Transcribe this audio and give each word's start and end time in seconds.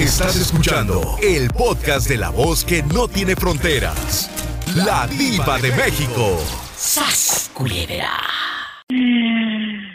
Estás 0.00 0.36
escuchando 0.36 1.02
el 1.22 1.48
podcast 1.50 2.08
de 2.08 2.16
la 2.16 2.30
voz 2.30 2.64
que 2.64 2.82
no 2.82 3.06
tiene 3.06 3.36
fronteras. 3.36 4.30
La 4.74 5.06
diva 5.06 5.58
de 5.58 5.70
México. 5.72 6.38
¡Sas, 6.74 7.50
culebra! 7.54 8.10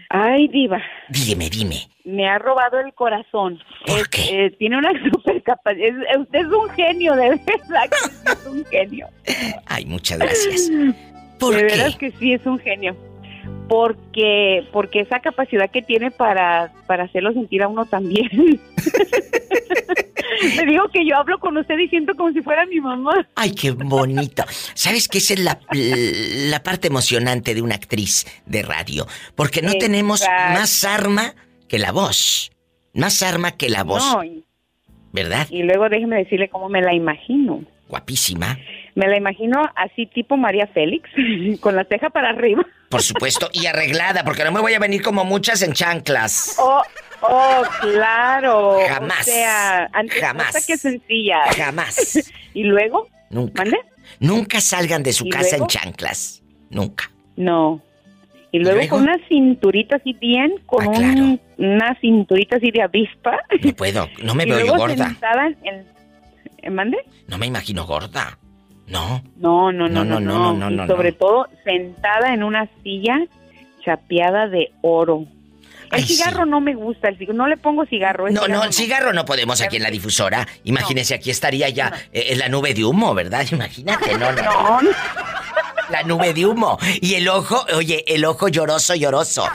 Ay, 0.09 0.47
diva. 0.49 0.79
Dime, 1.09 1.49
dime. 1.49 1.89
Me 2.03 2.29
ha 2.29 2.37
robado 2.37 2.79
el 2.79 2.93
corazón. 2.93 3.59
¿Por 3.87 3.99
Es- 3.99 4.07
qué? 4.09 4.45
eh, 4.45 4.51
tiene 4.59 4.77
una 4.77 4.91
super 5.11 5.41
capacidad. 5.43 5.87
Usted 6.19 6.39
es 6.39 6.45
un 6.47 6.69
genio, 6.69 7.15
de 7.15 7.29
verdad. 7.29 7.89
es 8.27 8.45
un 8.45 8.65
genio. 8.65 9.07
Ay, 9.65 9.85
muchas 9.85 10.19
gracias. 10.19 10.69
¿Por 11.39 11.55
de 11.55 11.63
veras 11.63 11.95
qué? 11.97 12.11
que 12.11 12.17
sí 12.19 12.33
es 12.33 12.45
un 12.45 12.59
genio. 12.59 12.95
Porque, 13.67 14.63
porque 14.71 15.01
esa 15.01 15.19
capacidad 15.19 15.69
que 15.71 15.81
tiene 15.81 16.11
para, 16.11 16.71
para 16.87 17.05
hacerlo 17.05 17.33
sentir 17.33 17.63
a 17.63 17.67
uno 17.67 17.85
también. 17.85 18.29
Me 20.57 20.65
digo 20.65 20.87
que 20.89 21.05
yo 21.05 21.15
hablo 21.15 21.39
con 21.39 21.57
usted 21.57 21.77
diciendo 21.77 22.13
como 22.15 22.31
si 22.31 22.41
fuera 22.41 22.65
mi 22.65 22.79
mamá. 22.79 23.27
Ay, 23.35 23.51
qué 23.51 23.71
bonito. 23.71 24.43
¿Sabes 24.73 25.07
qué? 25.07 25.19
Esa 25.19 25.33
es 25.33 25.39
la, 25.39 25.59
la 25.71 26.61
parte 26.63 26.87
emocionante 26.87 27.55
de 27.55 27.61
una 27.61 27.75
actriz 27.75 28.25
de 28.45 28.61
radio. 28.61 29.07
Porque 29.35 29.61
no 29.61 29.73
tenemos 29.73 30.25
más 30.27 30.83
arma 30.83 31.33
que 31.67 31.79
la 31.79 31.91
voz. 31.91 32.51
Más 32.93 33.23
arma 33.23 33.51
que 33.51 33.69
la 33.69 33.83
voz. 33.83 34.03
No, 34.13 34.23
y, 34.23 34.43
¿Verdad? 35.11 35.47
y 35.49 35.63
luego 35.63 35.89
déjeme 35.89 36.17
decirle 36.17 36.49
cómo 36.49 36.69
me 36.69 36.81
la 36.81 36.93
imagino. 36.93 37.63
Guapísima. 37.87 38.57
Me 38.95 39.07
la 39.07 39.17
imagino 39.17 39.61
así 39.75 40.05
tipo 40.05 40.37
María 40.37 40.67
Félix, 40.67 41.09
con 41.59 41.75
la 41.75 41.83
ceja 41.85 42.09
para 42.09 42.29
arriba. 42.29 42.65
Por 42.89 43.01
supuesto. 43.01 43.49
Y 43.51 43.65
arreglada, 43.65 44.23
porque 44.23 44.43
no 44.45 44.51
me 44.51 44.61
voy 44.61 44.73
a 44.73 44.79
venir 44.79 45.01
como 45.01 45.25
muchas 45.25 45.61
en 45.63 45.73
chanclas. 45.73 46.55
Oh, 46.59 46.81
oh, 47.21 47.63
claro. 47.81 48.77
Jamás. 48.87 49.21
O 49.21 49.23
sea, 49.23 49.89
antes 49.91 50.19
Jamás. 50.21 50.65
que 50.65 50.77
sencilla. 50.77 51.39
Jamás. 51.57 52.31
¿Y 52.53 52.63
luego? 52.63 53.07
Nunca. 53.29 53.63
¿Mande? 53.63 53.77
Nunca 54.19 54.61
salgan 54.61 55.03
de 55.03 55.11
su 55.11 55.25
¿Y 55.25 55.29
casa 55.29 55.57
en 55.57 55.67
chanclas. 55.67 56.41
Nunca. 56.69 57.11
No. 57.35 57.81
Y 58.53 58.59
luego, 58.59 58.77
luego? 58.77 58.95
con 58.95 59.03
una 59.03 59.17
cinturita 59.27 59.97
así 59.97 60.13
bien, 60.13 60.53
con 60.65 60.85
Ah, 60.85 60.89
un- 60.97 61.41
una 61.57 61.97
cinturita 61.99 62.55
así 62.55 62.71
de 62.71 62.81
avispa. 62.83 63.37
No 63.61 63.73
puedo. 63.73 64.07
No 64.23 64.33
me 64.35 64.43
y 64.47 64.51
veo 64.51 64.65
yo 64.67 64.75
gorda. 64.77 65.13
¿en 66.63 66.73
¿Mande? 66.73 66.97
No 67.27 67.37
me 67.37 67.47
imagino 67.47 67.85
gorda. 67.85 68.37
No. 68.87 69.23
No, 69.37 69.71
no, 69.71 69.89
no, 69.89 70.03
No, 70.05 70.19
no, 70.19 70.19
no, 70.19 70.53
no, 70.53 70.53
no. 70.53 70.69
no, 70.69 70.83
Y 70.85 70.87
sobre 70.87 71.11
todo 71.11 71.47
sentada 71.63 72.33
en 72.33 72.43
una 72.43 72.69
silla 72.83 73.17
chapeada 73.83 74.47
de 74.47 74.71
oro. 74.81 75.25
El 75.91 76.01
Ay, 76.01 76.03
sí. 76.03 76.15
cigarro 76.15 76.45
no 76.45 76.59
me 76.61 76.73
gusta, 76.73 77.09
el 77.09 77.17
cigarro, 77.17 77.37
no 77.37 77.47
le 77.47 77.57
pongo 77.57 77.85
cigarro. 77.85 78.29
No, 78.29 78.47
no, 78.47 78.63
el 78.63 78.73
cigarro 78.73 79.13
no 79.13 79.23
podemos 79.25 79.61
aquí 79.61 79.77
en 79.77 79.83
la 79.83 79.91
difusora. 79.91 80.47
Imagínese, 80.63 81.13
aquí 81.13 81.29
estaría 81.29 81.69
ya 81.69 81.93
eh, 82.11 82.25
en 82.29 82.39
la 82.39 82.49
nube 82.49 82.73
de 82.73 82.83
humo, 82.83 83.13
¿verdad? 83.13 83.45
Imagínate, 83.51 84.17
no, 84.17 84.31
no. 84.31 84.41
No, 84.43 84.81
no. 84.81 84.89
La 85.91 86.01
nube 86.01 86.33
de 86.33 86.47
humo. 86.47 86.79
Y 86.99 87.13
el 87.13 87.27
ojo, 87.29 87.63
oye, 87.75 88.03
el 88.07 88.25
ojo 88.25 88.47
lloroso, 88.47 88.95
lloroso. 88.95 89.47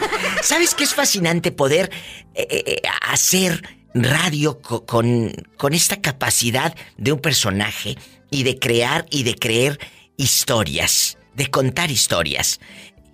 ¿Sabes 0.43 0.77
qué 0.77 0.85
es 0.85 0.95
fascinante 0.95 1.51
poder 1.51 1.91
eh, 2.37 2.47
eh, 2.49 2.83
hacer 3.09 3.61
radio 3.93 4.63
co- 4.63 4.87
con, 4.87 5.33
con 5.57 5.75
esta 5.75 6.01
capacidad 6.01 6.73
de 6.97 7.11
un 7.13 7.19
personaje 7.19 7.97
y 8.31 8.43
de 8.43 8.59
crear 8.59 9.07
y 9.11 9.23
de 9.25 9.35
creer 9.35 9.79
historias, 10.17 11.19
de 11.35 11.47
contar 11.47 11.91
historias? 11.91 12.61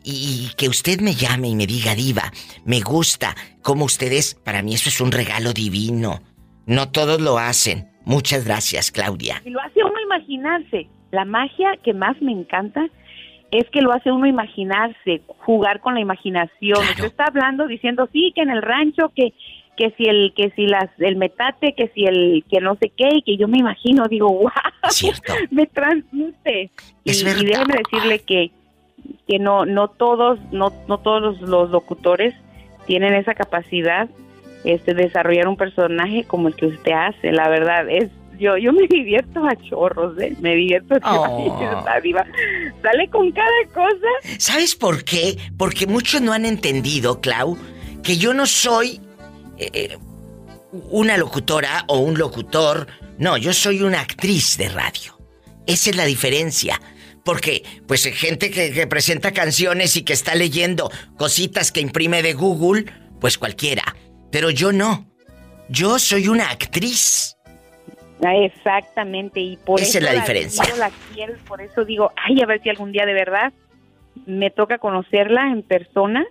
Y 0.05 0.51
que 0.57 0.69
usted 0.69 1.01
me 1.01 1.15
llame 1.15 1.49
y 1.49 1.57
me 1.57 1.67
diga, 1.67 1.95
diva, 1.95 2.33
me 2.65 2.81
gusta 2.81 3.35
como 3.63 3.85
ustedes, 3.85 4.37
para 4.45 4.63
mí 4.63 4.75
eso 4.75 4.89
es 4.89 5.01
un 5.01 5.11
regalo 5.11 5.53
divino. 5.53 6.21
No 6.67 6.91
todos 6.91 7.21
lo 7.21 7.39
hacen. 7.39 7.89
Muchas 8.05 8.45
gracias, 8.45 8.93
Claudia. 8.93 9.43
Y 9.45 9.51
lo 9.51 9.61
hace 9.61 9.83
uno 9.83 10.01
imaginarse. 10.01 10.89
La 11.11 11.25
magia 11.25 11.77
que 11.83 11.93
más 11.93 12.21
me 12.23 12.33
encanta 12.33 12.87
es 13.51 13.69
que 13.71 13.81
lo 13.81 13.93
hace 13.93 14.11
uno 14.11 14.27
imaginarse, 14.27 15.23
jugar 15.45 15.81
con 15.81 15.95
la 15.95 16.01
imaginación. 16.01 16.79
Claro. 16.79 16.91
Usted 16.91 17.07
está 17.07 17.25
hablando 17.25 17.67
diciendo 17.67 18.09
sí 18.13 18.33
que 18.35 18.43
en 18.43 18.51
el 18.51 18.63
rancho 18.63 19.13
que 19.15 19.33
que 19.77 19.91
si 19.97 20.05
el 20.05 20.33
que 20.35 20.51
si 20.57 20.67
las 20.67 20.89
el 20.99 21.17
metate, 21.17 21.75
que 21.75 21.89
si 21.89 22.05
el 22.05 22.45
que 22.51 22.61
no 22.61 22.77
sé 22.77 22.91
qué 22.97 23.09
y 23.13 23.23
que 23.23 23.37
yo 23.37 23.49
me 23.49 23.59
imagino, 23.59 24.09
digo, 24.09 24.29
wow, 24.33 24.51
Cierto. 24.91 25.35
me 25.51 25.67
transmite. 25.67 26.71
Es 27.05 27.23
y, 27.23 27.25
verdad. 27.25 27.41
y 27.43 27.47
déjeme 27.47 27.75
decirle 27.77 28.19
que 28.21 28.51
que 29.29 29.39
no 29.39 29.67
no 29.67 29.89
todos 29.89 30.39
no 30.53 30.73
no 30.89 30.99
todos 30.99 31.41
los, 31.41 31.71
locutores 31.71 32.35
tienen 32.87 33.15
esa 33.15 33.35
capacidad 33.35 34.09
este 34.65 34.95
de 34.95 35.05
desarrollar 35.05 35.49
un 35.49 35.57
personaje 35.57 36.25
como 36.25 36.49
el 36.49 36.57
que 36.57 36.67
usted 36.67 36.93
hace 36.93 37.33
la 37.33 37.49
verdad 37.49 37.89
es 37.89 38.11
yo 38.39 38.57
yo 38.57 38.73
me 38.73 38.87
divierto 38.89 39.45
a 39.47 39.55
chorros 39.57 40.19
¿eh? 40.19 40.37
me 40.41 40.55
divierto 40.57 40.95
a 40.95 40.99
Oh. 41.05 41.59
chorros 41.61 41.87
arriba 41.87 42.27
sale 42.83 43.09
con 43.09 43.31
cada 43.31 43.65
cosa 43.73 44.39
¿Sabes 44.39 44.75
por 44.75 45.05
qué? 45.05 45.37
Porque 45.57 45.87
muchos 45.87 46.21
no 46.21 46.33
han 46.33 46.45
entendido, 46.45 47.21
Clau, 47.21 47.57
que 48.03 48.17
yo 48.17 48.35
no 48.35 48.47
soy 48.47 49.01
eh, 49.59 49.71
eh, 49.73 49.99
una 50.91 51.17
locutora 51.17 51.85
o 51.89 51.99
un 51.99 52.19
locutor. 52.19 52.87
No, 53.19 53.37
yo 53.37 53.53
soy 53.53 53.83
una 53.83 54.01
actriz 54.01 54.57
de 54.57 54.69
radio. 54.69 55.19
Esa 55.67 55.91
es 55.91 55.97
la 55.97 56.05
diferencia. 56.05 56.81
Porque, 57.25 57.65
pues, 57.89 58.05
gente 58.05 58.51
que, 58.51 58.73
que 58.73 58.87
presenta 58.87 59.33
canciones 59.33 59.97
y 59.97 60.03
que 60.03 60.13
está 60.13 60.35
leyendo 60.35 60.91
cositas 61.17 61.73
que 61.73 61.81
imprime 61.81 62.23
de 62.23 62.35
Google, 62.35 62.87
pues 63.21 63.37
cualquiera. 63.37 63.83
Pero 64.31 64.51
yo 64.51 64.71
no. 64.71 65.11
Yo 65.69 65.99
soy 65.99 66.29
una 66.29 66.51
actriz. 66.51 67.37
Ah, 68.25 68.35
exactamente 68.37 69.41
y 69.41 69.57
por 69.57 69.81
Esa 69.81 69.99
eso 69.99 69.99
es 69.99 70.05
la 70.05 70.21
diferencia. 70.21 70.63
admiro, 70.63 70.79
la 70.79 70.91
quiero, 71.13 71.35
por 71.47 71.61
eso 71.61 71.85
digo 71.85 72.13
ay 72.17 72.41
a 72.41 72.47
ver 72.47 72.63
si 72.63 72.71
algún 72.71 72.91
día 72.91 73.05
de 73.05 73.13
verdad 73.13 73.53
me 74.25 74.51
toca 74.51 74.79
conocerla 74.79 75.53
en 75.53 75.63
persona 75.63 76.25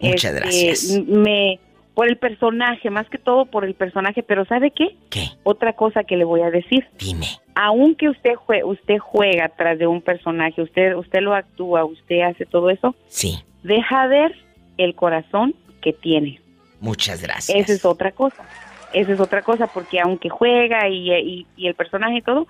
Muchas 0.00 0.34
Este, 0.34 0.40
gracias. 0.40 1.02
Me 1.06 1.58
por 1.96 2.06
el 2.08 2.18
personaje, 2.18 2.90
más 2.90 3.08
que 3.08 3.16
todo 3.16 3.46
por 3.46 3.64
el 3.64 3.72
personaje, 3.74 4.22
pero 4.22 4.44
¿sabe 4.44 4.70
qué? 4.70 4.94
¿Qué? 5.10 5.28
Otra 5.44 5.72
cosa 5.72 6.04
que 6.04 6.18
le 6.18 6.24
voy 6.24 6.42
a 6.42 6.50
decir. 6.50 6.86
Dime. 6.98 7.26
Aunque 7.54 8.10
usted 8.10 8.34
jue- 8.34 8.62
usted 8.64 8.98
juega 8.98 9.48
tras 9.48 9.78
de 9.78 9.86
un 9.86 10.02
personaje, 10.02 10.60
usted 10.60 10.94
usted 10.94 11.20
lo 11.22 11.34
actúa, 11.34 11.86
usted 11.86 12.20
hace 12.20 12.44
todo 12.44 12.68
eso, 12.68 12.94
Sí. 13.08 13.38
deja 13.62 14.06
ver 14.08 14.36
el 14.76 14.94
corazón 14.94 15.54
que 15.80 15.94
tiene. 15.94 16.38
Muchas 16.80 17.22
gracias. 17.22 17.58
Esa 17.58 17.72
es 17.72 17.84
otra 17.86 18.12
cosa. 18.12 18.44
Esa 18.92 19.12
es 19.14 19.20
otra 19.20 19.40
cosa, 19.40 19.66
porque 19.66 19.98
aunque 19.98 20.28
juega 20.28 20.88
y, 20.90 21.10
y- 21.10 21.46
y 21.56 21.66
el 21.66 21.74
personaje 21.74 22.18
y 22.18 22.22
todo, 22.22 22.46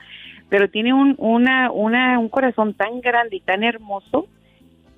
pero 0.49 0.69
tiene 0.69 0.93
un, 0.93 1.15
una, 1.19 1.71
una, 1.71 2.19
un 2.19 2.29
corazón 2.29 2.75
tan 2.75 3.01
grande 3.01 3.37
y 3.37 3.41
tan 3.41 3.63
hermoso 3.63 4.27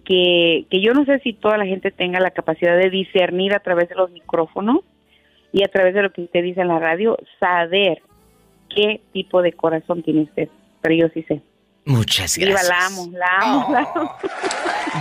que, 0.08 0.64
que 0.70 0.80
yo 0.80 0.94
no 0.94 1.04
sé 1.04 1.18
si 1.20 1.34
toda 1.34 1.58
la 1.58 1.66
gente 1.66 1.90
tenga 1.90 2.18
la 2.18 2.30
capacidad 2.30 2.78
de 2.78 2.88
discernir 2.88 3.52
a 3.54 3.60
través 3.60 3.90
de 3.90 3.94
los 3.94 4.10
micrófonos 4.10 4.78
y 5.52 5.62
a 5.62 5.68
través 5.68 5.92
de 5.92 6.00
lo 6.00 6.10
que 6.12 6.22
usted 6.22 6.42
dice 6.42 6.62
en 6.62 6.68
la 6.68 6.78
radio, 6.78 7.18
saber 7.38 8.00
qué 8.74 9.02
tipo 9.12 9.42
de 9.42 9.52
corazón 9.52 10.02
tiene 10.02 10.22
usted. 10.22 10.48
Pero 10.80 10.94
yo 10.94 11.08
sí 11.12 11.22
sé. 11.28 11.42
Muchas 11.84 12.36
Viva, 12.38 12.50
gracias. 12.52 12.68
la 12.70 12.86
amo, 12.86 13.10
la 13.12 13.26
amo, 13.40 13.66
la 13.72 13.80
amo. 13.94 14.16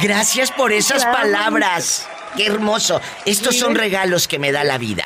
Gracias 0.03 0.51
por 0.51 0.73
esas 0.73 1.05
palabras. 1.05 2.09
Qué 2.35 2.45
hermoso. 2.45 2.99
Estos 3.25 3.55
Sí, 3.55 3.61
son 3.61 3.75
regalos 3.75 4.27
que 4.27 4.39
me 4.39 4.51
da 4.51 4.63
la 4.65 4.77
vida. 4.77 5.05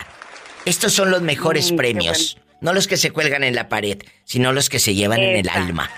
Estos 0.66 0.94
son 0.94 1.11
los 1.11 1.22
mejores 1.22 1.72
Mm, 1.72 1.75
premios. 1.75 2.38
No 2.59 2.73
los 2.73 2.88
que 2.88 2.97
se 2.97 3.11
cuelgan 3.11 3.44
en 3.44 3.56
la 3.56 3.69
pared, 3.69 4.00
sino 4.23 4.51
los 4.51 4.69
que 4.69 4.79
se 4.79 4.94
llevan 4.95 5.19
en 5.19 5.38
el 5.38 5.50
alma. 5.50 5.90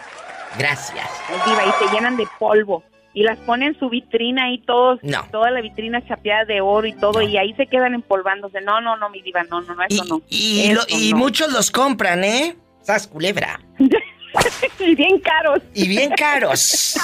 Gracias. 0.58 1.10
Diva, 1.46 1.64
y 1.66 1.86
se 1.86 1.94
llenan 1.94 2.16
de 2.18 2.28
polvo. 2.40 2.84
Y 3.16 3.22
las 3.24 3.38
ponen 3.40 3.70
en 3.74 3.80
su 3.80 3.90
vitrina 3.90 4.52
y 4.52 4.58
todos, 4.60 5.00
No. 5.04 5.28
toda 5.32 5.52
la 5.52 5.62
vitrina 5.62 6.04
chapeada 6.08 6.46
de 6.46 6.62
oro 6.62 6.88
y 6.88 6.94
todo, 6.94 7.22
No. 7.22 7.22
y 7.22 7.38
ahí 7.38 7.54
se 7.54 7.68
quedan 7.68 7.94
empolvándose. 7.94 8.60
No, 8.62 8.82
no, 8.82 8.98
no, 8.98 9.10
mi 9.10 9.22
diva, 9.22 9.44
no, 9.44 9.62
no, 9.62 9.76
no, 9.76 9.84
Y, 9.88 9.94
eso 9.96 10.06
no. 10.06 10.22
y 10.30 10.72
lo- 10.74 10.82
y 10.88 11.12
no. 11.12 11.18
muchos 11.18 11.52
los 11.52 11.70
compran, 11.70 12.24
¿eh? 12.24 12.56
Sas 12.82 13.06
culebra. 13.08 13.60
y 14.80 14.96
bien 14.96 15.20
caros. 15.20 15.60
Y 15.76 15.88
bien 15.88 16.12
caros. 16.18 16.98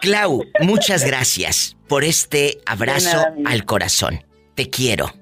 Clau, 0.00 0.44
muchas 0.60 1.04
gracias 1.04 1.76
por 1.88 2.04
este 2.04 2.58
abrazo 2.64 3.16
nada, 3.16 3.34
al 3.46 3.64
corazón. 3.64 4.24
Te 4.54 4.70
quiero. 4.70 5.12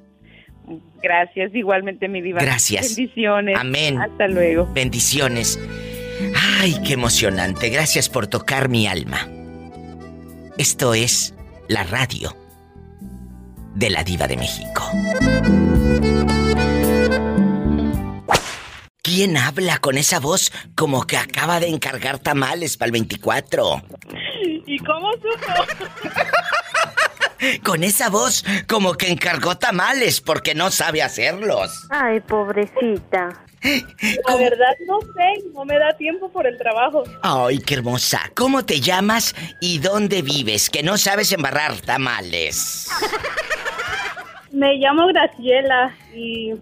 Gracias, 1.03 1.55
igualmente, 1.55 2.07
mi 2.09 2.21
diva. 2.21 2.41
Gracias. 2.41 2.95
Bendiciones. 2.97 3.57
Amén. 3.59 3.99
Hasta 4.01 4.29
luego. 4.29 4.69
Bendiciones. 4.75 5.59
Ay, 6.61 6.77
qué 6.87 6.93
emocionante. 6.95 7.71
Gracias 7.71 8.09
por 8.09 8.27
tocar 8.27 8.69
mi 8.69 8.87
alma. 8.87 9.29
Esto 10.59 10.93
es 10.93 11.35
la 11.69 11.85
radio 11.85 12.37
de 13.77 13.91
la 13.91 14.03
diva 14.03 14.27
de 14.27 14.37
México. 14.37 14.83
¿Quién 19.01 19.37
habla 19.37 19.79
con 19.79 19.97
esa 19.97 20.19
voz 20.19 20.51
como 20.75 21.07
que 21.07 21.17
acaba 21.17 21.61
de 21.61 21.69
encargar 21.69 22.19
tamales 22.19 22.77
para 22.77 22.87
el 22.87 22.93
24? 22.93 23.83
¿Y 24.67 24.79
cómo 24.81 25.13
supo? 25.13 25.53
Con 27.65 27.85
esa 27.85 28.11
voz 28.11 28.45
como 28.69 28.95
que 28.95 29.13
encargó 29.13 29.57
tamales 29.57 30.21
porque 30.21 30.57
no 30.57 30.73
sabe 30.73 31.03
hacerlos. 31.03 31.87
Ay, 31.89 32.19
pobrecita. 32.19 33.45
La 33.63 34.37
verdad 34.37 34.75
no 34.87 35.01
sé, 35.01 35.49
no 35.53 35.65
me 35.65 35.79
da 35.79 35.97
tiempo 35.97 36.31
por 36.31 36.47
el 36.47 36.57
trabajo. 36.59 37.03
Ay, 37.23 37.59
qué 37.59 37.75
hermosa. 37.75 38.21
¿Cómo 38.35 38.65
te 38.65 38.81
llamas 38.81 39.35
y 39.61 39.79
dónde 39.79 40.23
vives? 40.23 40.71
Que 40.71 40.83
no 40.83 40.97
sabes 40.97 41.33
embarrar 41.33 41.77
tamales. 41.81 42.89
Me 44.53 44.75
llamo 44.77 45.07
Graciela 45.09 45.95
y 46.15 46.55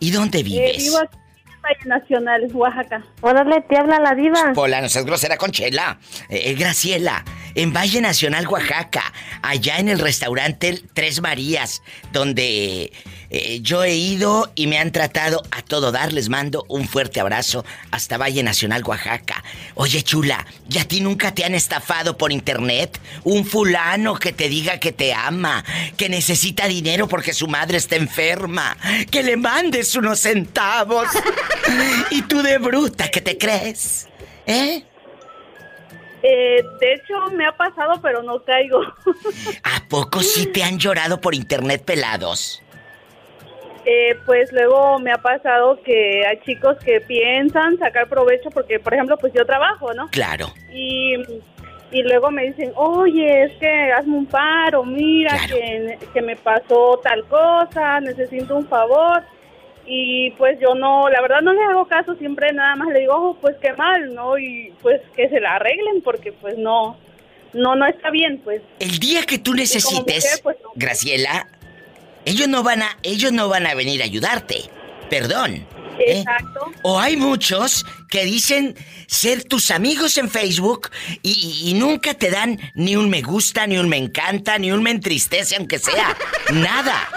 ¿Y 0.00 0.10
dónde 0.10 0.40
eh, 0.40 0.42
vives? 0.42 0.78
vivo 0.78 0.98
aquí 0.98 1.16
en 1.46 1.62
Valle 1.62 1.88
Nacional, 2.00 2.48
Oaxaca. 2.52 3.04
Órale, 3.20 3.60
te 3.68 3.76
habla 3.78 4.00
la 4.00 4.14
diva. 4.14 4.52
Pola, 4.54 4.80
no 4.80 4.88
seas 4.88 5.04
grosera 5.04 5.36
con 5.36 5.52
Chela. 5.52 5.98
Eh, 6.28 6.50
eh, 6.50 6.54
Graciela, 6.54 7.24
en 7.54 7.72
Valle 7.72 8.00
Nacional, 8.00 8.48
Oaxaca, 8.48 9.12
allá 9.42 9.78
en 9.78 9.88
el 9.88 10.00
restaurante 10.00 10.82
Tres 10.92 11.20
Marías, 11.20 11.82
donde 12.12 12.92
eh, 13.34 13.60
yo 13.62 13.82
he 13.82 13.94
ido 13.94 14.52
y 14.54 14.66
me 14.66 14.78
han 14.78 14.92
tratado 14.92 15.42
a 15.50 15.62
todo 15.62 15.90
dar. 15.90 16.12
Les 16.12 16.28
mando 16.28 16.66
un 16.68 16.86
fuerte 16.86 17.18
abrazo 17.18 17.64
hasta 17.90 18.18
Valle 18.18 18.42
Nacional, 18.42 18.84
Oaxaca. 18.84 19.42
Oye, 19.74 20.02
chula, 20.02 20.46
¿y 20.68 20.76
a 20.78 20.84
ti 20.86 21.00
nunca 21.00 21.34
te 21.34 21.42
han 21.42 21.54
estafado 21.54 22.18
por 22.18 22.30
internet? 22.30 23.00
Un 23.24 23.46
fulano 23.46 24.16
que 24.16 24.32
te 24.32 24.50
diga 24.50 24.78
que 24.78 24.92
te 24.92 25.14
ama, 25.14 25.64
que 25.96 26.10
necesita 26.10 26.68
dinero 26.68 27.08
porque 27.08 27.32
su 27.32 27.48
madre 27.48 27.78
está 27.78 27.96
enferma, 27.96 28.76
que 29.10 29.22
le 29.22 29.38
mandes 29.38 29.96
unos 29.96 30.20
centavos. 30.20 31.08
y 32.10 32.20
tú 32.22 32.42
de 32.42 32.58
bruta 32.58 33.08
que 33.08 33.22
te 33.22 33.38
crees, 33.38 34.08
¿eh? 34.46 34.84
Eh, 36.22 36.62
de 36.80 36.94
hecho, 36.94 37.34
me 37.34 37.46
ha 37.46 37.56
pasado, 37.56 38.00
pero 38.00 38.22
no 38.22 38.44
caigo. 38.44 38.80
¿A 39.64 39.88
poco 39.88 40.20
sí 40.20 40.46
te 40.46 40.62
han 40.62 40.78
llorado 40.78 41.20
por 41.20 41.34
internet 41.34 41.82
pelados? 41.84 42.61
Eh, 43.84 44.16
pues 44.26 44.52
luego 44.52 44.98
me 45.00 45.10
ha 45.10 45.18
pasado 45.18 45.80
que 45.82 46.24
hay 46.24 46.38
chicos 46.44 46.76
que 46.84 47.00
piensan 47.00 47.78
sacar 47.78 48.08
provecho 48.08 48.50
porque, 48.50 48.78
por 48.78 48.94
ejemplo, 48.94 49.16
pues 49.16 49.32
yo 49.32 49.44
trabajo, 49.44 49.92
¿no? 49.92 50.08
Claro. 50.10 50.46
Y, 50.72 51.16
y 51.90 52.02
luego 52.04 52.30
me 52.30 52.44
dicen, 52.46 52.72
oye, 52.76 53.44
es 53.44 53.52
que 53.54 53.92
hazme 53.92 54.16
un 54.18 54.26
paro, 54.26 54.84
mira 54.84 55.36
Claro. 55.36 55.56
que, 55.56 55.98
que 56.14 56.22
me 56.22 56.36
pasó 56.36 57.00
tal 57.02 57.24
cosa, 57.26 57.98
necesito 58.00 58.54
un 58.56 58.68
favor. 58.68 59.22
Y 59.84 60.30
pues 60.38 60.60
yo 60.60 60.76
no, 60.76 61.08
la 61.08 61.20
verdad 61.20 61.40
no 61.42 61.52
les 61.52 61.68
hago 61.68 61.86
caso, 61.88 62.14
siempre 62.14 62.52
nada 62.52 62.76
más 62.76 62.88
le 62.90 63.00
digo, 63.00 63.14
oh, 63.16 63.36
pues 63.40 63.56
qué 63.60 63.72
mal, 63.72 64.14
¿no? 64.14 64.38
Y 64.38 64.72
pues 64.80 65.00
que 65.16 65.28
se 65.28 65.40
la 65.40 65.56
arreglen 65.56 66.02
porque 66.02 66.30
pues 66.30 66.56
no, 66.56 66.96
no, 67.52 67.74
no 67.74 67.84
está 67.86 68.10
bien, 68.10 68.40
pues. 68.44 68.62
El 68.78 69.00
día 69.00 69.22
que 69.24 69.38
tú 69.38 69.54
necesites, 69.54 70.24
mujer, 70.24 70.40
pues, 70.44 70.56
no. 70.62 70.70
Graciela, 70.76 71.48
ellos 72.24 72.48
no 72.48 72.62
van 72.62 72.82
a, 72.82 72.98
ellos 73.02 73.32
no 73.32 73.48
van 73.48 73.66
a 73.66 73.74
venir 73.74 74.00
a 74.02 74.04
ayudarte. 74.04 74.70
Perdón. 75.10 75.66
¿eh? 75.98 76.18
Exacto. 76.18 76.72
O 76.82 76.98
hay 76.98 77.16
muchos 77.16 77.84
que 78.08 78.24
dicen 78.24 78.74
ser 79.06 79.44
tus 79.44 79.70
amigos 79.70 80.16
en 80.18 80.30
Facebook 80.30 80.90
y, 81.22 81.30
y- 81.32 81.70
y 81.70 81.74
nunca 81.74 82.14
te 82.14 82.30
dan 82.30 82.58
ni 82.74 82.96
un 82.96 83.10
me 83.10 83.20
gusta, 83.22 83.66
ni 83.66 83.76
un 83.78 83.88
me 83.88 83.98
encanta, 83.98 84.58
ni 84.58 84.72
un 84.72 84.82
me 84.82 84.90
entristece, 84.90 85.56
aunque 85.56 85.78
sea. 85.78 86.16
Nada. 86.52 87.08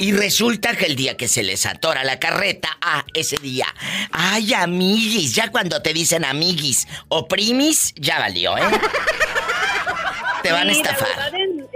Y 0.00 0.12
resulta 0.12 0.76
que 0.76 0.86
el 0.86 0.94
día 0.94 1.16
que 1.16 1.26
se 1.26 1.42
les 1.42 1.66
atora 1.66 2.04
la 2.04 2.20
carreta, 2.20 2.68
ah, 2.80 3.04
ese 3.14 3.36
día. 3.38 3.66
Ay, 4.12 4.54
amiguis, 4.54 5.34
ya 5.34 5.50
cuando 5.50 5.82
te 5.82 5.92
dicen 5.92 6.24
amiguis 6.24 6.86
o 7.08 7.26
primis, 7.26 7.94
ya 7.96 8.18
valió, 8.20 8.56
¿eh? 8.58 8.62
Te 10.42 10.52
van 10.52 10.68
a 10.68 10.72
estafar. 10.72 11.08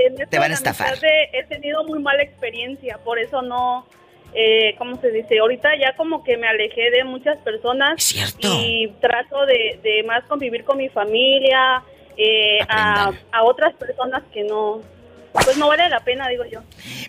En- 0.06 0.14
en 0.14 0.20
esto 0.22 0.30
Te 0.30 0.38
van 0.38 0.50
a 0.50 0.54
estafar. 0.54 0.94
He, 1.32 1.44
tenido 1.44 1.84
muy 1.84 1.98
mala 2.00 2.22
experiencia, 2.22 2.98
por 3.04 3.18
eso 3.18 3.42
no, 3.42 3.86
eh, 4.34 4.74
¿cómo 4.78 5.00
se 5.00 5.10
dice? 5.10 5.38
Ahorita 5.38 5.70
ya 5.78 5.94
como 5.96 6.22
que 6.24 6.36
me 6.36 6.46
alejé 6.48 6.90
de 6.90 7.04
muchas 7.04 7.38
personas. 7.38 8.02
Cierto. 8.02 8.48
Y 8.60 8.92
trato 9.00 9.44
de, 9.46 9.78
de 9.82 10.02
más 10.04 10.24
convivir 10.24 10.64
con 10.64 10.78
mi 10.78 10.88
familia, 10.88 11.82
eh, 12.16 12.58
a, 12.68 13.10
a 13.32 13.42
otras 13.44 13.74
personas 13.74 14.22
que 14.32 14.42
no, 14.44 14.80
pues 15.32 15.56
no 15.56 15.68
vale 15.68 15.88
la 15.88 16.00
pena, 16.04 16.28
digo 16.28 16.44
yo. 16.50 16.60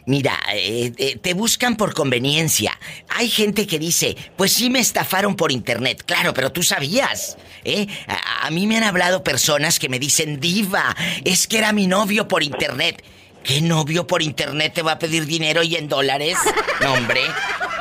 Mira, 0.06 0.38
eh, 0.54 0.92
eh, 0.98 1.18
te 1.18 1.34
buscan 1.34 1.76
por 1.78 1.94
conveniencia. 1.94 2.78
Hay 3.10 3.30
gente 3.30 3.68
que 3.68 3.80
dice, 3.80 4.16
pues 4.38 4.54
sí 4.54 4.70
me 4.70 4.80
estafaron 4.80 5.36
por 5.36 5.52
internet. 5.52 6.04
Claro, 6.06 6.34
pero 6.34 6.52
tú 6.52 6.64
sabías. 6.64 7.38
¿eh? 7.64 7.88
A, 8.08 8.48
a 8.48 8.52
mí 8.52 8.68
me 8.68 8.78
han 8.78 8.84
hablado 8.84 9.24
personas 9.24 9.80
que 9.80 9.90
me 9.90 10.00
dicen, 10.00 10.40
diva, 10.40 10.96
es 11.26 11.48
que 11.48 11.58
era 11.58 11.74
mi 11.74 11.88
novio 11.88 12.28
por 12.28 12.44
internet. 12.44 13.04
¿Qué 13.44 13.60
novio 13.62 14.08
por 14.08 14.22
internet 14.22 14.74
te 14.74 14.82
va 14.82 14.94
a 14.94 15.00
pedir 15.00 15.26
dinero 15.26 15.64
y 15.64 15.76
en 15.76 15.90
dólares? 15.90 16.38
No, 16.82 16.94
hombre. 16.94 17.22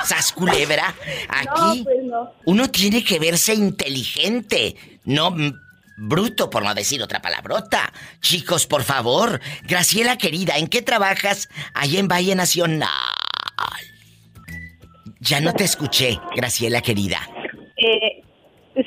Sas 0.04 0.32
culebra. 0.32 0.92
Aquí 1.28 1.78
No, 1.78 1.84
pues 1.84 1.96
no. 2.02 2.32
uno 2.46 2.68
tiene 2.68 3.04
que 3.04 3.20
verse 3.20 3.54
inteligente, 3.54 4.74
no 5.04 5.32
bruto, 5.96 6.50
por 6.50 6.64
no 6.64 6.74
decir 6.74 7.02
otra 7.02 7.20
palabrota. 7.20 7.92
Chicos, 8.20 8.66
por 8.66 8.82
favor. 8.82 9.40
Graciela 9.62 10.18
querida, 10.18 10.56
¿en 10.58 10.66
qué 10.66 10.82
trabajas 10.82 11.48
allá 11.74 11.98
en 12.00 12.08
Valle 12.08 12.34
Nacional? 12.34 12.88
Ya 15.20 15.40
no 15.40 15.52
te 15.52 15.64
escuché, 15.64 16.18
Graciela 16.34 16.80
querida. 16.80 17.20
Eh, 17.76 18.22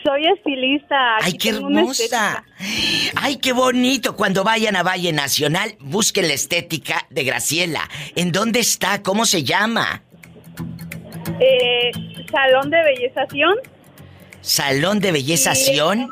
soy 0.04 0.24
estilista. 0.36 1.18
¡Ay, 1.18 1.30
aquí 1.30 1.38
qué 1.38 1.54
tengo 1.54 1.68
una 1.68 1.80
hermosa! 1.82 2.44
¡Ay, 3.16 3.38
qué 3.38 3.54
bonito! 3.54 4.16
Cuando 4.16 4.44
vayan 4.44 4.76
a 4.76 4.84
Valle 4.84 5.14
Nacional, 5.14 5.76
busquen 5.80 6.28
la 6.28 6.34
estética 6.34 7.06
de 7.10 7.24
Graciela. 7.24 7.88
¿En 8.16 8.32
dónde 8.32 8.60
está? 8.60 9.02
¿Cómo 9.02 9.26
se 9.26 9.44
llama? 9.44 10.04
Eh, 11.40 11.92
salón 12.32 12.70
de 12.70 12.84
bellezación. 12.84 13.56
Salón 14.42 15.00
de 15.00 15.12
Bellezación. 15.12 16.12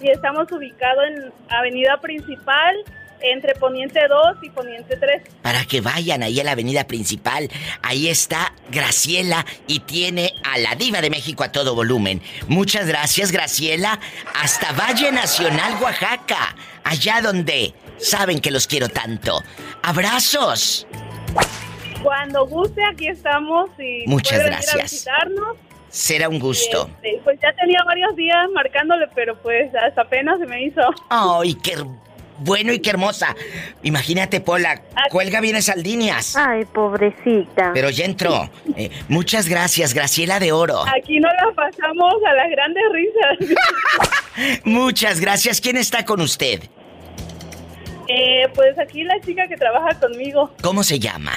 Y 0.00 0.10
estamos 0.10 0.50
ubicados 0.50 1.04
en 1.08 1.32
Avenida 1.50 1.98
Principal, 2.00 2.74
entre 3.22 3.54
Poniente 3.54 4.00
2 4.08 4.38
y 4.42 4.48
Poniente 4.50 4.96
3. 4.96 5.22
para 5.42 5.64
que 5.66 5.82
vayan 5.82 6.22
ahí 6.22 6.40
a 6.40 6.44
la 6.44 6.52
avenida 6.52 6.86
principal. 6.86 7.50
Ahí 7.82 8.08
está 8.08 8.54
Graciela 8.70 9.44
y 9.66 9.80
tiene 9.80 10.32
a 10.42 10.56
la 10.58 10.74
diva 10.74 11.02
de 11.02 11.10
México 11.10 11.44
a 11.44 11.52
todo 11.52 11.74
volumen. 11.74 12.22
Muchas 12.48 12.86
gracias 12.86 13.30
Graciela. 13.30 14.00
Hasta 14.42 14.72
Valle 14.72 15.12
Nacional, 15.12 15.74
Oaxaca. 15.82 16.56
Allá 16.82 17.20
donde 17.20 17.74
saben 17.98 18.40
que 18.40 18.50
los 18.50 18.66
quiero 18.66 18.88
tanto. 18.88 19.42
Abrazos. 19.82 20.86
Cuando 22.02 22.46
guste, 22.46 22.82
aquí 22.82 23.08
estamos 23.08 23.68
y 23.78 24.04
Muchas 24.06 24.38
puede 24.38 24.44
venir 24.50 24.54
a 24.56 24.72
gracias. 24.72 24.92
visitarnos. 24.92 25.56
Será 25.90 26.28
un 26.28 26.38
gusto. 26.38 26.88
este, 27.02 27.20
pues 27.24 27.38
ya 27.42 27.52
tenía 27.54 27.82
varios 27.84 28.14
días 28.16 28.48
marcándole, 28.54 29.06
pero 29.14 29.36
pues 29.42 29.74
hasta 29.74 30.02
apenas 30.02 30.38
se 30.38 30.46
me 30.46 30.62
hizo. 30.64 30.80
Ay, 31.08 31.54
qué 31.54 31.76
bueno 32.38 32.72
y 32.72 32.78
qué 32.78 32.90
hermosa. 32.90 33.34
Imagínate, 33.82 34.40
Pola, 34.40 34.80
cuelga 35.10 35.40
bien 35.40 35.56
esas 35.56 35.76
líneas. 35.76 36.36
Ay, 36.36 36.64
pobrecita. 36.64 37.72
Pero 37.74 37.90
ya 37.90 38.04
entró. 38.04 38.48
Eh, 38.76 38.90
muchas 39.08 39.48
gracias, 39.48 39.92
Graciela 39.92 40.38
de 40.40 40.52
Oro. 40.52 40.84
Aquí 40.96 41.18
nos 41.20 41.32
la 41.34 41.52
pasamos 41.54 42.14
a 42.26 42.32
las 42.34 42.50
grandes 42.50 42.82
risas. 42.92 43.56
Muchas 44.64 45.20
gracias. 45.20 45.60
¿Quién 45.60 45.76
está 45.76 46.04
con 46.04 46.20
usted? 46.20 46.62
Eh, 48.08 48.48
pues 48.54 48.78
aquí 48.78 49.04
la 49.04 49.20
chica 49.20 49.46
que 49.46 49.56
trabaja 49.56 49.94
conmigo 50.00 50.50
¿Cómo 50.62 50.82
se 50.82 50.98
llama? 50.98 51.32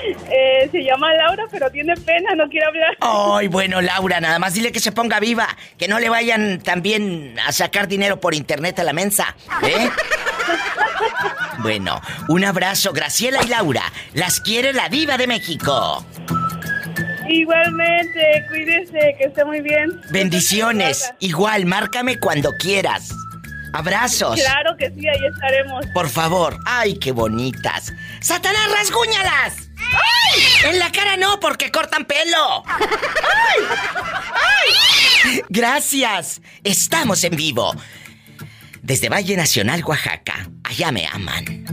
eh, 0.30 0.68
se 0.70 0.82
llama 0.82 1.12
Laura, 1.14 1.44
pero 1.50 1.70
tiene 1.70 1.94
pena, 1.96 2.34
no 2.34 2.48
quiere 2.48 2.66
hablar. 2.66 2.96
Ay, 3.00 3.48
bueno, 3.48 3.80
Laura, 3.80 4.20
nada 4.20 4.38
más 4.38 4.54
dile 4.54 4.72
que 4.72 4.80
se 4.80 4.92
ponga 4.92 5.20
viva, 5.20 5.48
que 5.78 5.88
no 5.88 5.98
le 5.98 6.08
vayan 6.08 6.60
también 6.60 7.36
a 7.46 7.52
sacar 7.52 7.88
dinero 7.88 8.20
por 8.20 8.34
internet 8.34 8.78
a 8.78 8.84
la 8.84 8.92
mensa, 8.92 9.34
¿eh? 9.62 9.90
Bueno, 11.62 12.00
un 12.28 12.44
abrazo, 12.44 12.92
Graciela 12.92 13.40
y 13.44 13.48
Laura. 13.48 13.82
Las 14.14 14.40
quiere 14.40 14.72
la 14.72 14.88
diva 14.88 15.18
de 15.18 15.26
México. 15.26 16.04
Igualmente, 17.28 18.46
cuídese, 18.48 19.14
que 19.18 19.24
esté 19.24 19.44
muy 19.44 19.60
bien. 19.60 20.00
Bendiciones. 20.10 21.12
Igual, 21.20 21.66
márcame 21.66 22.18
cuando 22.18 22.52
quieras. 22.58 23.14
Abrazos. 23.72 24.40
Claro 24.40 24.76
que 24.76 24.90
sí, 24.90 25.06
ahí 25.06 25.26
estaremos. 25.32 25.86
Por 25.94 26.08
favor. 26.08 26.56
Ay, 26.66 26.98
qué 26.98 27.12
bonitas. 27.12 27.92
¡Satanás, 28.20 28.72
rasguñalas! 28.72 29.69
¡Ay! 29.92 30.70
En 30.70 30.78
la 30.78 30.90
cara 30.92 31.16
no, 31.16 31.40
porque 31.40 31.70
cortan 31.70 32.04
pelo. 32.04 32.64
¡Ay! 32.66 33.64
¡Ay! 34.34 35.42
Gracias. 35.48 36.40
Estamos 36.64 37.24
en 37.24 37.36
vivo. 37.36 37.74
Desde 38.82 39.08
Valle 39.08 39.36
Nacional, 39.36 39.84
Oaxaca. 39.84 40.48
Allá 40.64 40.92
me 40.92 41.06
aman. 41.06 41.66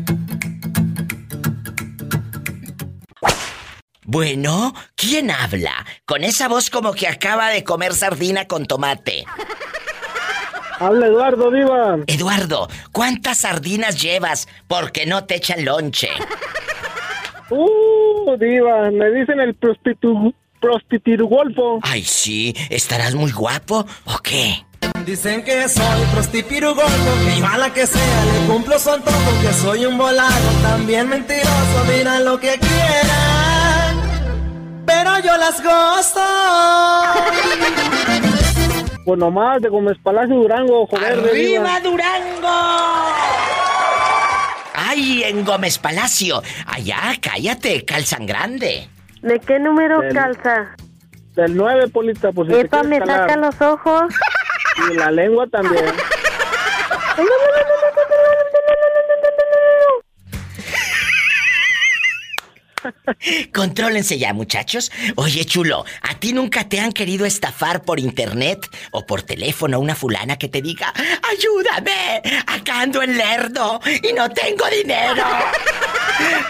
Bueno, 4.03 4.73
¿quién 4.95 5.31
habla? 5.31 5.85
Con 6.05 6.23
esa 6.23 6.47
voz 6.47 6.69
como 6.69 6.93
que 6.93 7.07
acaba 7.07 7.49
de 7.49 7.65
comer 7.65 7.93
sardina 7.93 8.47
con 8.47 8.65
tomate. 8.65 9.25
Habla 10.79 11.07
Eduardo, 11.07 11.51
Diva. 11.51 11.97
Eduardo, 12.07 12.69
¿cuántas 12.91 13.39
sardinas 13.39 14.01
llevas 14.01 14.47
porque 14.67 15.05
no 15.05 15.25
te 15.25 15.35
echan 15.35 15.65
lonche? 15.65 16.09
Uh, 17.49 18.37
Diva, 18.37 18.91
me 18.91 19.09
dicen 19.11 19.39
el 19.39 19.55
prostitu 19.55 20.33
golfo. 21.27 21.79
Ay, 21.81 22.03
sí, 22.03 22.53
¿estarás 22.69 23.15
muy 23.15 23.31
guapo 23.31 23.85
o 24.05 24.17
qué? 24.21 24.65
Dicen 25.05 25.43
que 25.43 25.67
soy 25.69 26.05
prostipirugolfo, 26.11 27.25
que 27.25 27.37
igual 27.37 27.71
que 27.73 27.87
sea 27.87 28.25
le 28.25 28.47
cumplo 28.47 28.77
su 28.77 28.91
antojo, 28.91 29.41
que 29.41 29.53
soy 29.53 29.85
un 29.85 29.97
volado, 29.97 30.49
también 30.61 31.07
mentiroso, 31.07 31.83
dirán 31.95 32.25
lo 32.25 32.39
que 32.39 32.59
quieran, 32.59 33.95
pero 34.85 35.19
yo 35.19 35.37
las 35.37 35.63
gozo. 35.63 36.25
Pues 39.05 39.17
nomás 39.17 39.61
de 39.61 39.69
Gómez 39.69 39.97
Palacio 40.03 40.35
Durango, 40.35 40.85
joder. 40.87 41.19
¡Arriba 41.19 41.79
Durango! 41.79 43.66
¡Ay, 44.89 45.23
en 45.25 45.43
Gómez 45.43 45.77
Palacio! 45.79 46.41
Allá, 46.65 47.13
cállate, 47.21 47.83
calzan 47.83 48.25
grande. 48.25 48.87
¿De 49.21 49.37
qué 49.39 49.59
número 49.59 49.99
calza? 50.13 50.75
Del 51.35 51.57
9, 51.57 51.89
Polita, 51.89 52.31
pues 52.31 52.47
si 52.47 52.55
Epa, 52.55 52.83
me 52.83 52.99
saca 52.99 53.35
los 53.35 53.59
ojos. 53.61 54.13
Y 54.89 54.95
la 54.95 55.11
lengua 55.11 55.45
también. 55.47 55.85
Contrólense 63.53 64.17
ya, 64.17 64.33
muchachos. 64.33 64.91
Oye, 65.15 65.45
chulo, 65.45 65.85
¿a 66.01 66.15
ti 66.19 66.33
nunca 66.33 66.67
te 66.67 66.79
han 66.79 66.91
querido 66.91 67.25
estafar 67.25 67.83
por 67.83 67.99
internet 67.99 68.67
o 68.91 69.05
por 69.05 69.21
teléfono 69.23 69.79
una 69.79 69.95
fulana 69.95 70.37
que 70.37 70.47
te 70.47 70.61
diga, 70.61 70.93
ayúdame, 71.31 72.21
acá 72.45 72.81
ando 72.81 73.01
en 73.01 73.17
lerdo 73.17 73.79
y 73.85 74.13
no 74.13 74.29
tengo 74.29 74.65
dinero? 74.69 75.23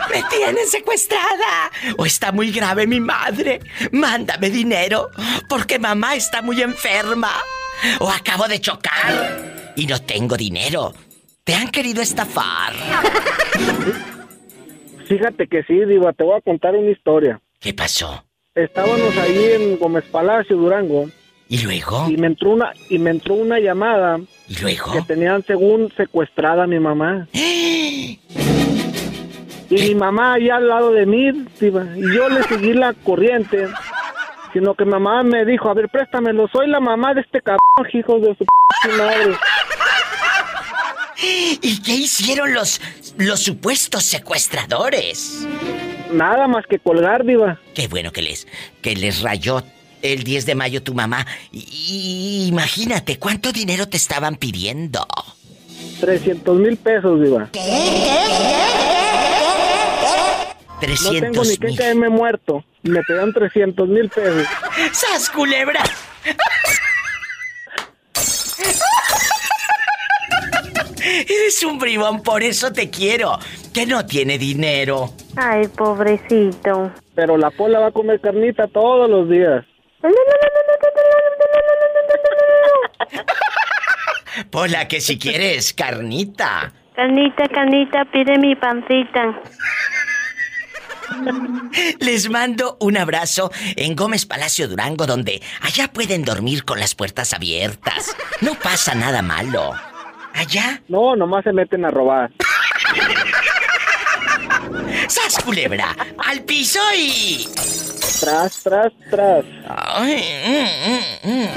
¡Me 0.09 0.23
tienen 0.29 0.67
secuestrada! 0.67 1.71
¿O 1.97 2.05
está 2.05 2.31
muy 2.31 2.51
grave 2.51 2.87
mi 2.87 2.99
madre? 2.99 3.59
Mándame 3.91 4.49
dinero, 4.49 5.09
porque 5.49 5.79
mamá 5.79 6.15
está 6.15 6.41
muy 6.41 6.61
enferma. 6.61 7.31
¿O 7.99 8.09
acabo 8.09 8.47
de 8.47 8.59
chocar 8.59 9.73
y 9.75 9.85
no 9.85 10.01
tengo 10.01 10.35
dinero? 10.35 10.93
¿Te 11.43 11.55
han 11.55 11.69
querido 11.69 12.01
estafar? 12.01 12.73
Fíjate 15.07 15.47
que 15.47 15.63
sí, 15.63 15.85
Diva, 15.85 16.11
te 16.13 16.23
voy 16.23 16.37
a 16.37 16.41
contar 16.41 16.75
una 16.75 16.89
historia. 16.89 17.39
¿Qué 17.59 17.73
pasó? 17.73 18.23
Estábamos 18.53 19.15
ahí 19.17 19.51
en 19.53 19.77
Gómez 19.77 20.03
Palacio, 20.11 20.57
Durango. 20.57 21.05
¿Y 21.47 21.59
luego? 21.59 22.07
Y 22.09 22.17
me 22.17 22.27
entró 22.27 22.51
una, 22.51 22.73
y 22.89 22.99
me 22.99 23.11
entró 23.11 23.35
una 23.35 23.59
llamada. 23.59 24.19
¿Y 24.49 24.55
luego? 24.59 24.91
Que 24.91 25.01
tenían 25.03 25.43
según 25.43 25.91
secuestrada 25.95 26.63
a 26.63 26.67
mi 26.67 26.79
mamá. 26.79 27.27
y 27.33 28.19
mi 29.69 29.95
mamá 29.95 30.33
allá 30.33 30.57
al 30.57 30.67
lado 30.67 30.91
de 30.91 31.05
mí, 31.05 31.31
Diva, 31.59 31.85
y 31.95 32.13
yo 32.13 32.27
le 32.29 32.43
seguí 32.43 32.73
la 32.73 32.93
corriente. 32.93 33.67
Sino 34.51 34.75
que 34.75 34.85
mamá 34.85 35.23
me 35.23 35.45
dijo, 35.45 35.69
a 35.69 35.73
ver, 35.73 35.87
préstamelo, 35.89 36.47
soy 36.47 36.67
la 36.67 36.79
mamá 36.79 37.13
de 37.13 37.21
este 37.21 37.41
cabrón, 37.41 37.59
hijo 37.93 38.19
de 38.19 38.35
su 38.35 38.45
p 38.45 38.97
madre. 38.97 39.35
¿Y 41.61 41.81
qué 41.81 41.93
hicieron 41.93 42.53
los, 42.53 42.79
los 43.17 43.41
supuestos 43.41 44.03
secuestradores? 44.03 45.45
Nada 46.11 46.47
más 46.47 46.65
que 46.67 46.79
colgar, 46.79 47.23
viva. 47.23 47.59
Qué 47.73 47.87
bueno 47.87 48.11
que 48.11 48.21
les, 48.21 48.47
que 48.81 48.95
les 48.95 49.21
rayó 49.21 49.63
el 50.01 50.23
10 50.23 50.45
de 50.45 50.55
mayo 50.55 50.83
tu 50.83 50.93
mamá. 50.93 51.25
Y, 51.51 52.47
imagínate, 52.49 53.19
¿cuánto 53.19 53.51
dinero 53.51 53.87
te 53.87 53.97
estaban 53.97 54.35
pidiendo? 54.35 55.05
300 55.99 56.59
mil 56.59 56.77
pesos, 56.77 57.19
viva. 57.19 57.49
¿Qué? 57.51 57.59
300 60.79 61.13
No 61.13 61.19
tengo 61.19 61.43
ni 61.43 61.57
que 61.57 61.75
caerme 61.75 62.09
muerto. 62.09 62.63
Me 62.83 63.01
pedían 63.03 63.33
300 63.33 63.89
mil 63.89 64.09
pesos. 64.09 64.47
¡Sas, 64.93 65.29
culebra! 65.29 65.83
Eres 71.07 71.63
un 71.63 71.79
bribón, 71.79 72.21
por 72.21 72.43
eso 72.43 72.71
te 72.71 72.89
quiero. 72.89 73.39
Que 73.73 73.85
no 73.85 74.05
tiene 74.05 74.37
dinero. 74.37 75.13
Ay, 75.35 75.67
pobrecito. 75.67 76.91
Pero 77.15 77.37
la 77.37 77.49
pola 77.51 77.79
va 77.79 77.87
a 77.87 77.91
comer 77.91 78.19
carnita 78.19 78.67
todos 78.67 79.09
los 79.09 79.29
días. 79.29 79.65
Pola, 84.51 84.87
que 84.87 85.01
si 85.01 85.17
quieres 85.17 85.73
carnita. 85.73 86.73
Carnita, 86.95 87.47
carnita, 87.47 88.05
pide 88.11 88.37
mi 88.37 88.55
pancita. 88.55 89.41
Les 91.99 92.29
mando 92.29 92.77
un 92.79 92.97
abrazo 92.97 93.51
en 93.75 93.95
Gómez 93.95 94.25
Palacio 94.25 94.67
Durango, 94.67 95.05
donde 95.05 95.41
allá 95.61 95.87
pueden 95.87 96.23
dormir 96.23 96.65
con 96.65 96.79
las 96.79 96.95
puertas 96.95 97.33
abiertas. 97.33 98.15
No 98.41 98.55
pasa 98.55 98.93
nada 98.93 99.21
malo. 99.21 99.73
¿Allá? 100.37 100.81
No, 100.87 101.15
nomás 101.15 101.43
se 101.43 101.51
meten 101.51 101.83
a 101.83 101.89
robar. 101.89 102.29
¡Sas, 105.07 105.43
culebra! 105.43 105.95
¡Al 106.23 106.43
piso 106.43 106.79
y... 106.95 107.47
Tras, 108.19 108.61
tras, 108.63 108.93
tras. 109.09 109.45
Ay, 109.67 110.23
mm, 110.45 111.27
mm, 111.27 111.41
mm. 111.43 111.47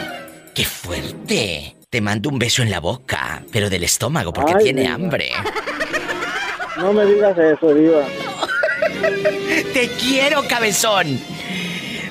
¡Qué 0.55 0.65
fuerte! 0.65 1.77
Te 1.91 2.01
mando 2.01 2.31
un 2.31 2.39
beso 2.39 2.63
en 2.63 2.71
la 2.71 2.81
boca, 2.81 3.43
pero 3.53 3.69
del 3.69 3.85
estómago 3.85 4.33
porque 4.33 4.55
tiene 4.55 4.87
hambre. 4.87 5.31
No 6.79 6.93
me 6.93 7.05
digas 7.05 7.37
eso, 7.37 7.75
Diva. 7.75 8.05
Te 9.75 9.89
quiero, 9.99 10.47
cabezón. 10.49 11.21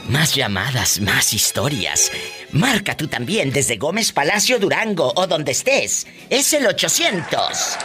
Más 0.10 0.36
llamadas, 0.36 1.00
más 1.02 1.34
historias. 1.34 2.12
Marca 2.52 2.98
tú 2.98 3.08
también 3.08 3.52
desde 3.52 3.78
Gómez 3.78 4.12
Palacio 4.12 4.60
Durango 4.60 5.14
o 5.16 5.28
donde 5.28 5.52
estés. 5.52 6.08
Es 6.30 6.52
el 6.54 6.66
800 6.66 7.78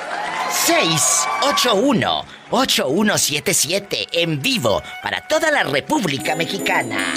681 0.66 2.25
8177 2.50 4.09
en 4.12 4.40
vivo 4.40 4.83
para 5.02 5.26
toda 5.26 5.50
la 5.50 5.64
República 5.64 6.37
Mexicana. 6.37 7.14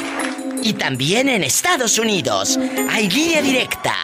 Y 0.63 0.73
también 0.73 1.29
en 1.29 1.43
Estados 1.43 1.99
Unidos 1.99 2.59
hay 2.89 3.09
línea 3.09 3.41
directa 3.41 3.95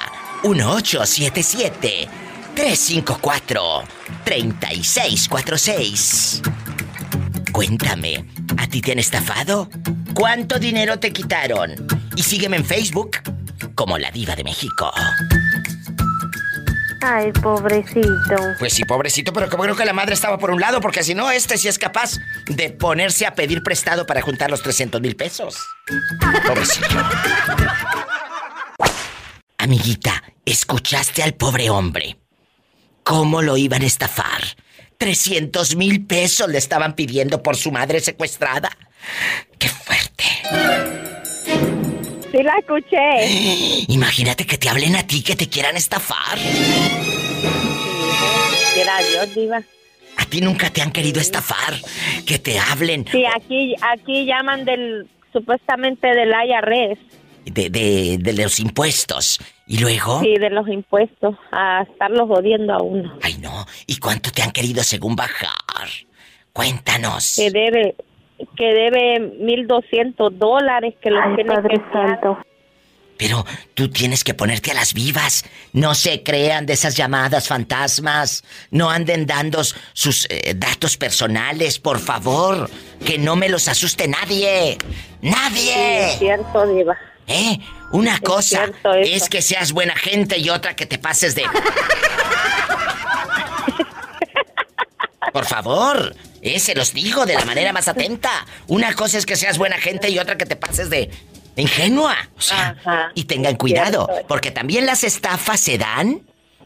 1877 0.43 2.07
354 2.55 3.83
3646. 4.23 6.41
Cuéntame, 7.51 8.23
¿a 8.57 8.67
ti 8.67 8.81
te 8.81 8.91
han 8.91 8.99
estafado? 8.99 9.69
¿Cuánto 10.13 10.59
dinero 10.59 10.99
te 10.99 11.11
quitaron? 11.11 11.73
Y 12.15 12.23
sígueme 12.23 12.57
en 12.57 12.65
Facebook 12.65 13.17
como 13.75 13.97
la 13.97 14.11
diva 14.11 14.35
de 14.35 14.43
México. 14.43 14.91
Ay, 17.05 17.33
pobrecito. 17.33 18.35
Pues 18.59 18.73
sí, 18.73 18.85
pobrecito, 18.85 19.33
pero 19.33 19.49
como 19.49 19.63
creo 19.63 19.75
que 19.75 19.83
la 19.83 19.91
madre 19.91 20.13
estaba 20.13 20.37
por 20.37 20.51
un 20.51 20.61
lado, 20.61 20.79
porque 20.79 21.03
si 21.03 21.13
no, 21.13 21.31
este 21.31 21.57
sí 21.57 21.67
es 21.67 21.77
capaz 21.77 22.17
de 22.47 22.69
ponerse 22.69 23.25
a 23.25 23.35
pedir 23.35 23.61
prestado 23.61 24.05
para 24.05 24.21
juntar 24.21 24.49
los 24.49 24.61
300 24.61 25.01
mil 25.01 25.15
pesos. 25.17 25.57
Pobrecito. 26.47 26.87
Amiguita, 29.57 30.23
¿escuchaste 30.45 31.23
al 31.23 31.33
pobre 31.33 31.69
hombre? 31.69 32.17
¿Cómo 33.03 33.41
lo 33.41 33.57
iban 33.57 33.81
a 33.81 33.85
estafar? 33.85 34.41
300 35.03 35.75
mil 35.75 36.05
pesos 36.05 36.47
le 36.47 36.57
estaban 36.57 36.95
pidiendo 36.95 37.43
por 37.43 37.57
su 37.57 37.73
madre 37.73 37.99
secuestrada. 37.99 38.69
¡Qué 39.59 39.67
fuerte! 39.67 40.23
Sí, 42.31 42.41
la 42.41 42.53
escuché. 42.57 43.85
Imagínate 43.89 44.45
que 44.45 44.57
te 44.57 44.69
hablen 44.69 44.95
a 44.95 45.05
ti, 45.05 45.21
que 45.21 45.35
te 45.35 45.49
quieran 45.49 45.75
estafar. 45.75 46.39
Dios, 49.11 49.35
Diva. 49.35 49.61
A 50.15 50.25
ti 50.25 50.39
nunca 50.39 50.69
te 50.69 50.81
han 50.81 50.93
querido 50.93 51.19
estafar, 51.19 51.73
que 52.25 52.39
te 52.39 52.57
hablen. 52.57 53.05
Sí, 53.11 53.25
aquí, 53.25 53.75
aquí 53.81 54.25
llaman 54.25 54.63
del, 54.63 55.09
supuestamente 55.33 56.07
del 56.07 56.29
IRS. 56.29 56.99
De, 57.45 57.69
de, 57.69 58.17
de 58.19 58.33
los 58.33 58.59
impuestos. 58.59 59.39
¿Y 59.67 59.77
luego? 59.79 60.21
Sí, 60.21 60.35
de 60.35 60.49
los 60.49 60.67
impuestos, 60.67 61.35
a 61.51 61.83
estarlos 61.83 62.27
jodiendo 62.27 62.73
a 62.73 62.81
uno. 62.81 63.17
Ay, 63.21 63.37
no. 63.39 63.65
¿Y 63.87 63.97
cuánto 63.97 64.31
te 64.31 64.41
han 64.41 64.51
querido 64.51 64.83
según 64.83 65.15
bajar? 65.15 65.89
Cuéntanos. 66.51 67.35
Que 67.35 67.49
debe, 67.49 67.95
que 68.55 68.65
debe 68.65 69.19
1.200 69.39 70.31
dólares 70.31 70.95
que 71.01 71.09
los 71.09 71.21
Ay, 71.23 71.35
tiene 71.35 71.53
Padre 71.53 71.77
que 71.77 71.91
Santo. 71.91 72.37
Pero 73.17 73.45
tú 73.73 73.89
tienes 73.89 74.23
que 74.23 74.33
ponerte 74.33 74.71
a 74.71 74.73
las 74.73 74.93
vivas. 74.93 75.45
No 75.71 75.95
se 75.95 76.23
crean 76.23 76.65
de 76.65 76.73
esas 76.73 76.95
llamadas 76.97 77.47
fantasmas. 77.47 78.43
No 78.71 78.89
anden 78.89 79.25
dando 79.25 79.63
sus 79.63 80.27
eh, 80.29 80.53
datos 80.55 80.97
personales, 80.97 81.79
por 81.79 81.99
favor. 81.99 82.69
Que 83.05 83.17
no 83.17 83.35
me 83.35 83.49
los 83.49 83.67
asuste 83.67 84.07
nadie. 84.07 84.77
¡Nadie! 85.21 86.07
Es 86.07 86.19
cierto, 86.19 86.67
Diva. 86.67 86.97
¿Eh? 87.27 87.57
Una 87.91 88.19
cosa 88.19 88.65
cierto 88.65 88.93
eso. 88.93 89.15
es 89.15 89.29
que 89.29 89.41
seas 89.41 89.71
buena 89.71 89.95
gente 89.95 90.37
y 90.37 90.49
otra 90.49 90.75
que 90.75 90.85
te 90.85 90.97
pases 90.97 91.35
de... 91.35 91.43
Por 95.31 95.45
favor, 95.45 96.15
eh, 96.41 96.59
se 96.59 96.75
los 96.75 96.93
digo 96.93 97.25
de 97.25 97.33
la 97.35 97.45
manera 97.45 97.73
más 97.73 97.87
atenta. 97.87 98.29
Una 98.67 98.93
cosa 98.93 99.17
es 99.17 99.25
que 99.25 99.35
seas 99.35 99.57
buena 99.57 99.77
gente 99.77 100.09
y 100.09 100.19
otra 100.19 100.37
que 100.37 100.45
te 100.45 100.55
pases 100.55 100.89
de 100.91 101.09
ingenua. 101.55 102.15
O 102.37 102.41
sea, 102.41 102.75
Ajá, 102.79 103.11
y 103.15 103.23
tengan 103.23 103.53
es 103.53 103.57
cuidado, 103.57 104.05
cierto. 104.05 104.27
porque 104.27 104.51
también 104.51 104.85
las 104.85 105.03
estafas 105.03 105.59
se 105.59 105.77
dan 105.79 106.21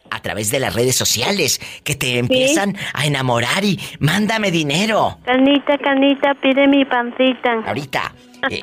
a 0.10 0.22
través 0.22 0.52
de 0.52 0.60
las 0.60 0.74
redes 0.74 0.96
sociales, 0.96 1.60
que 1.84 1.96
te 1.96 2.18
empiezan 2.18 2.78
a 2.94 3.06
enamorar 3.06 3.64
y 3.66 3.80
mándame 4.00 4.52
dinero. 4.52 5.20
Canita, 5.26 5.78
canita, 5.78 6.34
pide 6.42 6.66
mi 6.68 6.84
pancita. 6.86 7.62
Ahorita. 7.66 8.14
eh, 8.50 8.60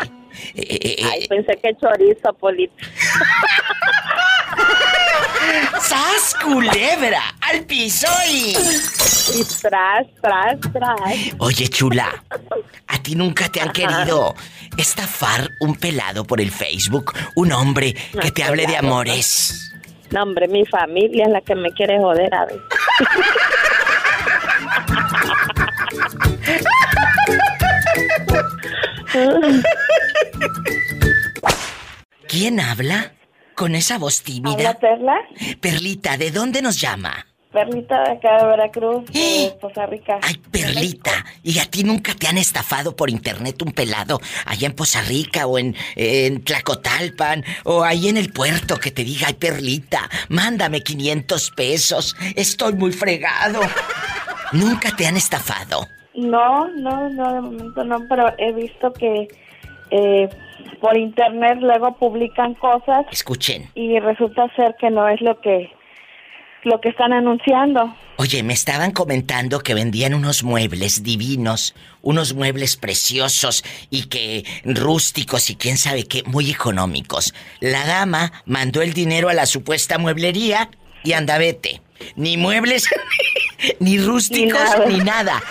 eh, 0.55 0.63
eh, 0.63 0.79
eh, 0.83 1.05
Ay, 1.11 1.27
pensé 1.29 1.59
que 1.63 1.75
chorizo, 1.77 2.33
Polito. 2.35 2.75
¡Sas 5.81 6.35
culebra! 6.43 7.35
¡Al 7.41 7.65
piso 7.65 8.09
y... 8.31 8.57
Y 9.37 9.45
tras, 9.63 10.07
tras, 10.21 10.61
tras. 10.73 11.01
Oye, 11.39 11.69
chula, 11.69 12.23
¿a 12.87 12.99
ti 13.03 13.15
nunca 13.15 13.49
te 13.49 13.61
han 13.61 13.73
querido 13.73 14.35
estafar 14.77 15.49
un 15.61 15.77
pelado 15.77 16.25
por 16.25 16.41
el 16.41 16.51
Facebook? 16.51 17.13
Un 17.37 17.53
hombre 17.53 17.95
que 18.21 18.31
te 18.31 18.45
hable 18.45 18.67
de 18.67 18.77
amores. 18.77 19.73
No, 20.11 20.23
hombre, 20.23 20.47
mi 20.49 20.65
familia 20.67 21.25
es 21.25 21.31
la 21.31 21.41
que 21.41 21.55
me 21.55 21.73
quiere 21.73 21.99
joder 21.99 22.35
a 22.35 22.45
ver. 22.47 22.61
¿Quién 32.35 32.59
habla? 32.59 33.13
Con 33.55 33.77
esa 33.77 33.97
voz 33.97 34.25
¿Habla 34.27 34.35
tímida. 34.35 34.75
Perla? 34.81 35.15
Perlita, 35.61 36.17
¿de 36.17 36.33
dónde 36.33 36.63
nos 36.63 36.81
llama? 36.81 37.25
Perlita 37.53 38.03
de 38.03 38.11
acá 38.11 38.39
de 38.39 38.47
Veracruz, 38.49 39.05
de 39.13 39.57
Costa 39.61 39.87
Rica. 39.87 40.19
Ay, 40.21 40.43
Perlita, 40.51 41.25
¿y 41.45 41.61
a 41.61 41.65
ti 41.67 41.85
nunca 41.85 42.13
te 42.13 42.27
han 42.27 42.37
estafado 42.37 42.97
por 42.97 43.09
internet 43.09 43.63
un 43.63 43.71
pelado 43.71 44.19
allá 44.47 44.67
en 44.67 44.75
Poza 44.75 45.03
Rica 45.03 45.47
o 45.47 45.59
en, 45.59 45.77
en 45.95 46.43
Tlacotalpan 46.43 47.45
o 47.63 47.85
ahí 47.85 48.09
en 48.09 48.17
el 48.17 48.33
puerto 48.33 48.81
que 48.81 48.91
te 48.91 49.05
diga, 49.05 49.29
ay, 49.29 49.35
Perlita, 49.35 50.11
mándame 50.29 50.81
500 50.81 51.53
pesos, 51.53 52.17
estoy 52.35 52.73
muy 52.73 52.91
fregado? 52.91 53.61
¿Nunca 54.51 54.91
te 54.97 55.07
han 55.07 55.17
estafado? 55.17 55.87
No, 56.17 56.67
no, 56.67 57.09
no, 57.11 57.33
de 57.33 57.41
momento 57.41 57.85
no, 57.85 58.05
pero 58.09 58.27
he 58.39 58.53
visto 58.53 58.93
que 58.93 59.29
eh, 59.93 60.29
por 60.85 60.99
internet 60.99 61.57
luego 61.63 61.97
publican 61.97 62.53
cosas 62.53 63.07
Escuchen. 63.11 63.71
y 63.75 63.99
resulta 64.01 64.55
ser 64.55 64.77
que 64.79 64.91
no 64.91 65.09
es 65.09 65.19
lo 65.23 65.41
que 65.41 65.73
lo 66.65 66.79
que 66.81 66.91
están 66.91 67.13
anunciando. 67.13 67.95
Oye, 68.17 68.43
me 68.43 68.53
estaban 68.53 68.91
comentando 68.93 69.61
que 69.61 69.73
vendían 69.75 70.13
unos 70.13 70.45
muebles 70.45 71.03
divinos, 71.03 71.75
unos 72.03 72.35
muebles 72.35 72.77
preciosos 72.77 73.65
y 73.91 74.09
que 74.09 74.45
rústicos 74.65 75.49
y 75.49 75.57
quién 75.57 75.79
sabe 75.79 76.05
qué, 76.05 76.23
muy 76.25 76.51
económicos. 76.51 77.35
La 77.61 77.87
dama 77.87 78.33
mandó 78.45 78.83
el 78.83 78.93
dinero 78.93 79.31
a 79.31 79.35
la 79.35 79.47
supuesta 79.47 79.97
mueblería 79.97 80.69
y 81.03 81.13
anda 81.13 81.39
vete. 81.39 81.81
Ni 82.17 82.37
muebles, 82.37 82.89
ni 83.81 83.99
rústicos, 83.99 84.61
Ni 84.87 84.95
ni 84.95 84.99
nada. 84.99 85.35
nada. 85.35 85.43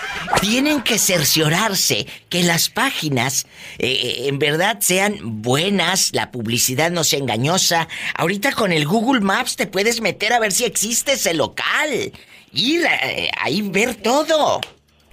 Tienen 0.41 0.81
que 0.81 0.97
cerciorarse 0.97 2.05
que 2.29 2.43
las 2.43 2.69
páginas 2.69 3.47
eh, 3.79 4.25
en 4.27 4.39
verdad 4.39 4.77
sean 4.79 5.15
buenas, 5.41 6.11
la 6.13 6.31
publicidad 6.31 6.91
no 6.91 7.03
sea 7.03 7.19
engañosa. 7.19 7.87
Ahorita 8.15 8.51
con 8.53 8.71
el 8.71 8.85
Google 8.85 9.21
Maps 9.21 9.55
te 9.55 9.67
puedes 9.67 10.01
meter 10.01 10.33
a 10.33 10.39
ver 10.39 10.51
si 10.51 10.65
existe 10.65 11.13
ese 11.13 11.33
local. 11.33 12.11
Ir 12.51 12.85
eh, 12.85 13.29
ahí 13.39 13.61
ver 13.61 13.95
todo. 13.95 14.61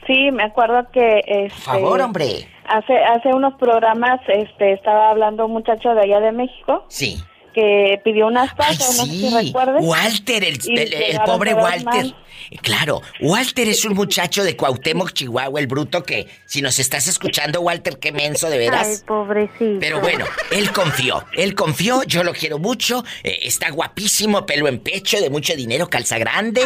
Sí, 0.06 0.30
me 0.32 0.42
acuerdo 0.44 0.86
que 0.92 1.20
este, 1.26 1.48
Por 1.50 1.60
favor, 1.62 2.00
hombre. 2.00 2.48
Hace 2.68 2.96
hace 2.98 3.28
unos 3.28 3.54
programas 3.54 4.20
este 4.28 4.74
estaba 4.74 5.10
hablando 5.10 5.46
un 5.46 5.52
muchacho 5.52 5.92
de 5.94 6.02
allá 6.02 6.20
de 6.20 6.32
México 6.32 6.84
Sí. 6.88 7.20
Que 7.52 8.00
pidió 8.04 8.26
unas 8.26 8.50
Ay, 8.58 8.76
tazas, 8.76 8.96
no 8.98 9.04
sé 9.06 9.10
si 9.10 9.30
recuerdes. 9.30 9.84
Walter, 9.84 10.44
el, 10.44 10.58
pobre 11.24 11.54
Walter. 11.54 11.84
mal. 11.84 12.16
Claro, 12.62 13.02
Walter 13.20 13.68
es 13.68 13.84
un 13.84 13.94
muchacho 13.94 14.42
de 14.42 14.56
Cuauhtémoc, 14.56 15.12
Chihuahua, 15.12 15.60
el 15.60 15.66
bruto 15.66 16.02
que, 16.02 16.26
si 16.46 16.62
nos 16.62 16.78
estás 16.78 17.06
escuchando, 17.06 17.60
Walter, 17.60 17.98
qué 17.98 18.10
menso, 18.12 18.48
de 18.48 18.54
Ay, 18.54 18.58
veras. 18.60 19.04
pobrecito. 19.06 19.78
Pero 19.78 20.00
bueno, 20.00 20.24
él 20.50 20.72
confió, 20.72 21.24
él 21.34 21.54
confió, 21.54 22.02
yo 22.04 22.24
lo 22.24 22.32
quiero 22.32 22.58
mucho, 22.58 23.04
eh, 23.22 23.40
está 23.42 23.70
guapísimo, 23.70 24.46
pelo 24.46 24.66
en 24.68 24.80
pecho, 24.80 25.20
de 25.20 25.30
mucho 25.30 25.54
dinero, 25.54 25.88
calza 25.88 26.18
grande, 26.18 26.62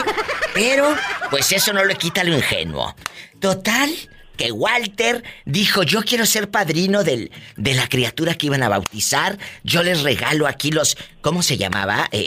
pero 0.55 0.95
pues 1.31 1.53
eso 1.53 1.73
no 1.73 1.85
le 1.85 1.97
quita 1.97 2.25
lo 2.25 2.35
ingenuo. 2.35 2.95
Total, 3.41 3.91
que 4.37 4.51
Walter 4.53 5.23
dijo, 5.45 5.83
yo 5.83 6.03
quiero 6.03 6.27
ser 6.27 6.51
padrino 6.51 7.05
del, 7.05 7.31
de 7.57 7.75
la 7.75 7.87
criatura 7.89 8.35
que 8.35 8.47
iban 8.47 8.63
a 8.63 8.69
bautizar, 8.69 9.39
yo 9.63 9.83
les 9.83 10.03
regalo 10.03 10.47
aquí 10.47 10.71
los, 10.71 10.97
¿cómo 11.21 11.43
se 11.43 11.57
llamaba? 11.57 12.09
Eh, 12.13 12.19
eh, 12.21 12.27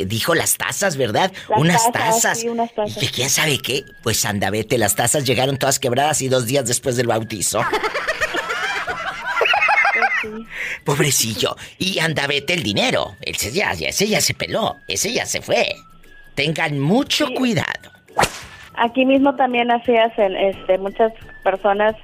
eh, 0.00 0.04
dijo 0.06 0.34
las 0.34 0.56
tazas, 0.56 0.96
¿verdad? 0.96 1.32
Las 1.48 1.58
unas 1.60 1.92
tazas, 1.92 2.14
tazas. 2.22 2.40
sí, 2.40 2.48
unas 2.48 2.74
tazas. 2.74 2.96
Y 2.96 3.06
que 3.06 3.12
quién 3.12 3.30
sabe 3.30 3.58
qué, 3.58 3.84
pues 4.02 4.24
anda, 4.24 4.50
vete, 4.50 4.76
las 4.78 4.94
tazas 4.96 5.24
llegaron 5.24 5.56
todas 5.56 5.78
quebradas 5.78 6.20
y 6.22 6.28
dos 6.28 6.46
días 6.46 6.66
después 6.66 6.96
del 6.96 7.06
bautizo. 7.06 7.60
Pobrecillo. 10.84 11.56
Y 11.78 11.98
anda, 11.98 12.26
vete 12.26 12.54
el 12.54 12.62
dinero. 12.62 13.16
Ese 13.22 13.52
ya, 13.52 13.72
ya- 13.74 13.88
ese 13.88 14.06
ya 14.08 14.20
se 14.20 14.34
peló. 14.34 14.76
Ese 14.88 15.12
ya 15.12 15.26
se 15.26 15.40
fue. 15.42 15.74
Tengan 16.34 16.78
mucho 16.78 17.26
Sí. 17.28 17.34
cuidado. 17.34 17.92
Aquí 18.74 19.06
mismo 19.06 19.34
también 19.36 19.70
hacen, 19.70 20.36
este, 20.36 20.76
muchas 20.78 21.12
personas 21.46 21.94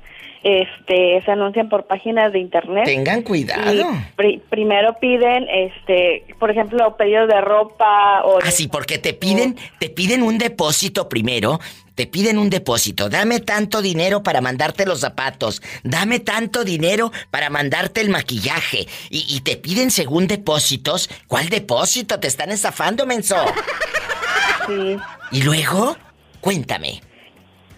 este, 0.44 1.22
se 1.24 1.31
anuncian 1.31 1.68
por 1.68 1.87
páginas 1.87 2.33
de 2.33 2.40
internet. 2.40 2.85
Tengan 2.85 3.22
cuidado. 3.22 3.87
pri- 4.16 4.40
primero 4.50 4.96
piden, 5.00 5.46
este, 5.48 6.24
por 6.40 6.50
ejemplo, 6.50 6.96
pedidos 6.96 7.28
de 7.28 7.40
ropa 7.40 8.22
o 8.24 8.38
Así, 8.42 8.66
porque 8.68 8.98
te 8.98 9.14
piden, 9.14 9.57
te 9.78 9.88
piden 9.88 10.22
un 10.22 10.38
depósito 10.38 11.09
primero. 11.09 11.61
Te 11.94 12.07
piden 12.07 12.38
un 12.38 12.48
depósito. 12.48 13.09
Dame 13.11 13.38
tanto 13.40 13.83
dinero 13.83 14.22
para 14.22 14.40
mandarte 14.40 14.87
los 14.87 15.00
zapatos. 15.00 15.61
Dame 15.85 16.20
tanto 16.20 16.64
dinero 16.64 17.12
para 17.31 17.50
mandarte 17.50 18.00
el 18.00 18.09
maquillaje. 18.09 18.87
Y, 19.11 19.26
y 19.28 19.40
te 19.42 19.57
piden 19.59 19.90
según 19.90 20.26
depósitos. 20.26 21.11
¿Cuál 21.28 21.50
depósito? 21.50 22.18
Te 22.18 22.28
están 22.28 22.50
estafando, 22.50 23.05
menso. 23.07 23.37
sí. 24.66 24.96
Y 25.33 25.42
luego, 25.42 25.96
cuéntame. 26.40 27.02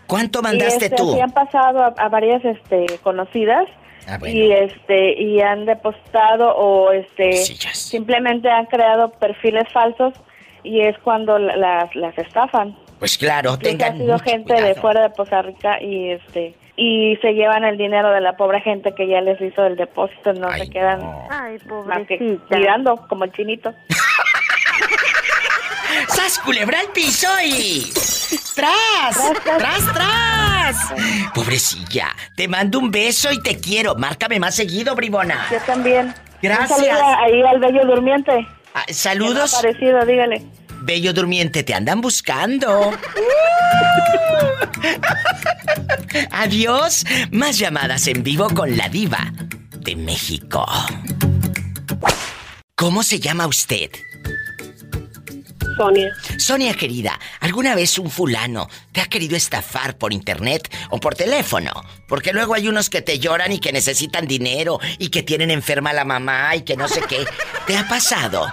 ¿Cuánto 0.06 0.42
mandaste 0.42 0.84
y 0.84 0.86
este, 0.86 0.96
tú? 0.96 1.12
así 1.12 1.20
han 1.20 1.32
pasado 1.32 1.82
a, 1.82 1.94
a 1.96 2.08
varias 2.08 2.44
este 2.44 2.86
conocidas 3.02 3.66
Ah, 4.06 4.18
bueno. 4.18 4.36
y 4.38 4.52
este 4.52 5.20
y 5.22 5.40
han 5.40 5.64
depositado 5.64 6.54
o 6.56 6.92
este 6.92 7.32
simplemente 7.72 8.50
han 8.50 8.66
creado 8.66 9.10
perfiles 9.12 9.64
falsos 9.72 10.12
y 10.62 10.82
es 10.82 10.98
cuando 10.98 11.38
la- 11.38 11.56
las 11.56 11.94
las 11.96 12.16
estafan. 12.18 12.76
Pues 12.98 13.16
claro, 13.16 13.52
Incluso 13.54 13.70
tengan 13.70 13.94
ha 13.94 13.96
sido 13.96 14.12
mucho 14.12 14.24
gente 14.24 14.52
cuidado. 14.54 14.68
de 14.68 14.74
fuera 14.80 15.08
de 15.08 15.14
Costa 15.14 15.40
Rica 15.42 15.82
y 15.82 16.10
este 16.10 16.54
y 16.76 17.16
se 17.22 17.32
llevan 17.32 17.64
el 17.64 17.78
dinero 17.78 18.10
de 18.10 18.20
la 18.20 18.36
pobre 18.36 18.60
gente 18.60 18.94
que 18.94 19.06
ya 19.08 19.22
les 19.22 19.40
hizo 19.40 19.64
el 19.64 19.76
depósito, 19.76 20.34
no 20.34 20.48
Ay, 20.48 20.66
se 20.66 20.70
quedan 20.70 21.00
no. 21.00 21.26
Ay, 21.30 21.56
más 21.86 22.06
que 22.06 22.38
como 23.08 23.24
el 23.24 23.32
chinito. 23.32 23.72
¡Sas, 26.08 26.38
culebra 26.40 26.80
al 26.80 26.88
piso 26.88 27.28
y... 27.44 27.90
¡Tras! 28.54 29.32
¡Tras, 29.42 29.92
tras! 29.92 30.94
Pobrecilla, 31.34 32.14
te 32.36 32.48
mando 32.48 32.78
un 32.78 32.90
beso 32.90 33.30
y 33.32 33.40
te 33.42 33.58
quiero. 33.58 33.94
Márcame 33.94 34.38
más 34.38 34.54
seguido, 34.54 34.94
bribona. 34.94 35.46
Yo 35.50 35.58
también. 35.66 36.14
Gracias. 36.42 36.78
Un 36.78 36.84
saludo 36.86 37.16
ahí 37.18 37.42
al 37.42 37.60
bello 37.60 37.84
durmiente. 37.86 38.46
Ah, 38.74 38.84
saludos, 38.88 39.54
ha 39.54 39.58
aparecido, 39.58 40.04
dígale. 40.04 40.42
bello 40.82 41.12
durmiente, 41.12 41.62
te 41.62 41.74
andan 41.74 42.00
buscando. 42.00 42.92
Adiós. 46.30 47.04
Más 47.30 47.58
llamadas 47.58 48.06
en 48.06 48.22
vivo 48.22 48.48
con 48.50 48.76
la 48.76 48.88
diva 48.88 49.32
de 49.80 49.96
México. 49.96 50.66
¿Cómo 52.76 53.02
se 53.02 53.20
llama 53.20 53.46
usted? 53.46 53.90
Sonia. 55.76 56.14
Sonia 56.38 56.74
querida, 56.74 57.18
¿alguna 57.40 57.74
vez 57.74 57.98
un 57.98 58.10
fulano 58.10 58.68
te 58.92 59.00
ha 59.00 59.06
querido 59.06 59.36
estafar 59.36 59.96
por 59.96 60.12
internet 60.12 60.72
o 60.90 60.98
por 60.98 61.14
teléfono? 61.14 61.72
Porque 62.08 62.32
luego 62.32 62.54
hay 62.54 62.68
unos 62.68 62.90
que 62.90 63.02
te 63.02 63.18
lloran 63.18 63.52
y 63.52 63.58
que 63.58 63.72
necesitan 63.72 64.26
dinero 64.26 64.78
y 64.98 65.08
que 65.08 65.22
tienen 65.22 65.50
enferma 65.50 65.90
a 65.90 65.94
la 65.94 66.04
mamá 66.04 66.56
y 66.56 66.62
que 66.62 66.76
no 66.76 66.88
sé 66.88 67.02
qué. 67.08 67.24
¿Te 67.66 67.76
ha 67.76 67.86
pasado? 67.88 68.46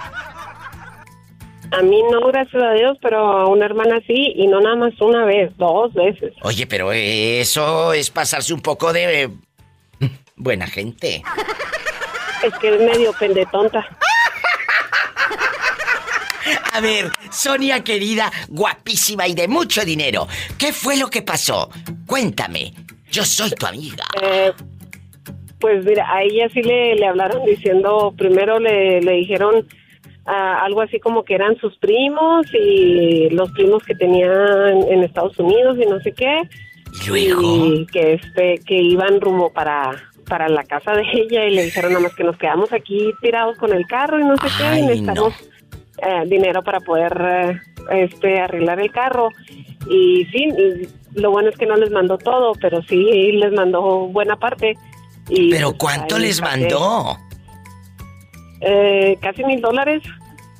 A 1.72 1.80
mí 1.80 2.02
no, 2.10 2.20
gracias 2.26 2.62
a 2.62 2.72
Dios, 2.74 2.98
pero 3.00 3.18
a 3.18 3.48
una 3.48 3.64
hermana 3.64 3.98
sí, 4.06 4.32
y 4.36 4.46
no 4.46 4.60
nada 4.60 4.76
más 4.76 4.92
una 5.00 5.24
vez, 5.24 5.50
dos 5.56 5.92
veces. 5.94 6.34
Oye, 6.42 6.66
pero 6.66 6.92
eso 6.92 7.94
es 7.94 8.10
pasarse 8.10 8.52
un 8.52 8.60
poco 8.60 8.92
de... 8.92 9.30
Buena 10.36 10.66
gente. 10.66 11.22
Es 12.44 12.52
que 12.58 12.74
es 12.74 12.80
medio 12.80 13.12
pendetonta. 13.14 13.86
A 16.74 16.80
ver, 16.80 17.10
Sonia 17.30 17.84
querida, 17.84 18.30
guapísima 18.48 19.28
y 19.28 19.34
de 19.34 19.46
mucho 19.46 19.84
dinero. 19.84 20.26
¿Qué 20.58 20.72
fue 20.72 20.96
lo 20.96 21.08
que 21.08 21.20
pasó? 21.20 21.68
Cuéntame. 22.06 22.72
Yo 23.10 23.24
soy 23.24 23.50
tu 23.50 23.66
amiga. 23.66 24.04
Eh, 24.22 24.52
pues 25.60 25.84
mira, 25.84 26.10
a 26.10 26.22
ella 26.22 26.48
sí 26.48 26.62
le, 26.62 26.94
le 26.96 27.06
hablaron 27.06 27.44
diciendo, 27.44 28.14
primero 28.16 28.58
le, 28.58 29.02
le 29.02 29.12
dijeron 29.12 29.66
ah, 30.24 30.64
algo 30.64 30.80
así 30.80 30.98
como 30.98 31.24
que 31.24 31.34
eran 31.34 31.58
sus 31.58 31.76
primos 31.76 32.46
y 32.54 33.28
los 33.30 33.50
primos 33.52 33.82
que 33.84 33.94
tenían 33.94 34.82
en 34.88 35.02
Estados 35.02 35.38
Unidos 35.38 35.76
y 35.78 35.86
no 35.86 36.00
sé 36.00 36.12
qué. 36.12 36.40
¿Y 37.04 37.08
luego? 37.08 37.66
Y 37.66 37.86
que 37.86 38.14
este, 38.14 38.60
que 38.66 38.80
iban 38.80 39.20
rumbo 39.20 39.52
para, 39.52 39.92
para 40.26 40.48
la 40.48 40.64
casa 40.64 40.92
de 40.92 41.02
ella 41.12 41.44
y 41.44 41.54
le 41.54 41.64
dijeron 41.64 41.92
nada 41.92 42.04
más 42.04 42.14
que 42.14 42.24
nos 42.24 42.38
quedamos 42.38 42.72
aquí 42.72 43.12
tirados 43.20 43.58
con 43.58 43.74
el 43.74 43.86
carro 43.86 44.18
y 44.18 44.24
no 44.24 44.36
sé 44.38 44.48
qué, 44.56 44.78
y 44.78 44.82
necesitamos 44.82 45.34
eh, 46.02 46.24
dinero 46.26 46.62
para 46.62 46.80
poder 46.80 47.60
eh, 47.90 48.06
este 48.06 48.40
arreglar 48.40 48.80
el 48.80 48.90
carro. 48.90 49.28
Y 49.88 50.24
sí, 50.26 50.48
y 50.48 51.20
lo 51.20 51.30
bueno 51.30 51.50
es 51.50 51.56
que 51.56 51.66
no 51.66 51.76
les 51.76 51.90
mandó 51.90 52.18
todo, 52.18 52.52
pero 52.60 52.82
sí 52.82 53.32
les 53.32 53.52
mandó 53.52 54.06
buena 54.08 54.36
parte. 54.36 54.76
Y, 55.28 55.50
¿Pero 55.50 55.68
pues, 55.70 55.78
cuánto 55.78 56.16
ahí 56.16 56.22
les 56.22 56.40
mandó? 56.40 57.18
Eh, 58.60 59.16
casi 59.20 59.44
mil 59.44 59.60
dólares. 59.60 60.02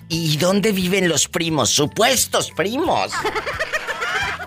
¿Y 0.09 0.37
dónde 0.37 0.72
viven 0.72 1.09
los 1.09 1.28
primos? 1.28 1.70
Supuestos 1.70 2.50
primos. 2.50 3.12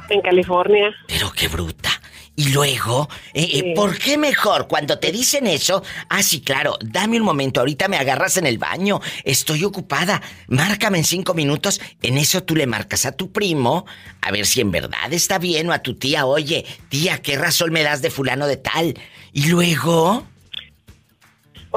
En 0.10 0.22
California. 0.22 0.94
Pero 1.08 1.32
qué 1.32 1.48
bruta. 1.48 1.90
Y 2.38 2.50
luego, 2.50 3.08
eh, 3.34 3.44
eh, 3.44 3.62
Sí. 3.64 3.74
¿por 3.76 3.98
qué 3.98 4.18
mejor 4.18 4.68
cuando 4.68 5.00
te 5.00 5.12
dicen 5.12 5.48
eso? 5.48 5.82
Ah, 6.10 6.22
sí, 6.22 6.42
claro, 6.42 6.78
dame 6.82 7.18
un 7.18 7.24
momento, 7.24 7.62
ahorita 7.62 7.88
me 7.88 7.98
agarras 7.98 8.36
en 8.38 8.46
el 8.46 8.58
baño, 8.58 9.00
estoy 9.24 9.64
ocupada, 9.64 10.22
márcame 10.48 10.98
en 10.98 11.06
cinco 11.06 11.34
minutos. 11.34 11.80
En 12.02 12.18
eso 12.18 12.44
tú 12.44 12.56
le 12.56 12.68
marcas 12.68 13.06
a 13.06 13.14
tu 13.14 13.32
primo, 13.32 13.86
a 14.22 14.32
ver 14.32 14.46
si 14.46 14.60
en 14.60 14.72
verdad 14.72 15.12
está 15.14 15.38
bien, 15.40 15.70
o 15.70 15.74
a 15.74 15.80
tu 15.80 15.96
tía, 15.96 16.26
oye, 16.26 16.66
tía, 16.90 17.22
¿qué 17.22 17.38
razón 17.38 17.72
me 17.72 17.84
das 17.84 18.02
de 18.02 18.10
fulano 18.12 18.48
de 18.48 18.58
tal? 18.58 19.00
Y 19.32 19.48
luego, 19.48 20.28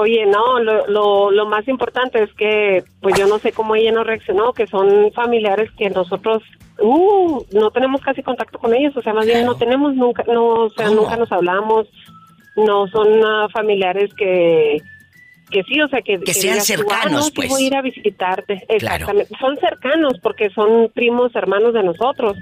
Oye, 0.00 0.26
no, 0.26 0.60
lo, 0.60 0.86
lo, 0.86 1.32
lo 1.32 1.46
más 1.46 1.66
importante 1.66 2.22
es 2.22 2.32
que, 2.34 2.84
pues 3.00 3.18
yo 3.18 3.26
no 3.26 3.40
sé 3.40 3.50
cómo 3.50 3.74
ella 3.74 3.90
no 3.90 4.04
reaccionó, 4.04 4.52
que 4.52 4.68
son 4.68 5.10
familiares 5.12 5.72
que 5.76 5.90
nosotros, 5.90 6.40
uh, 6.80 7.42
no 7.52 7.72
tenemos 7.72 8.00
casi 8.00 8.22
contacto 8.22 8.60
con 8.60 8.72
ellos, 8.74 8.96
o 8.96 9.02
sea, 9.02 9.12
más 9.12 9.26
bien 9.26 9.44
no 9.44 9.56
tenemos 9.56 9.96
nunca, 9.96 10.22
no, 10.28 10.50
o 10.50 10.70
sea, 10.70 10.86
¿Cómo? 10.86 11.00
nunca 11.00 11.16
nos 11.16 11.32
hablamos, 11.32 11.88
no 12.54 12.86
son 12.86 13.08
ah, 13.24 13.48
familiares 13.52 14.14
que, 14.14 14.80
que 15.50 15.64
sí, 15.64 15.80
o 15.80 15.88
sea, 15.88 16.00
que... 16.00 16.20
Que 16.20 16.32
sean 16.32 16.52
digas 16.54 16.70
ah, 16.70 16.76
cercanos, 16.76 17.12
no, 17.12 17.22
sí 17.22 17.32
pues. 17.34 17.48
voy 17.48 17.64
a 17.64 17.66
ir 17.66 17.74
a 17.74 17.82
visitarte, 17.82 18.64
Claro. 18.78 18.94
exactamente. 18.94 19.34
Son 19.40 19.56
cercanos 19.56 20.12
porque 20.22 20.50
son 20.50 20.92
primos, 20.94 21.34
hermanos 21.34 21.74
de 21.74 21.82
nosotros, 21.82 22.36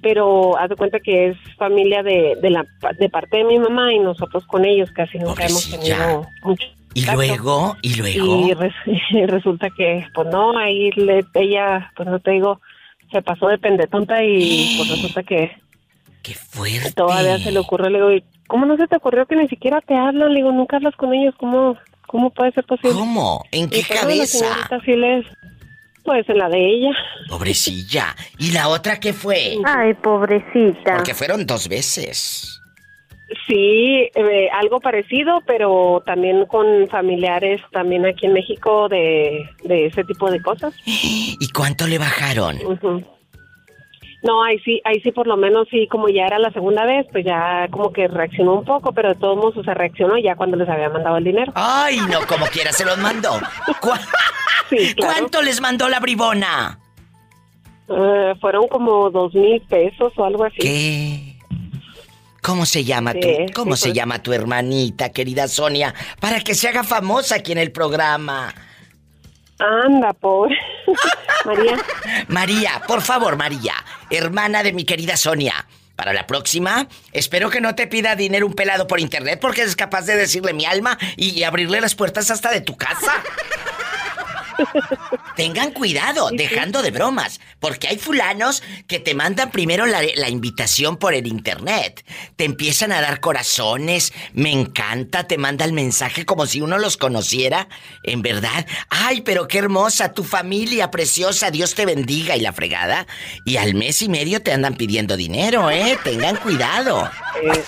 pero 0.00 0.56
haz 0.56 0.70
de 0.70 0.76
cuenta 0.76 1.00
que 1.00 1.30
es 1.30 1.36
familia 1.58 2.04
de, 2.04 2.38
de, 2.40 2.50
la, 2.50 2.64
de 2.96 3.08
parte 3.08 3.38
de 3.38 3.44
mi 3.44 3.58
mamá 3.58 3.92
y 3.92 3.98
nosotros 3.98 4.46
con 4.46 4.64
ellos 4.64 4.92
casi 4.92 5.18
nunca 5.18 5.44
hemos 5.44 5.68
tenido 5.68 6.24
mucho 6.44 6.66
y 6.94 7.04
contacto. 7.04 7.16
luego, 7.22 7.76
y 7.82 7.94
luego. 7.94 8.46
Y 8.48 8.54
res- 8.54 8.74
y 9.10 9.26
resulta 9.26 9.68
que, 9.70 10.06
pues 10.14 10.28
no, 10.32 10.56
ahí 10.58 10.90
le, 10.92 11.24
ella, 11.34 11.92
pues 11.96 12.08
no 12.08 12.18
te 12.20 12.32
digo, 12.32 12.60
se 13.12 13.22
pasó 13.22 13.48
de 13.48 13.58
pendetonta 13.58 14.22
y 14.24 14.74
pues 14.76 14.88
resulta 14.96 15.22
que 15.22 15.50
¡Qué 16.22 16.34
fuerte! 16.34 16.92
todavía 16.92 17.38
se 17.38 17.50
le 17.52 17.58
ocurrió, 17.58 17.88
le 17.90 17.98
digo, 17.98 18.12
"¿Y 18.12 18.24
¿cómo 18.46 18.66
no 18.66 18.76
se 18.76 18.86
te 18.88 18.96
ocurrió 18.96 19.26
que 19.26 19.36
ni 19.36 19.48
siquiera 19.48 19.80
te 19.80 19.94
hablan? 19.94 20.30
Le 20.30 20.36
digo, 20.40 20.52
nunca 20.52 20.76
hablas 20.76 20.94
con 20.96 21.14
ellos, 21.14 21.34
¿cómo, 21.38 21.76
cómo 22.06 22.30
puede 22.30 22.52
ser 22.52 22.64
posible? 22.64 22.92
¿Cómo? 22.98 23.44
¿En 23.52 23.70
qué 23.70 23.78
Y 23.80 23.84
pues, 23.84 24.00
cabeza? 24.00 24.68
sí 24.84 24.96
les, 24.96 25.24
pues 26.04 26.28
en 26.28 26.38
la 26.38 26.48
de 26.48 26.58
ella. 26.58 26.90
Pobrecilla. 27.28 28.14
¿Y 28.38 28.50
la 28.52 28.68
otra 28.68 28.98
qué 29.00 29.12
fue? 29.12 29.56
Ay, 29.64 29.94
pobrecita. 29.94 30.96
Porque 30.96 31.14
fueron 31.14 31.46
dos 31.46 31.68
veces. 31.68 32.59
Sí, 33.46 34.10
eh, 34.14 34.48
algo 34.52 34.80
parecido, 34.80 35.40
pero 35.46 36.02
también 36.04 36.46
con 36.46 36.88
familiares 36.88 37.60
también 37.70 38.04
aquí 38.04 38.26
en 38.26 38.32
México 38.32 38.88
de, 38.88 39.48
de 39.62 39.86
ese 39.86 40.02
tipo 40.04 40.30
de 40.30 40.42
cosas. 40.42 40.74
¿Y 40.84 41.48
cuánto 41.54 41.86
le 41.86 41.98
bajaron? 41.98 42.58
No, 44.22 44.42
ahí 44.44 44.58
sí, 44.58 44.82
ahí 44.84 45.00
sí 45.00 45.12
por 45.12 45.26
lo 45.26 45.36
menos 45.36 45.66
sí, 45.70 45.86
como 45.86 46.08
ya 46.08 46.26
era 46.26 46.38
la 46.38 46.50
segunda 46.50 46.84
vez, 46.84 47.06
pues 47.10 47.24
ya 47.24 47.68
como 47.70 47.90
que 47.92 48.06
reaccionó 48.06 48.54
un 48.54 48.64
poco, 48.64 48.92
pero 48.92 49.08
de 49.10 49.14
todos 49.14 49.36
modos 49.36 49.56
o 49.56 49.62
sea, 49.64 49.72
reaccionó 49.74 50.18
ya 50.18 50.34
cuando 50.34 50.56
les 50.58 50.68
había 50.68 50.90
mandado 50.90 51.16
el 51.16 51.24
dinero. 51.24 51.52
Ay, 51.54 51.98
no, 52.10 52.26
como 52.26 52.44
quiera 52.46 52.72
se 52.72 52.84
los 52.84 52.98
mandó. 52.98 53.30
¿Cu- 53.80 53.90
Sí, 54.68 54.94
claro. 54.94 55.14
¿Cuánto 55.18 55.42
les 55.42 55.60
mandó 55.60 55.88
la 55.88 55.98
bribona? 55.98 56.78
Eh, 57.88 58.34
fueron 58.40 58.68
como 58.68 59.10
dos 59.10 59.34
mil 59.34 59.60
pesos 59.62 60.12
o 60.16 60.24
algo 60.24 60.44
así. 60.44 60.58
¿Qué? 60.60 61.29
¿Cómo 62.42 62.64
se 62.66 62.84
llama 62.84 63.12
Sí, 63.12 63.20
tu, 63.20 63.28
sí, 63.28 63.46
cómo 63.54 63.76
se 63.76 63.86
pues. 63.88 63.94
llama 63.94 64.22
tu 64.22 64.32
hermanita, 64.32 65.10
querida 65.10 65.46
Sonia, 65.48 65.94
para 66.20 66.40
que 66.40 66.54
se 66.54 66.68
haga 66.68 66.84
famosa 66.84 67.36
aquí 67.36 67.52
en 67.52 67.58
el 67.58 67.70
programa? 67.72 68.54
Anda, 69.58 70.12
pobre. 70.14 70.56
María. 71.44 71.76
María, 72.28 72.82
por 72.86 73.02
favor, 73.02 73.36
María, 73.36 73.74
hermana 74.08 74.62
de 74.62 74.72
mi 74.72 74.84
querida 74.84 75.16
Sonia. 75.16 75.66
Para 75.96 76.14
la 76.14 76.26
próxima, 76.26 76.88
espero 77.12 77.50
que 77.50 77.60
no 77.60 77.74
te 77.74 77.86
pida 77.86 78.16
dinero 78.16 78.46
un 78.46 78.54
pelado 78.54 78.86
por 78.86 79.00
internet 79.00 79.38
porque 79.38 79.60
eres 79.60 79.76
capaz 79.76 80.06
de 80.06 80.16
decirle 80.16 80.54
mi 80.54 80.64
alma 80.64 80.96
y 81.16 81.42
abrirle 81.42 81.78
las 81.82 81.94
puertas 81.94 82.30
hasta 82.30 82.50
de 82.50 82.62
tu 82.62 82.74
casa. 82.74 83.12
Tengan 85.36 85.72
cuidado, 85.72 86.30
dejando 86.32 86.82
de 86.82 86.90
bromas, 86.90 87.40
porque 87.60 87.88
hay 87.88 87.98
fulanos 87.98 88.62
que 88.86 88.98
te 88.98 89.14
mandan 89.14 89.50
primero 89.50 89.86
la, 89.86 90.00
la 90.16 90.28
invitación 90.28 90.96
por 90.96 91.14
el 91.14 91.26
internet. 91.26 92.04
Te 92.36 92.44
empiezan 92.44 92.92
a 92.92 93.00
dar 93.00 93.20
corazones, 93.20 94.12
me 94.32 94.52
encanta, 94.52 95.26
te 95.26 95.38
manda 95.38 95.64
el 95.64 95.72
mensaje 95.72 96.24
como 96.24 96.46
si 96.46 96.60
uno 96.60 96.78
los 96.78 96.96
conociera. 96.96 97.68
En 98.02 98.22
verdad, 98.22 98.66
ay, 98.88 99.22
pero 99.22 99.48
qué 99.48 99.58
hermosa, 99.58 100.12
tu 100.12 100.24
familia 100.24 100.90
preciosa, 100.90 101.50
Dios 101.50 101.74
te 101.74 101.86
bendiga 101.86 102.36
y 102.36 102.40
la 102.40 102.52
fregada. 102.52 103.06
Y 103.44 103.56
al 103.56 103.74
mes 103.74 104.02
y 104.02 104.08
medio 104.08 104.42
te 104.42 104.52
andan 104.52 104.74
pidiendo 104.76 105.16
dinero, 105.16 105.70
¿eh? 105.70 105.98
Tengan 106.04 106.36
cuidado. 106.36 107.10
Eh. 107.42 107.64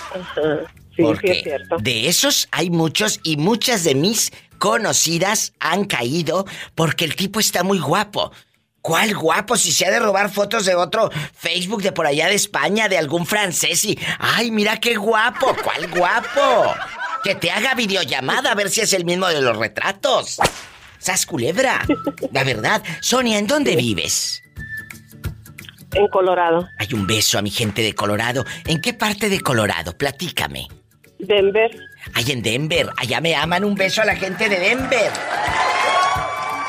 Sí, 0.94 1.02
sí 1.02 1.02
Porque 1.02 1.33
es 1.33 1.42
cierto. 1.42 1.76
de 1.78 2.09
esos 2.09 2.48
hay 2.50 2.68
muchos 2.70 3.20
y 3.22 3.37
muchas 3.38 3.83
de 3.85 3.94
mis 3.94 4.31
conocidas 4.62 5.55
han 5.59 5.87
caído 5.87 6.46
porque 6.77 7.05
el 7.05 7.16
tipo 7.16 7.40
está 7.40 7.64
muy 7.64 7.81
guapo. 7.81 8.31
¿Cuál 8.81 9.12
guapo? 9.12 9.57
Si 9.57 9.72
se 9.72 9.87
ha 9.87 9.90
de 9.90 9.98
robar 9.98 10.31
fotos 10.31 10.66
de 10.66 10.77
otro 10.77 11.11
Facebook 11.35 11.83
de 11.83 11.90
por 11.90 12.07
allá 12.07 12.29
de 12.29 12.37
España, 12.37 12.88
de 12.88 12.96
algún 12.96 13.27
francés 13.27 13.85
y... 13.85 13.98
¡Ay, 14.20 14.53
mira 14.53 14.79
qué 14.79 14.94
guapo! 14.94 15.57
¿Cuál 15.64 15.90
guapo? 15.90 16.77
Que 17.25 17.35
te 17.35 17.51
haga 17.51 17.75
videollamada 17.75 18.53
a 18.53 18.55
ver 18.55 18.70
si 18.70 18.83
es 18.83 18.92
el 18.92 19.05
mismo 19.05 19.27
de 19.27 19.40
los 19.40 19.57
retratos. 19.57 20.38
¡Sas 21.01 21.27
culebra! 21.27 21.85
La 22.31 22.44
verdad. 22.44 22.85
Sonia, 23.01 23.38
¿en 23.38 23.48
dónde 23.48 23.75
vives? 23.75 24.44
En 25.92 26.07
Colorado. 26.07 26.68
Hay 26.79 26.94
un 26.94 27.09
beso 27.09 27.37
a 27.37 27.42
mi 27.42 27.51
gente 27.51 27.83
de 27.83 27.96
Colorado. 27.96 28.44
¿En 28.64 28.81
qué 28.81 28.94
parte 28.94 29.29
de 29.29 29.40
Colorado? 29.40 29.98
Platícame. 29.98 30.68
Denver. 31.18 31.72
Ay, 32.15 32.33
en 32.33 32.43
Denver. 32.43 32.91
Allá 32.97 33.21
me 33.21 33.35
aman. 33.35 33.65
Un 33.65 33.75
beso 33.75 34.03
a 34.03 34.05
la 34.05 34.17
gente 34.17 34.49
de 34.49 34.59
Denver. 34.59 35.11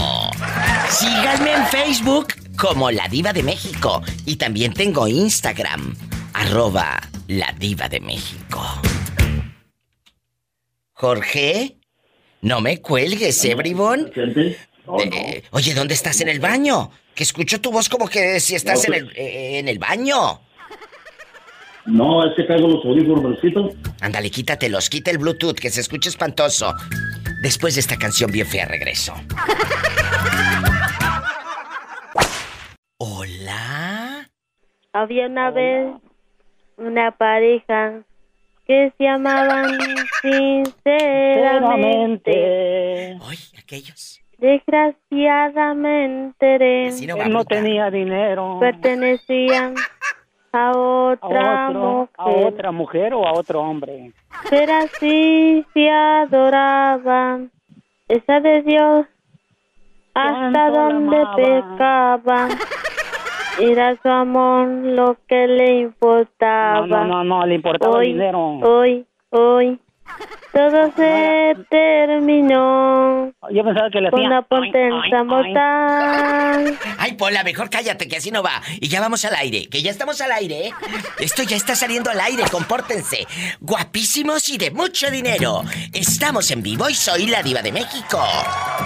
Síganme 0.88 1.52
en 1.52 1.66
Facebook 1.66 2.28
como 2.56 2.90
La 2.90 3.06
Diva 3.08 3.34
de 3.34 3.42
México. 3.42 4.02
Y 4.24 4.36
también 4.36 4.72
tengo 4.72 5.08
Instagram, 5.08 5.94
arroba 6.32 7.00
La 7.28 7.54
Diva 7.58 7.86
de 7.88 8.00
México. 8.00 8.64
Jorge, 10.92 11.76
no 12.40 12.60
me 12.60 12.80
cuelgues, 12.80 13.44
¿eh, 13.44 13.54
bribón? 13.54 14.10
Eh, 14.14 15.42
oye, 15.50 15.74
¿dónde 15.74 15.94
estás 15.94 16.20
en 16.20 16.28
el 16.28 16.40
baño? 16.40 16.90
Que 17.14 17.24
escucho 17.24 17.60
tu 17.60 17.70
voz 17.70 17.88
como 17.88 18.08
que 18.08 18.40
si 18.40 18.54
estás 18.54 18.86
en, 18.86 18.94
el, 18.94 19.10
eh, 19.14 19.58
en 19.58 19.68
el 19.68 19.78
baño. 19.78 20.40
No, 21.84 22.24
es 22.24 22.34
que 22.36 22.44
traigo 22.44 22.68
los 22.68 22.84
audífonos, 22.84 23.38
Ándale, 24.00 24.30
quítatelos, 24.30 24.88
quita 24.88 25.10
el 25.10 25.18
Bluetooth, 25.18 25.58
que 25.58 25.68
se 25.70 25.80
escucha 25.80 26.10
espantoso. 26.10 26.72
Después 27.42 27.74
de 27.74 27.80
esta 27.80 27.96
canción 27.96 28.30
bien 28.30 28.46
fea, 28.46 28.66
regreso. 28.66 29.14
Hola. 32.98 34.30
Había 34.92 35.26
una 35.26 35.50
vez 35.50 35.92
una 36.76 37.10
pareja 37.10 38.04
que 38.66 38.92
se 38.96 39.08
amaban 39.08 39.76
sinceramente. 40.22 43.18
Ay, 43.20 43.38
aquellos. 43.58 44.11
Desgraciadamente, 44.42 46.90
no 47.30 47.44
tenía 47.44 47.92
dinero. 47.92 48.58
Pertenecían 48.58 49.76
a 50.52 50.72
otra 50.72 51.70
mujer. 51.70 52.08
¿A 52.18 52.26
otra 52.26 52.72
mujer 52.72 53.14
o 53.14 53.24
a 53.24 53.34
otro 53.34 53.60
hombre? 53.60 54.10
Pero 54.50 54.74
así 54.74 55.64
se 55.72 55.88
adoraban. 55.88 57.52
Esa 58.08 58.40
de 58.40 58.62
Dios 58.62 59.06
hasta 60.12 60.70
donde 60.70 61.24
pecaban. 61.36 62.50
Era 63.60 63.96
su 64.02 64.08
amor 64.08 64.66
lo 64.66 65.18
que 65.28 65.46
le 65.46 65.82
importaba. 65.82 66.84
No, 66.84 67.04
no, 67.04 67.22
no, 67.22 67.46
le 67.46 67.54
importaba 67.54 67.98
hoy, 67.98 68.06
el 68.06 68.12
dinero. 68.14 68.58
Hoy, 68.58 69.06
hoy, 69.30 69.78
todo 70.52 70.92
se 70.96 71.56
terminó. 71.70 73.32
Yo 73.50 73.64
pensaba 73.64 73.88
que 73.90 74.00
le 74.00 74.10
Con 74.10 74.24
hacía... 74.26 74.42
potencia 74.42 75.24
mortal. 75.24 76.78
Ay, 76.98 77.14
Pola, 77.14 77.42
mejor 77.42 77.70
cállate, 77.70 78.06
que 78.06 78.16
así 78.18 78.30
no 78.30 78.42
va. 78.42 78.60
Y 78.80 78.88
ya 78.88 79.00
vamos 79.00 79.24
al 79.24 79.34
aire, 79.34 79.68
que 79.68 79.82
ya 79.82 79.90
estamos 79.90 80.20
al 80.20 80.32
aire, 80.32 80.68
¿eh? 80.68 80.72
Esto 81.18 81.42
ya 81.42 81.56
está 81.56 81.74
saliendo 81.74 82.10
al 82.10 82.20
aire, 82.20 82.44
compórtense. 82.50 83.26
Guapísimos 83.60 84.48
y 84.50 84.58
de 84.58 84.70
mucho 84.70 85.10
dinero. 85.10 85.62
Estamos 85.92 86.50
en 86.50 86.62
vivo 86.62 86.88
y 86.90 86.94
soy 86.94 87.26
la 87.26 87.42
diva 87.42 87.62
de 87.62 87.72
México. 87.72 88.22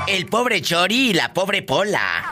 El 0.06 0.26
pobre 0.26 0.62
Chori 0.62 1.10
y 1.10 1.14
la 1.14 1.32
pobre 1.32 1.62
Pola. 1.62 2.30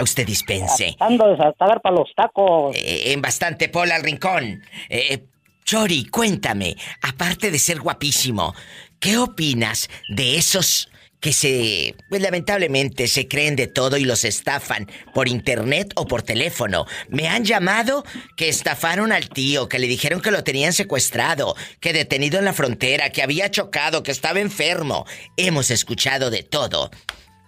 Usted 0.00 0.26
dispense. 0.26 0.94
Tratando 0.96 1.28
de 1.28 1.36
saltar 1.36 1.80
para 1.80 1.94
los 1.94 2.12
tacos. 2.14 2.74
Eh, 2.74 3.12
en 3.12 3.20
bastante 3.20 3.68
Pola 3.68 3.96
al 3.96 4.02
rincón. 4.02 4.62
Eh, 4.88 5.24
Chori, 5.70 6.06
cuéntame, 6.06 6.76
aparte 7.00 7.52
de 7.52 7.60
ser 7.60 7.78
guapísimo, 7.78 8.56
¿qué 8.98 9.18
opinas 9.18 9.88
de 10.08 10.36
esos 10.36 10.88
que 11.20 11.32
se, 11.32 11.94
pues 12.08 12.20
lamentablemente 12.20 13.06
se 13.06 13.28
creen 13.28 13.54
de 13.54 13.68
todo 13.68 13.96
y 13.96 14.04
los 14.04 14.24
estafan 14.24 14.90
por 15.14 15.28
internet 15.28 15.92
o 15.94 16.08
por 16.08 16.22
teléfono? 16.22 16.86
Me 17.08 17.28
han 17.28 17.44
llamado 17.44 18.04
que 18.36 18.48
estafaron 18.48 19.12
al 19.12 19.28
tío, 19.28 19.68
que 19.68 19.78
le 19.78 19.86
dijeron 19.86 20.20
que 20.20 20.32
lo 20.32 20.42
tenían 20.42 20.72
secuestrado, 20.72 21.54
que 21.78 21.92
detenido 21.92 22.40
en 22.40 22.46
la 22.46 22.52
frontera, 22.52 23.10
que 23.10 23.22
había 23.22 23.48
chocado, 23.52 24.02
que 24.02 24.10
estaba 24.10 24.40
enfermo. 24.40 25.06
Hemos 25.36 25.70
escuchado 25.70 26.30
de 26.30 26.42
todo. 26.42 26.90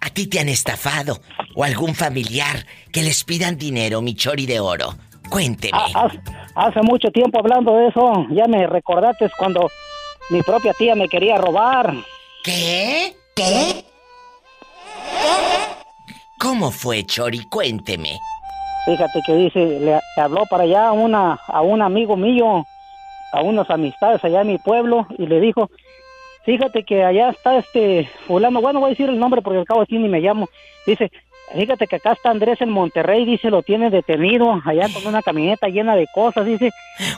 ¿A 0.00 0.10
ti 0.10 0.28
te 0.28 0.38
han 0.38 0.48
estafado? 0.48 1.20
¿O 1.56 1.64
algún 1.64 1.96
familiar 1.96 2.68
que 2.92 3.02
les 3.02 3.24
pidan 3.24 3.58
dinero, 3.58 4.00
mi 4.00 4.14
chori 4.14 4.46
de 4.46 4.60
oro? 4.60 4.96
Cuénteme. 5.32 5.78
Ah, 5.94 6.04
Hace, 6.04 6.20
hace 6.54 6.82
mucho 6.82 7.10
tiempo 7.10 7.38
hablando 7.38 7.74
de 7.74 7.88
eso, 7.88 8.26
ya 8.30 8.46
me 8.46 8.66
recordaste 8.66 9.30
cuando 9.38 9.70
mi 10.28 10.42
propia 10.42 10.74
tía 10.74 10.94
me 10.94 11.08
quería 11.08 11.38
robar. 11.38 11.94
¿Qué? 12.44 13.14
¿Qué? 13.34 13.82
¿Cómo 16.38 16.70
fue, 16.70 17.04
Chori? 17.04 17.44
Cuénteme. 17.48 18.18
Fíjate 18.84 19.20
que 19.24 19.34
dice, 19.34 19.58
le, 19.80 20.00
le 20.16 20.22
habló 20.22 20.44
para 20.50 20.64
allá 20.64 20.88
a, 20.88 20.92
una, 20.92 21.40
a 21.46 21.62
un 21.62 21.80
amigo 21.80 22.14
mío, 22.14 22.66
a 23.32 23.40
unas 23.40 23.70
amistades 23.70 24.22
allá 24.24 24.42
en 24.42 24.48
mi 24.48 24.58
pueblo, 24.58 25.06
y 25.16 25.26
le 25.26 25.40
dijo, 25.40 25.70
fíjate 26.44 26.84
que 26.84 27.04
allá 27.04 27.30
está 27.30 27.56
este 27.56 28.10
fulano, 28.26 28.60
bueno, 28.60 28.80
voy 28.80 28.88
a 28.88 28.90
decir 28.90 29.08
el 29.08 29.18
nombre 29.18 29.40
porque 29.40 29.60
al 29.60 29.64
cabo 29.64 29.80
así 29.80 29.96
ni 29.96 30.08
me 30.08 30.20
llamo. 30.20 30.48
Dice, 30.84 31.10
fíjate 31.54 31.86
que 31.86 31.96
acá 31.96 32.12
está 32.12 32.30
Andrés 32.30 32.60
en 32.60 32.70
Monterrey, 32.70 33.24
dice, 33.24 33.50
lo 33.50 33.62
tiene 33.62 33.90
detenido 33.90 34.60
allá 34.64 34.86
con 34.92 35.06
una 35.06 35.22
camioneta 35.22 35.68
llena 35.68 35.94
de 35.96 36.06
cosas, 36.14 36.46
dice. 36.46 36.70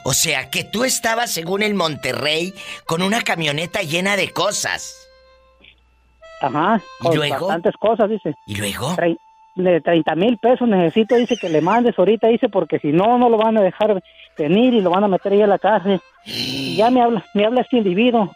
O 0.04 0.12
sea, 0.12 0.50
que 0.50 0.64
tú 0.64 0.84
estabas, 0.84 1.30
según 1.32 1.62
el 1.62 1.74
Monterrey, 1.74 2.52
con 2.86 3.02
una 3.02 3.22
camioneta 3.22 3.80
llena 3.82 4.16
de 4.16 4.30
cosas. 4.30 5.08
Ajá, 6.40 6.80
¿Y 7.00 7.04
con 7.04 7.16
luego? 7.16 7.46
bastantes 7.46 7.74
cosas, 7.78 8.10
dice. 8.10 8.34
¿Y 8.46 8.56
luego? 8.56 8.94
Tre- 8.96 9.16
de 9.56 9.80
30 9.80 10.16
mil 10.16 10.36
pesos 10.38 10.66
necesito, 10.68 11.14
dice 11.14 11.36
que 11.36 11.48
le 11.48 11.60
mandes 11.60 11.96
ahorita, 11.96 12.26
dice, 12.26 12.48
porque 12.48 12.80
si 12.80 12.88
no, 12.88 13.18
no 13.18 13.28
lo 13.28 13.36
van 13.36 13.56
a 13.56 13.62
dejar 13.62 14.02
venir 14.36 14.74
y 14.74 14.80
lo 14.80 14.90
van 14.90 15.04
a 15.04 15.08
meter 15.08 15.32
ahí 15.32 15.42
a 15.42 15.46
la 15.46 15.60
cárcel. 15.60 16.00
Y 16.26 16.74
ya 16.76 16.90
me 16.90 17.00
habla, 17.00 17.24
me 17.34 17.44
habla 17.46 17.60
este 17.60 17.76
individuo, 17.76 18.32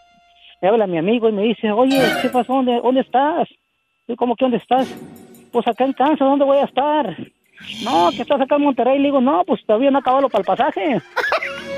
me 0.62 0.68
habla 0.68 0.86
mi 0.86 0.96
amigo 0.96 1.28
y 1.28 1.32
me 1.32 1.42
dice, 1.42 1.72
oye, 1.72 2.00
¿qué 2.22 2.28
pasó? 2.28 2.52
¿Dónde, 2.54 2.80
dónde 2.80 3.00
estás? 3.00 3.48
Y 4.06 4.14
¿cómo 4.14 4.36
que 4.36 4.44
dónde 4.44 4.58
estás? 4.58 4.86
Pues 5.52 5.66
acá 5.66 5.84
en 5.84 5.92
Kansas, 5.92 6.20
¿dónde 6.20 6.44
voy 6.44 6.58
a 6.58 6.64
estar? 6.64 7.16
No, 7.82 8.10
que 8.10 8.22
estás 8.22 8.40
acá 8.40 8.56
en 8.56 8.62
Monterrey. 8.62 8.98
Le 8.98 9.04
digo, 9.06 9.20
no, 9.20 9.42
pues 9.46 9.60
todavía 9.66 9.90
no 9.90 9.98
acabado 9.98 10.28
para 10.28 10.40
el 10.42 10.46
pasaje. 10.46 11.00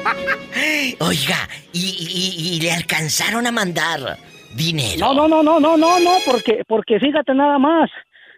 Oiga, 1.00 1.48
y, 1.72 1.80
y- 1.80 2.56
y 2.56 2.60
le 2.60 2.72
alcanzaron 2.72 3.46
a 3.46 3.50
mandar 3.50 4.16
dinero. 4.54 4.98
No, 5.12 5.14
no, 5.14 5.28
no, 5.28 5.42
no, 5.42 5.60
no, 5.60 5.76
no, 5.76 6.00
no, 6.00 6.10
porque, 6.26 6.62
porque 6.66 6.98
fíjate 7.00 7.34
nada 7.34 7.58
más. 7.58 7.90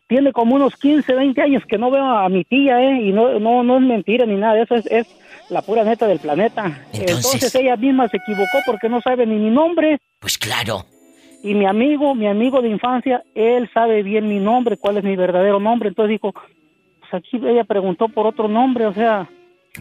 Tiene 0.09 0.33
como 0.33 0.57
unos 0.57 0.77
15, 0.77 1.15
20 1.15 1.41
años 1.41 1.63
que 1.67 1.79
no 1.79 1.91
veo 1.91 2.05
a 2.05 2.29
mi 2.29 2.45
tía, 2.45 2.83
¿eh? 2.83 3.01
Y 3.03 3.13
no, 3.13 3.39
no, 3.41 3.63
no 3.63 3.77
es 3.79 3.83
mentira 3.83 4.27
ni 4.27 4.35
nada, 4.35 4.61
eso 4.63 4.75
es, 4.75 4.85
es 4.87 5.07
la 5.49 5.63
pura 5.63 5.85
neta 5.85 6.07
del 6.07 6.19
planeta. 6.19 6.83
Entonces- 6.93 7.55
ella 7.55 7.77
misma 7.77 8.09
se 8.09 8.19
equivocó 8.19 8.59
porque 8.67 8.91
no 8.91 9.01
sabe 9.01 9.25
ni 9.27 9.37
mi 9.37 9.49
nombre. 9.51 9.99
Pues 10.21 10.37
claro. 10.37 10.85
Y 11.43 11.55
mi 11.55 11.67
amigo, 11.67 12.15
mi 12.15 12.29
amigo 12.29 12.63
de 12.63 12.69
infancia, 12.69 13.25
él 13.35 13.69
sabe 13.75 14.03
bien 14.03 14.29
mi 14.29 14.39
nombre, 14.39 14.77
cuál 14.77 14.99
es 14.99 15.05
mi 15.05 15.17
verdadero 15.17 15.59
nombre. 15.59 15.89
Entonces 15.89 16.11
dijo, 16.11 16.33
pues 16.33 17.15
aquí 17.15 17.37
ella 17.45 17.65
preguntó 17.65 18.09
por 18.09 18.27
otro 18.27 18.47
nombre, 18.47 18.87
o 18.87 18.95
sea, 18.95 19.29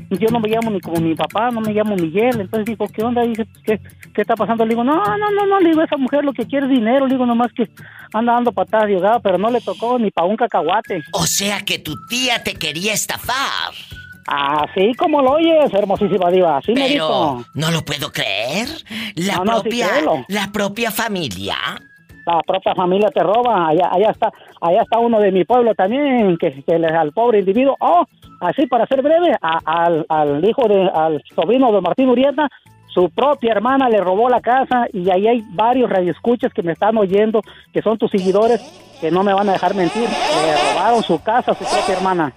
yo 0.10 0.30
no 0.32 0.40
me 0.40 0.50
llamo 0.50 0.72
ni 0.72 0.80
como 0.80 1.00
mi 1.02 1.16
papá, 1.16 1.52
no 1.52 1.62
me 1.62 1.74
llamo 1.74 1.96
Miguel. 1.96 2.42
Entonces 2.42 2.66
dijo, 2.66 2.88
¿qué 2.88 3.04
onda? 3.04 3.22
Dice, 3.24 3.46
¿qué, 3.66 3.80
¿qué 4.14 4.22
está 4.22 4.36
pasando? 4.36 4.66
Le 4.66 4.70
digo, 4.70 4.84
no, 4.84 4.96
no, 4.96 5.32
no, 5.32 5.46
no, 5.46 5.60
le 5.60 5.70
digo, 5.70 5.84
esa 5.84 5.98
mujer 5.98 6.24
lo 6.24 6.34
que 6.34 6.46
quiere 6.46 6.66
es 6.66 6.72
dinero. 6.72 7.06
Le 7.06 7.14
digo, 7.14 7.26
nomás 7.26 7.52
que 7.54 7.70
anda 8.14 8.34
dando 8.34 8.52
patadas 8.52 8.88
de 8.88 9.20
pero 9.22 9.38
no 9.38 9.52
le 9.52 9.62
tocó 9.62 10.00
ni 10.00 10.10
para 10.10 10.28
un 10.28 10.38
cacahuate. 10.38 11.04
O 11.14 11.26
sea 11.28 11.62
que 11.62 11.78
tu 11.80 11.94
tía 12.08 12.42
te 12.44 12.56
quería 12.56 12.94
estafar. 12.94 13.74
Así 14.28 14.94
como 14.96 15.22
lo 15.22 15.32
oyes, 15.34 15.74
hermosísima 15.74 16.30
diva, 16.30 16.58
así 16.58 16.74
me 16.74 16.82
Pero 16.88 16.90
dijo. 17.08 17.44
no 17.56 17.72
lo 17.72 17.82
puedo 17.82 18.12
creer. 18.12 18.68
La 19.16 19.38
No, 19.38 19.46
no, 19.46 19.54
sí, 19.62 19.70
propia, 19.70 19.88
la 20.28 20.52
propia 20.52 20.92
familia. 20.92 21.56
La 22.26 22.40
propia 22.46 22.76
familia 22.76 23.10
te 23.10 23.22
roba, 23.24 23.70
allá, 23.70 23.90
allá 23.92 24.12
está, 24.12 24.32
allá 24.62 24.84
está 24.84 25.00
uno 25.00 25.20
de 25.20 25.32
mi 25.32 25.44
pueblo 25.44 25.74
también, 25.74 26.38
que, 26.38 26.64
que 26.64 26.78
le, 26.78 26.88
al 26.88 27.12
pobre 27.14 27.40
individuo, 27.40 27.76
oh, 27.80 28.06
así 28.42 28.68
para 28.68 28.86
ser 28.86 29.02
breve, 29.02 29.36
a- 29.42 29.60
al, 29.66 30.06
al 30.08 30.46
hijo 30.46 30.68
de, 30.68 30.88
al 30.94 31.22
sobrino 31.36 31.72
de 31.72 31.82
Martín 31.82 32.10
Urieta, 32.10 32.48
su 32.94 33.10
propia 33.10 33.54
hermana 33.54 33.90
le 33.90 33.98
robó 34.02 34.30
la 34.30 34.40
casa 34.40 34.86
y 34.94 35.10
ahí 35.10 35.28
hay 35.28 35.44
varios 35.50 35.90
radioescuchas 35.90 36.54
que 36.54 36.62
me 36.62 36.74
están 36.74 36.96
oyendo, 36.98 37.42
que 37.74 37.82
son 37.82 37.98
tus 37.98 38.12
seguidores, 38.12 38.62
que 39.02 39.10
no 39.10 39.24
me 39.24 39.34
van 39.34 39.50
a 39.50 39.54
dejar 39.54 39.74
mentir, 39.74 40.08
le 40.08 40.74
robaron 40.76 41.02
su 41.02 41.22
casa 41.24 41.54
a 41.54 41.56
su 41.56 41.64
propia 41.66 41.96
hermana. 41.96 42.32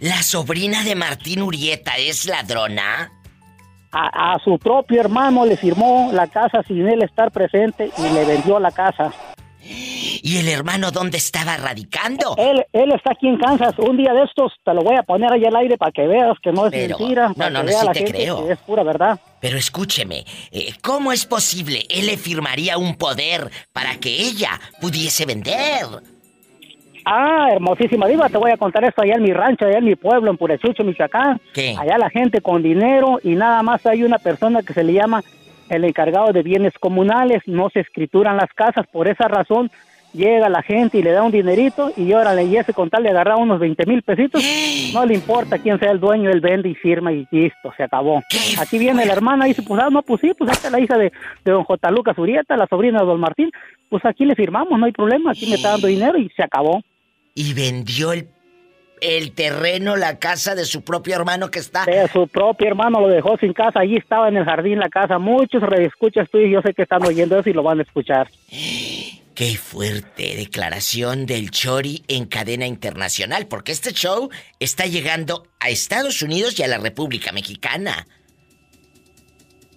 La 0.00 0.22
sobrina 0.22 0.84
de 0.84 0.94
Martín 0.94 1.42
Urieta 1.42 1.92
es 1.98 2.26
ladrona. 2.26 3.10
A, 3.92 4.32
a 4.34 4.38
su 4.42 4.58
propio 4.58 5.00
hermano 5.00 5.44
le 5.44 5.56
firmó 5.56 6.10
la 6.12 6.26
casa 6.26 6.62
sin 6.66 6.88
él 6.88 7.02
estar 7.02 7.30
presente 7.30 7.90
y 7.98 8.02
le 8.14 8.24
vendió 8.24 8.58
la 8.58 8.70
casa. 8.70 9.12
¿Y 9.64 10.38
el 10.38 10.48
hermano 10.48 10.90
dónde 10.90 11.18
estaba 11.18 11.56
radicando? 11.56 12.34
Él, 12.36 12.64
él 12.72 12.92
está 12.92 13.12
aquí 13.12 13.28
en 13.28 13.38
Kansas. 13.38 13.74
Un 13.78 13.96
día 13.96 14.12
de 14.12 14.24
estos 14.24 14.52
te 14.64 14.74
lo 14.74 14.82
voy 14.82 14.96
a 14.96 15.02
poner 15.02 15.32
ahí 15.32 15.44
al 15.44 15.54
aire 15.56 15.76
para 15.78 15.92
que 15.92 16.06
veas 16.06 16.36
que 16.42 16.50
no 16.52 16.66
es 16.66 16.72
Pero- 16.72 16.98
mentira. 16.98 17.28
no, 17.28 17.34
para 17.34 17.50
no, 17.50 17.60
que 17.60 17.64
no, 17.66 17.70
vea 17.70 17.80
sí 17.80 17.86
la 17.86 17.92
te 17.92 17.98
gente 18.00 18.12
creo. 18.12 18.46
que 18.46 18.52
es 18.54 18.58
pura 18.60 18.82
verdad. 18.82 19.20
Pero 19.40 19.58
escúcheme, 19.58 20.24
eh, 20.50 20.72
¿cómo 20.82 21.12
es 21.12 21.26
posible? 21.26 21.84
Él 21.90 22.06
le 22.06 22.16
firmaría 22.16 22.76
un 22.78 22.96
poder 22.96 23.50
para 23.72 23.96
que 23.98 24.10
ella 24.10 24.60
pudiese 24.80 25.26
vender. 25.26 25.86
Ah, 27.04 27.48
hermosísima 27.52 28.06
diva, 28.06 28.28
te 28.28 28.38
voy 28.38 28.50
a 28.50 28.56
contar 28.56 28.84
esto 28.84 29.02
allá 29.02 29.14
en 29.14 29.22
mi 29.22 29.32
rancho, 29.32 29.66
allá 29.66 29.78
en 29.78 29.84
mi 29.84 29.96
pueblo, 29.96 30.30
en 30.30 30.36
Purechucho, 30.36 30.84
Michoacán. 30.84 31.40
¿Qué? 31.52 31.74
Allá 31.78 31.98
la 31.98 32.10
gente 32.10 32.40
con 32.40 32.62
dinero 32.62 33.18
y 33.22 33.34
nada 33.34 33.62
más 33.62 33.84
hay 33.86 34.04
una 34.04 34.18
persona 34.18 34.62
que 34.62 34.72
se 34.72 34.84
le 34.84 34.94
llama 34.94 35.22
el 35.68 35.84
encargado 35.84 36.32
de 36.32 36.42
bienes 36.42 36.74
comunales, 36.78 37.42
no 37.46 37.70
se 37.70 37.80
escrituran 37.80 38.36
las 38.36 38.52
casas, 38.52 38.86
por 38.92 39.08
esa 39.08 39.26
razón 39.26 39.70
llega 40.12 40.48
la 40.48 40.62
gente 40.62 40.98
y 40.98 41.02
le 41.02 41.12
da 41.12 41.22
un 41.22 41.32
dinerito 41.32 41.90
y 41.96 42.12
ahora 42.12 42.34
le 42.34 42.58
ese 42.58 42.74
con 42.74 42.90
tal 42.90 43.02
de 43.02 43.10
agarrar 43.10 43.38
unos 43.38 43.58
20 43.58 43.86
mil 43.86 44.02
pesitos, 44.02 44.44
no 44.92 45.06
le 45.06 45.14
importa 45.14 45.58
quién 45.58 45.78
sea 45.78 45.90
el 45.90 46.00
dueño, 46.00 46.30
él 46.30 46.40
vende 46.40 46.68
y 46.68 46.74
firma 46.74 47.12
y 47.12 47.26
listo, 47.30 47.72
se 47.76 47.82
acabó. 47.82 48.22
Aquí 48.60 48.78
viene 48.78 49.06
la 49.06 49.12
hermana 49.12 49.46
y 49.46 49.50
dice, 49.50 49.62
pues 49.62 49.80
ah, 49.82 49.88
no, 49.90 50.02
pues 50.02 50.20
sí, 50.20 50.32
pues 50.36 50.50
esta 50.50 50.68
es 50.68 50.72
la 50.72 50.80
hija 50.80 50.98
de, 50.98 51.12
de 51.44 51.52
don 51.52 51.64
J. 51.64 51.90
Lucas 51.90 52.18
Urieta, 52.18 52.56
la 52.56 52.66
sobrina 52.66 53.00
de 53.00 53.06
don 53.06 53.20
Martín, 53.20 53.50
pues 53.88 54.04
aquí 54.04 54.24
le 54.24 54.34
firmamos, 54.34 54.78
no 54.78 54.86
hay 54.86 54.92
problema, 54.92 55.30
aquí 55.30 55.46
me 55.46 55.56
está 55.56 55.70
dando 55.70 55.86
dinero 55.86 56.18
y 56.18 56.28
se 56.30 56.42
acabó. 56.42 56.82
Y 57.34 57.54
vendió 57.54 58.12
el, 58.12 58.28
el 59.00 59.32
terreno, 59.32 59.96
la 59.96 60.18
casa 60.18 60.54
de 60.54 60.64
su 60.64 60.82
propio 60.82 61.16
hermano 61.16 61.50
que 61.50 61.58
está... 61.58 61.84
De 61.84 62.08
su 62.08 62.28
propio 62.28 62.68
hermano 62.68 63.00
lo 63.00 63.08
dejó 63.08 63.36
sin 63.36 63.52
casa, 63.52 63.80
allí 63.80 63.96
estaba 63.96 64.28
en 64.28 64.36
el 64.36 64.44
jardín 64.44 64.78
la 64.78 64.88
casa, 64.88 65.18
muchos 65.18 65.62
reescuchas 65.62 66.28
tú 66.30 66.38
y 66.38 66.52
yo 66.52 66.62
sé 66.62 66.72
que 66.72 66.82
están 66.82 67.04
oyendo 67.04 67.38
eso 67.38 67.50
y 67.50 67.52
lo 67.52 67.62
van 67.62 67.80
a 67.80 67.82
escuchar. 67.82 68.28
Qué 69.34 69.56
fuerte 69.56 70.36
declaración 70.36 71.24
del 71.24 71.50
Chori 71.50 72.04
en 72.06 72.26
cadena 72.26 72.66
internacional, 72.66 73.46
porque 73.46 73.72
este 73.72 73.92
show 73.92 74.28
está 74.60 74.84
llegando 74.84 75.48
a 75.58 75.70
Estados 75.70 76.20
Unidos 76.20 76.58
y 76.58 76.62
a 76.62 76.68
la 76.68 76.76
República 76.76 77.32
Mexicana. 77.32 78.06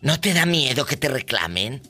¿No 0.01 0.19
te 0.19 0.33
da 0.33 0.45
miedo 0.45 0.85
que 0.85 0.97
te 0.97 1.07
reclamen? 1.07 1.81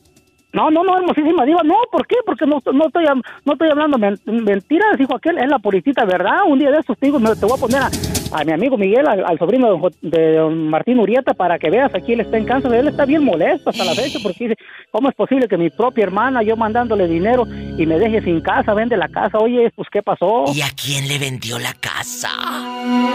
No, 0.55 0.71
no, 0.71 0.85
no, 0.85 0.97
hermosísima 0.97 1.43
diva, 1.43 1.63
no, 1.65 1.75
¿por 1.91 2.07
qué? 2.07 2.15
Porque 2.25 2.45
no, 2.45 2.61
no, 2.73 2.87
estoy, 2.87 3.03
no 3.43 3.53
estoy 3.53 3.69
hablando 3.69 3.97
mentiras, 3.97 4.97
dijo 4.97 5.13
aquel, 5.13 5.37
es 5.37 5.49
la 5.49 5.59
puritita 5.59 6.05
verdad. 6.05 6.43
Un 6.47 6.59
día 6.59 6.71
de 6.71 6.79
estos 6.79 6.97
te, 6.97 7.07
digo, 7.07 7.19
me, 7.19 7.35
te 7.35 7.45
voy 7.45 7.57
a 7.57 7.59
poner 7.59 7.81
a, 7.81 7.89
a 8.31 8.43
mi 8.43 8.51
amigo 8.51 8.77
Miguel, 8.77 9.07
al, 9.07 9.37
sobrino 9.37 9.89
de 10.01 10.35
don, 10.35 10.69
Martín 10.69 10.99
Urieta, 10.99 11.33
para 11.33 11.57
que 11.59 11.69
veas, 11.69 11.93
aquí 11.93 12.13
él 12.13 12.21
está 12.21 12.37
en 12.37 12.45
Kansas, 12.45 12.71
él 12.73 12.87
está 12.87 13.05
bien 13.05 13.23
molesto 13.23 13.69
hasta 13.69 13.85
la 13.85 13.93
fecha 13.93 14.19
porque 14.21 14.47
dice, 14.47 14.55
¿cómo 14.91 15.09
es 15.09 15.15
posible 15.15 15.47
que 15.47 15.57
mi 15.57 15.69
propia 15.69 16.03
hermana, 16.03 16.43
yo 16.43 16.55
mandándole 16.55 17.07
dinero 17.07 17.45
y 17.77 17.85
me 17.85 17.97
deje 17.99 18.21
sin 18.21 18.41
casa, 18.41 18.73
vende 18.73 18.97
la 18.97 19.09
casa? 19.09 19.37
Oye, 19.37 19.71
pues 19.75 19.87
¿qué 19.91 20.01
pasó? 20.01 20.45
¿Y 20.53 20.61
a 20.61 20.69
quién 20.75 21.07
le 21.07 21.19
vendió 21.19 21.59
la 21.59 21.73
casa? 21.73 22.29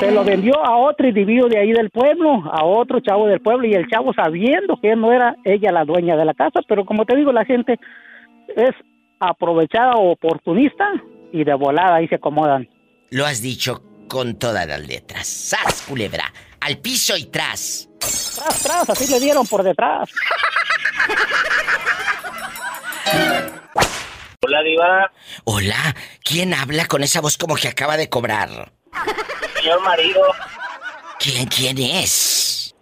Se 0.00 0.10
lo 0.10 0.24
vendió 0.24 0.54
a 0.64 0.76
otro 0.76 1.08
individuo 1.08 1.48
de 1.48 1.58
ahí 1.58 1.72
del 1.72 1.90
pueblo, 1.90 2.44
a 2.50 2.64
otro 2.64 3.00
chavo 3.00 3.26
del 3.26 3.40
pueblo, 3.40 3.66
y 3.66 3.74
el 3.74 3.88
chavo 3.88 4.12
sabiendo 4.12 4.78
que 4.80 4.94
no 4.96 5.12
era 5.12 5.36
ella 5.44 5.72
la 5.72 5.84
dueña 5.84 6.16
de 6.16 6.24
la 6.24 6.34
casa, 6.34 6.60
pero 6.68 6.84
como 6.84 7.04
te 7.04 7.16
digo, 7.16 7.32
la 7.32 7.44
gente 7.44 7.78
es 8.56 8.72
aprovechada 9.18 9.94
o 9.96 10.12
oportunista 10.12 10.90
y 11.32 11.44
de 11.44 11.54
volada 11.54 11.96
ahí 11.96 12.08
se 12.08 12.16
acomodan. 12.16 12.68
Lo 13.10 13.26
has 13.26 13.42
dicho 13.42 13.82
con 14.10 14.36
todas 14.36 14.66
las 14.66 14.80
letras. 14.80 15.26
¡Sas, 15.26 15.82
culebra! 15.86 16.34
Al 16.60 16.78
piso 16.78 17.16
y 17.16 17.26
tras. 17.26 17.88
Tras, 18.34 18.62
tras, 18.62 18.90
así 18.90 19.06
le 19.06 19.20
dieron 19.20 19.46
por 19.46 19.62
detrás. 19.62 20.10
Hola, 24.42 24.62
Diva. 24.62 25.12
Hola, 25.44 25.96
¿quién 26.24 26.52
habla 26.52 26.86
con 26.86 27.04
esa 27.04 27.20
voz 27.20 27.38
como 27.38 27.54
que 27.54 27.68
acaba 27.68 27.96
de 27.96 28.10
cobrar? 28.10 28.72
Señor 29.54 29.80
marido. 29.82 30.20
¿Quién, 31.20 31.46
quién 31.46 31.78
es? 31.78 32.74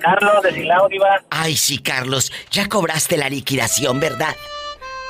Carlos 0.00 0.42
de 0.44 0.52
Silao, 0.52 0.88
Diva. 0.88 1.24
Ay, 1.30 1.56
sí, 1.56 1.78
Carlos, 1.78 2.32
ya 2.52 2.68
cobraste 2.68 3.16
la 3.16 3.28
liquidación, 3.28 3.98
¿verdad? 3.98 4.36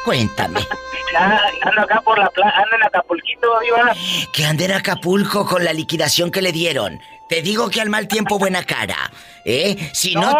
Cuéntame. 0.04 0.60
ando 1.62 1.80
acá 1.82 2.00
por 2.00 2.18
la 2.18 2.28
plaza, 2.30 2.56
ando 2.56 2.76
en 2.76 2.84
Acapulquito, 2.84 3.60
Diva. 3.60 3.92
Que 4.32 4.44
ande 4.44 4.64
en 4.64 4.72
Acapulco 4.72 5.46
con 5.46 5.64
la 5.64 5.72
liquidación 5.72 6.30
que 6.30 6.42
le 6.42 6.52
dieron. 6.52 7.00
Te 7.28 7.42
digo 7.42 7.70
que 7.70 7.80
al 7.80 7.88
mal 7.88 8.08
tiempo 8.08 8.38
buena 8.38 8.64
cara. 8.64 9.10
¿Eh? 9.44 9.90
Si 9.92 10.14
no... 10.14 10.34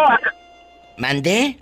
¿Mandé? 0.97 1.57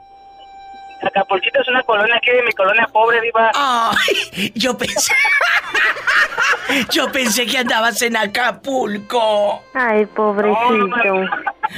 Acapulquito 1.04 1.62
es 1.62 1.68
una 1.68 1.84
colonia 1.84 2.16
aquí 2.18 2.32
de 2.32 2.44
mi 2.44 2.52
colonia 2.52 2.88
pobre, 2.92 3.22
Diva. 3.22 3.52
Ay, 3.54 4.52
yo 4.56 4.78
pensé... 4.78 5.14
Yo 6.92 7.12
pensé 7.12 7.46
que 7.46 7.58
andabas 7.58 8.02
en 8.02 8.16
Acapulco. 8.16 9.62
Ay, 9.74 10.06
pobrecito. 10.06 10.88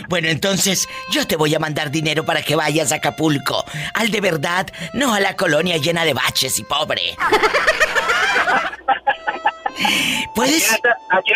Bueno, 0.07 0.27
entonces 0.27 0.87
yo 1.09 1.25
te 1.25 1.35
voy 1.35 1.55
a 1.55 1.59
mandar 1.59 1.89
dinero 1.89 2.23
para 2.25 2.43
que 2.43 2.55
vayas 2.55 2.91
a 2.91 2.95
Acapulco. 2.95 3.65
Al 3.95 4.11
de 4.11 4.21
verdad, 4.21 4.67
no 4.93 5.13
a 5.13 5.19
la 5.19 5.35
colonia 5.35 5.77
llena 5.77 6.05
de 6.05 6.13
baches 6.13 6.59
y 6.59 6.63
pobre. 6.63 7.15
¿Puedes? 10.35 10.71
Aquí, 11.09 11.31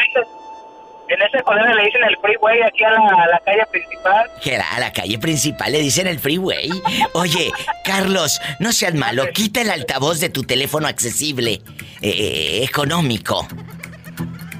en 1.09 1.21
esa 1.21 1.41
colonia 1.43 1.73
le 1.73 1.85
dicen 1.85 2.03
el 2.03 2.17
freeway 2.17 2.61
aquí 2.61 2.83
a 2.83 2.91
la, 2.91 3.41
calle 3.45 3.65
principal. 3.71 4.29
¿Qué 4.41 4.55
era? 4.55 4.69
A 4.75 4.79
la 4.79 4.91
calle 4.91 5.17
principal 5.17 5.71
le 5.71 5.79
dicen 5.79 6.07
el 6.07 6.19
freeway. 6.19 6.69
Oye, 7.13 7.51
Carlos, 7.83 8.39
no 8.59 8.71
seas 8.71 8.93
malo, 8.93 9.25
quita 9.33 9.61
el 9.61 9.71
altavoz 9.71 10.19
de 10.19 10.29
tu 10.29 10.43
teléfono 10.43 10.87
accesible, 10.87 11.61
eh, 12.01 12.61
económico. 12.63 13.47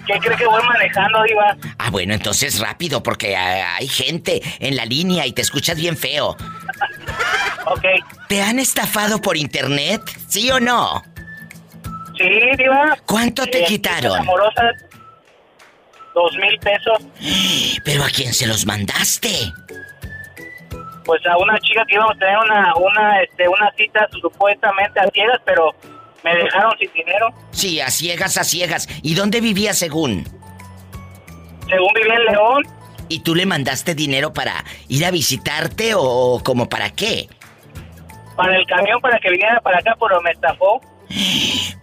¿Qué 0.08 0.18
cree 0.20 0.38
que 0.38 0.46
voy 0.46 0.64
manejando, 0.64 1.22
Diva? 1.24 1.58
Ah, 1.78 1.90
bueno, 1.90 2.14
entonces 2.14 2.60
rápido, 2.60 3.04
porque 3.04 3.36
hay 3.36 3.88
gente 3.90 4.42
en 4.60 4.78
la 4.78 4.86
línea 4.86 5.26
y 5.26 5.34
te 5.34 5.42
escuchas 5.42 5.76
bien 5.76 5.98
feo. 5.98 6.30
ok. 7.66 7.86
¿Te 8.30 8.42
han 8.42 8.58
estafado 8.58 9.20
por 9.22 9.36
internet? 9.36 10.02
¿Sí 10.28 10.50
o 10.50 10.62
no? 10.62 11.04
Sí, 12.18 12.30
Diva. 12.58 12.98
¿Cuánto 13.06 13.46
te 13.46 13.64
eh, 13.64 13.66
quitaron? 13.68 14.18
Amorosas, 14.20 14.76
dos 16.18 16.36
mil 16.38 16.58
pesos. 16.60 16.98
¿Pero 17.84 18.04
a 18.04 18.10
quién 18.10 18.34
se 18.34 18.48
los 18.48 18.66
mandaste? 18.66 19.30
Pues 21.06 21.26
a 21.26 21.38
una 21.38 21.58
chica 21.60 21.86
que 21.88 21.94
íbamos 21.96 22.16
a 22.16 22.20
tener 22.20 22.38
una, 22.38 22.76
una, 22.76 23.22
este, 23.22 23.48
una 23.48 23.72
cita 23.78 24.08
supuestamente 24.20 25.00
a 25.00 25.08
ciegas, 25.14 25.40
pero 25.46 25.74
me 26.24 26.36
dejaron 26.36 26.74
sin 26.80 26.92
dinero. 26.92 27.30
Sí, 27.52 27.80
a 27.80 27.90
ciegas, 27.90 28.38
a 28.38 28.44
ciegas. 28.44 28.90
¿Y 29.04 29.14
dónde 29.16 29.40
vivía 29.40 29.74
según? 29.74 30.24
Según 31.70 31.94
vivía 31.94 32.16
en 32.16 32.26
León. 32.26 32.64
¿Y 33.10 33.20
tú 33.20 33.36
le 33.36 33.46
mandaste 33.46 33.96
dinero 33.96 34.34
para 34.34 34.66
ir 34.90 35.06
a 35.06 35.12
visitarte 35.12 35.94
o 35.96 36.42
como 36.44 36.68
para 36.68 36.90
qué? 36.90 37.30
Para 38.36 38.58
el 38.58 38.66
camión, 38.66 39.00
para 39.00 39.18
que 39.20 39.30
viniera 39.30 39.62
para 39.62 39.80
acá, 39.80 39.96
pero 40.00 40.22
me 40.22 40.32
estafó. 40.32 40.82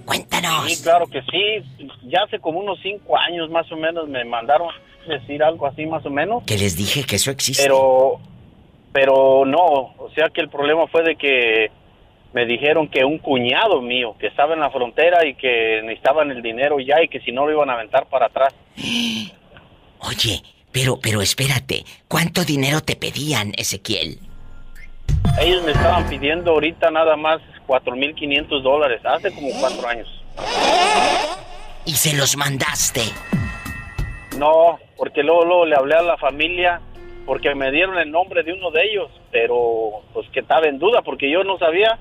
Cuéntanos. 0.05 0.73
Sí, 0.73 0.83
claro 0.85 1.09
que 1.09 1.21
sí. 1.23 1.89
Ya 2.05 2.23
hace 2.23 2.39
como 2.39 2.61
unos 2.61 2.79
cinco 2.81 3.19
años 3.19 3.51
más 3.51 3.71
o 3.73 3.77
menos 3.77 4.09
me 4.09 4.25
mandaron 4.25 4.69
decir 5.09 5.43
algo 5.43 5.67
así 5.67 5.85
más 5.85 6.07
o 6.07 6.11
menos. 6.11 6.45
Que 6.45 6.57
les 6.57 6.77
dije 6.77 7.03
que 7.03 7.17
eso 7.17 7.33
existe. 7.33 7.65
Pero, 7.65 8.21
pero 8.93 9.45
no. 9.45 9.95
O 9.99 10.09
sea 10.15 10.29
que 10.29 10.41
el 10.41 10.49
problema 10.49 10.87
fue 10.87 11.03
de 11.03 11.17
que 11.17 11.73
me 12.35 12.47
dijeron 12.47 12.87
que 12.87 13.05
un 13.05 13.19
cuñado 13.19 13.83
mío 13.83 14.15
que 14.21 14.29
estaba 14.29 14.55
en 14.55 14.61
la 14.61 14.71
frontera 14.71 15.27
y 15.27 15.35
que 15.35 15.81
necesitaban 15.83 16.31
el 16.31 16.41
dinero 16.41 16.79
ya 16.79 17.03
y 17.03 17.09
que 17.09 17.19
si 17.19 17.33
no 17.33 17.47
lo 17.47 17.53
iban 17.53 17.71
a 17.71 17.73
aventar 17.73 18.07
para 18.07 18.27
atrás. 18.27 18.55
Oye, 19.99 20.41
pero, 20.77 20.99
pero 21.03 21.23
espérate, 21.23 21.87
¿cuánto 22.07 22.45
dinero 22.45 22.83
te 22.83 22.97
pedían, 22.97 23.53
Ezequiel? 23.57 24.19
Ellos 25.41 25.65
me 25.65 25.73
estaban 25.73 26.07
pidiendo 26.07 26.51
ahorita 26.51 26.91
nada 26.91 27.17
más 27.17 27.41
4.500 27.67 28.61
dólares, 28.61 29.01
hace 29.03 29.35
como 29.35 29.49
cuatro 29.59 29.89
años. 29.89 30.07
¿Y 31.87 31.93
se 31.93 32.15
los 32.15 32.37
mandaste? 32.37 33.01
No, 34.37 34.79
porque 34.99 35.23
luego, 35.23 35.47
luego 35.47 35.65
le 35.65 35.77
hablé 35.77 35.95
a 35.95 36.03
la 36.03 36.19
familia 36.19 36.83
porque 37.25 37.55
me 37.55 37.71
dieron 37.71 37.97
el 37.97 38.11
nombre 38.11 38.43
de 38.43 38.53
uno 38.53 38.71
de 38.71 38.85
ellos, 38.85 39.11
pero 39.33 40.03
pues 40.13 40.29
que 40.29 40.41
estaba 40.41 40.67
en 40.67 40.79
duda 40.79 41.01
porque 41.01 41.31
yo 41.31 41.43
no 41.43 41.57
sabía 41.57 41.99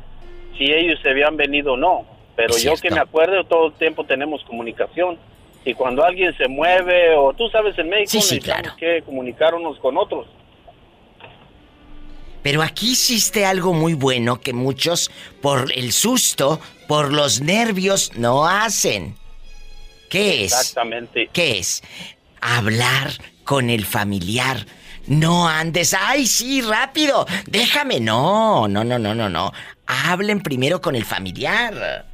si 0.58 0.66
ellos 0.66 1.00
se 1.02 1.12
habían 1.12 1.38
venido 1.38 1.74
o 1.74 1.78
no. 1.78 2.04
Pero 2.36 2.58
yo 2.58 2.74
que 2.76 2.92
me 2.92 3.00
acuerdo 3.00 3.46
todo 3.46 3.68
el 3.68 3.74
tiempo 3.76 4.04
tenemos 4.04 4.44
comunicación. 4.44 5.18
Y 5.66 5.74
cuando 5.74 6.06
alguien 6.06 6.36
se 6.38 6.48
mueve 6.48 7.16
o 7.16 7.34
tú 7.34 7.50
sabes 7.50 7.78
en 7.80 7.90
México 7.90 8.12
Sí, 8.12 8.22
sí, 8.22 8.36
necesitamos 8.36 8.78
que 8.78 9.02
comunicar 9.02 9.56
unos 9.56 9.80
con 9.80 9.98
otros. 9.98 10.28
Pero 12.44 12.62
aquí 12.62 12.92
hiciste 12.92 13.44
algo 13.44 13.74
muy 13.74 13.96
bueno 13.96 14.40
que 14.40 14.54
muchos, 14.54 15.10
por 15.42 15.72
el 15.76 15.92
susto, 15.92 16.62
por 16.88 17.12
los 17.12 17.42
nervios, 17.42 18.12
no 18.16 18.46
hacen. 18.46 19.16
¿Qué 20.12 20.46
es? 20.46 20.54
Exactamente. 20.54 21.30
¿Qué 21.34 21.58
es? 21.58 21.82
Hablar 22.40 23.10
con 23.44 23.72
el 23.72 23.84
familiar. 23.84 24.68
No 25.08 25.48
andes, 25.48 25.96
ay, 26.00 26.28
sí, 26.28 26.62
rápido, 26.62 27.26
déjame. 27.48 28.00
No, 28.00 28.68
no, 28.68 28.84
no, 28.84 29.00
no, 29.00 29.16
no, 29.16 29.28
no. 29.28 29.52
Hablen 29.88 30.42
primero 30.42 30.82
con 30.82 30.96
el 30.96 31.06
familiar. 31.06 32.06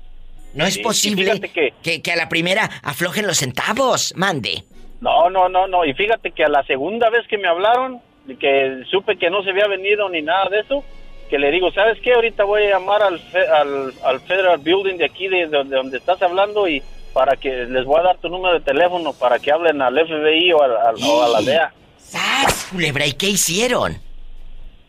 No 0.54 0.66
es 0.66 0.76
Sí, 0.76 0.82
posible 0.82 1.40
que- 1.40 1.74
que, 1.82 2.02
que 2.02 2.12
a 2.12 2.16
la 2.16 2.28
primera 2.30 2.70
aflojen 2.84 3.26
los 3.28 3.38
centavos. 3.38 4.14
Mande. 4.16 4.64
No, 5.00 5.30
no, 5.30 5.50
no, 5.50 5.68
no. 5.68 5.86
Y 5.86 5.94
fíjate 5.94 6.32
que 6.32 6.44
a 6.44 6.50
la 6.50 6.64
segunda 6.64 7.10
vez 7.10 7.26
que 7.28 7.38
me 7.38 7.48
hablaron, 7.48 8.00
que 8.40 8.84
supe 8.90 9.18
que 9.18 9.30
no 9.30 9.44
se 9.44 9.50
había 9.52 9.68
venido 9.68 10.08
ni 10.10 10.22
nada 10.22 10.50
de 10.50 10.60
eso, 10.60 10.84
que 11.30 11.40
le 11.40 11.50
digo, 11.52 11.72
¿sabes 11.72 11.98
qué? 12.04 12.14
Ahorita 12.14 12.44
voy 12.44 12.64
a 12.64 12.70
llamar 12.72 13.02
al, 13.02 13.20
fe- 13.20 13.48
al, 13.48 13.94
al 14.04 14.20
Federal 14.22 14.60
Building 14.60 14.98
de 14.98 15.06
aquí, 15.06 15.28
de, 15.30 15.48
donde, 15.48 15.76
donde 15.78 15.98
estás 15.98 16.22
hablando, 16.22 16.68
y 16.68 16.84
para 17.14 17.36
que 17.38 17.50
les 17.66 17.86
voy 17.86 18.00
a 18.00 18.04
dar 18.04 18.18
tu 18.18 18.30
número 18.30 18.54
de 18.54 18.60
teléfono 18.62 19.14
para 19.14 19.40
que 19.40 19.52
hablen 19.52 19.82
al 19.82 19.96
FBI 19.96 20.52
o, 20.54 20.62
al- 20.62 20.78
al- 20.78 20.96
o 21.04 21.24
a 21.24 21.30
la 21.30 21.42
DEA. 21.42 21.74
¡Sas, 21.98 22.68
culebra! 22.72 23.06
¿Y 23.08 23.14
qué 23.14 23.28
hicieron? 23.28 23.98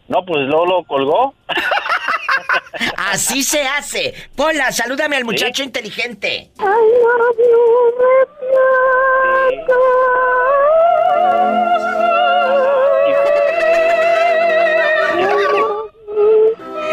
No, 0.09 0.25
pues 0.25 0.41
luego 0.47 0.67
lo 0.67 0.83
colgó. 0.85 1.35
Así 2.97 3.43
se 3.43 3.63
hace. 3.63 4.15
Pola, 4.37 4.73
salúdame 4.73 5.17
al 5.17 5.25
muchacho 5.25 5.63
inteligente. 5.63 6.51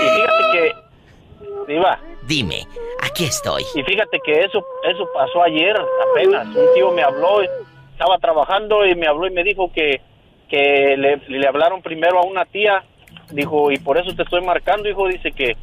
Y 0.02 0.08
fíjate 0.10 0.44
que, 0.54 1.74
Diva, 1.74 2.00
Dime, 2.24 2.68
aquí 3.02 3.26
estoy. 3.26 3.64
Y 3.74 3.84
fíjate 3.84 4.20
que 4.24 4.42
eso 4.42 4.64
eso 4.84 5.10
pasó 5.14 5.42
ayer 5.44 5.76
apenas. 6.12 6.48
Un 6.48 6.74
tío 6.76 6.92
me 6.92 7.02
habló, 7.02 7.42
estaba 7.42 8.18
trabajando 8.20 8.86
y 8.86 8.94
me 8.96 9.08
habló 9.08 9.26
y 9.28 9.32
me 9.32 9.44
dijo 9.44 9.72
que, 9.74 10.00
que 10.48 10.96
le, 10.96 11.18
le 11.28 11.48
hablaron 11.48 11.82
primero 11.82 12.20
a 12.20 12.26
una 12.26 12.46
tía. 12.46 12.84
Dijo, 13.32 13.72
y 13.72 13.78
por 13.78 13.98
eso 13.98 14.16
te 14.16 14.24
estoy 14.24 14.42
marcando, 14.42 14.90
hijo. 14.90 15.08
Dice 15.08 15.32
que, 15.32 15.56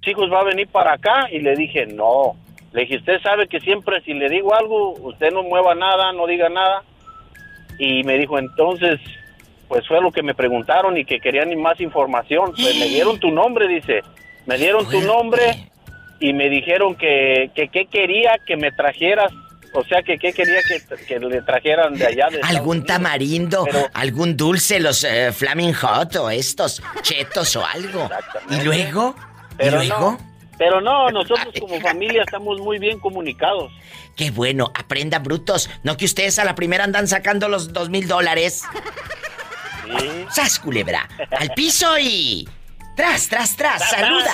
que 0.00 0.10
hijos 0.10 0.30
va 0.32 0.40
a 0.40 0.44
venir 0.44 0.68
para 0.68 0.94
acá. 0.94 1.28
Y 1.30 1.40
le 1.40 1.54
dije, 1.54 1.86
no. 1.86 2.36
Le 2.72 2.82
dije, 2.82 2.96
usted 2.98 3.20
sabe 3.20 3.48
que 3.48 3.60
siempre 3.60 4.00
si 4.02 4.12
le 4.14 4.28
digo 4.28 4.54
algo, 4.54 4.92
usted 4.92 5.32
no 5.32 5.42
mueva 5.42 5.74
nada, 5.74 6.12
no 6.12 6.26
diga 6.26 6.48
nada. 6.48 6.82
Y 7.78 8.02
me 8.04 8.18
dijo, 8.18 8.38
entonces, 8.38 9.00
pues 9.68 9.86
fue 9.86 10.00
lo 10.00 10.10
que 10.10 10.22
me 10.22 10.34
preguntaron 10.34 10.96
y 10.96 11.04
que 11.04 11.20
querían 11.20 11.58
más 11.60 11.80
información. 11.80 12.52
Pues 12.52 12.78
me 12.78 12.86
dieron 12.86 13.18
tu 13.18 13.30
nombre, 13.30 13.68
dice. 13.68 14.02
Me 14.46 14.58
dieron 14.58 14.88
tu 14.88 15.00
nombre 15.00 15.70
y 16.20 16.32
me 16.32 16.48
dijeron 16.48 16.94
que 16.94 17.50
que 17.54 17.68
qué 17.68 17.86
quería 17.86 18.38
que 18.46 18.56
me 18.56 18.70
trajeras. 18.70 19.32
O 19.72 19.84
sea, 19.84 20.02
que 20.02 20.16
qué 20.18 20.32
quería 20.32 20.60
que, 20.62 21.04
que 21.06 21.18
le 21.18 21.42
trajeran 21.42 21.94
de 21.94 22.06
allá. 22.06 22.28
De 22.30 22.40
¿Algún 22.42 22.78
Unidos. 22.78 22.86
tamarindo? 22.86 23.64
Pero- 23.64 23.88
¿Algún 23.94 24.36
dulce? 24.36 24.80
¿Los 24.80 25.04
eh, 25.04 25.32
Flaming 25.32 25.74
Hot 25.74 26.16
o 26.16 26.30
estos? 26.30 26.82
¿Chetos 27.02 27.54
o 27.56 27.64
algo? 27.66 28.08
¿Y 28.50 28.60
luego? 28.62 29.14
¿Y 29.52 29.54
Pero 29.58 29.76
luego? 29.78 30.10
no, 30.12 30.18
pero 30.58 30.80
no, 30.80 31.10
nosotros 31.10 31.48
como 31.60 31.78
familia 31.80 32.22
estamos 32.22 32.58
muy 32.60 32.78
bien 32.78 32.98
comunicados. 33.00 33.70
Qué 34.16 34.30
bueno, 34.30 34.72
aprendan 34.74 35.22
brutos. 35.22 35.68
No 35.82 35.96
que 35.98 36.06
ustedes 36.06 36.38
a 36.38 36.44
la 36.44 36.54
primera 36.54 36.84
andan 36.84 37.06
sacando 37.06 37.48
los 37.48 37.72
dos 37.74 37.90
mil 37.90 38.08
dólares. 38.08 38.62
¡Sas, 40.30 40.58
culebra! 40.58 41.08
¡Al 41.38 41.50
piso 41.50 41.98
y... 41.98 42.48
¡Tras, 42.96 43.28
tras, 43.28 43.54
tras! 43.56 43.88
¡Saluda! 43.90 44.32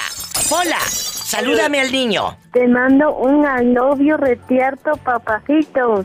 ¡Hola! 0.50 0.78
¡Salúdame 0.80 1.80
al 1.80 1.90
niño! 1.90 2.36
Te 2.52 2.68
mando 2.68 3.12
un 3.16 3.44
I 3.44 3.74
you 3.98 4.16
retierto, 4.16 4.92
papacito. 4.98 6.04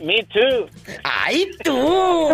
Me 0.00 0.24
too. 0.24 0.66
¡Ay, 1.04 1.48
tú! 1.62 1.72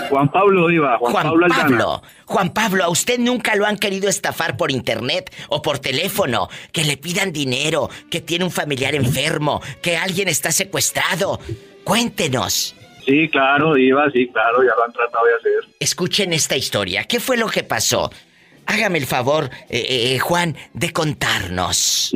Juan 0.09 0.31
Pablo 0.31 0.69
Diva, 0.69 0.99
Juan, 0.99 1.13
Juan 1.13 1.27
Pablo 1.27 1.47
Aldana. 1.47 1.63
Pablo. 1.63 2.01
Juan 2.27 2.51
Pablo, 2.51 2.85
¿a 2.85 2.91
usted 2.91 3.19
nunca 3.19 3.57
lo 3.57 3.67
han 3.67 3.77
querido 3.77 4.09
estafar 4.09 4.57
por 4.57 4.71
internet 4.71 5.35
o 5.49 5.61
por 5.61 5.81
teléfono? 5.81 6.49
Que 6.71 6.85
le 6.85 6.97
pidan 6.97 7.33
dinero, 7.33 7.91
que 8.09 8.21
tiene 8.21 8.45
un 8.45 8.53
familiar 8.53 8.95
enfermo, 8.95 9.61
que 9.83 9.97
alguien 9.97 10.29
está 10.29 10.53
secuestrado. 10.53 11.41
Cuéntenos. 11.83 12.77
Sí, 13.09 13.27
claro, 13.31 13.73
Diva, 13.73 14.11
sí, 14.11 14.29
claro, 14.29 14.63
ya 14.63 14.77
lo 14.77 14.85
han 14.85 14.93
tratado 14.93 15.25
de 15.25 15.35
hacer. 15.35 15.75
Escuchen 15.81 16.35
esta 16.35 16.57
historia. 16.57 17.05
¿Qué 17.05 17.21
fue 17.21 17.39
lo 17.39 17.47
que 17.47 17.65
pasó? 17.65 18.11
Hágame 18.67 18.99
el 18.99 19.07
favor, 19.07 19.49
eh, 19.71 20.13
eh, 20.13 20.19
Juan, 20.19 20.55
de 20.75 20.93
contarnos. 20.93 22.15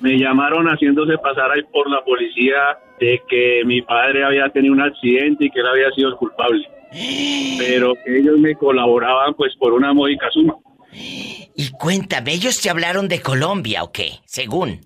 Me 0.00 0.18
llamaron 0.18 0.66
haciéndose 0.66 1.16
pasar 1.18 1.52
ahí 1.52 1.62
por 1.72 1.88
la 1.88 2.02
policía 2.04 2.56
de 2.98 3.22
que 3.28 3.62
mi 3.64 3.80
padre 3.80 4.24
había 4.24 4.48
tenido 4.48 4.74
un 4.74 4.80
accidente 4.80 5.44
y 5.44 5.50
que 5.50 5.60
él 5.60 5.66
había 5.68 5.90
sido 5.92 6.08
el 6.08 6.16
culpable. 6.16 6.66
Pero 7.58 7.94
ellos 8.06 8.40
me 8.40 8.56
colaboraban 8.56 9.34
pues 9.34 9.54
por 9.54 9.72
una 9.72 9.92
módica 9.92 10.28
suma. 10.32 10.56
Y 10.92 11.70
cuéntame, 11.78 12.32
¿ellos 12.32 12.60
te 12.60 12.70
hablaron 12.70 13.06
de 13.06 13.20
Colombia 13.20 13.84
o 13.84 13.92
qué? 13.92 14.14
Según. 14.24 14.80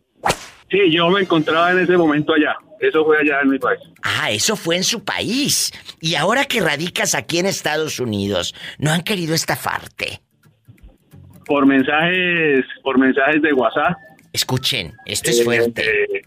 Sí, 0.71 0.93
yo 0.93 1.09
me 1.09 1.23
encontraba 1.23 1.73
en 1.73 1.79
ese 1.79 1.97
momento 1.97 2.35
allá. 2.35 2.55
Eso 2.81 3.05
fue 3.05 3.19
allá 3.19 3.41
en 3.43 3.51
mi 3.51 3.59
país. 3.59 3.79
Ah, 4.03 4.31
eso 4.31 4.57
fue 4.57 4.77
en 4.77 4.85
su 4.85 5.05
país. 5.05 5.71
Y 6.01 6.15
ahora 6.15 6.47
que 6.47 6.61
radicas 6.61 7.15
aquí 7.15 7.39
en 7.39 7.47
Estados 7.47 8.01
Unidos, 8.01 8.55
¿no 8.79 8.91
han 8.91 9.03
querido 9.03 9.35
estafarte? 9.35 10.21
Por 11.45 11.67
mensajes, 11.67 12.65
por 12.83 12.99
mensajes 12.99 13.43
de 13.43 13.53
WhatsApp. 13.53 13.97
Escuchen, 14.33 14.93
esto 15.05 15.31
es 15.31 15.41
Eh, 15.41 15.45
fuerte. 15.45 15.83
eh, 16.05 16.23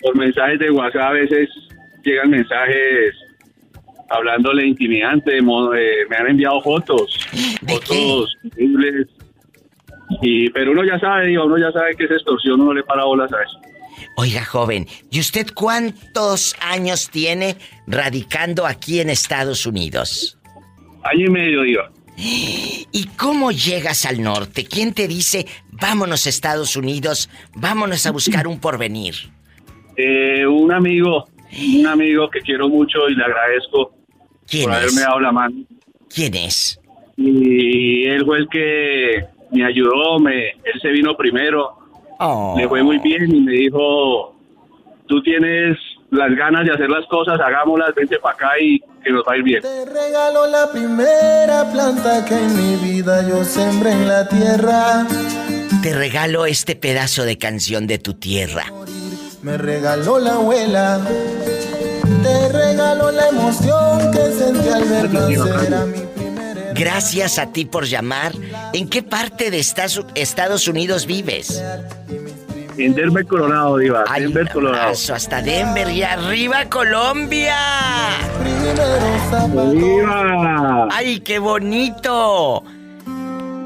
por 0.00 0.16
mensajes 0.16 0.58
de 0.58 0.70
WhatsApp 0.70 1.02
a 1.02 1.10
veces 1.12 1.48
llegan 2.04 2.30
mensajes 2.30 3.14
hablándole 4.08 4.66
intimidante, 4.66 5.40
mo- 5.42 5.74
eh, 5.74 6.06
me 6.08 6.16
han 6.16 6.28
enviado 6.28 6.60
fotos, 6.62 7.14
fotos 7.68 8.32
horribles. 8.52 9.06
Y, 10.22 10.48
pero 10.50 10.72
uno 10.72 10.82
ya 10.84 10.98
sabe, 10.98 11.26
digo, 11.26 11.44
uno 11.44 11.58
ya 11.58 11.70
sabe 11.72 11.94
que 11.94 12.04
es 12.04 12.10
extorsión, 12.10 12.60
uno 12.60 12.72
le 12.72 12.82
para 12.84 13.04
bolas 13.04 13.30
a 13.32 13.42
eso. 13.42 13.60
Oiga, 14.16 14.44
joven, 14.44 14.86
¿y 15.10 15.20
usted 15.20 15.48
cuántos 15.54 16.54
años 16.60 17.10
tiene 17.10 17.56
radicando 17.86 18.66
aquí 18.66 19.00
en 19.00 19.10
Estados 19.10 19.66
Unidos? 19.66 20.38
Año 21.02 21.26
y 21.26 21.30
medio, 21.30 21.64
iba. 21.64 21.90
¿Y 22.16 23.06
cómo 23.16 23.50
llegas 23.50 24.04
al 24.04 24.22
norte? 24.22 24.64
¿Quién 24.64 24.92
te 24.92 25.08
dice, 25.08 25.46
vámonos 25.72 26.26
a 26.26 26.28
Estados 26.28 26.76
Unidos, 26.76 27.30
vámonos 27.54 28.04
a 28.04 28.10
buscar 28.10 28.46
un 28.46 28.60
porvenir? 28.60 29.14
Eh, 29.96 30.46
un 30.46 30.70
amigo, 30.72 31.28
un 31.78 31.86
amigo 31.86 32.28
que 32.28 32.40
quiero 32.40 32.68
mucho 32.68 33.08
y 33.08 33.14
le 33.14 33.24
agradezco 33.24 33.94
¿Quién 34.46 34.64
por 34.64 34.72
es? 34.72 34.78
haberme 34.78 35.00
dado 35.00 35.20
la 35.20 35.32
mano. 35.32 35.56
¿Quién 36.14 36.34
es? 36.34 36.76
y 37.16 38.06
él 38.06 38.24
fue 38.24 38.38
el 38.38 38.48
que 38.48 39.24
me 39.52 39.64
ayudó, 39.64 40.18
me, 40.18 40.48
él 40.50 40.80
se 40.80 40.88
vino 40.88 41.14
primero, 41.16 41.76
Oh. 42.22 42.54
le 42.56 42.68
fue 42.68 42.82
muy 42.82 42.98
bien 42.98 43.34
y 43.34 43.40
me 43.40 43.52
dijo, 43.52 44.34
tú 45.08 45.22
tienes 45.22 45.78
las 46.10 46.30
ganas 46.36 46.66
de 46.66 46.72
hacer 46.72 46.90
las 46.90 47.06
cosas, 47.06 47.40
hagámoslas, 47.40 47.94
vente 47.94 48.18
para 48.18 48.34
acá 48.34 48.50
y 48.60 48.78
que 49.02 49.10
nos 49.10 49.22
va 49.26 49.32
a 49.32 49.36
ir 49.38 49.42
bien. 49.42 49.62
Te 49.62 49.86
regalo 49.86 50.46
la 50.46 50.70
primera 50.70 51.70
planta 51.72 52.22
que 52.26 52.34
en 52.34 52.56
mi 52.56 52.76
vida 52.76 53.26
yo 53.26 53.42
sembré 53.44 53.92
en 53.92 54.06
la 54.06 54.28
tierra. 54.28 55.06
Te 55.82 55.94
regalo 55.94 56.44
este 56.44 56.76
pedazo 56.76 57.24
de 57.24 57.38
canción 57.38 57.86
de 57.86 57.98
tu 57.98 58.12
tierra. 58.14 58.64
Me 59.42 59.56
regaló 59.56 60.18
la 60.18 60.34
abuela. 60.34 61.00
Te 62.22 62.52
regalo 62.52 63.10
la 63.12 63.28
emoción 63.28 64.10
que 64.12 64.30
sentí 64.32 64.68
al 64.68 64.84
ver 64.84 65.10
nacer 65.10 65.74
a 65.74 65.86
mi 65.86 66.09
Gracias 66.74 67.38
a 67.38 67.52
ti 67.52 67.64
por 67.64 67.86
llamar. 67.86 68.32
¿En 68.72 68.88
qué 68.88 69.02
parte 69.02 69.50
de 69.50 69.58
Estados 69.58 70.68
Unidos 70.68 71.06
vives? 71.06 71.62
En 72.78 72.94
Denver, 72.94 73.26
Colorado, 73.26 73.76
Diva. 73.76 74.04
Denver, 74.18 74.48
Colorado. 74.50 74.84
Abrazo 74.84 75.14
hasta 75.14 75.42
Denver 75.42 75.90
y 75.90 76.02
arriba 76.02 76.64
Colombia. 76.70 77.56
¡Viva! 79.72 80.88
¡Ay, 80.90 81.20
qué 81.20 81.38
bonito! 81.38 82.64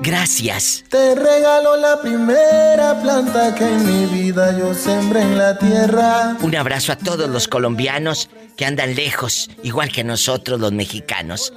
Gracias. 0.02 0.84
Te 0.90 1.14
regalo 1.14 1.76
la 1.76 2.00
primera 2.00 3.00
planta 3.00 3.55
que 3.55 3.64
en 3.64 3.86
mi 3.86 4.07
vida 4.07 4.59
yo 4.59 4.74
sembré 4.74 5.22
en 5.22 5.38
la 5.38 5.57
tierra. 5.59 6.36
Un 6.42 6.57
abrazo 6.57 6.92
a 6.92 6.96
todos 6.96 7.28
los 7.30 7.48
colombianos 7.48 8.28
que 8.57 8.66
andan 8.66 8.94
lejos, 8.94 9.50
igual 9.62 9.90
que 9.90 10.05
nosotros 10.05 10.61
los 10.61 10.72
mexicanos. 10.72 11.55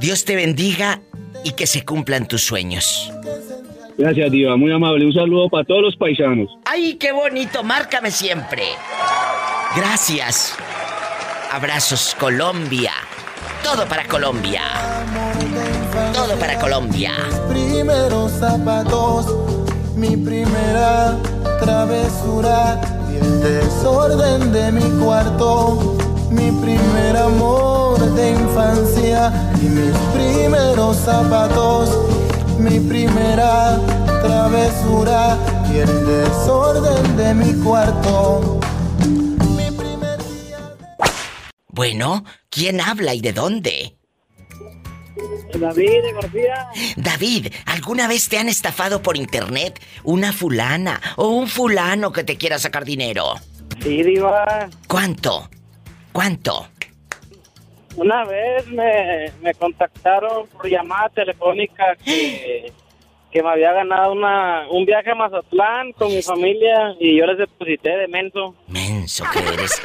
Dios 0.00 0.24
te 0.24 0.36
bendiga 0.36 1.00
y 1.44 1.52
que 1.52 1.66
se 1.66 1.84
cumplan 1.84 2.26
tus 2.26 2.42
sueños. 2.42 3.12
Gracias, 3.96 4.30
Diva, 4.30 4.56
muy 4.56 4.72
amable. 4.72 5.06
Un 5.06 5.12
saludo 5.12 5.48
para 5.48 5.64
todos 5.64 5.82
los 5.82 5.96
paisanos. 5.96 6.48
¡Ay, 6.64 6.94
qué 6.94 7.12
bonito! 7.12 7.62
Márcame 7.62 8.10
siempre. 8.10 8.64
Gracias. 9.76 10.56
Abrazos, 11.52 12.16
Colombia. 12.18 12.92
Todo 13.62 13.86
para 13.86 14.04
Colombia. 14.06 14.62
Todo 16.12 16.36
para 16.38 16.58
Colombia. 16.58 17.12
Primeros 17.48 18.32
zapatos, 18.32 19.26
mi 19.94 20.16
primera 20.16 21.16
travesura 21.60 22.80
y 23.12 23.16
el 23.24 23.40
desorden 23.40 24.52
de 24.52 24.72
mi 24.72 25.04
cuarto. 25.04 25.96
Mi 26.30 26.50
primer 26.50 27.16
amor 27.16 27.98
de 28.14 28.30
infancia 28.30 29.32
y 29.62 29.66
mis 29.66 29.96
primeros 30.12 30.96
zapatos, 30.96 31.90
mi 32.58 32.80
primera 32.80 33.78
travesura 34.22 35.38
y 35.72 35.78
el 35.78 36.06
desorden 36.06 37.16
de 37.16 37.34
mi 37.34 37.52
cuarto. 37.62 38.60
Bueno, 41.68 42.24
¿quién 42.50 42.80
habla 42.80 43.14
y 43.14 43.20
de 43.20 43.32
dónde? 43.32 43.96
David 45.58 46.02
García. 46.20 46.68
David, 46.96 47.52
¿alguna 47.66 48.08
vez 48.08 48.28
te 48.28 48.38
han 48.38 48.48
estafado 48.48 49.02
por 49.02 49.16
internet 49.16 49.80
una 50.02 50.32
fulana 50.32 51.00
o 51.16 51.28
un 51.28 51.48
fulano 51.48 52.12
que 52.12 52.24
te 52.24 52.36
quiera 52.36 52.58
sacar 52.58 52.84
dinero? 52.84 53.34
Sí, 53.82 54.02
Diva. 54.02 54.68
¿Cuánto? 54.88 55.48
¿Cuánto? 56.14 56.68
Una 57.96 58.24
vez 58.24 58.68
me, 58.68 59.32
me 59.42 59.52
contactaron 59.54 60.46
por 60.46 60.68
llamada 60.68 61.08
telefónica 61.08 61.96
que, 62.04 62.72
que 63.32 63.42
me 63.42 63.48
había 63.50 63.72
ganado 63.72 64.12
una, 64.12 64.68
un 64.70 64.86
viaje 64.86 65.10
a 65.10 65.16
Mazatlán 65.16 65.92
con 65.92 66.14
mi 66.14 66.22
familia 66.22 66.94
y 67.00 67.18
yo 67.18 67.26
les 67.26 67.38
deposité 67.38 67.96
de 67.96 68.06
menso. 68.06 68.54
Menso 68.68 69.24
que 69.32 69.40
eres. 69.40 69.82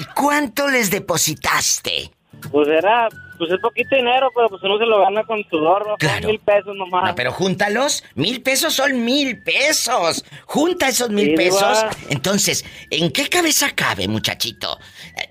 ¿Y 0.00 0.04
cuánto 0.06 0.66
les 0.66 0.90
depositaste? 0.90 2.10
Pues 2.50 2.68
era, 2.68 3.08
pues 3.38 3.50
es 3.50 3.58
poquito 3.60 3.96
dinero, 3.96 4.30
pero 4.34 4.48
pues 4.48 4.62
uno 4.62 4.78
se 4.78 4.84
lo 4.86 5.00
gana 5.00 5.24
con 5.24 5.42
sudor, 5.48 5.86
¿no? 5.86 5.96
Claro. 5.96 6.28
mil 6.28 6.38
pesos 6.40 6.74
nomás. 6.76 7.04
No, 7.04 7.14
pero 7.14 7.32
júntalos. 7.32 8.04
Mil 8.14 8.42
pesos 8.42 8.74
son 8.74 9.04
mil 9.04 9.42
pesos. 9.42 10.24
Junta 10.46 10.88
esos 10.88 11.10
mil 11.10 11.30
Sí, 11.30 11.34
pesos. 11.36 11.84
Entonces, 12.10 12.64
¿en 12.90 13.10
qué 13.10 13.28
cabeza 13.28 13.70
cabe, 13.74 14.08
muchachito? 14.08 14.78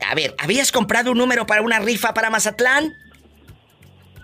A 0.09 0.15
ver, 0.15 0.35
¿habías 0.39 0.71
comprado 0.71 1.11
un 1.11 1.17
número 1.17 1.45
para 1.45 1.61
una 1.61 1.79
rifa 1.79 2.13
para 2.13 2.29
Mazatlán? 2.29 2.93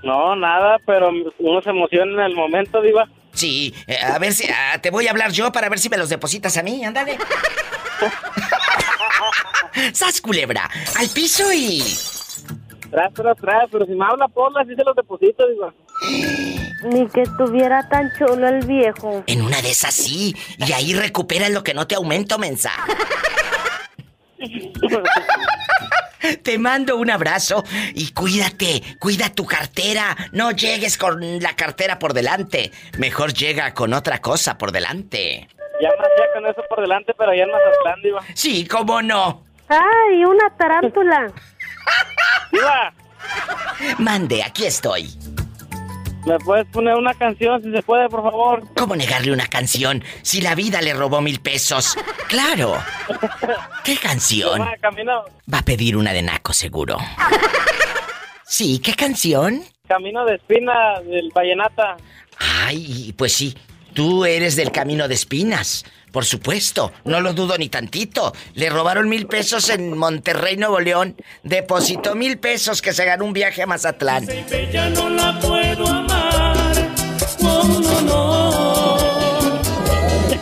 No, 0.04 0.36
nada, 0.36 0.78
pero 0.86 1.12
uno 1.40 1.62
se 1.62 1.70
emociona 1.70 2.26
en 2.26 2.32
el 2.32 2.36
momento, 2.36 2.82
Diva. 2.82 3.08
Sí, 3.34 3.74
eh, 3.88 3.98
a 3.98 4.18
ver 4.18 4.34
si. 4.34 4.48
ah, 4.50 4.80
te 4.82 4.90
voy 4.90 5.08
a 5.08 5.12
hablar 5.12 5.32
yo 5.32 5.52
para 5.52 5.70
ver 5.70 5.78
si 5.80 5.90
me 5.90 5.98
los 5.98 6.10
depositas 6.10 6.58
a 6.58 6.64
mí, 6.64 6.84
ándale. 6.84 7.18
¡Sas, 9.94 10.22
culebra! 10.22 10.70
¡Al 10.98 11.10
piso 11.10 11.52
y. 11.54 11.84
Tras, 12.92 13.14
tras, 13.14 13.38
tras, 13.38 13.70
pero 13.72 13.86
si 13.86 13.94
me 13.94 14.06
habla 14.06 14.28
Pola, 14.28 14.66
sí 14.66 14.76
se 14.76 14.84
los 14.84 14.96
deposito, 14.96 15.48
Diva. 15.48 15.74
Ni 16.92 17.08
que 17.08 17.22
estuviera 17.22 17.88
tan 17.90 18.10
chulo 18.18 18.48
el 18.48 18.66
viejo. 18.66 19.24
En 19.28 19.42
una 19.42 19.62
de 19.62 19.72
esas 19.72 19.94
sí. 19.94 20.36
Y 20.58 20.72
ahí 20.72 20.94
recuperas 20.94 21.52
lo 21.52 21.64
que 21.64 21.74
no 21.74 21.88
te 21.88 21.96
aumento, 21.96 22.40
mensa. 22.40 22.72
Te 26.44 26.58
mando 26.58 26.98
un 26.98 27.10
abrazo 27.10 27.64
y 27.94 28.12
cuídate, 28.12 28.82
cuida 29.00 29.30
tu 29.30 29.46
cartera. 29.46 30.16
No 30.32 30.52
llegues 30.52 30.98
con 30.98 31.42
la 31.42 31.56
cartera 31.56 32.00
por 32.00 32.14
delante. 32.14 32.72
Mejor 32.98 33.34
llega 33.34 33.74
con 33.74 33.94
otra 33.94 34.20
cosa 34.20 34.58
por 34.58 34.72
delante. 34.72 35.48
Ya 35.82 35.90
más 35.98 36.08
ya 36.18 36.34
con 36.34 36.46
eso 36.46 36.62
por 36.70 36.82
delante, 36.82 37.14
pero 37.18 37.34
ya 37.34 37.44
en 37.44 37.52
Mazatlán, 37.52 38.02
Diva. 38.02 38.22
Sí, 38.34 38.68
cómo 38.68 39.02
no. 39.02 39.44
¡Ay, 39.70 40.26
una 40.26 40.50
tarántula! 40.58 41.32
Diva, 42.52 42.94
Mande, 43.98 44.44
aquí 44.44 44.66
estoy. 44.66 45.10
¿me 46.26 46.38
puedes 46.40 46.68
poner 46.68 46.96
una 46.96 47.14
canción 47.14 47.62
si 47.64 47.72
se 47.72 47.82
puede, 47.82 48.08
por 48.10 48.22
favor? 48.22 48.64
¿Cómo 48.76 48.96
negarle 48.96 49.32
una 49.32 49.48
canción 49.48 50.04
si 50.22 50.42
la 50.42 50.54
vida 50.54 50.82
le 50.82 50.94
robó 50.94 51.22
mil 51.22 51.40
pesos? 51.40 51.98
¡Claro! 52.28 52.78
¿Qué 53.84 53.98
canción? 53.98 54.62
Va, 54.62 54.76
camino, 54.80 55.24
Va 55.52 55.60
a 55.60 55.66
pedir 55.66 55.98
una 55.98 56.14
de 56.14 56.22
Naco, 56.22 56.54
seguro. 56.54 56.98
Sí, 58.46 58.80
¿qué 58.80 58.94
canción? 58.94 59.64
camino 59.88 60.24
de 60.24 60.36
espina 60.36 61.00
del 61.02 61.32
Vallenata. 61.36 61.98
Ay, 62.38 63.14
pues 63.18 63.34
sí, 63.34 63.58
tú 63.94 64.24
eres 64.24 64.56
del 64.56 64.72
camino 64.72 65.08
de 65.08 65.16
espinas. 65.16 65.84
Por 66.12 66.26
supuesto, 66.26 66.91
no 67.05 67.22
lo 67.22 67.34
dudo 67.34 67.57
ni 67.57 67.70
tantito. 67.70 68.34
Le 68.55 68.70
robaron 68.70 69.07
mil 69.10 69.28
pesos 69.28 69.70
en 69.70 69.97
Monterrey, 69.97 70.57
Nuevo 70.57 70.80
León. 70.80 71.16
Depositó 71.43 72.16
mil 72.16 72.39
pesos 72.39 72.82
que 72.82 72.93
se 72.93 73.05
ganó 73.05 73.26
un 73.26 73.34
viaje 73.34 73.62
a 73.62 73.68
Mazatlán. 73.68 74.28
Ya 74.72 74.89
no 74.89 75.10
la 75.10 75.39
puedo 75.39 75.88
amar. 75.88 76.89
No, 77.41 77.64
no. 78.01 78.97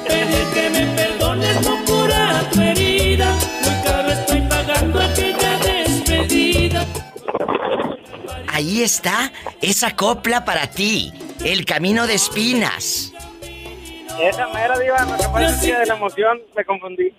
Pedir 0.07 0.45
que 0.53 0.70
me 0.70 0.86
perdones 0.95 1.61
no 1.61 1.86
cura 1.86 2.49
tu 2.51 2.61
herida. 2.61 3.36
Muy 3.61 3.84
caro 3.84 4.09
estoy 4.09 4.41
pagando 4.41 5.01
aquella 5.01 5.57
despedida. 5.59 6.86
Ahí 8.47 8.82
está 8.82 9.32
esa 9.61 9.95
copla 9.95 10.45
para 10.45 10.68
ti. 10.68 11.13
El 11.43 11.65
camino 11.65 12.07
de 12.07 12.15
espinas. 12.15 13.13
Esa 14.22 14.47
mera, 14.47 14.78
Diva, 14.80 15.05
lo 15.05 15.18
que 15.18 15.24
pasa 15.24 15.49
es 15.49 15.61
que 15.61 15.76
de 15.76 15.86
la 15.86 15.95
emoción 15.95 16.41
me 16.55 16.65
confundí. 16.65 17.13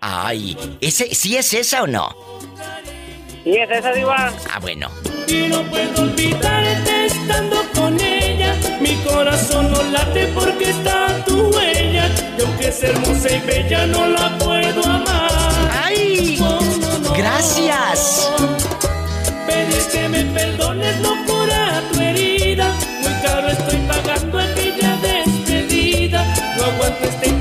Ay, 0.00 0.56
¿ese, 0.80 1.14
¿sí 1.14 1.36
es 1.36 1.52
esa 1.54 1.82
o 1.82 1.86
no? 1.86 2.08
Sí, 3.42 3.56
es 3.56 3.70
esa, 3.70 3.92
Diva. 3.92 4.32
Ah, 4.52 4.58
bueno. 4.60 4.88
Y 5.26 5.48
no 5.48 5.62
puedo 5.64 6.02
olvidarte 6.02 7.06
estando 7.06 7.56
con 7.74 8.00
ella. 8.00 8.54
Mi 8.80 8.94
corazón 9.08 9.72
no 9.72 9.82
late 9.84 10.28
porque 10.34 10.70
está 10.70 11.24
tu 11.24 11.48
huella. 11.48 12.08
Y 12.38 12.42
aunque 12.42 12.68
es 12.68 12.82
hermosa 12.82 13.32
y 13.32 13.40
bella, 13.40 13.86
no 13.86 14.06
la 14.06 14.38
puedo 14.38 14.84
amar. 14.84 15.30
¡Ay! 15.84 16.38
¡Gracias! 17.16 18.30
Pedir 19.46 19.86
que 19.90 20.08
me 20.08 20.24
perdones 20.26 21.00
no 21.00 21.24
cura 21.26 21.82
tu 21.92 22.00
herida. 22.00 22.72
Muy 23.02 23.12
caro 23.22 23.48
estoy 23.48 23.78
pagando 23.88 24.38
aquella 24.38 24.45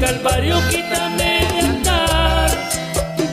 calvario, 0.05 0.55
quítame 0.69 1.47
de 1.51 1.59
andar. 1.59 2.69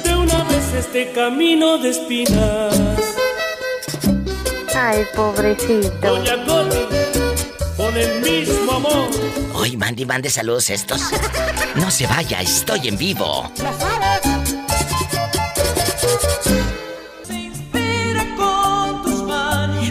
De 0.05 0.15
una 0.15 0.43
vez 0.45 0.73
este 0.75 1.13
camino 1.13 1.77
de 1.79 1.91
espinas. 1.91 2.75
Ay, 4.75 5.05
pobrecito. 5.15 5.91
Doña 6.01 6.43
Coti, 6.47 6.79
con 7.77 7.95
el 7.95 8.21
mismo 8.23 8.73
amor. 8.73 9.11
Hoy 9.55 9.77
mande, 9.77 10.07
mande 10.07 10.31
saludos 10.31 10.71
estos. 10.71 11.03
No 11.75 11.91
se 11.91 12.07
vaya, 12.07 12.41
estoy 12.41 12.89
en 12.89 12.97
vivo. 12.97 13.51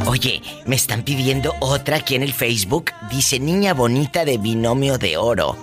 Oye, 0.07 0.41
Me 0.65 0.75
están 0.75 1.03
pidiendo 1.03 1.53
otra 1.59 1.97
aquí 1.97 2.15
en 2.15 2.23
el 2.23 2.33
Facebook. 2.33 2.91
Dice 3.09 3.39
niña 3.39 3.73
bonita 3.73 4.23
de 4.23 4.37
binomio 4.37 4.97
de 4.97 5.17
oro. 5.17 5.57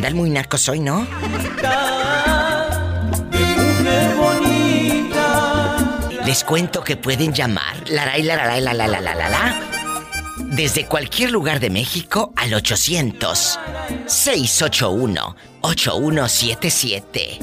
Andan 0.00 0.16
muy 0.16 0.30
narcos 0.30 0.66
hoy, 0.70 0.80
¿no? 0.80 1.06
Les 6.24 6.42
cuento 6.42 6.82
que 6.82 6.96
pueden 6.96 7.34
llamar 7.34 7.86
laray, 7.90 8.22
laray, 8.22 8.62
la, 8.62 8.72
la, 8.72 8.86
la, 8.88 8.98
la, 8.98 9.14
la, 9.14 9.28
la, 9.28 9.60
desde 10.38 10.86
cualquier 10.86 11.30
lugar 11.30 11.60
de 11.60 11.68
México 11.68 12.32
al 12.34 12.54
800 12.54 13.58
681 14.06 15.36
8177. 15.60 17.38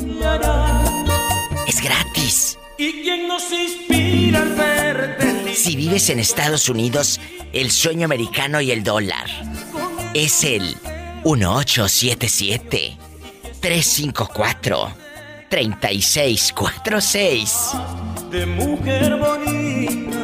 Es 1.68 1.80
gratis. 1.84 2.58
¿Y 2.80 3.04
quién 3.04 3.28
nos 3.28 3.44
inspira? 3.52 4.44
Si 5.54 5.76
vives 5.76 6.10
en 6.10 6.18
Estados 6.18 6.70
Unidos, 6.70 7.20
el 7.54 7.70
sueño 7.70 8.06
americano 8.06 8.62
y 8.62 8.72
el 8.72 8.84
dólar 8.84 9.28
es 10.16 10.44
el 10.44 10.76
1877 11.24 12.98
354 13.60 14.90
3646. 15.50 17.72
De 18.32 18.46
mujer 18.46 19.18
bonita. 19.18 20.18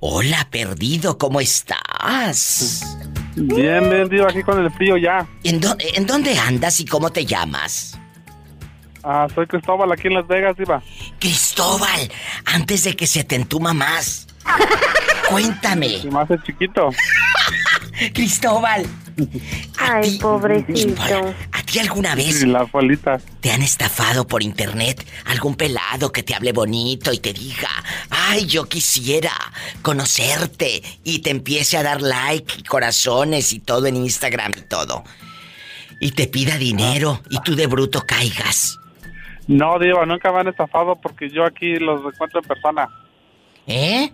Hola, 0.00 0.46
perdido, 0.50 1.16
¿cómo 1.16 1.40
estás? 1.40 2.84
Bien, 3.36 3.88
bien, 3.88 4.06
digo, 4.08 4.26
aquí 4.26 4.42
con 4.42 4.62
el 4.62 4.70
frío 4.70 4.98
ya. 4.98 5.26
¿En, 5.42 5.60
¿En 5.94 6.06
dónde 6.06 6.38
andas 6.38 6.78
y 6.80 6.84
cómo 6.84 7.10
te 7.10 7.24
llamas? 7.24 7.98
Ah, 9.02 9.26
soy 9.34 9.46
Cristóbal 9.46 9.90
aquí 9.92 10.08
en 10.08 10.14
Las 10.14 10.26
Vegas, 10.26 10.56
Diva. 10.56 10.82
Cristóbal, 11.18 12.10
antes 12.46 12.84
de 12.84 12.94
que 12.94 13.06
se 13.06 13.24
te 13.24 13.36
entuma 13.36 13.72
más. 13.74 14.26
Cuéntame. 15.28 15.86
Y 15.86 16.10
más 16.10 16.30
el 16.30 16.42
chiquito. 16.42 16.90
Cristóbal. 18.12 18.86
Ay, 19.78 20.18
pobrecito. 20.18 21.34
¿A 21.52 21.62
ti 21.62 21.78
alguna 21.78 22.14
vez 22.14 22.44
la 22.44 22.68
te 23.40 23.52
han 23.52 23.62
estafado 23.62 24.26
por 24.26 24.42
internet? 24.42 25.06
¿Algún 25.26 25.54
pelado 25.54 26.10
que 26.10 26.22
te 26.22 26.34
hable 26.34 26.52
bonito 26.52 27.12
y 27.12 27.18
te 27.18 27.32
diga, 27.32 27.68
ay, 28.10 28.46
yo 28.46 28.64
quisiera 28.64 29.32
conocerte 29.82 30.82
y 31.04 31.20
te 31.20 31.30
empiece 31.30 31.76
a 31.76 31.82
dar 31.84 32.02
like 32.02 32.54
y 32.58 32.62
corazones 32.64 33.52
y 33.52 33.60
todo 33.60 33.86
en 33.86 33.96
Instagram 33.96 34.52
y 34.56 34.62
todo? 34.62 35.04
Y 36.00 36.10
te 36.12 36.26
pida 36.26 36.58
dinero 36.58 37.20
y 37.30 37.40
tú 37.40 37.54
de 37.54 37.66
bruto 37.66 38.02
caigas. 38.04 38.78
No, 39.46 39.78
Diva, 39.78 40.04
nunca 40.06 40.32
me 40.32 40.40
han 40.40 40.48
estafado 40.48 40.96
porque 40.96 41.30
yo 41.30 41.44
aquí 41.44 41.76
los 41.76 42.00
encuentro 42.12 42.40
en 42.40 42.48
persona. 42.48 42.88
¿Eh? 43.66 44.10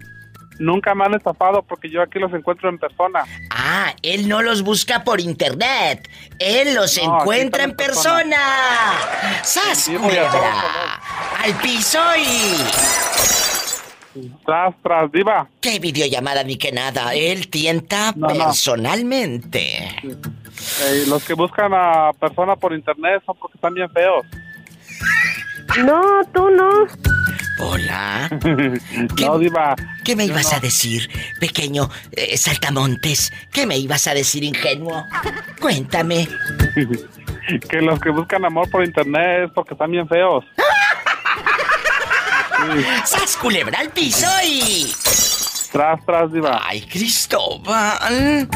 Nunca 0.61 0.95
me 0.95 1.07
han 1.07 1.15
estafado 1.15 1.63
porque 1.63 1.89
yo 1.89 2.03
aquí 2.03 2.19
los 2.19 2.33
encuentro 2.35 2.69
en 2.69 2.79
persona. 2.79 3.25
Ah, 3.51 3.95
él 4.03 4.29
no 4.29 4.43
los 4.43 4.61
busca 4.63 5.03
por 5.05 5.19
internet. 5.21 6.07
Él 6.39 6.75
los 6.75 7.03
No, 7.03 7.19
encuentra 7.21 7.65
en 7.65 7.75
persona. 7.75 8.37
persona. 9.43 11.01
¡Al 11.43 11.55
piso 11.63 11.99
y... 12.19 12.57
Tras, 14.45 14.75
tras, 14.83 15.11
Diva. 15.13 15.49
¡Qué 15.63 15.79
videollamada 15.79 16.43
ni 16.43 16.57
que 16.59 16.73
nada! 16.73 17.15
Él 17.15 17.49
tienta 17.49 18.13
No, 18.17 18.29
no. 18.29 18.35
personalmente. 18.47 19.79
Eh, 20.03 21.05
los 21.07 21.25
que 21.25 21.33
buscan 21.33 21.73
a 21.73 22.11
persona 22.21 22.55
por 22.57 22.75
internet 22.75 23.23
son 23.25 23.37
porque 23.39 23.57
están 23.57 23.73
bien 23.73 23.89
feos. 23.93 24.27
No, 25.85 26.03
tú 26.35 26.51
no. 26.51 26.87
Hola. 27.63 28.29
no, 29.21 29.39
Diva. 29.39 29.77
¿Qué 30.05 30.17
me 30.17 30.25
ibas 30.25 30.51
no. 30.51 30.57
a 30.57 30.61
decir, 30.61 31.11
pequeño 31.39 31.91
eh, 32.13 32.37
saltamontes? 32.37 33.33
¿Qué 33.53 33.67
me 33.67 33.77
ibas 33.77 34.07
a 34.07 34.15
decir, 34.15 34.45
ingenuo? 34.45 35.07
Cuéntame. 35.61 36.27
que 37.69 37.83
los 37.83 38.01
que 38.01 38.11
buscan 38.11 38.45
amor 38.45 38.71
por 38.71 38.85
internet 38.85 39.47
es 39.47 39.53
porque 39.53 39.75
están 39.75 39.91
bien 39.91 40.09
feos. 40.09 40.45
¡Sas, 43.05 43.37
culebra 43.37 43.81
al 43.81 43.91
piso 43.91 44.27
y... 44.45 44.93
Tras, 45.73 46.05
tras, 46.05 46.33
Diva. 46.33 46.61
¡Ay, 46.65 46.83
Cristóbal! 46.83 48.49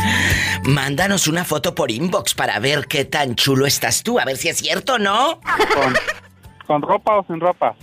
Mándanos 0.65 1.29
una 1.29 1.45
foto 1.45 1.75
por 1.75 1.91
inbox 1.91 2.35
para 2.35 2.59
ver 2.59 2.87
qué 2.87 3.05
tan 3.05 3.37
chulo 3.37 3.67
estás 3.67 4.03
tú, 4.03 4.19
a 4.19 4.25
ver 4.25 4.37
si 4.37 4.49
es 4.49 4.57
cierto 4.57 4.95
o 4.95 4.99
no. 4.99 5.41
Con, 5.75 5.95
con 6.67 6.83
ropa 6.83 7.19
o 7.19 7.27
sin 7.27 7.39
ropa. 7.39 7.77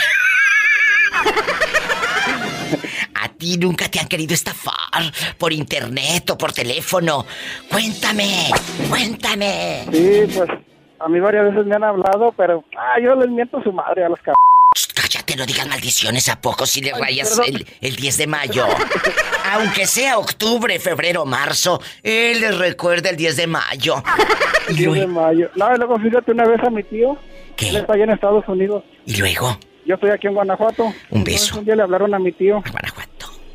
A 3.42 3.44
ti 3.44 3.58
nunca 3.58 3.88
te 3.88 3.98
han 3.98 4.06
querido 4.06 4.34
estafar 4.34 5.02
por 5.36 5.52
internet 5.52 6.30
o 6.30 6.38
por 6.38 6.52
teléfono. 6.52 7.26
Cuéntame, 7.68 8.52
cuéntame. 8.88 9.84
Sí, 9.90 10.32
pues 10.32 10.48
a 11.00 11.08
mí 11.08 11.18
varias 11.18 11.46
veces 11.46 11.66
me 11.66 11.74
han 11.74 11.82
hablado, 11.82 12.32
pero 12.36 12.62
ah, 12.78 13.00
yo 13.02 13.16
les 13.16 13.28
miento 13.30 13.60
su 13.60 13.72
madre 13.72 14.04
a 14.04 14.10
los 14.10 14.20
cabrones. 14.20 14.86
Cállate, 14.94 15.34
no 15.34 15.44
digas 15.44 15.66
maldiciones 15.66 16.28
a 16.28 16.40
poco 16.40 16.66
si 16.66 16.82
le 16.82 16.92
rayas 16.92 17.36
el, 17.44 17.66
el 17.80 17.96
10 17.96 18.18
de 18.18 18.26
mayo. 18.28 18.64
Aunque 19.52 19.86
sea 19.86 20.18
octubre, 20.18 20.78
febrero, 20.78 21.26
marzo, 21.26 21.80
él 22.04 22.40
les 22.42 22.56
recuerda 22.56 23.10
el 23.10 23.16
10 23.16 23.36
de 23.38 23.46
mayo. 23.48 24.04
El 24.68 24.76
10 24.76 24.92
de 24.92 25.06
mayo. 25.08 25.50
No, 25.56 25.76
luego 25.76 25.98
fíjate 25.98 26.30
una 26.30 26.44
vez 26.44 26.60
a 26.62 26.70
mi 26.70 26.84
tío. 26.84 27.18
¿Qué? 27.56 27.70
Él 27.70 27.76
está 27.78 27.94
allá 27.94 28.04
en 28.04 28.10
Estados 28.10 28.46
Unidos. 28.46 28.84
¿Y 29.04 29.16
luego? 29.16 29.58
Yo 29.84 29.96
estoy 29.96 30.10
aquí 30.10 30.28
en 30.28 30.34
Guanajuato. 30.34 30.92
Un 31.10 31.24
beso. 31.24 31.58
Un 31.58 31.64
día 31.64 31.74
le 31.74 31.82
hablaron 31.82 32.14
a 32.14 32.20
mi 32.20 32.30
tío. 32.30 32.62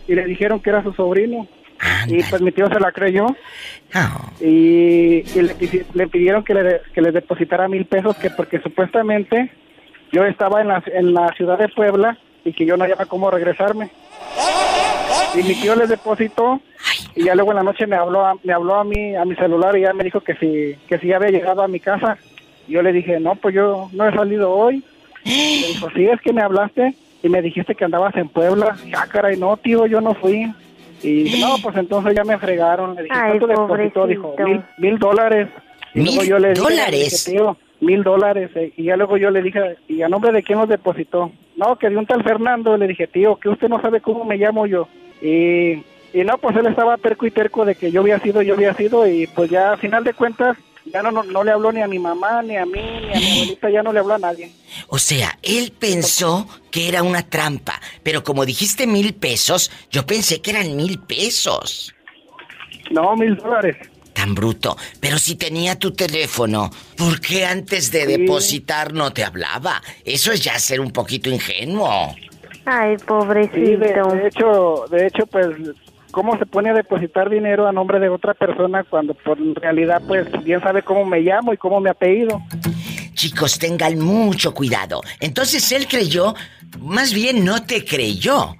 Y 0.07 0.15
le 0.15 0.25
dijeron 0.25 0.59
que 0.59 0.69
era 0.69 0.83
su 0.83 0.93
sobrino. 0.93 1.47
Y 2.07 2.23
pues 2.23 2.41
mi 2.41 2.51
tío 2.51 2.67
se 2.69 2.79
la 2.79 2.91
creyó. 2.91 3.27
Ah. 3.93 4.31
Y, 4.41 5.17
y 5.35 5.41
le, 5.41 5.55
pidi- 5.55 5.85
le 5.93 6.07
pidieron 6.07 6.43
que 6.43 6.53
le, 6.53 6.81
que 6.93 7.01
le 7.01 7.11
depositara 7.11 7.67
mil 7.67 7.85
pesos, 7.85 8.15
que 8.17 8.29
porque 8.31 8.59
supuestamente 8.59 9.51
yo 10.11 10.25
estaba 10.25 10.61
en 10.61 10.69
la, 10.69 10.83
en 10.87 11.13
la 11.13 11.27
ciudad 11.33 11.59
de 11.59 11.69
Puebla 11.69 12.17
y 12.43 12.53
que 12.53 12.65
yo 12.65 12.77
no 12.77 12.83
hallaba 12.85 13.05
cómo 13.05 13.29
regresarme. 13.29 13.89
Y 15.35 15.43
mi 15.43 15.53
tío 15.55 15.75
les 15.75 15.89
depositó 15.89 16.61
y 17.15 17.25
ya 17.25 17.35
luego 17.35 17.51
en 17.51 17.57
la 17.57 17.63
noche 17.63 17.85
me 17.85 17.95
habló 17.95 18.25
a, 18.25 18.33
me 18.43 18.53
habló 18.53 18.75
a 18.75 18.83
mí 18.83 19.15
a 19.15 19.25
mi 19.25 19.35
celular 19.35 19.77
y 19.77 19.81
ya 19.81 19.93
me 19.93 20.03
dijo 20.03 20.21
que 20.21 20.35
si 20.35 20.75
que 20.87 20.97
si 20.99 21.07
ya 21.07 21.17
había 21.17 21.29
llegado 21.29 21.61
a 21.61 21.67
mi 21.67 21.79
casa. 21.79 22.17
Y 22.67 22.73
yo 22.73 22.81
le 22.81 22.91
dije, 22.91 23.19
"No, 23.19 23.35
pues 23.35 23.53
yo 23.53 23.89
no 23.93 24.07
he 24.07 24.13
salido 24.13 24.51
hoy." 24.51 24.83
Le 25.25 25.67
dijo, 25.67 25.89
sí, 25.95 26.05
es 26.07 26.19
que 26.21 26.31
me 26.33 26.41
hablaste 26.41 26.93
y 27.23 27.29
me 27.29 27.41
dijiste 27.41 27.75
que 27.75 27.85
andabas 27.85 28.15
en 28.15 28.29
Puebla. 28.29 28.75
Ah, 28.95 29.07
caray, 29.11 29.37
no, 29.37 29.57
tío, 29.57 29.85
yo 29.85 30.01
no 30.01 30.13
fui. 30.15 30.51
Y 31.03 31.39
no, 31.41 31.55
pues 31.61 31.75
entonces 31.77 32.15
ya 32.15 32.23
me 32.23 32.37
fregaron. 32.37 32.95
Le 32.95 33.03
dije, 33.03 33.15
Ay, 33.15 33.37
¿cuánto 33.39 33.47
depositó? 33.47 34.07
Dijo, 34.07 34.35
mil, 34.39 34.61
mil 34.77 34.97
dólares. 34.97 35.47
Y 35.93 36.01
luego 36.03 36.21
¿Mil 36.21 36.29
yo 36.29 36.39
le 36.39 36.49
dije, 36.49 36.61
dólares? 36.61 36.91
le 36.91 36.97
dije, 37.03 37.31
tío, 37.31 37.57
mil 37.81 38.03
dólares. 38.03 38.49
eh, 38.55 38.73
Y 38.77 38.83
ya 38.85 38.97
luego 38.97 39.17
yo 39.17 39.29
le 39.29 39.41
dije, 39.41 39.77
¿y 39.87 40.01
a 40.01 40.09
nombre 40.09 40.31
de 40.31 40.43
quién 40.43 40.59
los 40.59 40.69
depositó? 40.69 41.31
No, 41.55 41.75
que 41.75 41.89
de 41.89 41.97
un 41.97 42.05
tal 42.05 42.23
Fernando. 42.23 42.75
Le 42.77 42.87
dije, 42.87 43.07
tío, 43.07 43.35
que 43.37 43.49
usted 43.49 43.69
no 43.69 43.81
sabe 43.81 44.01
cómo 44.01 44.23
me 44.25 44.37
llamo 44.37 44.65
yo. 44.65 44.87
Y, 45.21 45.73
y 46.13 46.23
no, 46.25 46.37
pues 46.39 46.55
él 46.57 46.67
estaba 46.67 46.97
terco 46.97 47.25
y 47.27 47.31
terco 47.31 47.65
de 47.65 47.75
que 47.75 47.91
yo 47.91 48.01
había 48.01 48.19
sido, 48.19 48.41
yo 48.41 48.53
había 48.55 48.73
sido. 48.73 49.07
Y 49.07 49.27
pues 49.27 49.49
ya 49.51 49.73
a 49.73 49.77
final 49.77 50.03
de 50.03 50.13
cuentas, 50.13 50.57
ya 50.91 51.01
no, 51.03 51.11
no, 51.11 51.23
no 51.23 51.43
le 51.43 51.51
habló 51.51 51.71
ni 51.71 51.81
a 51.81 51.87
mi 51.87 51.99
mamá, 51.99 52.41
ni 52.41 52.57
a 52.57 52.65
mí, 52.65 52.79
ni 52.81 53.13
a 53.13 53.19
mi 53.19 53.31
abuelita, 53.33 53.69
ya 53.69 53.83
no 53.83 53.93
le 53.93 53.99
habló 53.99 54.13
a 54.15 54.19
nadie. 54.19 54.51
O 54.87 54.97
sea, 54.99 55.37
él 55.41 55.73
pensó 55.77 56.47
que 56.71 56.87
era 56.89 57.03
una 57.03 57.27
trampa, 57.29 57.79
pero 58.03 58.23
como 58.23 58.45
dijiste 58.45 58.87
mil 58.87 59.13
pesos, 59.15 59.71
yo 59.91 60.05
pensé 60.05 60.41
que 60.41 60.51
eran 60.51 60.75
mil 60.75 60.99
pesos. 60.99 61.93
No, 62.91 63.15
mil 63.15 63.35
dólares. 63.35 63.75
Tan 64.13 64.33
bruto. 64.33 64.75
Pero 64.99 65.19
si 65.19 65.35
tenía 65.35 65.77
tu 65.77 65.91
teléfono, 65.93 66.71
¿por 66.97 67.19
qué 67.21 67.45
antes 67.45 67.91
de 67.91 68.07
depositar 68.07 68.93
no 68.93 69.13
te 69.13 69.23
hablaba? 69.23 69.81
Eso 70.05 70.31
es 70.31 70.41
ya 70.43 70.57
ser 70.57 70.79
un 70.81 70.91
poquito 70.91 71.29
ingenuo. 71.29 72.15
Ay, 72.65 72.97
Sí, 72.97 73.05
pobrecito. 73.05 73.57
de, 73.59 74.19
de 74.21 74.27
hecho, 74.27 74.85
de 74.89 75.07
hecho, 75.07 75.25
pues, 75.27 75.47
¿cómo 76.17 76.35
se 76.39 76.47
pone 76.47 76.71
a 76.71 76.73
depositar 76.73 77.29
dinero 77.29 77.67
a 77.67 77.71
nombre 77.71 77.99
de 77.99 78.09
otra 78.09 78.33
persona 78.33 78.83
cuando 78.83 79.13
por 79.13 79.37
en 79.37 79.53
realidad, 79.53 80.01
pues, 80.07 80.25
bien 80.43 80.59
sabe 80.61 80.81
cómo 80.81 81.05
me 81.05 81.19
llamo 81.19 81.53
y 81.53 81.57
cómo 81.57 81.79
me 81.79 81.91
apellido? 81.91 82.41
Chicos, 83.13 83.59
tengan 83.59 83.99
mucho 83.99 84.51
cuidado. 84.51 85.01
Entonces 85.19 85.71
él 85.71 85.87
creyó, 85.87 86.33
más 86.79 87.13
bien 87.13 87.45
no 87.45 87.63
te 87.63 87.85
creyó. 87.85 88.55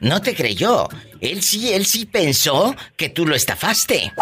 No 0.00 0.22
te 0.22 0.36
creyó. 0.36 0.88
Él 1.20 1.42
sí, 1.42 1.72
él 1.72 1.84
sí 1.84 2.06
pensó 2.06 2.76
que 2.96 3.08
tú 3.08 3.26
lo 3.26 3.34
estafaste. 3.34 4.12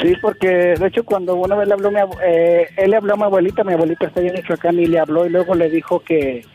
Sí, 0.00 0.14
porque 0.22 0.48
de 0.48 0.86
hecho 0.86 1.04
cuando 1.04 1.34
una 1.34 1.54
vez 1.54 1.68
le 1.68 1.74
habló, 1.74 1.90
mi 1.90 2.00
eh, 2.24 2.66
él 2.78 2.92
le 2.92 2.96
habló 2.96 3.12
a 3.12 3.16
mi 3.18 3.24
abuelita, 3.24 3.62
mi 3.62 3.74
abuelita 3.74 4.06
está 4.06 4.20
allá 4.20 4.30
en 4.30 4.36
Michoacán 4.36 4.78
y 4.78 4.86
le 4.86 5.00
habló 5.00 5.26
y 5.26 5.28
luego 5.28 5.54
le 5.54 5.68
dijo 5.68 6.00
que, 6.00 6.46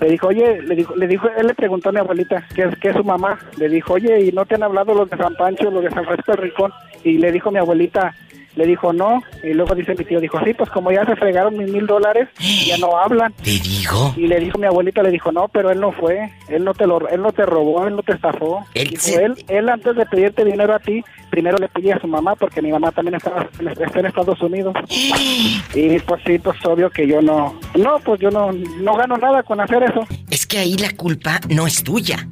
le 0.00 0.08
dijo, 0.08 0.28
oye, 0.28 0.60
le 0.62 0.74
dijo, 0.74 0.94
le 0.96 1.06
dijo, 1.06 1.28
él 1.36 1.46
le 1.46 1.54
preguntó 1.54 1.88
a 1.88 1.92
mi 1.92 1.98
abuelita 1.98 2.44
que 2.54 2.64
es, 2.64 2.76
que 2.78 2.88
es 2.88 2.96
su 2.96 3.04
mamá, 3.04 3.38
le 3.56 3.68
dijo, 3.68 3.94
oye, 3.94 4.22
¿y 4.22 4.32
no 4.32 4.44
te 4.44 4.56
han 4.56 4.62
hablado 4.62 4.94
los 4.94 5.08
de 5.08 5.16
San 5.16 5.34
Pancho, 5.34 5.70
los 5.70 5.84
de 5.84 5.90
San 5.90 6.04
Francisco 6.04 6.32
del? 6.32 6.72
Y 7.04 7.18
le 7.18 7.32
dijo 7.32 7.50
mi 7.50 7.58
abuelita, 7.58 8.14
le 8.56 8.66
dijo 8.66 8.92
no, 8.92 9.22
y 9.42 9.52
luego 9.54 9.74
dice 9.74 9.94
mi 9.98 10.04
tío, 10.04 10.20
dijo, 10.20 10.38
sí, 10.44 10.54
pues 10.54 10.70
como 10.70 10.92
ya 10.92 11.04
se 11.04 11.16
fregaron 11.16 11.56
mis 11.56 11.70
mil 11.70 11.86
dólares, 11.86 12.28
ya 12.66 12.78
no 12.78 12.96
hablan. 12.96 13.32
Te 13.42 13.50
digo. 13.50 14.14
Y 14.16 14.26
le 14.28 14.38
dijo 14.40 14.58
mi 14.58 14.66
abuelita, 14.66 15.02
le 15.02 15.10
dijo, 15.10 15.32
no, 15.32 15.48
pero 15.48 15.70
él 15.70 15.80
no 15.80 15.92
fue, 15.92 16.30
él 16.48 16.64
no 16.64 16.72
te 16.74 16.86
lo, 16.86 17.08
él 17.08 17.20
no 17.22 17.32
te 17.32 17.44
robó, 17.46 17.86
él 17.86 17.96
no 17.96 18.02
te 18.02 18.12
estafó. 18.12 18.64
Él 18.74 18.88
Dijo, 18.90 19.02
se- 19.02 19.24
él, 19.24 19.34
él 19.48 19.68
antes 19.68 19.96
de 19.96 20.06
pedirte 20.06 20.44
dinero 20.44 20.74
a 20.74 20.78
ti, 20.78 21.02
primero 21.30 21.58
le 21.58 21.68
pedía 21.68 21.96
a 21.96 22.00
su 22.00 22.06
mamá, 22.06 22.36
porque 22.36 22.62
mi 22.62 22.70
mamá 22.70 22.92
también 22.92 23.16
estaba, 23.16 23.48
está 23.82 23.98
en 24.00 24.06
Estados 24.06 24.40
Unidos. 24.40 24.74
Y 25.74 25.98
pues 26.00 26.22
sí, 26.26 26.38
pues 26.38 26.56
obvio 26.64 26.88
que 26.90 27.06
yo 27.06 27.20
no, 27.20 27.58
no, 27.76 27.98
pues 28.04 28.20
yo 28.20 28.30
no, 28.30 28.52
no 28.52 28.96
gano 28.96 29.16
nada 29.16 29.42
con 29.42 29.60
hacer 29.60 29.82
eso. 29.82 30.06
Es 30.30 30.46
que 30.46 30.58
ahí 30.58 30.76
la 30.76 30.90
culpa 30.96 31.40
no 31.48 31.66
es 31.66 31.82
tuya. 31.82 32.28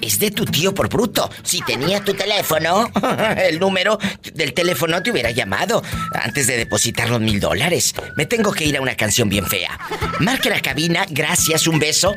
Es 0.00 0.18
de 0.18 0.30
tu 0.30 0.44
tío 0.44 0.74
por 0.74 0.88
bruto. 0.88 1.30
Si 1.42 1.60
tenía 1.62 2.04
tu 2.04 2.14
teléfono, 2.14 2.90
el 3.36 3.58
número 3.58 3.98
del 4.34 4.52
teléfono 4.52 5.02
te 5.02 5.10
hubiera 5.10 5.30
llamado 5.30 5.82
antes 6.12 6.46
de 6.46 6.56
depositar 6.56 7.08
los 7.08 7.20
mil 7.20 7.40
dólares. 7.40 7.94
Me 8.16 8.26
tengo 8.26 8.52
que 8.52 8.64
ir 8.64 8.76
a 8.76 8.80
una 8.80 8.96
canción 8.96 9.28
bien 9.28 9.46
fea. 9.46 9.78
Marque 10.20 10.50
la 10.50 10.60
cabina, 10.60 11.06
gracias, 11.08 11.66
un 11.66 11.78
beso. 11.78 12.14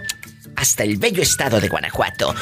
Hasta 0.55 0.83
el 0.83 0.97
bello 0.97 1.21
estado 1.21 1.61
de 1.61 1.67
Guanajuato. 1.67 2.33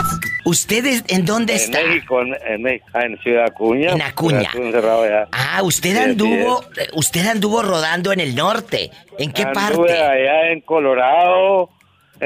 ¿Ustedes 0.45 1.03
en 1.07 1.25
dónde 1.25 1.53
En 1.53 1.59
está? 1.59 1.83
México, 1.83 2.21
en, 2.21 2.35
en 2.47 2.61
México, 2.63 2.85
ah, 2.93 3.05
en 3.05 3.17
Ciudad 3.19 3.45
Acuña. 3.45 3.91
En 3.91 4.01
Acuña. 4.01 4.49
Ah, 5.31 5.61
usted 5.61 5.91
Sí, 5.91 5.97
anduvo, 5.99 6.65
usted 6.93 7.27
anduvo 7.27 7.61
rodando 7.61 8.11
en 8.11 8.19
el 8.19 8.33
norte. 8.35 8.89
¿En 9.19 9.31
qué 9.31 9.43
Anduve 9.43 9.87
parte? 9.87 9.93
allá 10.01 10.51
en 10.51 10.61
Colorado, 10.61 11.69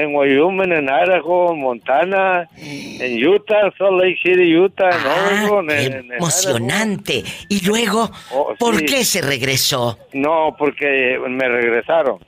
en 0.00 0.14
Wyoming, 0.14 0.72
en 0.72 0.88
Idaho, 0.88 1.52
en 1.52 1.60
Montana, 1.60 2.48
en 2.56 3.26
Utah, 3.26 3.70
Salt 3.76 4.00
Lake 4.02 4.18
City, 4.22 4.56
Utah, 4.56 4.90
en 4.90 5.06
Oregon, 5.46 5.70
en, 5.70 5.78
en- 5.78 5.92
en 6.04 6.12
Emocionante. 6.14 7.24
Y 7.48 7.64
luego, 7.66 8.10
Oh, 8.32 8.54
¿por 8.58 8.76
sí. 8.76 8.84
qué 8.86 9.04
se 9.04 9.20
regresó? 9.22 9.98
No, 10.12 10.54
porque 10.58 11.18
me 11.28 11.48
regresaron. 11.48 12.18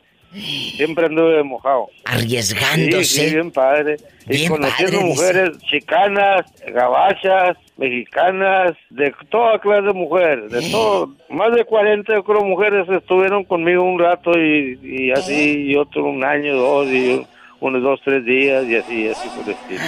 Siempre 0.76 1.06
anduve 1.06 1.42
mojado. 1.42 1.88
Arriesgándose. 2.04 3.04
Sí, 3.04 3.28
sí, 3.28 3.34
bien 3.34 3.50
padre. 3.50 3.96
Y 4.28 4.46
conociendo 4.46 4.98
padre, 4.98 5.04
mujeres 5.08 5.58
chicanas, 5.68 6.44
gabachas, 6.72 7.56
mexicanas, 7.76 8.74
de 8.90 9.12
toda 9.28 9.58
clase 9.58 9.88
de 9.88 9.92
mujeres, 9.92 10.52
de 10.52 10.70
todo. 10.70 11.10
Más 11.30 11.52
de 11.52 11.64
40 11.64 12.12
yo 12.14 12.22
creo 12.22 12.44
mujeres 12.44 12.88
estuvieron 12.88 13.42
conmigo 13.42 13.82
un 13.82 13.98
rato 13.98 14.30
y, 14.38 14.78
y 14.82 15.10
así, 15.10 15.64
y 15.72 15.74
otro 15.76 16.04
un 16.04 16.22
año, 16.22 16.54
dos, 16.54 16.86
y 16.86 17.26
unos 17.60 17.82
dos, 17.82 18.00
tres 18.04 18.24
días, 18.24 18.64
y 18.66 18.76
así, 18.76 19.08
así 19.08 19.28
por 19.28 19.44
el 19.44 19.50
estilo. 19.50 19.80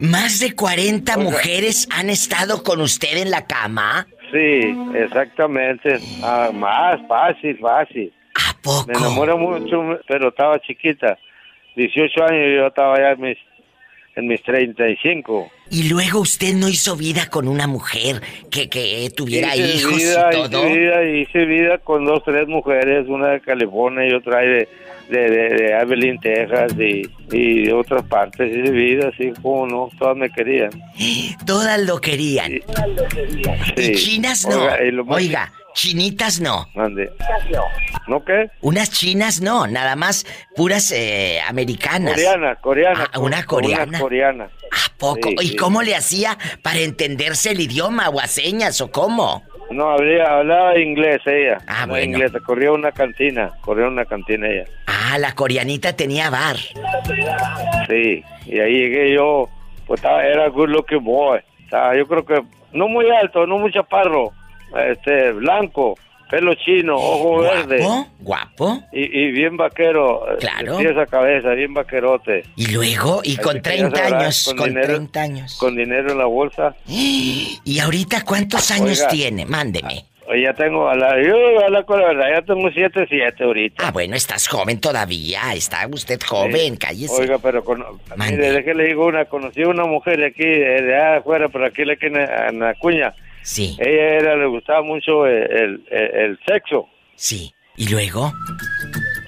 Más 0.00 0.40
de 0.40 0.54
40 0.54 1.16
Oiga. 1.16 1.22
mujeres 1.30 1.88
han 1.90 2.10
estado 2.10 2.62
con 2.62 2.80
usted 2.80 3.18
en 3.18 3.30
la 3.30 3.46
cama. 3.46 4.06
Sí, 4.32 4.76
exactamente. 4.94 5.98
Ah, 6.22 6.50
más 6.52 7.00
fácil, 7.06 7.56
fácil. 7.58 8.12
¿A 8.34 8.56
poco? 8.60 8.86
Me 8.88 8.98
enamoré 8.98 9.34
mucho, 9.34 9.98
pero 10.08 10.28
estaba 10.28 10.58
chiquita. 10.60 11.16
18 11.76 12.24
años 12.24 12.46
y 12.48 12.56
yo 12.56 12.66
estaba 12.66 12.98
ya 12.98 13.12
en 13.12 13.20
mis, 13.20 13.38
en 14.16 14.26
mis 14.26 14.42
35. 14.42 15.50
Y 15.70 15.88
luego 15.88 16.20
usted 16.20 16.54
no 16.54 16.68
hizo 16.68 16.96
vida 16.96 17.28
con 17.30 17.46
una 17.48 17.66
mujer 17.66 18.20
que, 18.50 18.68
que 18.68 19.08
tuviera 19.16 19.54
Hice 19.54 19.76
hijos 19.76 19.96
vida, 19.96 20.30
y 20.30 20.50
todo. 20.50 20.68
Hice 20.68 20.78
vida, 20.78 21.04
hice 21.04 21.44
vida 21.44 21.78
con 21.78 22.04
dos, 22.04 22.22
tres 22.24 22.48
mujeres, 22.48 23.06
una 23.08 23.28
de 23.28 23.40
California 23.40 24.08
y 24.08 24.14
otra 24.14 24.40
de, 24.40 24.68
de, 25.08 25.30
de, 25.30 25.48
de 25.56 25.74
Abilene, 25.74 26.18
Texas 26.22 26.72
y, 26.78 27.02
y 27.32 27.66
de 27.66 27.72
otras 27.72 28.02
partes. 28.04 28.48
Hice 28.50 28.70
vida, 28.70 29.10
así 29.14 29.32
como 29.42 29.66
no, 29.66 29.88
todas 29.98 30.16
me 30.16 30.30
querían. 30.30 30.70
Todas 31.46 31.80
lo 31.80 32.00
querían. 32.00 32.52
Sí. 33.76 33.82
Y 33.82 33.94
chinas 33.94 34.46
no. 34.46 34.56
Oiga, 34.62 34.84
y 34.84 34.90
lo 34.90 35.04
más- 35.04 35.16
Oiga, 35.16 35.52
chinitas 35.74 36.40
no. 36.40 36.66
Mande. 36.74 37.10
¿No 38.06 38.24
qué? 38.24 38.50
Unas 38.60 38.90
chinas 38.90 39.40
no, 39.40 39.66
nada 39.66 39.96
más 39.96 40.26
puras 40.54 40.92
eh, 40.92 41.40
americanas. 41.46 42.14
Coreana, 42.14 42.56
coreana. 42.56 43.10
Ah, 43.12 43.18
una 43.18 43.44
coreana. 43.44 43.84
Una 43.88 43.98
coreana. 43.98 44.44
¿A 44.44 44.98
poco? 44.98 45.28
Sí, 45.30 45.36
¿Y 45.40 45.48
sí. 45.48 45.56
cómo 45.56 45.82
le 45.82 45.94
hacía 45.96 46.36
para 46.62 46.80
entenderse 46.80 47.52
el 47.52 47.60
idioma 47.60 48.08
o 48.10 48.20
a 48.20 48.26
señas 48.26 48.80
o 48.80 48.90
cómo? 48.90 49.42
No, 49.70 49.90
hablaba, 49.90 50.38
hablaba 50.38 50.78
inglés 50.78 51.20
ella. 51.26 51.58
Ah, 51.66 51.86
bueno. 51.86 52.04
inglés, 52.04 52.32
corría 52.44 52.72
una 52.72 52.92
cantina, 52.92 53.50
corría 53.60 53.88
una 53.88 54.04
cantina 54.04 54.48
ella. 54.48 54.64
Ah, 54.86 55.18
la 55.18 55.34
coreanita 55.34 55.94
tenía 55.94 56.30
bar. 56.30 56.56
Sí, 57.88 58.22
y 58.46 58.58
ahí 58.58 58.72
llegué 58.72 59.14
yo, 59.14 59.48
pues 59.86 59.98
estaba, 59.98 60.24
era 60.24 60.48
good 60.48 60.68
looking 60.68 61.02
boy. 61.02 61.40
Estaba, 61.64 61.96
yo 61.96 62.06
creo 62.06 62.24
que 62.24 62.42
no 62.72 62.88
muy 62.88 63.10
alto, 63.10 63.46
no 63.46 63.58
muy 63.58 63.72
chaparro, 63.72 64.32
este, 64.76 65.32
blanco, 65.32 65.94
pelo 66.30 66.54
chino, 66.54 66.96
ojo 66.96 67.38
verde. 67.42 67.78
¿Guapo? 67.78 68.08
¿Guapo? 68.20 68.82
Y, 68.92 69.02
y 69.02 69.30
bien 69.32 69.56
vaquero. 69.56 70.26
eh, 70.32 70.36
Claro. 70.40 70.78
esa 70.80 71.06
cabeza, 71.06 71.50
bien 71.50 71.74
vaquerote. 71.74 72.44
Y 72.56 72.68
luego, 72.72 73.20
y 73.22 73.36
con 73.36 73.60
te 73.62 73.70
querías 73.70 73.90
30 73.92 74.04
hablar, 74.04 74.20
años, 74.22 74.44
con 74.46 74.56
con 74.56 74.68
dinero. 74.68 74.86
30 74.86 75.20
años. 75.22 75.56
Con 75.58 75.76
dinero 75.76 76.12
en 76.12 76.18
la 76.18 76.24
bolsa. 76.26 76.74
¿Y 76.86 77.78
ahorita 77.80 78.24
cuántos 78.24 78.70
años 78.70 78.98
Oiga. 79.00 79.08
tiene? 79.08 79.44
Mándeme. 79.46 80.06
Ya 80.42 80.54
tengo, 80.54 80.88
a 80.88 80.96
la, 80.96 81.22
yo 81.22 81.36
a 81.64 81.68
la 81.68 81.82
verdad, 81.84 82.26
ya 82.36 82.42
tengo 82.42 82.70
7, 82.72 83.04
7 83.08 83.44
ahorita. 83.44 83.86
Ah, 83.86 83.90
bueno, 83.92 84.16
estás 84.16 84.48
joven 84.48 84.80
todavía. 84.80 85.52
Está 85.52 85.86
usted 85.86 86.18
joven, 86.26 86.76
cállese. 86.76 87.20
Oiga, 87.20 87.38
pero 87.38 87.62
con, 87.62 87.84
mire, 88.16 88.52
déjele 88.52 88.84
digo 88.86 89.06
una, 89.06 89.26
conocí 89.26 89.62
a 89.62 89.68
una 89.68 89.84
mujer 89.84 90.18
de 90.18 90.26
aquí, 90.28 90.44
de, 90.46 90.96
afuera, 91.18 91.50
pero 91.50 91.66
aquí 91.66 91.84
le 91.84 91.98
en, 92.00 92.16
en 92.16 92.62
Acuña. 92.62 93.12
Sí. 93.44 93.76
Ella 93.78 94.16
era, 94.16 94.36
le 94.36 94.46
gustaba 94.46 94.82
mucho 94.82 95.26
el, 95.26 95.42
el, 95.52 95.84
el- 95.90 96.38
sexo. 96.46 96.88
Sí. 97.14 97.54
¿Y 97.76 97.88
luego? 97.88 98.32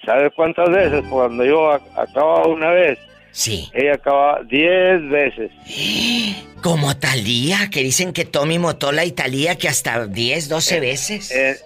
¿Sabes 0.05 0.33
cuántas 0.35 0.71
veces? 0.71 1.05
Cuando 1.11 1.45
yo 1.45 1.71
ac- 1.73 1.83
acababa 1.97 2.47
una 2.49 2.71
vez. 2.71 2.99
Sí. 3.33 3.69
Ella 3.75 3.95
acababa 3.95 4.41
10 4.45 5.09
veces. 5.11 5.51
Como 6.62 6.97
Talía, 6.97 7.69
que 7.71 7.81
dicen 7.83 8.12
que 8.12 8.25
Tommy 8.25 8.59
Motola 8.59 9.05
y 9.05 9.12
Talía 9.12 9.57
que 9.57 9.69
hasta 9.69 10.07
10, 10.07 10.49
12 10.49 10.81
veces. 10.81 11.31
En, 11.31 11.57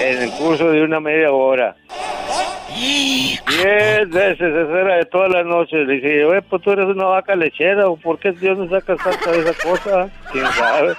en 0.00 0.22
el 0.24 0.30
curso 0.32 0.70
de 0.70 0.82
una 0.82 0.98
media 1.00 1.30
hora. 1.32 1.76
10 2.76 4.10
veces, 4.10 4.40
eso 4.40 4.78
era 4.78 4.96
de 4.96 5.04
todas 5.06 5.30
las 5.30 5.44
noches. 5.46 5.86
Le 5.86 5.94
dije, 5.94 6.24
oye, 6.24 6.42
pues 6.42 6.62
tú 6.62 6.72
eres 6.72 6.86
una 6.86 7.04
vaca 7.04 7.34
lechera, 7.36 7.88
¿o 7.88 7.96
por 7.96 8.18
qué 8.18 8.32
Dios 8.32 8.56
no 8.58 8.68
sacas 8.68 8.98
tanta 9.02 9.30
de 9.32 9.40
esa 9.40 9.54
cosa? 9.62 10.08
¿Quién 10.32 10.46
sabe? 10.46 10.94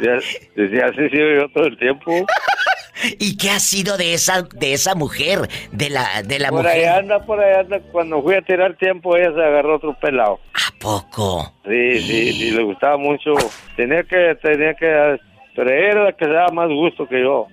Sigo 0.00 1.40
yo 1.40 1.48
todo 1.52 1.64
el 1.64 1.78
tiempo. 1.78 2.12
¿Y 3.18 3.36
qué 3.38 3.50
ha 3.50 3.58
sido 3.60 3.96
de 3.96 4.12
esa 4.12 4.42
de 4.42 4.74
esa 4.74 4.94
mujer, 4.94 5.48
de 5.72 5.88
la 5.88 6.22
de 6.22 6.38
la 6.38 6.50
por 6.50 6.62
mujer? 6.62 6.72
ahí 6.72 6.84
anda, 6.84 7.24
por 7.24 7.40
ahí 7.40 7.54
anda. 7.60 7.80
Cuando 7.92 8.22
fui 8.22 8.34
a 8.34 8.42
tirar 8.42 8.76
tiempo, 8.76 9.16
ella 9.16 9.32
se 9.34 9.40
agarró 9.42 9.76
otro 9.76 9.94
pelado. 9.98 10.38
¿A 10.54 10.78
poco? 10.78 11.54
Sí, 11.66 12.00
sí, 12.00 12.32
sí, 12.34 12.50
le 12.50 12.62
gustaba 12.62 12.98
mucho. 12.98 13.32
Tenía 13.76 14.02
que, 14.02 14.36
tenía 14.42 14.74
que, 14.74 15.18
pero 15.56 15.70
ella 15.70 15.90
era 15.92 16.04
la 16.04 16.12
que 16.12 16.26
daba 16.26 16.48
más 16.52 16.68
gusto 16.68 17.08
que 17.08 17.20
yo. 17.22 17.46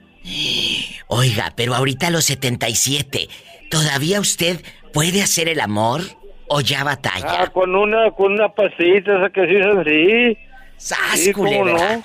Oiga, 1.08 1.54
pero 1.56 1.74
ahorita 1.76 2.08
a 2.08 2.12
los 2.12 2.26
77, 2.26 3.30
¿todavía 3.72 4.20
usted 4.20 4.60
puede 4.92 5.22
hacer 5.22 5.48
el 5.48 5.62
amor 5.62 6.02
o 6.50 6.60
ya 6.60 6.84
batalla? 6.84 7.44
Ah, 7.44 7.48
con 7.48 7.74
una, 7.74 8.12
con 8.12 8.34
una 8.34 8.50
pastillita 8.50 9.18
esa 9.18 9.30
que 9.30 9.46
se 9.46 9.54
hizo 9.54 9.80
así. 9.80 10.38
¡Sas, 10.76 11.20
Sí, 11.20 11.32
¿cómo 11.32 11.64
no? 11.66 12.04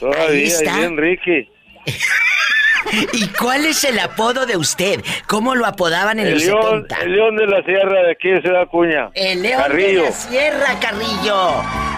Todavía, 0.00 0.46
está. 0.46 0.76
bien 0.78 0.96
Ricky. 0.96 1.48
¿Y 3.12 3.26
cuál 3.28 3.66
es 3.66 3.84
el 3.84 3.98
apodo 3.98 4.46
de 4.46 4.56
usted? 4.56 5.02
¿Cómo 5.26 5.54
lo 5.54 5.66
apodaban 5.66 6.18
en 6.18 6.26
El 6.28 6.34
los 6.34 6.44
león, 6.44 6.82
70? 6.88 6.96
el 7.02 7.12
león 7.12 7.36
de 7.36 7.46
la 7.46 7.62
sierra 7.62 8.02
de 8.02 8.12
aquí 8.12 8.28
de 8.30 8.40
Ciudad 8.40 8.62
Acuña. 8.62 9.10
El 9.14 9.42
león 9.42 9.62
Carrillo. 9.62 10.02
de 10.04 10.08
la 10.10 10.12
sierra, 10.16 10.80
Carrillo. 10.80 11.50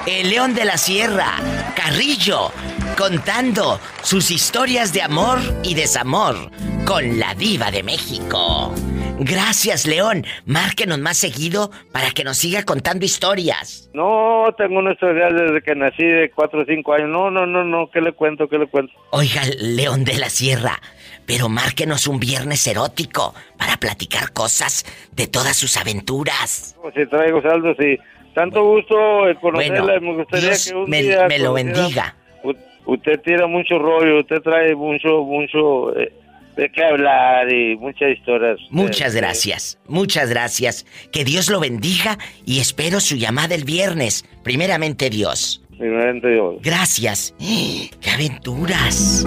El 0.06 0.30
león 0.30 0.54
de 0.54 0.64
la 0.64 0.76
sierra, 0.78 1.34
Carrillo, 1.76 2.50
contando 2.96 3.78
sus 4.02 4.30
historias 4.30 4.92
de 4.92 5.02
amor 5.02 5.38
y 5.62 5.74
desamor 5.74 6.50
con 6.84 7.20
la 7.20 7.34
diva 7.34 7.70
de 7.70 7.82
México. 7.84 8.74
Gracias, 9.22 9.86
León. 9.86 10.24
Márquenos 10.46 10.98
más 10.98 11.18
seguido 11.18 11.70
para 11.92 12.10
que 12.10 12.24
nos 12.24 12.38
siga 12.38 12.64
contando 12.64 13.04
historias. 13.04 13.90
No, 13.92 14.46
tengo 14.56 14.78
una 14.78 14.92
historia 14.92 15.28
desde 15.28 15.60
que 15.62 15.74
nací 15.74 16.04
de 16.04 16.30
4 16.34 16.62
o 16.62 16.64
5 16.64 16.92
años. 16.94 17.08
No, 17.10 17.30
no, 17.30 17.44
no, 17.44 17.62
no, 17.64 17.90
¿qué 17.90 18.00
le 18.00 18.12
cuento, 18.12 18.48
qué 18.48 18.58
le 18.58 18.66
cuento? 18.66 18.92
Oiga, 19.10 19.42
León 19.60 20.04
de 20.04 20.14
la 20.16 20.30
Sierra, 20.30 20.80
pero 21.26 21.50
márquenos 21.50 22.06
un 22.06 22.18
viernes 22.18 22.66
erótico 22.66 23.34
para 23.58 23.76
platicar 23.76 24.32
cosas 24.32 24.86
de 25.12 25.26
todas 25.26 25.54
sus 25.56 25.76
aventuras. 25.76 26.76
Si 26.96 27.06
traigo 27.06 27.42
saldos 27.42 27.76
y 27.78 27.98
tanto 28.34 28.64
gusto 28.64 28.96
conocerla. 29.42 29.82
Bueno, 29.82 30.00
me 30.12 30.16
gustaría 30.16 30.48
Dios 30.48 30.68
que 30.70 30.74
un 30.76 30.88
me- 30.88 31.02
día 31.02 31.26
me 31.28 31.38
lo 31.38 31.52
bendiga. 31.52 32.16
Usted 32.86 33.20
tira 33.20 33.46
mucho 33.46 33.78
rollo, 33.78 34.20
usted 34.20 34.40
trae 34.40 34.74
mucho, 34.74 35.22
mucho 35.22 35.94
eh, 35.96 36.12
de 36.56 36.70
qué 36.70 36.84
hablar 36.84 37.52
y 37.52 37.76
muchas 37.76 38.10
historias. 38.10 38.58
Muchas 38.70 39.14
Eh, 39.14 39.18
gracias, 39.18 39.78
muchas 39.86 40.30
gracias. 40.30 40.86
Que 41.12 41.24
Dios 41.24 41.48
lo 41.50 41.60
bendiga 41.60 42.18
y 42.44 42.60
espero 42.60 43.00
su 43.00 43.16
llamada 43.16 43.54
el 43.54 43.64
viernes. 43.64 44.24
Primeramente 44.42 45.10
Dios. 45.10 45.62
primeramente 45.78 46.28
Dios. 46.28 46.56
Gracias. 46.62 47.34
¡Qué 47.38 48.10
aventuras! 48.10 49.24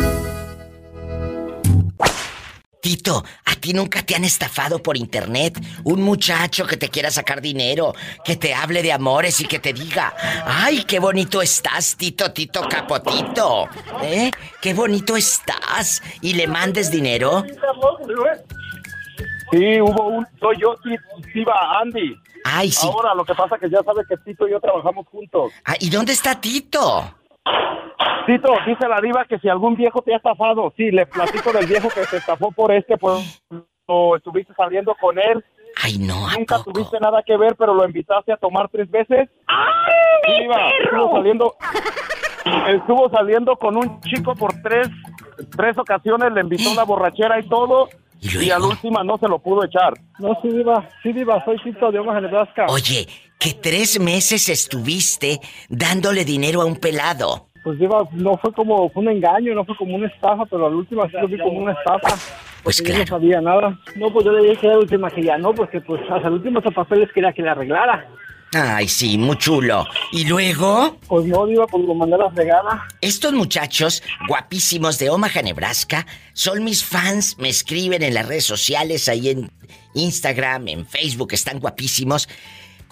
Tito, 2.84 3.24
¿a 3.46 3.56
ti 3.56 3.72
nunca 3.72 4.06
te 4.06 4.14
han 4.14 4.26
estafado 4.26 4.84
por 4.84 4.98
internet? 4.98 5.58
Un 5.86 6.02
muchacho 6.02 6.68
que 6.68 6.76
te 6.76 6.90
quiera 6.90 7.10
sacar 7.10 7.40
dinero, 7.40 7.94
que 8.26 8.36
te 8.36 8.54
hable 8.54 8.84
de 8.84 8.92
amores 8.92 9.40
y 9.40 9.46
que 9.46 9.60
te 9.60 9.72
diga, 9.72 10.14
¡ay, 10.46 10.84
qué 10.84 11.00
bonito 11.00 11.42
estás, 11.42 11.96
Tito, 11.96 12.34
Tito 12.34 12.68
Capotito! 12.68 13.70
¿Eh? 14.02 14.30
¡Qué 14.62 14.74
bonito 14.74 15.16
estás! 15.16 16.04
¿Y 16.20 16.34
le 16.34 16.46
mandes 16.46 16.92
dinero? 16.92 17.46
Sí, 19.50 19.80
hubo 19.80 20.08
un. 20.10 20.28
Soy 20.42 20.58
yo, 20.60 20.76
sí, 20.84 20.94
sí, 21.32 21.42
va, 21.46 21.80
Andy. 21.80 22.14
Ay, 22.44 22.70
sí. 22.70 22.86
Ahora, 22.86 23.16
lo 23.16 23.24
que 23.24 23.34
pasa 23.34 23.58
que 23.58 23.70
ya 23.70 23.82
sabes 23.84 24.06
que 24.10 24.18
Tito 24.18 24.46
y 24.46 24.52
yo 24.52 24.60
trabajamos 24.60 25.08
juntos. 25.08 25.54
Ah, 25.64 25.76
¿Y 25.80 25.90
dónde 25.90 26.12
está 26.12 26.42
Tito? 26.42 27.16
Tito, 28.26 28.54
dice 28.66 28.88
la 28.88 29.02
diva 29.02 29.26
que 29.26 29.38
si 29.40 29.50
algún 29.50 29.76
viejo 29.76 30.02
te 30.02 30.14
ha 30.14 30.18
estafado, 30.18 30.74
sí, 30.78 30.92
le 30.92 31.06
platico 31.06 31.52
del 31.52 31.66
viejo 31.66 31.90
que 31.90 32.06
se 32.06 32.18
estafó 32.18 32.52
por 32.52 32.72
este, 32.72 32.98
pues, 32.98 33.44
o 33.86 34.16
estuviste 34.16 34.54
saliendo 34.54 34.96
con 35.00 35.20
él. 35.20 35.44
Ay, 35.82 35.98
no, 35.98 36.30
Nunca 36.38 36.64
tuviste 36.64 37.00
nada 37.00 37.22
que 37.26 37.36
ver, 37.36 37.56
pero 37.58 37.74
lo 37.74 37.86
invitaste 37.86 38.32
a 38.32 38.38
tomar 38.38 38.70
tres 38.70 38.90
veces. 38.90 39.30
¡Ay, 39.48 40.42
diva, 40.42 40.70
estuvo 40.84 41.12
saliendo, 41.12 41.56
estuvo 42.68 43.10
saliendo 43.10 43.56
con 43.58 43.76
un 43.76 44.00
chico 44.02 44.36
por 44.36 44.54
tres, 44.62 44.88
tres 45.58 45.78
ocasiones, 45.78 46.32
le 46.32 46.42
invitó 46.42 46.72
a 46.72 46.76
la 46.76 46.84
borrachera 46.84 47.40
y 47.40 47.50
todo, 47.50 47.90
y, 48.24 48.50
a 48.52 48.60
la 48.60 48.68
última 48.68 49.04
no 49.04 49.18
se 49.18 49.28
lo 49.28 49.40
pudo 49.40 49.66
echar. 49.66 49.94
No, 50.20 50.38
sí, 50.42 50.48
Diva. 50.48 50.88
Sí, 51.02 51.12
Diva. 51.12 51.44
Soy 51.44 51.58
Tito 51.62 51.92
de 51.92 52.00
Omaha, 52.00 52.22
Nebraska. 52.22 52.68
Oye, 52.70 53.06
que 53.40 53.54
tres 53.54 54.00
meses 54.00 54.50
estuviste 54.50 55.40
dándole 55.70 56.26
dinero 56.26 56.62
a 56.62 56.66
un 56.66 56.78
pelado. 56.78 57.50
Pues, 57.64 57.80
Diva, 57.80 58.08
no 58.12 58.38
fue 58.38 58.54
como 58.54 58.90
fue 58.90 59.04
un 59.04 59.10
engaño, 59.10 59.56
no 59.56 59.64
fue 59.64 59.76
como 59.78 59.96
una 59.96 60.08
estafa, 60.08 60.46
pero 60.46 60.68
a 60.68 60.70
la 60.70 60.76
última 60.76 61.06
sí 61.08 61.14
lo 61.14 61.28
vi 61.28 61.38
como 61.40 61.60
una 61.60 61.72
estafa. 61.74 62.18
Pues 62.64 62.82
yo 62.82 62.98
no 62.98 63.06
sabía 63.06 63.42
nada. 63.42 63.78
No, 63.96 64.12
pues 64.12 64.26
yo 64.26 64.32
le 64.32 64.50
dije 64.50 64.68
a 64.68 64.72
la 64.72 64.80
última 64.80 65.10
que 65.10 65.24
ya 65.24 65.38
no, 65.38 65.54
porque 65.54 65.82
pues 65.82 66.02
hasta 66.10 66.28
el 66.28 66.36
último 66.36 66.62
papeles 66.62 67.10
quería 67.14 67.34
que 67.34 67.42
le 67.42 67.50
arreglara. 67.50 68.08
Ay, 68.54 68.88
sí, 68.88 69.18
muy 69.18 69.38
chulo. 69.38 69.86
¿Y 70.12 70.26
luego? 70.26 71.00
Pues 71.08 71.26
no, 71.26 71.46
Diva, 71.48 71.66
pues 71.66 71.84
lo 71.86 71.96
mandé 71.96 72.16
a 72.16 72.20
la 72.20 72.32
fregada. 72.32 72.88
Estos 73.02 73.34
muchachos 73.34 74.04
guapísimos 74.28 75.00
de 75.00 75.10
Omaha, 75.10 75.42
Nebraska, 75.42 76.06
son 76.34 76.64
mis 76.64 76.86
fans, 76.86 77.38
me 77.40 77.50
escriben 77.50 78.04
en 78.04 78.14
las 78.14 78.28
redes 78.28 78.46
sociales, 78.46 79.10
ahí 79.10 79.30
en 79.30 79.52
Instagram, 79.96 80.68
en 80.68 80.86
Facebook, 80.86 81.34
están 81.34 81.60
guapísimos. 81.60 82.30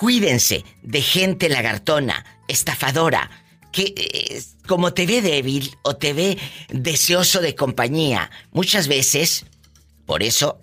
Cuídense 0.02 0.66
de 0.82 1.00
gente 1.00 1.48
lagartona, 1.48 2.26
estafadora, 2.48 3.30
que 3.72 3.94
eh, 3.96 4.42
como 4.68 4.96
te 4.96 5.06
ve 5.06 5.22
débil 5.22 5.78
o 5.84 5.96
te 5.96 6.14
ve 6.14 6.40
deseoso 6.70 7.40
de 7.40 7.54
compañía, 7.54 8.32
muchas 8.52 8.88
veces, 8.88 9.46
por 10.08 10.24
eso, 10.24 10.60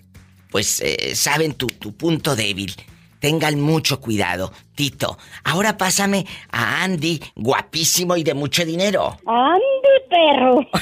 pues 0.50 0.80
eh, 0.80 1.14
saben 1.14 1.54
tu, 1.54 1.68
tu 1.68 1.96
punto 1.96 2.34
débil. 2.34 2.74
Tengan 3.20 3.60
mucho 3.60 4.00
cuidado, 4.00 4.52
Tito. 4.74 5.18
Ahora 5.44 5.78
pásame 5.78 6.26
a 6.50 6.82
Andy, 6.82 7.22
guapísimo 7.36 8.16
y 8.16 8.24
de 8.24 8.34
mucho 8.34 8.64
dinero. 8.64 9.18
Andy, 9.24 10.00
perro. 10.10 10.66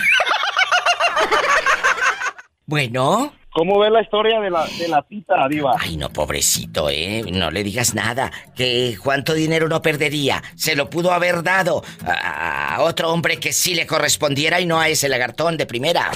Bueno. 2.68 3.32
¿Cómo 3.56 3.78
ves 3.78 3.90
la 3.90 4.02
historia 4.02 4.38
de 4.38 4.50
la, 4.50 4.66
de 4.78 4.86
la 4.86 5.00
tita, 5.00 5.48
diva? 5.48 5.72
Ay, 5.80 5.96
no, 5.96 6.10
pobrecito, 6.10 6.90
¿eh? 6.90 7.24
No 7.32 7.50
le 7.50 7.64
digas 7.64 7.94
nada. 7.94 8.30
Que 8.54 8.98
cuánto 9.02 9.32
dinero 9.32 9.66
no 9.66 9.80
perdería. 9.80 10.42
Se 10.56 10.76
lo 10.76 10.90
pudo 10.90 11.10
haber 11.10 11.42
dado 11.42 11.82
a, 12.06 12.74
a 12.74 12.82
otro 12.82 13.10
hombre 13.10 13.38
que 13.38 13.54
sí 13.54 13.74
le 13.74 13.86
correspondiera 13.86 14.60
y 14.60 14.66
no 14.66 14.78
a 14.78 14.90
ese 14.90 15.08
lagartón 15.08 15.56
de 15.56 15.64
primera. 15.64 16.10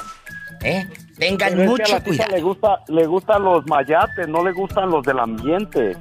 ¿Eh? 0.62 0.86
Tengan 1.18 1.54
Pero 1.56 1.62
es 1.62 1.66
que 1.76 1.82
a 1.82 1.86
mucho 1.86 1.92
la 1.94 2.04
tita 2.04 2.26
cuidado. 2.26 2.36
le 2.36 2.42
gusta, 2.42 2.80
le 2.88 3.06
gustan 3.06 3.42
los 3.42 3.66
mayates, 3.66 4.28
no 4.28 4.44
le 4.44 4.52
gustan 4.52 4.90
los 4.90 5.02
del 5.02 5.18
ambiente. 5.18 5.96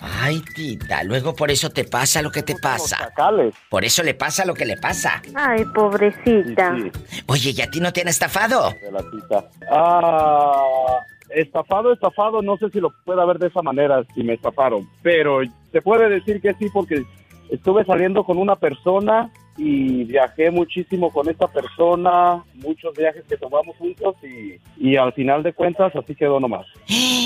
Ay, 0.00 0.42
tita, 0.54 1.02
luego 1.02 1.34
por 1.34 1.50
eso 1.50 1.70
te 1.70 1.84
pasa 1.84 2.22
lo 2.22 2.30
que 2.30 2.42
te 2.42 2.54
pasa. 2.56 3.12
Por 3.68 3.84
eso 3.84 4.02
le 4.02 4.14
pasa 4.14 4.44
lo 4.44 4.54
que 4.54 4.64
le 4.64 4.76
pasa. 4.76 5.20
Ay, 5.34 5.64
pobrecita. 5.74 6.76
Oye, 7.26 7.50
¿y 7.56 7.60
a 7.60 7.70
ti 7.70 7.80
no 7.80 7.92
te 7.92 8.02
han 8.02 8.08
estafado? 8.08 8.70
De 8.80 8.92
la 8.92 9.02
tita. 9.10 9.44
Ah, 9.72 11.00
estafado, 11.30 11.92
estafado, 11.92 12.42
no 12.42 12.56
sé 12.58 12.70
si 12.70 12.80
lo 12.80 12.90
pueda 13.04 13.24
ver 13.24 13.38
de 13.38 13.48
esa 13.48 13.62
manera, 13.62 14.02
si 14.14 14.22
me 14.22 14.34
estafaron. 14.34 14.88
Pero 15.02 15.40
se 15.72 15.82
puede 15.82 16.08
decir 16.08 16.40
que 16.40 16.54
sí, 16.54 16.68
porque 16.72 17.04
estuve 17.50 17.84
saliendo 17.84 18.24
con 18.24 18.38
una 18.38 18.56
persona 18.56 19.30
y 19.56 20.04
viajé 20.04 20.50
muchísimo 20.50 21.12
con 21.12 21.28
esta 21.28 21.48
persona, 21.48 22.42
muchos 22.54 22.96
viajes 22.96 23.24
que 23.28 23.36
tomamos 23.36 23.76
juntos 23.76 24.14
y, 24.22 24.60
y 24.76 24.96
al 24.96 25.12
final 25.12 25.42
de 25.42 25.52
cuentas 25.52 25.94
así 25.96 26.14
quedó 26.14 26.38
nomás. 26.38 26.66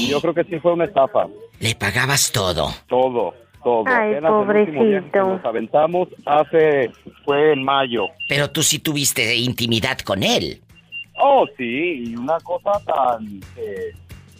Yo 0.08 0.20
creo 0.20 0.34
que 0.34 0.44
sí 0.44 0.58
fue 0.58 0.72
una 0.72 0.86
estafa. 0.86 1.26
Le 1.60 1.74
pagabas 1.74 2.32
todo. 2.32 2.70
Todo, 2.88 3.34
todo. 3.62 3.84
Ay, 3.86 4.12
Apenas 4.12 4.30
pobrecito. 4.30 5.18
Nos 5.18 5.44
aventamos 5.44 6.08
hace, 6.24 6.90
fue 7.24 7.52
en 7.52 7.62
mayo. 7.62 8.06
Pero 8.28 8.50
tú 8.50 8.62
sí 8.62 8.78
tuviste 8.78 9.36
intimidad 9.36 9.98
con 9.98 10.22
él. 10.22 10.62
Oh, 11.20 11.46
sí, 11.58 12.04
y 12.06 12.16
una 12.16 12.38
cosa 12.40 12.72
tan 12.86 13.40
que 13.54 13.92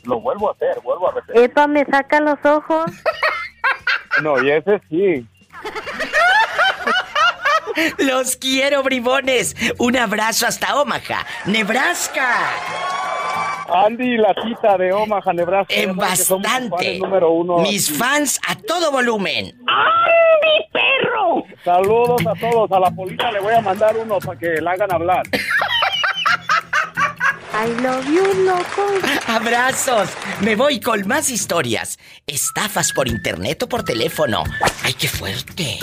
lo 0.05 0.21
vuelvo 0.21 0.49
a 0.49 0.53
hacer, 0.53 0.81
vuelvo 0.83 1.11
a 1.11 1.13
repetir. 1.13 1.43
Epa, 1.43 1.67
me 1.67 1.85
saca 1.85 2.21
los 2.21 2.45
ojos. 2.45 2.91
No, 4.23 4.43
y 4.43 4.51
ese 4.51 4.81
sí. 4.91 5.27
Los 7.99 8.37
quiero, 8.37 8.83
bribones. 8.83 9.57
Un 9.79 9.97
abrazo 9.97 10.47
hasta 10.47 10.81
Omaha, 10.81 11.25
Nebraska. 11.47 12.37
Andy, 13.87 14.19
la 14.19 14.35
cita 14.45 14.77
de 14.77 14.93
Omaha, 14.93 15.33
Nebraska. 15.33 15.75
En 15.75 15.97
bastante. 15.97 16.49
fans 16.69 16.99
número 17.01 17.31
uno 17.31 17.59
Mis 17.59 17.89
aquí. 17.89 17.99
fans 17.99 18.41
a 18.47 18.55
todo 18.57 18.91
volumen. 18.93 19.47
¡Andy, 19.67 20.69
perro! 20.71 21.45
Saludos 21.65 22.21
a 22.27 22.35
todos. 22.39 22.71
A 22.73 22.79
la 22.81 22.91
polita 22.91 23.33
le 23.33 23.41
voy 23.41 23.55
a 23.55 23.61
mandar 23.63 23.97
uno 23.97 24.19
para 24.19 24.39
que 24.39 24.61
la 24.61 24.73
hagan 24.73 24.93
hablar. 24.93 25.23
I 27.55 27.69
love 27.83 28.07
you, 28.07 28.45
loco. 28.45 28.87
Abrazos. 29.27 30.09
Me 30.41 30.57
voy 30.57 30.81
con 30.81 31.07
más 31.07 31.29
historias. 31.31 31.99
Estafas 32.27 32.93
por 32.93 33.09
internet 33.09 33.63
o 33.65 33.69
por 33.69 33.85
teléfono. 33.85 34.43
Ay, 34.83 34.95
qué 34.95 35.09
fuerte. 35.09 35.79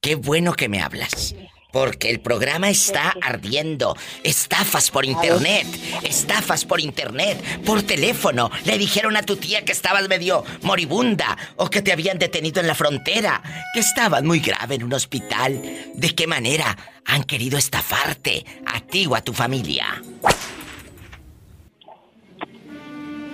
Qué 0.00 0.14
bueno 0.14 0.52
que 0.52 0.68
me 0.68 0.82
hablas. 0.82 1.34
Porque 1.74 2.08
el 2.08 2.20
programa 2.20 2.70
está 2.70 3.14
ardiendo. 3.20 3.96
Estafas 4.22 4.92
por 4.92 5.04
internet. 5.04 5.66
Estafas 6.04 6.64
por 6.64 6.80
internet. 6.80 7.36
Por 7.66 7.82
teléfono. 7.82 8.48
Le 8.64 8.78
dijeron 8.78 9.16
a 9.16 9.22
tu 9.22 9.34
tía 9.34 9.64
que 9.64 9.72
estabas 9.72 10.08
medio 10.08 10.44
moribunda. 10.62 11.36
O 11.56 11.68
que 11.68 11.82
te 11.82 11.90
habían 11.90 12.20
detenido 12.20 12.60
en 12.60 12.68
la 12.68 12.76
frontera. 12.76 13.42
Que 13.74 13.80
estabas 13.80 14.22
muy 14.22 14.38
grave 14.38 14.76
en 14.76 14.84
un 14.84 14.92
hospital. 14.92 15.60
¿De 15.94 16.14
qué 16.14 16.28
manera 16.28 16.76
han 17.06 17.24
querido 17.24 17.58
estafarte? 17.58 18.44
A 18.66 18.78
ti 18.78 19.06
o 19.06 19.16
a 19.16 19.22
tu 19.22 19.32
familia. 19.32 20.00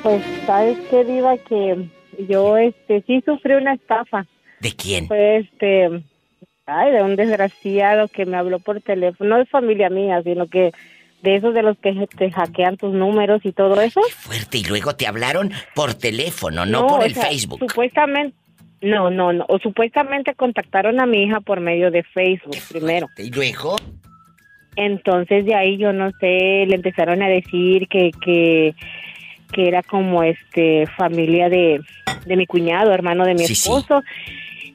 Pues, 0.03 0.25
¿sabes 0.47 0.79
qué, 0.89 1.05
Diva? 1.05 1.37
Que 1.37 1.91
yo, 2.27 2.57
este, 2.57 3.05
sí 3.07 3.23
sufrí 3.27 3.53
una 3.53 3.75
estafa. 3.75 4.27
¿De 4.61 4.73
quién? 4.73 5.09
Fue, 5.09 5.41
este, 5.41 6.03
ay, 6.71 6.93
de 6.93 7.03
un 7.03 7.17
desgraciado 7.17 8.09
que 8.09 8.27
me 8.27 8.37
habló 8.37 8.59
por 8.59 8.81
teléfono. 8.81 9.31
No 9.31 9.37
de 9.39 9.47
familia 9.47 9.91
mía, 9.91 10.23
sino 10.23 10.47
que 10.47 10.73
de 11.23 11.35
esos 11.37 11.53
de 11.53 11.63
los 11.63 11.77
que 11.79 12.07
te 12.17 12.31
hackean 12.31 12.77
tus 12.77 12.95
números 12.95 13.41
y 13.45 13.53
todo 13.53 13.81
eso. 13.81 14.01
Fuerte. 14.17 14.59
Y 14.59 14.65
luego 14.65 14.95
te 14.97 15.07
hablaron 15.07 15.51
por 15.75 15.95
teléfono, 15.95 16.65
no, 16.65 16.87
por 16.87 17.01
o 17.01 17.05
el 17.05 17.15
sea, 17.15 17.25
Facebook. 17.27 17.59
Supuestamente, 17.61 18.35
no, 18.81 19.11
no, 19.11 19.33
no. 19.33 19.45
O 19.49 19.59
supuestamente 19.59 20.35
contactaron 20.35 21.01
a 21.01 21.07
mi 21.07 21.25
hija 21.25 21.41
por 21.41 21.61
medio 21.61 21.91
de 21.91 22.03
Facebook 22.03 22.57
primero. 22.71 23.09
¿Y 23.19 23.31
luego? 23.31 23.77
Entonces 24.77 25.45
de 25.45 25.55
ahí 25.55 25.77
yo 25.77 25.93
no 25.93 26.11
sé, 26.21 26.65
le 26.67 26.75
empezaron 26.77 27.23
a 27.23 27.29
decir 27.29 27.89
que, 27.89 28.11
que, 28.25 28.75
que 29.53 29.69
era 29.69 29.83
como 29.83 30.23
este 30.23 30.87
familia 30.97 31.49
de, 31.49 31.81
de 32.25 32.37
mi 32.37 32.47
cuñado, 32.47 32.93
hermano 32.93 33.25
de 33.27 33.35
mi 33.35 33.41
Sí, 33.47 33.55
sí. 33.55 33.69
esposo. 33.69 34.03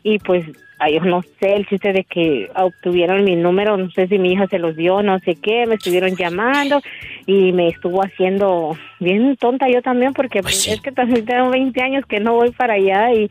Y 0.04 0.20
pues 0.20 0.46
ay, 0.80 0.96
yo 0.96 1.02
no 1.02 1.22
sé, 1.40 1.56
el 1.56 1.68
chiste 1.68 1.94
de 1.94 2.04
que 2.04 2.50
obtuvieron 2.56 3.24
mi 3.24 3.36
número, 3.36 3.78
no 3.78 3.90
sé 3.92 4.08
si 4.08 4.20
mi 4.20 4.34
hija 4.34 4.48
se 4.48 4.60
los 4.60 4.76
dio, 4.76 5.02
no 5.02 5.20
sé 5.20 5.36
qué, 5.36 5.66
me 5.66 5.76
estuvieron 5.76 6.16
llamando 6.16 6.82
y 7.26 7.52
me 7.54 7.70
estuvo 7.70 8.04
haciendo 8.04 8.78
bien 9.00 9.36
tonta 9.38 9.70
yo 9.70 9.82
también 9.82 10.14
porque 10.14 10.42
pues, 10.42 10.68
es 10.68 10.82
que 10.82 10.92
también 10.92 11.26
tengo 11.26 11.50
20 11.50 11.82
años 11.82 12.06
que 12.06 12.20
no 12.20 12.34
voy 12.34 12.52
para 12.52 12.74
allá 12.74 13.14
y 13.14 13.30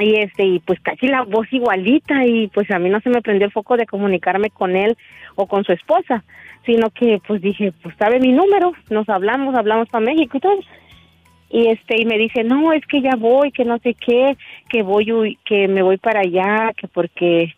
y 0.00 0.16
este 0.16 0.44
y 0.44 0.58
pues 0.58 0.80
casi 0.80 1.06
la 1.06 1.22
voz 1.22 1.46
igualita 1.52 2.24
y 2.26 2.48
pues 2.48 2.68
a 2.72 2.80
mí 2.80 2.90
no 2.90 3.00
se 3.00 3.10
me 3.10 3.22
prendió 3.22 3.46
el 3.46 3.52
foco 3.52 3.76
de 3.76 3.86
comunicarme 3.86 4.50
con 4.50 4.74
él 4.74 4.96
o 5.36 5.46
con 5.46 5.62
su 5.62 5.72
esposa 5.72 6.24
sino 6.66 6.90
que 6.90 7.20
pues 7.26 7.40
dije 7.40 7.72
pues 7.80 7.94
sabe 7.96 8.18
mi 8.18 8.32
número 8.32 8.72
nos 8.90 9.08
hablamos 9.08 9.54
hablamos 9.54 9.88
para 9.88 10.04
México 10.04 10.36
y 10.36 10.40
todo 10.40 10.58
y 11.50 11.68
este 11.68 12.00
y 12.00 12.04
me 12.04 12.18
dice 12.18 12.44
no 12.44 12.72
es 12.72 12.84
que 12.86 13.00
ya 13.00 13.16
voy 13.16 13.52
que 13.52 13.64
no 13.64 13.78
sé 13.78 13.94
qué 13.94 14.36
que 14.68 14.82
voy 14.82 15.38
que 15.44 15.68
me 15.68 15.82
voy 15.82 15.96
para 15.98 16.20
allá 16.20 16.72
que 16.76 16.88
porque 16.88 17.54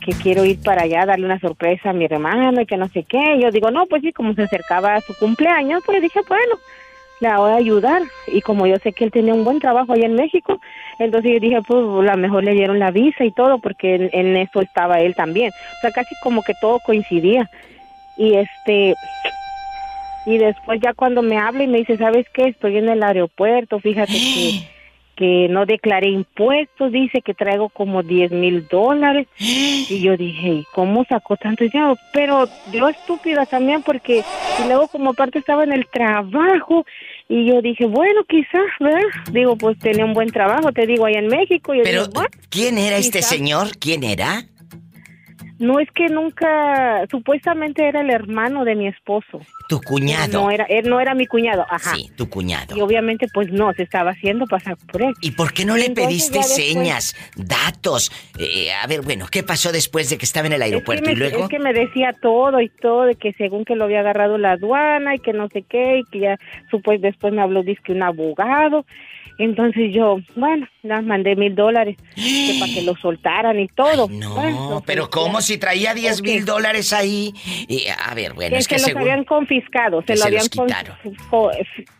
que 0.00 0.12
quiero 0.12 0.44
ir 0.44 0.60
para 0.60 0.82
allá 0.82 1.06
darle 1.06 1.24
una 1.24 1.40
sorpresa 1.40 1.90
a 1.90 1.94
mi 1.94 2.04
hermano 2.04 2.60
y 2.60 2.66
que 2.66 2.76
no 2.76 2.88
sé 2.88 3.04
qué 3.04 3.38
yo 3.40 3.50
digo 3.50 3.70
no 3.70 3.86
pues 3.86 4.02
sí 4.02 4.12
como 4.12 4.34
se 4.34 4.42
acercaba 4.42 4.94
a 4.94 5.00
su 5.00 5.14
cumpleaños 5.16 5.82
pues 5.86 6.02
dije 6.02 6.20
bueno 6.28 6.56
la 7.20 7.38
voy 7.38 7.52
a 7.52 7.56
ayudar 7.56 8.02
y 8.26 8.40
como 8.40 8.66
yo 8.66 8.76
sé 8.78 8.92
que 8.92 9.04
él 9.04 9.10
tenía 9.10 9.34
un 9.34 9.44
buen 9.44 9.60
trabajo 9.60 9.92
allá 9.92 10.06
en 10.06 10.14
México, 10.14 10.60
entonces 10.98 11.32
yo 11.32 11.40
dije, 11.40 11.60
pues 11.66 11.80
a 11.80 12.14
lo 12.14 12.16
mejor 12.16 12.44
le 12.44 12.52
dieron 12.52 12.78
la 12.78 12.90
visa 12.90 13.24
y 13.24 13.30
todo 13.30 13.58
porque 13.58 14.10
en 14.12 14.36
eso 14.36 14.60
estaba 14.60 15.00
él 15.00 15.14
también. 15.14 15.50
O 15.50 15.80
sea, 15.80 15.90
casi 15.90 16.14
como 16.22 16.42
que 16.42 16.54
todo 16.60 16.80
coincidía. 16.80 17.48
Y 18.16 18.34
este 18.34 18.94
y 20.26 20.38
después 20.38 20.80
ya 20.82 20.94
cuando 20.94 21.22
me 21.22 21.38
habla 21.38 21.64
y 21.64 21.68
me 21.68 21.78
dice, 21.78 21.96
¿sabes 21.96 22.26
qué? 22.32 22.48
Estoy 22.48 22.76
en 22.78 22.88
el 22.88 23.02
aeropuerto, 23.02 23.78
fíjate 23.80 24.12
que 24.12 24.74
que 25.16 25.46
no 25.48 25.64
declaré 25.64 26.08
impuestos, 26.08 26.90
dice 26.90 27.22
que 27.22 27.34
traigo 27.34 27.68
como 27.68 28.02
10 28.02 28.32
mil 28.32 28.66
dólares. 28.66 29.28
Y 29.38 30.00
yo 30.02 30.16
dije, 30.16 30.48
¿y 30.48 30.64
cómo 30.72 31.04
sacó 31.08 31.36
tanto 31.36 31.62
dinero? 31.62 31.96
Pero 32.12 32.48
yo 32.72 32.88
estúpida 32.88 33.46
también 33.46 33.82
porque 33.82 34.24
y 34.62 34.66
luego 34.66 34.88
como 34.88 35.10
aparte 35.10 35.38
estaba 35.38 35.62
en 35.62 35.72
el 35.72 35.86
trabajo 35.86 36.84
y 37.28 37.46
yo 37.46 37.62
dije, 37.62 37.86
bueno, 37.86 38.24
quizás, 38.28 38.66
¿verdad? 38.80 39.02
Digo, 39.30 39.56
pues 39.56 39.78
tenía 39.78 40.04
un 40.04 40.14
buen 40.14 40.30
trabajo, 40.30 40.72
te 40.72 40.84
digo, 40.84 41.06
allá 41.06 41.20
en 41.20 41.28
México. 41.28 41.72
Y 41.74 41.78
yo 41.78 41.84
Pero, 41.84 42.00
digo, 42.02 42.12
"Bueno, 42.14 42.30
¿quién 42.50 42.76
era 42.78 42.96
este 42.96 43.18
quizás". 43.20 43.30
señor? 43.30 43.68
¿Quién 43.78 44.02
era? 44.02 44.42
No 45.58 45.78
es 45.78 45.88
que 45.92 46.08
nunca, 46.08 47.06
supuestamente 47.10 47.86
era 47.86 48.00
el 48.00 48.10
hermano 48.10 48.64
de 48.64 48.74
mi 48.74 48.88
esposo. 48.88 49.40
Tu 49.68 49.80
cuñado. 49.80 50.42
No 50.42 50.50
era, 50.50 50.64
él 50.64 50.88
no 50.88 51.00
era 51.00 51.14
mi 51.14 51.26
cuñado, 51.26 51.64
ajá. 51.70 51.94
Sí, 51.94 52.10
tu 52.16 52.28
cuñado. 52.28 52.76
Y 52.76 52.80
obviamente 52.80 53.26
pues 53.32 53.50
no, 53.52 53.72
se 53.72 53.84
estaba 53.84 54.10
haciendo 54.10 54.46
pasar 54.46 54.76
por 54.90 55.02
él. 55.02 55.14
¿Y 55.20 55.30
por 55.30 55.52
qué 55.52 55.64
no 55.64 55.76
le 55.76 55.86
Entonces, 55.86 56.06
pediste 56.06 56.38
después- 56.38 56.54
señas, 56.56 57.16
datos? 57.36 58.10
Eh, 58.38 58.72
a 58.72 58.86
ver, 58.86 59.02
bueno, 59.02 59.26
¿qué 59.30 59.42
pasó 59.42 59.70
después 59.72 60.10
de 60.10 60.18
que 60.18 60.24
estaba 60.24 60.46
en 60.48 60.54
el 60.54 60.62
Es 60.62 60.68
que, 60.68 60.74
aeropuerto? 60.74 61.06
me, 61.06 61.12
y 61.12 61.16
luego. 61.16 61.44
es 61.44 61.48
que 61.48 61.58
me 61.60 61.72
decía 61.72 62.14
todo 62.20 62.60
y 62.60 62.68
todo, 62.68 63.04
de 63.04 63.14
que 63.14 63.32
según 63.34 63.64
que 63.64 63.76
lo 63.76 63.84
había 63.84 64.00
agarrado 64.00 64.38
la 64.38 64.52
aduana 64.52 65.14
y 65.14 65.18
que 65.18 65.32
no 65.32 65.48
sé 65.48 65.62
qué, 65.62 65.98
y 65.98 66.04
que 66.10 66.18
ya 66.20 66.38
supues, 66.70 67.00
después 67.00 67.32
me 67.32 67.42
habló 67.42 67.62
dice 67.62 67.80
que 67.84 67.92
un 67.92 68.02
abogado. 68.02 68.84
Entonces 69.38 69.92
yo, 69.92 70.18
bueno, 70.36 70.66
le 70.82 71.02
mandé 71.02 71.34
mil 71.34 71.54
dólares 71.54 71.96
para 72.60 72.72
que 72.72 72.82
lo 72.86 72.96
soltaran 72.96 73.58
y 73.58 73.66
todo. 73.68 74.08
No, 74.08 74.82
pero 74.86 75.10
¿cómo 75.10 75.40
si 75.40 75.58
traía 75.58 75.94
10 75.94 76.22
mil 76.22 76.44
dólares 76.44 76.92
ahí? 76.92 77.32
Y, 77.68 77.86
a 77.88 78.14
ver, 78.14 78.34
bueno, 78.34 78.50
que 78.50 78.58
es 78.58 78.68
que 78.68 78.78
se 78.78 78.92
los 78.92 79.00
habían 79.00 79.24
confiscado, 79.24 80.02
se 80.06 80.16
lo 80.16 80.24
habían 80.24 80.46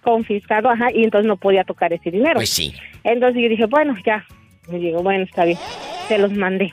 confiscado, 0.02 0.70
ajá, 0.70 0.92
y 0.92 1.04
entonces 1.04 1.26
no 1.26 1.36
podía 1.36 1.64
tocar 1.64 1.92
ese 1.92 2.10
dinero. 2.10 2.34
Pues 2.34 2.50
sí. 2.50 2.72
Entonces 3.02 3.42
yo 3.42 3.48
dije, 3.48 3.66
bueno, 3.66 3.94
ya. 4.04 4.24
Le 4.70 4.78
digo, 4.78 5.02
bueno, 5.02 5.24
está 5.24 5.44
bien. 5.44 5.58
Se 6.08 6.16
los 6.18 6.32
mandé. 6.32 6.72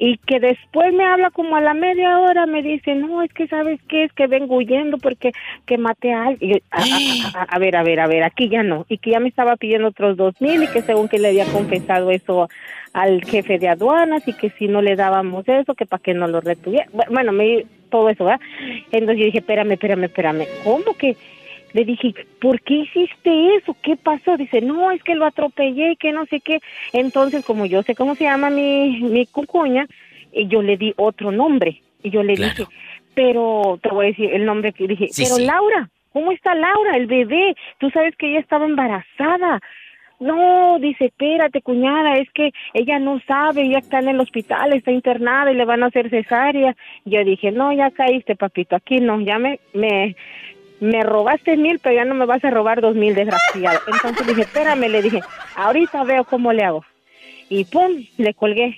Y 0.00 0.16
que 0.18 0.38
después 0.38 0.94
me 0.94 1.04
habla 1.04 1.30
como 1.32 1.56
a 1.56 1.60
la 1.60 1.74
media 1.74 2.20
hora, 2.20 2.46
me 2.46 2.62
dice, 2.62 2.94
no, 2.94 3.20
es 3.20 3.32
que 3.32 3.48
sabes 3.48 3.80
qué, 3.88 4.04
es 4.04 4.12
que 4.12 4.28
vengo 4.28 4.54
huyendo 4.56 4.96
porque 4.98 5.32
que 5.66 5.76
maté 5.76 6.12
a 6.14 6.26
alguien. 6.28 6.50
Y 6.50 6.54
yo, 6.54 6.60
a, 6.70 6.78
a- 6.78 7.40
a- 7.40 7.42
a 7.42 7.58
ver, 7.58 7.74
a 7.74 7.82
ver, 7.82 7.98
a 7.98 8.06
ver, 8.06 8.22
aquí 8.22 8.48
ya 8.48 8.62
no. 8.62 8.86
Y 8.88 8.98
que 8.98 9.10
ya 9.10 9.18
me 9.20 9.28
estaba 9.28 9.56
pidiendo 9.56 9.88
otros 9.88 10.16
dos 10.16 10.40
mil 10.40 10.62
y 10.62 10.68
que 10.68 10.82
según 10.82 11.08
que 11.08 11.18
le 11.18 11.28
había 11.28 11.46
confesado 11.46 12.12
eso 12.12 12.48
al 12.92 13.24
jefe 13.24 13.58
de 13.58 13.68
aduanas 13.68 14.22
y 14.28 14.32
que 14.34 14.50
si 14.50 14.68
no 14.68 14.82
le 14.82 14.94
dábamos 14.96 15.46
eso, 15.48 15.74
que 15.74 15.84
para 15.84 16.02
que 16.02 16.14
no 16.14 16.28
lo 16.28 16.40
retuviera. 16.40 16.86
Bu- 16.92 17.10
Bueno, 17.10 17.32
me 17.32 17.66
todo 17.90 18.08
eso, 18.08 18.24
¿verdad? 18.24 18.40
Entonces 18.92 19.18
yo 19.18 19.24
dije, 19.24 19.38
espérame, 19.38 19.72
espérame, 19.72 20.04
espérame. 20.04 20.44
¿Cómo 20.62 20.94
que? 20.96 21.16
Le 21.72 21.84
dije, 21.84 22.14
¿por 22.40 22.60
qué 22.62 22.74
hiciste 22.74 23.56
eso? 23.56 23.76
¿Qué 23.82 23.96
pasó? 23.96 24.36
Dice, 24.36 24.60
no, 24.60 24.90
es 24.90 25.02
que 25.02 25.14
lo 25.14 25.26
atropellé 25.26 25.92
y 25.92 25.96
que 25.96 26.12
no 26.12 26.26
sé 26.26 26.40
qué. 26.40 26.60
Entonces, 26.92 27.44
como 27.44 27.66
yo 27.66 27.82
sé 27.82 27.94
cómo 27.94 28.14
se 28.14 28.24
llama 28.24 28.50
mi, 28.50 29.00
mi 29.02 29.26
cucuña, 29.26 29.86
y 30.32 30.46
yo 30.48 30.62
le 30.62 30.76
di 30.76 30.94
otro 30.96 31.30
nombre. 31.30 31.82
Y 32.02 32.10
yo 32.10 32.22
le 32.22 32.34
dije, 32.34 32.64
pero 33.14 33.78
te 33.82 33.90
voy 33.90 34.06
a 34.06 34.08
decir 34.10 34.32
el 34.32 34.44
nombre 34.44 34.72
que 34.72 34.86
dije, 34.86 35.08
Sí, 35.08 35.24
pero 35.24 35.36
sí. 35.36 35.44
Laura, 35.44 35.90
¿cómo 36.12 36.32
está 36.32 36.54
Laura, 36.54 36.96
el 36.96 37.06
bebé? 37.06 37.54
Tú 37.78 37.90
sabes 37.90 38.14
que 38.16 38.30
ella 38.30 38.40
estaba 38.40 38.66
embarazada. 38.66 39.60
No, 40.20 40.78
dice, 40.80 41.06
espérate, 41.06 41.62
cuñada, 41.62 42.16
es 42.16 42.28
que 42.32 42.50
ella 42.74 42.98
no 42.98 43.20
sabe, 43.20 43.62
ella 43.62 43.78
está 43.78 44.00
en 44.00 44.08
el 44.08 44.20
hospital, 44.20 44.72
está 44.72 44.90
internada 44.90 45.52
y 45.52 45.54
le 45.54 45.64
van 45.64 45.84
a 45.84 45.86
hacer 45.86 46.10
cesárea. 46.10 46.74
Yo 47.04 47.22
dije, 47.24 47.52
no, 47.52 47.72
ya 47.72 47.92
caíste, 47.92 48.34
papito, 48.34 48.74
aquí 48.74 48.96
no, 48.98 49.20
ya 49.20 49.38
me, 49.38 49.60
me, 49.74 50.16
me 50.80 51.02
robaste 51.02 51.56
mil, 51.56 51.78
pero 51.80 51.96
ya 51.96 52.04
no 52.04 52.14
me 52.14 52.26
vas 52.26 52.44
a 52.44 52.50
robar 52.50 52.80
dos 52.80 52.94
mil, 52.94 53.14
desgraciado. 53.14 53.80
Entonces 53.86 54.26
dije, 54.26 54.42
espérame, 54.42 54.88
le 54.88 55.02
dije, 55.02 55.20
ahorita 55.56 56.04
veo 56.04 56.24
cómo 56.24 56.52
le 56.52 56.64
hago. 56.64 56.84
Y 57.48 57.64
pum, 57.64 58.04
le 58.16 58.34
colgué. 58.34 58.76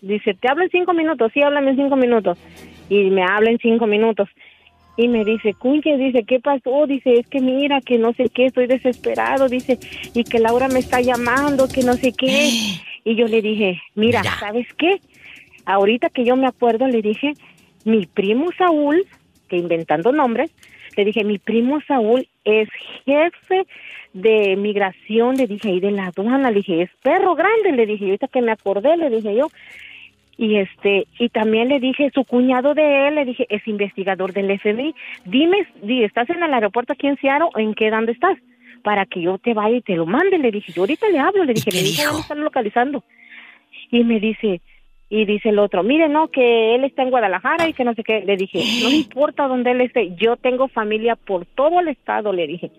Dice, 0.00 0.34
te 0.34 0.50
hablo 0.50 0.64
en 0.64 0.70
cinco 0.70 0.94
minutos, 0.94 1.30
sí, 1.32 1.42
háblame 1.42 1.70
en 1.70 1.76
cinco 1.76 1.96
minutos. 1.96 2.38
Y 2.88 3.10
me 3.10 3.22
habla 3.22 3.50
en 3.50 3.58
cinco 3.58 3.86
minutos. 3.86 4.28
Y 4.96 5.08
me 5.08 5.24
dice, 5.24 5.54
Cuñe, 5.54 5.96
dice, 5.96 6.24
¿qué 6.24 6.38
pasó? 6.40 6.86
Dice, 6.86 7.14
es 7.14 7.26
que 7.26 7.40
mira, 7.40 7.80
que 7.80 7.98
no 7.98 8.12
sé 8.12 8.28
qué, 8.28 8.46
estoy 8.46 8.66
desesperado, 8.66 9.48
dice, 9.48 9.78
y 10.12 10.24
que 10.24 10.38
Laura 10.38 10.68
me 10.68 10.80
está 10.80 11.00
llamando, 11.00 11.68
que 11.68 11.82
no 11.82 11.94
sé 11.94 12.12
qué. 12.12 12.50
Y 13.04 13.16
yo 13.16 13.26
le 13.26 13.42
dije, 13.42 13.82
mira, 13.96 14.22
¿sabes 14.22 14.68
qué? 14.78 15.00
Ahorita 15.64 16.08
que 16.08 16.24
yo 16.24 16.36
me 16.36 16.46
acuerdo, 16.46 16.86
le 16.86 17.02
dije, 17.02 17.32
mi 17.84 18.06
primo 18.06 18.50
Saúl, 18.56 19.04
que 19.48 19.56
inventando 19.56 20.12
nombres, 20.12 20.52
le 20.96 21.04
dije, 21.04 21.24
mi 21.24 21.38
primo 21.38 21.80
Saúl 21.86 22.26
es 22.44 22.68
jefe 23.04 23.66
de 24.12 24.56
migración, 24.56 25.36
le 25.36 25.46
dije, 25.46 25.70
y 25.70 25.80
de 25.80 25.90
la 25.90 26.06
aduana, 26.06 26.50
le 26.50 26.58
dije, 26.58 26.82
es 26.82 26.90
perro 27.02 27.34
grande, 27.34 27.72
le 27.72 27.86
dije, 27.86 28.04
y 28.04 28.08
ahorita 28.08 28.28
que 28.28 28.42
me 28.42 28.52
acordé, 28.52 28.96
le 28.96 29.10
dije 29.10 29.34
yo, 29.34 29.48
y 30.36 30.56
este 30.56 31.06
y 31.18 31.28
también 31.28 31.68
le 31.68 31.78
dije 31.78 32.10
su 32.14 32.24
cuñado 32.24 32.74
de 32.74 33.08
él 33.08 33.16
le 33.16 33.24
dije 33.24 33.46
es 33.50 33.66
investigador 33.68 34.32
del 34.32 34.58
FBI 34.58 34.94
dime 35.26 35.66
di, 35.82 36.04
estás 36.04 36.28
en 36.30 36.42
el 36.42 36.54
aeropuerto 36.54 36.94
aquí 36.94 37.06
en 37.06 37.18
Seattle 37.18 37.50
o 37.54 37.58
en 37.58 37.74
qué 37.74 37.90
dónde 37.90 38.12
estás 38.12 38.38
para 38.82 39.04
que 39.06 39.20
yo 39.20 39.38
te 39.38 39.54
vaya 39.54 39.76
y 39.76 39.82
te 39.82 39.94
lo 39.94 40.06
mande 40.06 40.38
le 40.38 40.50
dije 40.50 40.72
yo 40.72 40.82
ahorita 40.82 41.08
le 41.10 41.18
hablo 41.18 41.44
le 41.44 41.52
dije 41.52 41.70
le 41.70 41.82
dije 41.82 42.04
dónde 42.04 42.22
están 42.22 42.40
localizando 42.40 43.04
y 43.90 44.04
me 44.04 44.20
dice 44.20 44.62
y 45.12 45.26
dice 45.26 45.50
el 45.50 45.58
otro 45.58 45.82
mire 45.82 46.08
no 46.08 46.28
que 46.28 46.74
él 46.74 46.84
está 46.84 47.02
en 47.02 47.10
Guadalajara 47.10 47.68
y 47.68 47.74
que 47.74 47.84
no 47.84 47.92
sé 47.92 48.02
qué 48.02 48.22
le 48.24 48.38
dije 48.38 48.58
no 48.82 48.90
importa 49.04 49.46
dónde 49.46 49.72
él 49.72 49.82
esté 49.82 50.14
yo 50.16 50.36
tengo 50.36 50.68
familia 50.68 51.16
por 51.16 51.44
todo 51.44 51.80
el 51.80 51.88
estado 51.88 52.32
le 52.32 52.46
dije 52.46 52.70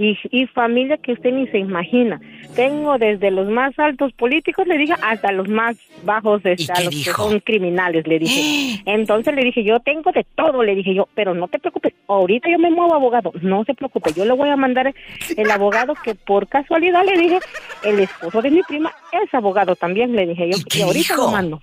y, 0.00 0.16
y 0.30 0.46
familia 0.46 0.96
que 0.96 1.12
usted 1.12 1.30
ni 1.30 1.46
se 1.48 1.58
imagina. 1.58 2.18
Tengo 2.56 2.96
desde 2.96 3.30
los 3.30 3.48
más 3.50 3.78
altos 3.78 4.14
políticos, 4.14 4.66
le 4.66 4.78
dije, 4.78 4.94
hasta 5.02 5.30
los 5.30 5.46
más 5.46 5.76
bajos, 6.04 6.40
este, 6.44 6.72
a 6.72 6.80
los 6.82 7.04
que 7.04 7.10
son 7.10 7.38
criminales, 7.40 8.06
le 8.06 8.18
dije. 8.18 8.82
Entonces 8.86 9.34
le 9.34 9.44
dije, 9.44 9.62
yo 9.62 9.78
tengo 9.80 10.10
de 10.10 10.24
todo, 10.34 10.62
le 10.62 10.74
dije 10.74 10.94
yo, 10.94 11.06
pero 11.14 11.34
no 11.34 11.48
te 11.48 11.58
preocupes, 11.58 11.92
ahorita 12.08 12.48
yo 12.50 12.58
me 12.58 12.70
muevo 12.70 12.94
abogado, 12.94 13.30
no 13.42 13.62
se 13.64 13.74
preocupe, 13.74 14.14
yo 14.14 14.24
le 14.24 14.32
voy 14.32 14.48
a 14.48 14.56
mandar 14.56 14.94
el 15.36 15.50
abogado 15.50 15.92
que 16.02 16.14
por 16.14 16.48
casualidad 16.48 17.04
le 17.04 17.20
dije, 17.20 17.38
el 17.84 18.00
esposo 18.00 18.40
de 18.40 18.50
mi 18.50 18.62
prima 18.62 18.90
es 19.12 19.34
abogado 19.34 19.76
también, 19.76 20.16
le 20.16 20.26
dije 20.26 20.48
yo, 20.50 20.56
y, 20.74 20.80
ahorita 20.80 21.16
lo 21.16 21.30
mando. 21.30 21.62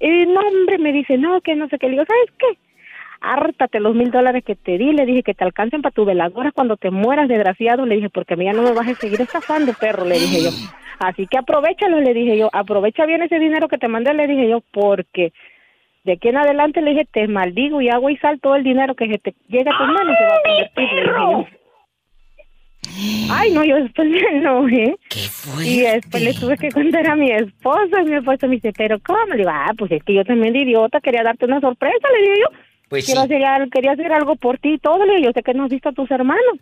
Y 0.00 0.26
no, 0.26 0.40
hombre, 0.40 0.78
me 0.78 0.92
dice, 0.92 1.16
no, 1.18 1.40
que 1.40 1.54
no 1.54 1.68
sé 1.68 1.78
qué. 1.78 1.86
Le 1.86 1.92
digo, 1.92 2.04
¿sabes 2.06 2.30
qué? 2.38 2.58
hártate 3.20 3.80
los 3.80 3.94
mil 3.94 4.10
dólares 4.10 4.44
que 4.44 4.54
te 4.54 4.78
di, 4.78 4.92
le 4.92 5.06
dije 5.06 5.22
que 5.22 5.34
te 5.34 5.44
alcancen 5.44 5.82
para 5.82 5.94
tu 5.94 6.04
veladora 6.04 6.52
cuando 6.52 6.76
te 6.76 6.90
mueras, 6.90 7.28
desgraciado, 7.28 7.86
le 7.86 7.96
dije, 7.96 8.10
porque 8.10 8.34
a 8.34 8.36
mí 8.36 8.44
ya 8.44 8.52
no 8.52 8.62
me 8.62 8.72
vas 8.72 8.88
a 8.88 8.94
seguir 8.94 9.20
estafando, 9.20 9.72
perro, 9.74 10.04
le 10.04 10.14
dije 10.14 10.44
yo. 10.44 10.50
Así 10.98 11.26
que 11.26 11.38
aprovechalo, 11.38 12.00
le 12.00 12.14
dije 12.14 12.38
yo, 12.38 12.48
aprovecha 12.52 13.04
bien 13.06 13.22
ese 13.22 13.38
dinero 13.38 13.68
que 13.68 13.78
te 13.78 13.88
mandé, 13.88 14.14
le 14.14 14.26
dije 14.26 14.48
yo, 14.48 14.62
porque 14.72 15.32
de 16.04 16.12
aquí 16.12 16.28
en 16.28 16.36
adelante 16.36 16.80
le 16.80 16.90
dije, 16.90 17.06
te 17.10 17.26
maldigo 17.28 17.80
y 17.80 17.88
hago 17.88 18.08
y 18.10 18.16
sal 18.18 18.40
todo 18.40 18.54
el 18.54 18.64
dinero 18.64 18.94
que 18.94 19.08
se 19.08 19.18
te 19.18 19.34
llega 19.48 19.74
a 19.74 19.78
tus 19.78 19.88
manos 19.88 20.16
se 20.16 20.24
va 20.24 20.34
a 20.34 20.42
convertir, 20.42 20.92
le 20.92 21.02
dije 21.02 21.14
yo. 21.32 21.46
Ay, 23.30 23.50
no, 23.52 23.64
yo 23.64 23.76
después 23.76 24.08
me 24.08 24.20
enojé. 24.38 24.96
Y 25.64 25.80
después 25.80 26.22
le 26.22 26.34
tuve 26.34 26.56
que 26.56 26.70
contar 26.70 27.08
a 27.08 27.16
mi 27.16 27.30
esposa. 27.30 28.00
Y 28.02 28.04
mi 28.04 28.14
esposa 28.16 28.46
me 28.46 28.56
dice, 28.56 28.72
¿pero 28.76 28.98
cómo? 29.00 29.26
Le 29.32 29.38
digo, 29.38 29.50
ah, 29.52 29.72
pues 29.76 29.92
es 29.92 30.02
que 30.02 30.14
yo 30.14 30.24
también 30.24 30.52
de 30.52 30.60
idiota 30.60 31.00
quería 31.00 31.22
darte 31.22 31.44
una 31.44 31.60
sorpresa, 31.60 32.08
le 32.14 32.22
digo 32.22 32.34
yo. 32.50 32.58
Pues 32.88 33.04
Quiero 33.06 33.22
sí. 33.26 33.34
hacer, 33.34 33.68
quería 33.70 33.92
hacer 33.92 34.12
algo 34.12 34.36
por 34.36 34.58
ti 34.58 34.74
y 34.74 34.78
todo, 34.78 35.04
le 35.04 35.16
digo, 35.16 35.26
yo 35.28 35.32
sé 35.34 35.42
que 35.42 35.54
no 35.54 35.64
has 35.64 35.70
visto 35.70 35.88
a 35.88 35.92
tus 35.92 36.10
hermanos. 36.10 36.58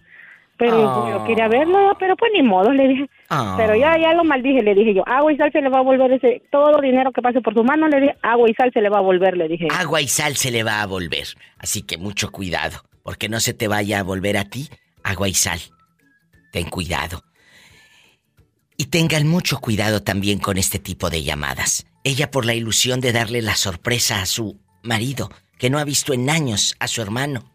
Pero 0.57 0.77
Ah. 0.89 1.11
yo 1.11 1.25
quería 1.25 1.49
verlo, 1.49 1.97
pero 1.99 2.15
pues 2.17 2.31
ni 2.33 2.43
modo, 2.43 2.73
le 2.73 2.87
dije. 2.89 3.07
Ah. 3.29 3.55
Pero 3.59 3.75
ya, 3.75 3.99
ya 3.99 4.15
lo 4.15 4.23
maldije, 4.23 4.63
le 4.63 4.75
dije 4.75 4.95
yo, 4.95 5.03
agua 5.07 5.33
y 5.33 5.37
sal 5.37 5.51
se 5.53 5.61
le 5.61 5.69
va 5.69 5.79
a 5.81 5.83
volver 5.83 6.13
ese, 6.13 6.43
todo 6.51 6.81
dinero 6.81 7.11
que 7.11 7.21
pase 7.23 7.41
por 7.41 7.55
su 7.55 7.65
mano, 7.65 7.89
le 7.89 8.01
dije, 8.01 8.15
agua 8.23 8.49
y 8.49 8.55
sal 8.55 8.71
se 8.73 8.81
le 8.81 8.89
va 8.89 8.99
a 8.99 9.03
volver, 9.03 9.37
le 9.37 9.49
dije. 9.49 9.67
Agua 9.77 10.01
y 10.01 10.07
sal 10.07 10.37
se 10.37 10.53
le 10.53 10.63
va 10.63 10.81
a 10.81 10.87
volver. 10.87 11.27
Así 11.59 11.83
que 11.83 11.99
mucho 11.99 12.31
cuidado, 12.31 12.79
porque 13.03 13.29
no 13.29 13.41
se 13.41 13.53
te 13.53 13.67
vaya 13.67 13.99
a 13.99 14.03
volver 14.05 14.37
a 14.37 14.45
ti 14.45 14.69
agua 15.03 15.29
y 15.29 15.35
sal. 15.35 15.59
Ten 16.55 16.71
cuidado. 16.71 17.25
Y 18.77 18.85
tengan 18.85 19.27
mucho 19.27 19.59
cuidado 19.59 20.05
también 20.05 20.39
con 20.39 20.57
este 20.57 20.79
tipo 20.79 21.11
de 21.11 21.25
llamadas. 21.25 21.85
Ella 22.05 22.31
por 22.31 22.47
la 22.47 22.55
ilusión 22.55 23.01
de 23.01 23.11
darle 23.11 23.43
la 23.43 23.57
sorpresa 23.57 24.23
a 24.23 24.27
su 24.27 24.61
marido, 24.85 25.31
que 25.59 25.69
no 25.69 25.81
ha 25.81 25.85
visto 25.85 26.13
en 26.15 26.31
años 26.31 26.77
a 26.79 26.87
su 26.87 27.03
hermano. 27.03 27.51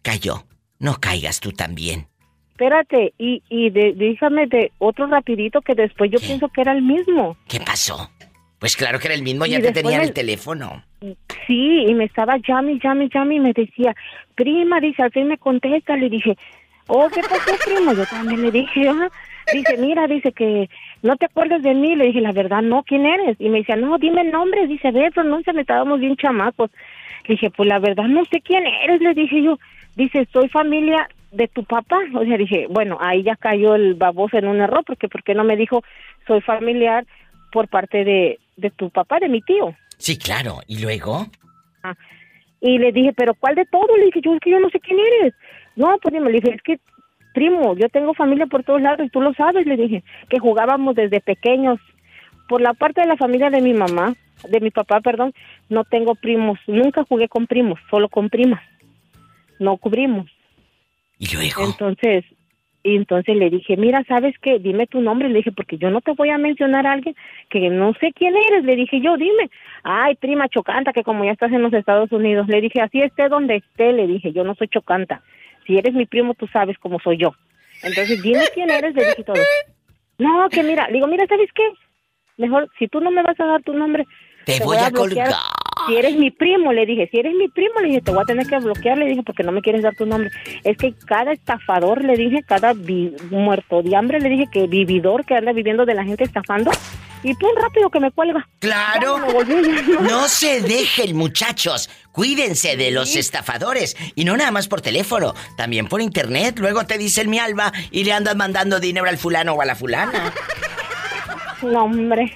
Cayó. 0.00 0.46
No 0.78 0.94
caigas 0.98 1.38
tú 1.38 1.52
también. 1.52 2.06
Espérate, 2.52 3.12
y, 3.18 3.42
y 3.50 3.68
de, 3.68 3.92
déjame 3.92 4.46
de 4.46 4.72
otro 4.78 5.06
rapidito 5.06 5.60
que 5.60 5.74
después 5.74 6.10
yo 6.10 6.18
pienso 6.18 6.48
que 6.48 6.62
era 6.62 6.72
el 6.72 6.80
mismo. 6.80 7.36
¿Qué 7.46 7.60
pasó? 7.60 8.10
Pues 8.58 8.74
claro 8.74 8.98
que 8.98 9.08
era 9.08 9.14
el 9.14 9.22
mismo, 9.22 9.44
ya 9.44 9.60
te 9.60 9.72
tenía 9.72 10.00
el 10.00 10.14
teléfono. 10.14 10.82
Sí, 11.46 11.84
y 11.86 11.92
me 11.92 12.04
estaba 12.04 12.38
llame, 12.38 12.80
llame, 12.82 13.10
llame 13.12 13.34
y 13.34 13.40
me 13.40 13.52
decía, 13.52 13.94
prima, 14.34 14.80
dice, 14.80 15.02
al 15.02 15.12
fin 15.12 15.28
me 15.28 15.36
contesta. 15.36 15.94
Le 15.94 16.08
dije, 16.08 16.38
oh, 16.88 17.08
¿qué 17.12 17.20
pasó, 17.22 17.52
primo? 17.64 17.92
Yo 17.92 18.04
también 18.06 18.42
le 18.42 18.50
dije, 18.50 18.88
ah. 18.88 19.08
Dice, 19.52 19.76
mira, 19.76 20.08
dice 20.08 20.32
que 20.32 20.68
no 21.02 21.16
te 21.16 21.26
acuerdas 21.26 21.62
de 21.62 21.72
mí. 21.72 21.94
Le 21.94 22.06
dije, 22.06 22.20
la 22.20 22.32
verdad, 22.32 22.62
no, 22.62 22.82
¿quién 22.82 23.06
eres? 23.06 23.36
Y 23.38 23.48
me 23.48 23.58
decía, 23.58 23.76
no, 23.76 23.96
dime 23.96 24.22
el 24.22 24.32
nombre. 24.32 24.66
Dice, 24.66 24.90
ve, 24.90 25.10
pronúnciame, 25.12 25.60
estábamos 25.60 26.00
bien 26.00 26.16
chamacos. 26.16 26.70
Le 27.26 27.34
dije, 27.34 27.50
pues 27.50 27.68
la 27.68 27.78
verdad, 27.78 28.04
no 28.04 28.24
sé 28.24 28.40
quién 28.40 28.66
eres. 28.66 29.00
Le 29.00 29.14
dije 29.14 29.42
yo, 29.42 29.58
dice, 29.94 30.26
soy 30.32 30.48
familia 30.48 31.08
de 31.30 31.46
tu 31.46 31.62
papá. 31.62 32.00
O 32.14 32.24
sea, 32.24 32.36
dije, 32.36 32.66
bueno, 32.68 32.98
ahí 33.00 33.22
ya 33.22 33.36
cayó 33.36 33.76
el 33.76 33.94
baboso 33.94 34.36
en 34.36 34.48
un 34.48 34.60
error, 34.60 34.82
porque 34.84 35.08
¿por 35.08 35.22
qué 35.22 35.34
no 35.34 35.44
me 35.44 35.56
dijo, 35.56 35.84
soy 36.26 36.40
familiar 36.40 37.06
por 37.52 37.68
parte 37.68 38.04
de, 38.04 38.40
de 38.56 38.70
tu 38.70 38.90
papá, 38.90 39.20
de 39.20 39.28
mi 39.28 39.42
tío? 39.42 39.76
Sí, 39.98 40.18
claro. 40.18 40.58
¿Y 40.66 40.80
luego? 40.82 41.26
Ah, 41.84 41.94
Y 42.60 42.78
le 42.78 42.90
dije, 42.90 43.12
¿pero 43.12 43.34
cuál 43.34 43.54
de 43.54 43.64
todo? 43.66 43.96
Le 43.96 44.06
dije, 44.06 44.20
yo 44.22 44.34
es 44.34 44.40
que 44.40 44.50
yo 44.50 44.58
no 44.58 44.70
sé 44.70 44.80
quién 44.80 44.98
eres. 45.20 45.34
No, 45.76 45.96
pues 46.02 46.12
dime, 46.12 46.30
le 46.30 46.40
dije, 46.40 46.54
es 46.54 46.62
que, 46.62 46.80
primo, 47.34 47.76
yo 47.76 47.88
tengo 47.88 48.14
familia 48.14 48.46
por 48.46 48.64
todos 48.64 48.80
lados 48.80 49.06
y 49.06 49.10
tú 49.10 49.20
lo 49.20 49.34
sabes, 49.34 49.66
le 49.66 49.76
dije, 49.76 50.02
que 50.28 50.38
jugábamos 50.38 50.94
desde 50.94 51.20
pequeños. 51.20 51.78
Por 52.48 52.60
la 52.60 52.74
parte 52.74 53.00
de 53.00 53.08
la 53.08 53.16
familia 53.16 53.50
de 53.50 53.60
mi 53.60 53.74
mamá, 53.74 54.14
de 54.48 54.60
mi 54.60 54.70
papá, 54.70 55.00
perdón, 55.00 55.32
no 55.68 55.84
tengo 55.84 56.14
primos. 56.14 56.58
Nunca 56.66 57.04
jugué 57.04 57.28
con 57.28 57.46
primos, 57.46 57.78
solo 57.90 58.08
con 58.08 58.28
primas. 58.28 58.62
No 59.58 59.76
cubrimos. 59.76 60.30
¿Y 61.18 61.34
luego? 61.34 61.64
Entonces, 61.64 62.24
y 62.86 62.94
entonces 62.94 63.34
le 63.34 63.50
dije, 63.50 63.76
mira, 63.76 64.04
¿sabes 64.06 64.36
qué? 64.40 64.60
Dime 64.60 64.86
tu 64.86 65.00
nombre. 65.00 65.28
Le 65.28 65.38
dije, 65.38 65.50
porque 65.50 65.76
yo 65.76 65.90
no 65.90 66.00
te 66.02 66.12
voy 66.12 66.30
a 66.30 66.38
mencionar 66.38 66.86
a 66.86 66.92
alguien 66.92 67.16
que 67.50 67.68
no 67.68 67.94
sé 67.94 68.12
quién 68.12 68.34
eres. 68.36 68.64
Le 68.64 68.76
dije 68.76 69.00
yo, 69.00 69.16
dime. 69.16 69.50
Ay, 69.82 70.14
prima 70.14 70.48
Chocanta, 70.48 70.92
que 70.92 71.02
como 71.02 71.24
ya 71.24 71.32
estás 71.32 71.50
en 71.52 71.62
los 71.62 71.72
Estados 71.72 72.12
Unidos. 72.12 72.46
Le 72.46 72.60
dije, 72.60 72.80
así 72.80 73.00
esté 73.00 73.28
donde 73.28 73.56
esté. 73.56 73.92
Le 73.92 74.06
dije, 74.06 74.32
yo 74.32 74.44
no 74.44 74.54
soy 74.54 74.68
Chocanta. 74.68 75.22
Si 75.66 75.76
eres 75.76 75.94
mi 75.94 76.06
primo, 76.06 76.34
tú 76.34 76.46
sabes 76.48 76.76
cómo 76.78 76.98
soy 77.00 77.18
yo. 77.18 77.32
Entonces, 77.82 78.22
dime 78.22 78.44
quién 78.54 78.70
eres. 78.70 78.94
Le 78.94 79.04
dije 79.06 79.24
todo. 79.24 79.36
No, 80.18 80.48
que 80.50 80.62
mira, 80.62 80.86
le 80.88 80.94
digo, 80.94 81.06
mira, 81.06 81.26
¿sabes 81.26 81.50
qué? 81.54 81.62
Mejor, 82.38 82.68
si 82.78 82.88
tú 82.88 83.00
no 83.00 83.10
me 83.10 83.22
vas 83.22 83.38
a 83.40 83.46
dar 83.46 83.62
tu 83.62 83.72
nombre, 83.74 84.04
Te 84.44 84.58
voy 84.64 84.76
a 84.76 84.90
bloquear. 84.90 85.26
colgar. 85.26 85.34
Si 85.86 85.96
eres 85.96 86.16
mi 86.16 86.30
primo, 86.30 86.72
le 86.72 86.84
dije, 86.86 87.08
si 87.12 87.18
eres 87.18 87.34
mi 87.34 87.48
primo, 87.48 87.80
le 87.80 87.88
dije, 87.88 88.00
te 88.00 88.10
voy 88.10 88.20
a 88.22 88.24
tener 88.24 88.46
que 88.46 88.58
bloquear, 88.58 88.98
le 88.98 89.06
dije, 89.06 89.22
porque 89.22 89.42
no 89.44 89.52
me 89.52 89.60
quieres 89.62 89.82
dar 89.82 89.94
tu 89.94 90.04
nombre. 90.06 90.30
Es 90.64 90.76
que 90.78 90.94
cada 91.06 91.32
estafador, 91.32 92.02
le 92.02 92.16
dije, 92.16 92.42
cada 92.46 92.72
vi- 92.72 93.14
muerto 93.30 93.82
de 93.82 93.94
hambre, 93.94 94.18
le 94.20 94.28
dije, 94.30 94.46
que 94.50 94.66
vividor 94.66 95.24
que 95.24 95.34
anda 95.34 95.52
viviendo 95.52 95.84
de 95.84 95.94
la 95.94 96.04
gente 96.04 96.24
estafando, 96.24 96.70
y 97.26 97.34
pum, 97.34 97.50
rápido 97.60 97.90
que 97.90 97.98
me 97.98 98.10
cuelga. 98.12 98.48
Claro. 98.60 99.18
Ya 99.18 99.26
me 99.26 99.32
volví, 99.32 99.54
ya 99.54 99.82
no. 100.00 100.00
No 100.00 100.28
se 100.28 100.60
dejen, 100.60 101.16
muchachos. 101.16 101.90
Cuídense 102.12 102.76
de 102.76 102.92
los 102.92 103.16
estafadores. 103.16 103.96
Y 104.14 104.24
no 104.24 104.36
nada 104.36 104.52
más 104.52 104.68
por 104.68 104.80
teléfono, 104.80 105.34
también 105.56 105.88
por 105.88 106.00
internet. 106.00 106.58
Luego 106.60 106.86
te 106.86 106.98
dicen 106.98 107.28
mi 107.28 107.40
alba 107.40 107.72
y 107.90 108.04
le 108.04 108.12
andas 108.12 108.36
mandando 108.36 108.78
dinero 108.78 109.08
al 109.08 109.18
fulano 109.18 109.54
o 109.54 109.60
a 109.60 109.64
la 109.64 109.74
fulana. 109.74 110.32
No, 111.62 111.84
hombre. 111.84 112.32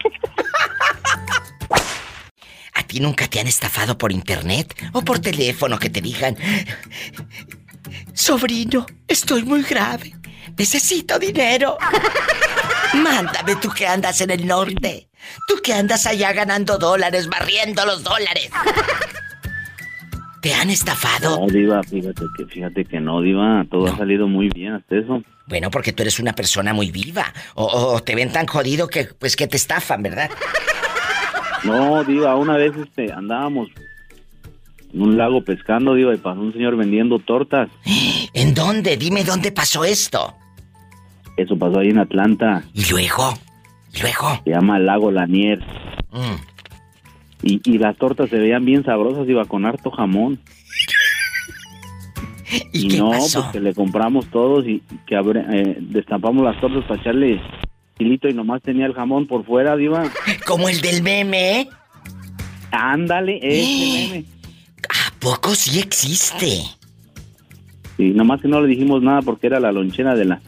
¿A 2.74 2.82
ti 2.82 2.98
nunca 2.98 3.28
te 3.28 3.38
han 3.38 3.46
estafado 3.46 3.96
por 3.96 4.10
internet 4.10 4.74
o 4.92 5.02
por 5.02 5.20
teléfono 5.20 5.78
que 5.78 5.90
te 5.90 6.00
digan, 6.00 6.36
sobrino, 8.12 8.86
estoy 9.06 9.44
muy 9.44 9.62
grave, 9.62 10.14
necesito 10.60 11.18
dinero? 11.18 11.78
Mándame 12.94 13.56
tú 13.56 13.70
que 13.70 13.86
andas 13.86 14.20
en 14.20 14.30
el 14.30 14.46
norte, 14.46 15.08
tú 15.48 15.54
que 15.62 15.72
andas 15.72 16.06
allá 16.06 16.32
ganando 16.32 16.76
dólares, 16.76 17.28
barriendo 17.28 17.86
los 17.86 18.02
dólares. 18.02 18.50
¿Te 20.42 20.52
han 20.54 20.70
estafado? 20.70 21.40
No, 21.40 21.46
Diva, 21.46 21.82
fíjate 21.82 22.24
que, 22.36 22.44
fíjate 22.46 22.84
que 22.84 23.00
no, 23.00 23.20
Diva. 23.22 23.64
Todo 23.70 23.86
ha 23.86 23.96
salido 23.96 24.26
muy 24.26 24.48
bien 24.48 24.74
hasta 24.74 24.96
eso. 24.96 25.22
Bueno, 25.46 25.70
porque 25.70 25.92
tú 25.92 26.02
eres 26.02 26.18
una 26.18 26.34
persona 26.34 26.72
muy 26.72 26.90
viva. 26.90 27.32
O, 27.54 27.64
o 27.64 28.02
te 28.02 28.14
ven 28.14 28.32
tan 28.32 28.46
jodido 28.46 28.88
que 28.88 29.04
pues 29.18 29.36
que 29.36 29.46
te 29.46 29.56
estafan, 29.56 30.02
¿verdad? 30.02 30.30
No, 31.64 32.04
Diva, 32.04 32.36
una 32.36 32.56
vez 32.56 32.72
este, 32.76 33.12
andábamos 33.12 33.68
en 34.92 35.02
un 35.02 35.16
lago 35.16 35.42
pescando, 35.42 35.94
Diva, 35.94 36.14
y 36.14 36.18
pasó 36.18 36.40
un 36.40 36.52
señor 36.52 36.76
vendiendo 36.76 37.18
tortas. 37.18 37.68
¿En 38.34 38.54
dónde? 38.54 38.96
Dime 38.96 39.24
dónde 39.24 39.52
pasó 39.52 39.84
esto. 39.84 40.34
Eso 41.36 41.56
pasó 41.58 41.78
ahí 41.80 41.88
en 41.88 41.98
Atlanta. 41.98 42.62
¿Y 42.74 42.84
luego? 42.90 43.34
¿Y 43.94 44.00
luego? 44.02 44.40
Se 44.44 44.50
llama 44.50 44.78
Lago 44.78 45.10
Lanier. 45.10 45.58
Mm. 46.12 46.36
Y, 47.42 47.60
y 47.64 47.78
las 47.78 47.96
tortas 47.96 48.28
se 48.30 48.38
veían 48.38 48.64
bien 48.64 48.84
sabrosas, 48.84 49.26
Iba 49.28 49.44
con 49.46 49.64
harto 49.64 49.90
jamón. 49.90 50.38
¿Y, 52.72 52.86
Y, 52.86 52.88
qué 52.88 52.98
no, 52.98 53.10
pasó? 53.10 53.40
pues 53.42 53.52
que 53.52 53.60
le 53.60 53.74
compramos 53.74 54.26
todos 54.26 54.66
y 54.66 54.82
que 55.06 55.16
abre- 55.16 55.46
eh, 55.52 55.76
destapamos 55.80 56.44
las 56.44 56.60
tortas 56.60 56.84
para 56.84 57.00
echarle 57.00 57.40
hilito 57.98 58.28
y 58.28 58.34
nomás 58.34 58.60
tenía 58.62 58.86
el 58.86 58.94
jamón 58.94 59.26
por 59.26 59.44
fuera, 59.44 59.76
Diva. 59.76 60.02
Como 60.46 60.68
el 60.68 60.80
del 60.80 61.02
meme, 61.02 61.60
¿eh? 61.60 61.68
Ándale, 62.72 63.38
ese 63.42 64.08
meme. 64.12 64.24
¿A 64.88 65.12
poco 65.20 65.54
sí 65.54 65.78
existe? 65.78 66.62
Sí, 67.96 68.10
nomás 68.10 68.40
que 68.40 68.48
no 68.48 68.60
le 68.60 68.68
dijimos 68.68 69.02
nada 69.02 69.20
porque 69.22 69.46
era 69.46 69.60
la 69.60 69.70
lonchera 69.72 70.14
de 70.14 70.24
la, 70.24 70.40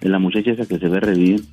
de 0.00 0.08
la 0.08 0.18
muchacha 0.18 0.52
esa 0.52 0.66
que 0.66 0.78
se 0.78 0.88
ve 0.88 1.00
re 1.00 1.14
bien. 1.14 1.46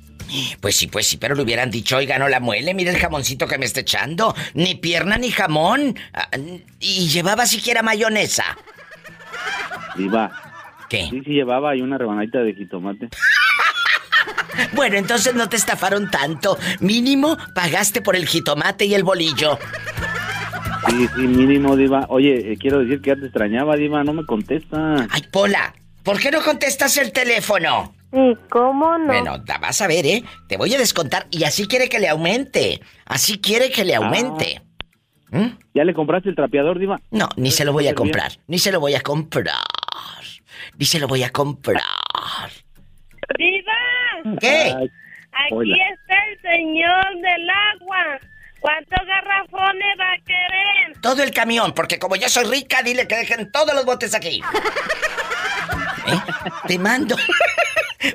Pues 0.60 0.76
sí, 0.76 0.86
pues 0.88 1.06
sí, 1.06 1.16
pero 1.16 1.34
le 1.34 1.42
hubieran 1.42 1.70
dicho, 1.70 1.96
oiga, 1.96 2.18
no 2.18 2.28
la 2.28 2.40
muele, 2.40 2.74
mire 2.74 2.90
el 2.90 2.98
jamoncito 2.98 3.46
que 3.46 3.56
me 3.58 3.64
está 3.64 3.80
echando. 3.80 4.34
Ni 4.54 4.74
pierna 4.74 5.16
ni 5.16 5.30
jamón. 5.30 5.96
Ah, 6.12 6.28
Y 6.80 7.08
llevaba 7.08 7.46
siquiera 7.46 7.82
mayonesa. 7.82 8.44
¿Qué? 10.88 11.08
Sí, 11.10 11.20
sí 11.24 11.30
llevaba 11.32 11.70
ahí 11.70 11.80
una 11.82 11.98
rebanadita 11.98 12.40
de 12.40 12.54
jitomate. 12.54 13.08
Bueno, 14.72 14.96
entonces 14.96 15.34
no 15.34 15.48
te 15.48 15.56
estafaron 15.56 16.10
tanto. 16.10 16.58
Mínimo 16.80 17.36
pagaste 17.54 18.02
por 18.02 18.16
el 18.16 18.26
jitomate 18.26 18.86
y 18.86 18.94
el 18.94 19.04
bolillo. 19.04 19.56
Sí, 20.88 21.08
sí, 21.14 21.20
mínimo, 21.20 21.76
Diva. 21.76 22.06
Oye, 22.08 22.52
eh, 22.52 22.56
quiero 22.58 22.80
decir 22.80 23.00
que 23.00 23.10
ya 23.10 23.16
te 23.16 23.26
extrañaba, 23.26 23.76
Diva, 23.76 24.02
no 24.02 24.12
me 24.14 24.26
contesta. 24.26 25.06
Ay, 25.10 25.22
Pola, 25.30 25.74
¿por 26.02 26.18
qué 26.18 26.32
no 26.32 26.42
contestas 26.42 26.96
el 26.96 27.12
teléfono? 27.12 27.94
Sí, 28.12 28.36
¿cómo 28.48 28.96
no? 28.96 29.06
Bueno, 29.06 29.42
la 29.46 29.58
vas 29.58 29.82
a 29.82 29.86
ver, 29.86 30.06
¿eh? 30.06 30.24
Te 30.48 30.56
voy 30.56 30.74
a 30.74 30.78
descontar 30.78 31.26
y 31.30 31.44
así 31.44 31.66
quiere 31.68 31.88
que 31.88 31.98
le 31.98 32.08
aumente. 32.08 32.80
Así 33.04 33.38
quiere 33.38 33.70
que 33.70 33.84
le 33.84 33.94
aumente. 33.94 34.62
¿Mm? 35.30 35.48
¿Ya 35.74 35.84
le 35.84 35.92
compraste 35.92 36.30
el 36.30 36.34
trapeador, 36.34 36.78
Diva? 36.78 36.98
No, 37.10 37.28
ni 37.36 37.50
se 37.50 37.66
lo 37.66 37.72
voy 37.72 37.86
a 37.86 37.94
comprar. 37.94 38.32
Ni 38.46 38.58
se 38.58 38.72
lo 38.72 38.80
voy 38.80 38.94
a 38.94 39.02
comprar. 39.02 39.54
Ni 40.78 40.86
se 40.86 40.98
lo 41.00 41.06
voy 41.06 41.22
a 41.22 41.30
comprar. 41.30 41.82
¡Viva! 43.38 44.38
¿Qué? 44.40 44.70
Aquí 44.70 45.54
Hola. 45.54 45.76
está 45.92 46.14
el 46.30 46.40
señor 46.40 47.14
del 47.16 47.50
agua. 47.50 48.18
¿Cuántos 48.60 49.06
garrafones 49.06 49.98
va 50.00 50.12
a 50.12 50.18
querer? 50.24 51.00
Todo 51.02 51.22
el 51.22 51.30
camión, 51.30 51.74
porque 51.74 51.98
como 51.98 52.16
yo 52.16 52.28
soy 52.28 52.44
rica, 52.44 52.82
dile 52.82 53.06
que 53.06 53.16
dejen 53.16 53.52
todos 53.52 53.74
los 53.74 53.84
botes 53.84 54.14
aquí. 54.14 54.40
¿Eh? 56.06 56.20
Te 56.66 56.78
mando 56.78 57.14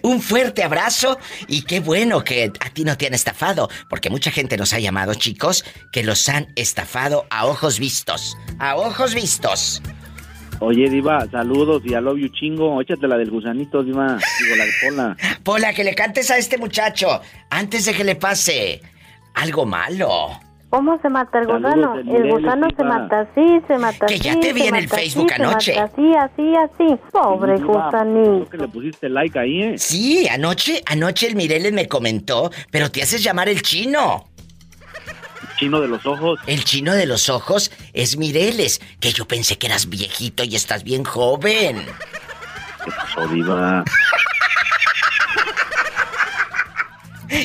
un 0.02 0.22
fuerte 0.22 0.64
abrazo 0.64 1.18
y 1.48 1.64
qué 1.64 1.80
bueno 1.80 2.24
que 2.24 2.52
a 2.60 2.70
ti 2.70 2.84
no 2.84 2.98
te 2.98 3.08
han 3.08 3.14
estafado, 3.14 3.70
porque 3.90 4.10
mucha 4.10 4.32
gente 4.32 4.58
nos 4.58 4.74
ha 4.74 4.80
llamado, 4.80 5.14
chicos, 5.14 5.66
que 5.92 6.04
los 6.04 6.30
han 6.30 6.48
estafado 6.56 7.26
a 7.30 7.46
ojos 7.46 7.80
vistos. 7.80 8.38
A 8.60 8.76
ojos 8.76 9.14
vistos. 9.14 9.82
Oye, 10.60 10.90
Diva, 10.90 11.28
saludos 11.30 11.82
y 11.86 11.94
a 11.94 12.00
love 12.00 12.20
you 12.20 12.30
chingo. 12.30 12.80
Échate 12.82 13.08
la 13.08 13.18
del 13.18 13.30
gusanito, 13.30 13.84
Diva. 13.84 14.18
Digo, 14.40 14.56
la 14.56 14.66
de 14.66 14.72
Pola. 14.82 15.18
Pola, 15.44 15.74
que 15.74 15.84
le 15.84 15.94
cantes 15.94 16.32
a 16.32 16.38
este 16.38 16.58
muchacho 16.58 17.22
antes 17.50 17.86
de 17.86 17.94
que 17.94 18.04
le 18.04 18.16
pase 18.16 18.82
algo 19.34 19.66
malo. 19.66 20.40
¿Cómo 20.74 21.00
se 21.04 21.08
mata 21.10 21.38
el 21.38 21.46
gusano? 21.46 21.94
El 22.00 22.32
gusano 22.32 22.68
se 22.76 22.84
mata 22.84 23.20
así, 23.20 23.62
se 23.68 23.78
mata 23.78 24.08
Que 24.08 24.16
así. 24.16 24.24
ya 24.24 24.40
te 24.40 24.54
vi 24.54 24.62
se 24.62 24.68
en 24.70 24.76
el 24.78 24.84
mata 24.86 24.96
Facebook 24.96 25.32
anoche. 25.32 25.78
así, 25.78 26.12
así, 26.20 26.54
así. 26.56 26.96
Pobre 27.12 27.58
gusanito. 27.60 28.48
creo 28.48 28.50
que 28.50 28.58
le 28.58 28.68
pusiste 28.70 29.08
like 29.08 29.38
ahí, 29.38 29.62
¿eh? 29.62 29.78
Sí, 29.78 30.28
anoche, 30.28 30.82
anoche 30.88 31.28
el 31.28 31.36
Mireles 31.36 31.74
me 31.74 31.88
comentó, 31.88 32.50
pero 32.72 32.90
te 32.90 33.04
haces 33.04 33.22
llamar 33.22 33.50
el 33.50 33.62
chino. 33.62 34.26
Chino 35.60 35.80
de 35.80 35.90
los 35.90 36.04
ojos. 36.08 36.40
El 36.48 36.64
chino 36.64 36.94
de 36.96 37.06
los 37.06 37.30
ojos 37.30 37.72
es 37.94 38.18
Mireles, 38.18 38.82
que 39.00 39.12
yo 39.12 39.28
pensé 39.28 39.60
que 39.60 39.68
eras 39.68 39.88
viejito 39.90 40.44
y 40.44 40.56
estás 40.56 40.84
bien 40.84 41.04
joven. 41.04 41.86
¿Qué 42.84 42.92
pasó, 42.98 43.28
Diva? 43.28 43.84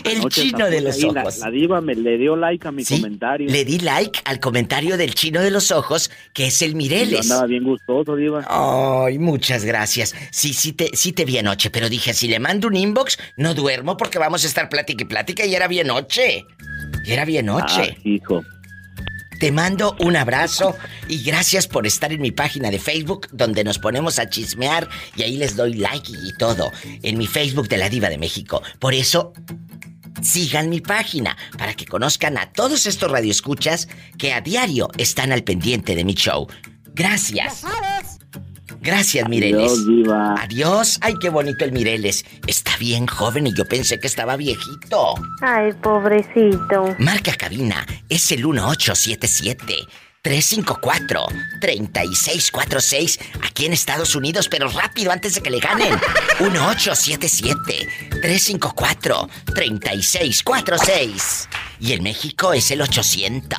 El 0.05 0.17
Anoche 0.19 0.43
chino 0.43 0.69
de 0.69 0.81
los 0.81 0.97
ahí, 0.97 1.05
ojos. 1.05 1.39
La, 1.39 1.51
Diva 1.51 1.81
me 1.81 1.95
le 1.95 2.19
dio 2.19 2.37
like 2.37 2.69
a 2.69 2.73
mi 2.73 2.85
Sí, 2.85 2.97
comentario. 2.97 3.49
Le 3.51 3.65
di 3.65 3.79
like 3.81 4.21
al 4.25 4.41
comentario 4.41 4.97
del 4.97 5.15
chino 5.15 5.41
de 5.41 5.51
los 5.51 5.71
ojos, 5.71 6.11
que 6.35 6.47
es 6.47 6.63
el 6.63 6.73
Yo 6.73 6.77
Mireles. 6.77 7.31
andaba 7.31 7.47
bien 7.47 7.65
gustoso, 7.65 8.17
Diva. 8.17 8.45
Ay, 8.49 9.19
muchas 9.19 9.65
gracias. 9.65 10.15
Sí, 10.31 10.53
sí 10.53 10.73
te, 10.73 10.91
sí 10.95 11.13
te 11.13 11.25
vi 11.25 11.39
anoche, 11.39 11.71
pero 11.71 11.89
dije, 11.89 12.13
si 12.15 12.29
le 12.29 12.39
mando 12.39 12.69
un 12.69 12.77
inbox, 12.77 13.19
no 13.37 13.55
duermo 13.55 13.97
porque 13.97 14.19
vamos 14.19 14.45
a 14.45 14.47
estar 14.47 14.69
plática 14.69 15.03
y 15.05 15.07
plática 15.07 15.47
y 15.47 15.55
era 15.55 15.69
bien 15.69 15.87
noche. 15.87 16.45
Y 17.05 17.13
era 17.13 17.25
bien 17.25 17.47
noche. 17.47 17.97
Ah, 17.97 18.01
hijo. 18.05 18.43
Te 19.39 19.53
mando 19.53 19.97
un 20.01 20.17
abrazo 20.17 20.77
y 21.09 21.23
gracias 21.23 21.69
por 21.69 21.87
estar 21.87 22.13
en 22.13 22.21
mi 22.21 22.33
página 22.33 22.71
de 22.71 22.81
Facebook 22.81 23.29
donde 23.33 23.63
nos 23.63 23.79
ponemos 23.79 24.19
a 24.19 24.29
chismear 24.29 24.89
y 25.15 25.23
ahí 25.23 25.37
les 25.37 25.55
doy 25.55 25.75
like 25.75 26.11
y 26.11 26.33
todo 26.33 26.73
en 26.85 27.17
mi 27.17 27.27
Facebook 27.27 27.69
de 27.69 27.79
la 27.79 27.89
Diva 27.89 28.09
de 28.09 28.19
México. 28.19 28.63
Por 28.81 28.95
eso 28.95 29.33
sigan 30.23 30.69
mi 30.69 30.81
página 30.81 31.37
para 31.57 31.75
que 31.75 31.87
conozcan 31.87 32.37
a 32.37 32.53
todos 32.53 32.87
estos 32.87 33.11
radioescuchas 33.11 33.89
que 34.19 34.33
a 34.33 34.41
diario 34.41 34.89
están 34.99 35.31
al 35.31 35.45
pendiente 35.45 35.95
de 35.95 36.05
mi 36.05 36.15
show. 36.15 36.49
Gracias. 36.95 37.63
Gracias, 38.81 39.29
Mireles. 39.29 39.73
Adiós, 39.73 39.87
Diva. 39.87 40.35
Adiós. 40.41 40.99
Ay, 41.01 41.15
qué 41.21 41.29
bonito 41.29 41.65
el 41.65 41.73
Mireles. 41.73 42.25
Está 42.47 42.77
bien 42.79 43.07
joven 43.07 43.47
y 43.47 43.55
yo 43.55 43.65
pensé 43.65 43.99
que 43.99 44.07
estaba 44.07 44.37
viejito. 44.37 45.15
Ay, 45.43 45.73
pobrecito. 45.83 46.95
Marca 46.99 47.35
cabina 47.35 47.87
es 48.09 48.31
el 48.33 48.45
1877 48.45 49.75
354 50.23 51.27
3646 51.61 53.19
aquí 53.43 53.67
en 53.67 53.73
Estados 53.73 54.15
Unidos, 54.15 54.49
pero 54.49 54.69
rápido 54.69 55.13
antes 55.13 55.35
de 55.35 55.41
que 55.41 55.51
le 55.51 55.61
ganen. 55.61 55.93
1877 56.41 57.89
354 58.11 59.29
3646 59.55 61.49
y 61.81 61.93
en 61.93 62.03
México 62.03 62.53
es 62.53 62.71
el 62.71 62.83
800 62.83 63.59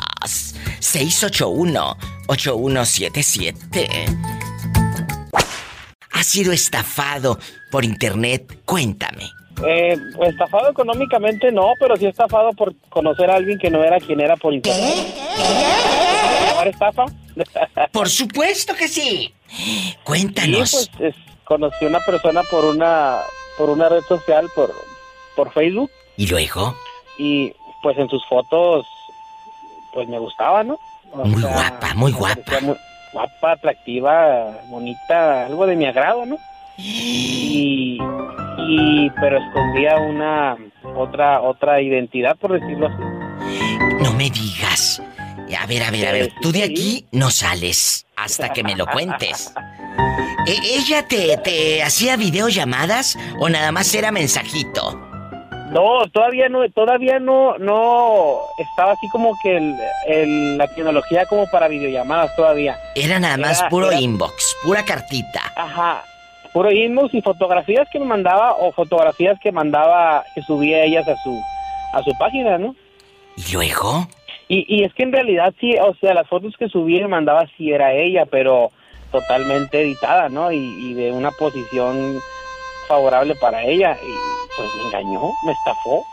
681 0.79 1.97
8177. 2.27 4.48
¿Has 6.11 6.27
sido 6.27 6.51
estafado 6.51 7.37
por 7.71 7.85
internet? 7.85 8.59
Cuéntame. 8.65 9.29
Eh, 9.65 9.97
estafado 10.25 10.69
económicamente 10.71 11.51
no, 11.51 11.73
pero 11.79 11.95
sí 11.97 12.05
estafado 12.05 12.51
por 12.53 12.73
conocer 12.89 13.29
a 13.29 13.35
alguien 13.35 13.59
que 13.59 13.69
no 13.69 13.83
era 13.83 13.99
quien 13.99 14.21
era 14.21 14.37
por 14.37 14.53
internet. 14.53 15.07
¿Llamar 16.47 16.67
estafa? 16.67 17.05
Por 17.93 18.09
supuesto 18.09 18.75
que 18.75 18.87
sí. 18.89 19.33
Cuéntanos. 20.03 20.69
Sí, 20.71 20.89
pues 20.97 21.15
es- 21.15 21.21
conocí 21.45 21.85
a 21.85 21.87
una 21.87 21.99
persona 22.01 22.43
por 22.43 22.65
una 22.65 23.17
por 23.57 23.69
una 23.69 23.87
red 23.89 24.01
social, 24.07 24.47
por, 24.55 24.73
por 25.35 25.51
Facebook, 25.53 25.89
¿Y 26.17 26.27
luego? 26.27 26.75
y 27.17 27.53
pues 27.81 27.97
en 27.97 28.09
sus 28.09 28.25
fotos, 28.27 28.85
pues 29.93 30.07
me 30.09 30.19
gustaba, 30.19 30.63
¿no? 30.63 30.77
O 31.11 31.25
Muy 31.25 31.41
sea, 31.41 31.53
guapa, 31.53 31.93
muy 31.95 32.11
guapa. 32.11 32.59
muy 32.61 32.75
guapa, 33.13 33.53
atractiva, 33.53 34.51
bonita, 34.67 35.45
algo 35.45 35.65
de 35.65 35.75
mi 35.75 35.85
agrado, 35.85 36.25
¿no? 36.25 36.37
Y, 36.77 37.97
y 38.67 39.09
pero 39.19 39.37
escondía 39.39 39.97
una 39.97 40.55
otra 40.95 41.41
otra 41.41 41.81
identidad, 41.81 42.35
por 42.37 42.53
decirlo 42.59 42.87
así. 42.87 44.03
No 44.03 44.13
me 44.13 44.29
digas. 44.29 45.01
A 45.59 45.65
ver, 45.65 45.83
a 45.83 45.91
ver, 45.91 46.07
a 46.07 46.11
ver. 46.11 46.31
Tú 46.41 46.51
de 46.51 46.63
aquí 46.63 47.05
no 47.11 47.31
sales 47.31 48.05
hasta 48.15 48.53
que 48.53 48.63
me 48.63 48.75
lo 48.75 48.85
cuentes. 48.85 49.53
¿E- 50.47 50.77
¿Ella 50.77 51.05
te, 51.07 51.37
te 51.37 51.83
hacía 51.83 52.15
videollamadas 52.15 53.17
o 53.39 53.49
nada 53.49 53.71
más 53.71 53.93
era 53.93 54.11
mensajito? 54.11 55.08
No, 55.71 56.07
todavía 56.11 56.49
no, 56.49 56.67
todavía 56.69 57.19
no, 57.19 57.57
no 57.57 58.39
estaba 58.57 58.93
así 58.93 59.07
como 59.09 59.35
que 59.43 59.57
el, 59.57 59.75
el- 60.07 60.57
la 60.57 60.67
tecnología 60.67 61.25
como 61.25 61.45
para 61.51 61.67
videollamadas 61.67 62.35
todavía. 62.35 62.77
Era 62.95 63.19
nada 63.19 63.37
más 63.37 63.59
Era- 63.59 63.69
puro 63.69 63.91
era- 63.91 63.99
inbox, 64.01 64.55
pura 64.63 64.83
cartita. 64.83 65.41
Ajá, 65.55 66.03
puro 66.53 66.71
inbox 66.71 67.13
y 67.13 67.21
fotografías 67.21 67.87
que 67.91 67.99
me 67.99 68.05
mandaba 68.05 68.53
o 68.55 68.71
fotografías 68.71 69.37
que 69.41 69.51
mandaba, 69.51 70.23
que 70.33 70.41
subía 70.41 70.83
ellas 70.83 71.07
a 71.07 71.15
su, 71.23 71.39
a 71.93 72.01
su 72.03 72.11
página, 72.17 72.57
¿no? 72.57 72.75
¿Y 73.37 73.53
luego? 73.53 74.07
Y, 74.47 74.65
y 74.67 74.83
es 74.83 74.93
que 74.95 75.03
en 75.03 75.11
realidad 75.11 75.53
sí, 75.59 75.75
o 75.77 75.93
sea, 76.01 76.13
las 76.15 76.27
fotos 76.27 76.55
que 76.57 76.67
subía 76.69 76.97
y 76.99 77.01
me 77.03 77.07
mandaba 77.09 77.45
sí 77.55 77.71
era 77.71 77.93
ella, 77.93 78.25
pero 78.25 78.71
totalmente 79.11 79.81
editada, 79.81 80.29
¿no? 80.29 80.51
Y, 80.51 80.57
y 80.57 80.93
de 80.95 81.11
una 81.11 81.29
posición 81.31 82.19
favorable 82.89 83.35
para 83.35 83.63
ella. 83.63 83.97
Y 84.03 84.57
pues 84.57 84.69
me 84.75 84.83
engañó, 84.87 85.31
me 85.45 85.53
estafó. 85.53 86.03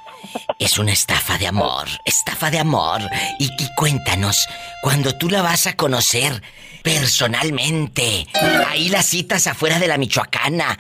Es 0.59 0.79
una 0.79 0.93
estafa 0.93 1.39
de 1.39 1.47
amor, 1.49 1.87
estafa 2.05 2.51
de 2.51 2.59
amor. 2.59 3.01
Y, 3.39 3.47
y 3.47 3.75
cuéntanos, 3.77 4.47
cuando 4.83 5.17
tú 5.17 5.29
la 5.29 5.43
vas 5.43 5.67
a 5.67 5.75
conocer 5.75 6.43
personalmente, 6.83 8.27
ahí 8.69 8.89
las 8.89 9.07
citas 9.07 9.47
afuera 9.49 9.81
de 9.81 9.89
la 9.89 9.99
Michoacana, 9.99 10.79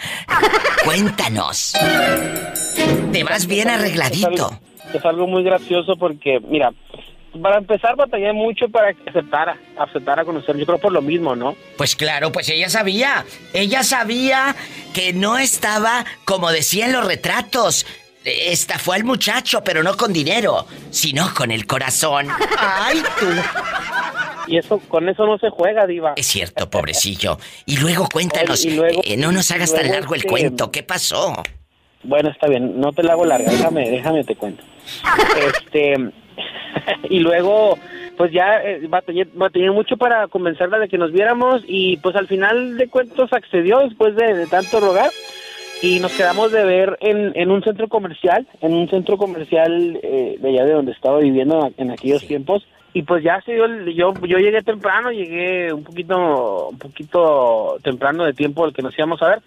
cuéntanos. 0.84 1.72
Te 3.12 3.24
vas 3.24 3.46
bien 3.46 3.68
arregladito. 3.68 4.60
Es 4.94 5.04
algo 5.04 5.26
muy 5.26 5.42
gracioso 5.42 5.96
porque, 5.96 6.38
mira, 6.40 6.72
para 7.36 7.58
empezar 7.58 7.96
batallé 7.96 8.32
mucho 8.32 8.68
para 8.68 8.92
que 8.92 9.08
aceptara, 9.10 9.58
aceptara 9.78 10.24
conocer. 10.24 10.56
Yo 10.56 10.66
creo 10.66 10.78
por 10.78 10.92
lo 10.92 11.02
mismo, 11.02 11.34
¿no? 11.36 11.56
Pues 11.76 11.96
claro, 11.96 12.32
pues 12.32 12.48
ella 12.48 12.68
sabía. 12.68 13.24
Ella 13.52 13.82
sabía 13.82 14.54
que 14.94 15.12
no 15.12 15.38
estaba 15.38 16.04
como 16.24 16.50
decían 16.50 16.92
los 16.92 17.06
retratos. 17.06 17.86
Estafó 18.24 18.92
al 18.92 19.04
muchacho, 19.04 19.62
pero 19.62 19.82
no 19.84 19.96
con 19.96 20.12
dinero, 20.12 20.66
sino 20.90 21.32
con 21.32 21.52
el 21.52 21.66
corazón. 21.66 22.28
¡Ay, 22.58 23.00
tú! 23.20 23.26
Y 24.48 24.58
eso, 24.58 24.80
con 24.88 25.08
eso 25.08 25.26
no 25.26 25.38
se 25.38 25.50
juega, 25.50 25.86
diva. 25.86 26.14
Es 26.16 26.26
cierto, 26.26 26.68
pobrecillo. 26.68 27.38
Y 27.66 27.78
luego 27.78 28.08
cuéntanos, 28.12 28.60
Oye, 28.64 28.70
y 28.70 28.76
luego- 28.76 29.00
eh, 29.04 29.16
no 29.16 29.32
nos 29.32 29.50
hagas 29.50 29.72
tan 29.74 29.88
largo 29.90 30.14
el 30.14 30.20
este, 30.20 30.28
cuento, 30.28 30.70
¿qué 30.70 30.82
pasó? 30.82 31.42
Bueno, 32.02 32.30
está 32.30 32.46
bien, 32.48 32.80
no 32.80 32.92
te 32.92 33.02
la 33.02 33.12
hago 33.12 33.24
larga, 33.24 33.50
déjame, 33.50 33.90
déjame 33.90 34.24
te 34.24 34.36
cuento. 34.36 34.62
Este, 35.64 35.96
y 37.10 37.20
luego, 37.20 37.78
pues 38.16 38.32
ya 38.32 38.62
eh, 38.62 38.80
batallé, 38.88 39.26
batallé 39.34 39.70
mucho 39.70 39.96
para 39.96 40.28
convencerla 40.28 40.78
de 40.78 40.88
que 40.88 40.98
nos 40.98 41.12
viéramos 41.12 41.62
y 41.66 41.96
pues 41.98 42.16
al 42.16 42.26
final 42.26 42.76
de 42.76 42.88
cuentos 42.88 43.32
accedió 43.32 43.78
después 43.80 44.14
de, 44.16 44.34
de 44.34 44.46
tanto 44.46 44.80
rogar 44.80 45.10
y 45.82 46.00
nos 46.00 46.12
quedamos 46.12 46.52
de 46.52 46.64
ver 46.64 46.96
en, 47.00 47.32
en 47.34 47.50
un 47.50 47.62
centro 47.62 47.88
comercial, 47.88 48.46
en 48.62 48.72
un 48.72 48.88
centro 48.88 49.16
comercial 49.18 49.98
eh, 50.02 50.36
de 50.40 50.48
allá 50.48 50.64
de 50.64 50.72
donde 50.72 50.92
estaba 50.92 51.18
viviendo 51.18 51.70
en 51.76 51.90
aquellos 51.90 52.26
tiempos. 52.26 52.66
Y 52.94 53.02
pues 53.02 53.22
ya 53.22 53.42
se 53.42 53.52
dio 53.52 53.66
el- 53.66 53.92
yo, 53.94 54.14
yo 54.26 54.38
llegué 54.38 54.62
temprano, 54.62 55.10
llegué 55.12 55.70
un 55.70 55.84
poquito, 55.84 56.68
un 56.70 56.78
poquito 56.78 57.76
temprano 57.82 58.24
de 58.24 58.32
tiempo 58.32 58.64
el 58.64 58.72
que 58.72 58.80
nos 58.80 58.96
íbamos 58.96 59.20
a 59.20 59.28
ver 59.28 59.38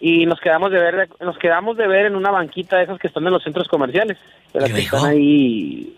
y 0.00 0.24
nos 0.26 0.38
quedamos 0.40 0.70
de 0.70 0.78
ver 0.78 1.08
nos 1.20 1.36
quedamos 1.38 1.76
de 1.76 1.88
ver 1.88 2.06
en 2.06 2.14
una 2.16 2.30
banquita 2.30 2.76
de 2.76 2.84
esas 2.84 2.98
que 3.00 3.08
están 3.08 3.24
en 3.26 3.32
los 3.32 3.42
centros 3.42 3.66
comerciales 3.68 4.18
de 4.52 4.60
las 4.60 4.70
que 4.72 4.80
están 4.96 5.10
ahí 5.10 5.92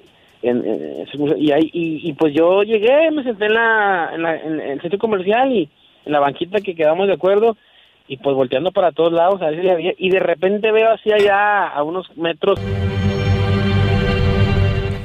en, 0.48 0.64
en- 0.66 1.06
y, 1.38 1.50
ahí 1.52 1.70
y, 1.72 2.08
y 2.08 2.12
pues 2.14 2.34
yo 2.34 2.62
llegué 2.62 3.10
me 3.10 3.22
senté 3.24 3.46
en 3.46 3.54
la, 3.54 4.10
en 4.14 4.22
la 4.22 4.36
en 4.36 4.60
el 4.60 4.80
centro 4.80 4.98
comercial 4.98 5.52
y 5.52 5.68
en 6.04 6.12
la 6.12 6.20
banquita 6.20 6.60
que 6.60 6.74
quedamos 6.74 7.06
de 7.06 7.14
acuerdo 7.14 7.56
y 8.08 8.16
pues 8.18 8.36
volteando 8.36 8.70
para 8.72 8.92
todos 8.92 9.12
lados 9.12 9.40
a 9.42 9.50
ver 9.50 9.62
si 9.62 9.68
había 9.70 9.92
y 9.96 10.10
de 10.10 10.20
repente 10.20 10.70
veo 10.72 10.90
así 10.90 11.10
allá 11.12 11.68
a 11.68 11.82
unos 11.82 12.06
metros 12.16 12.58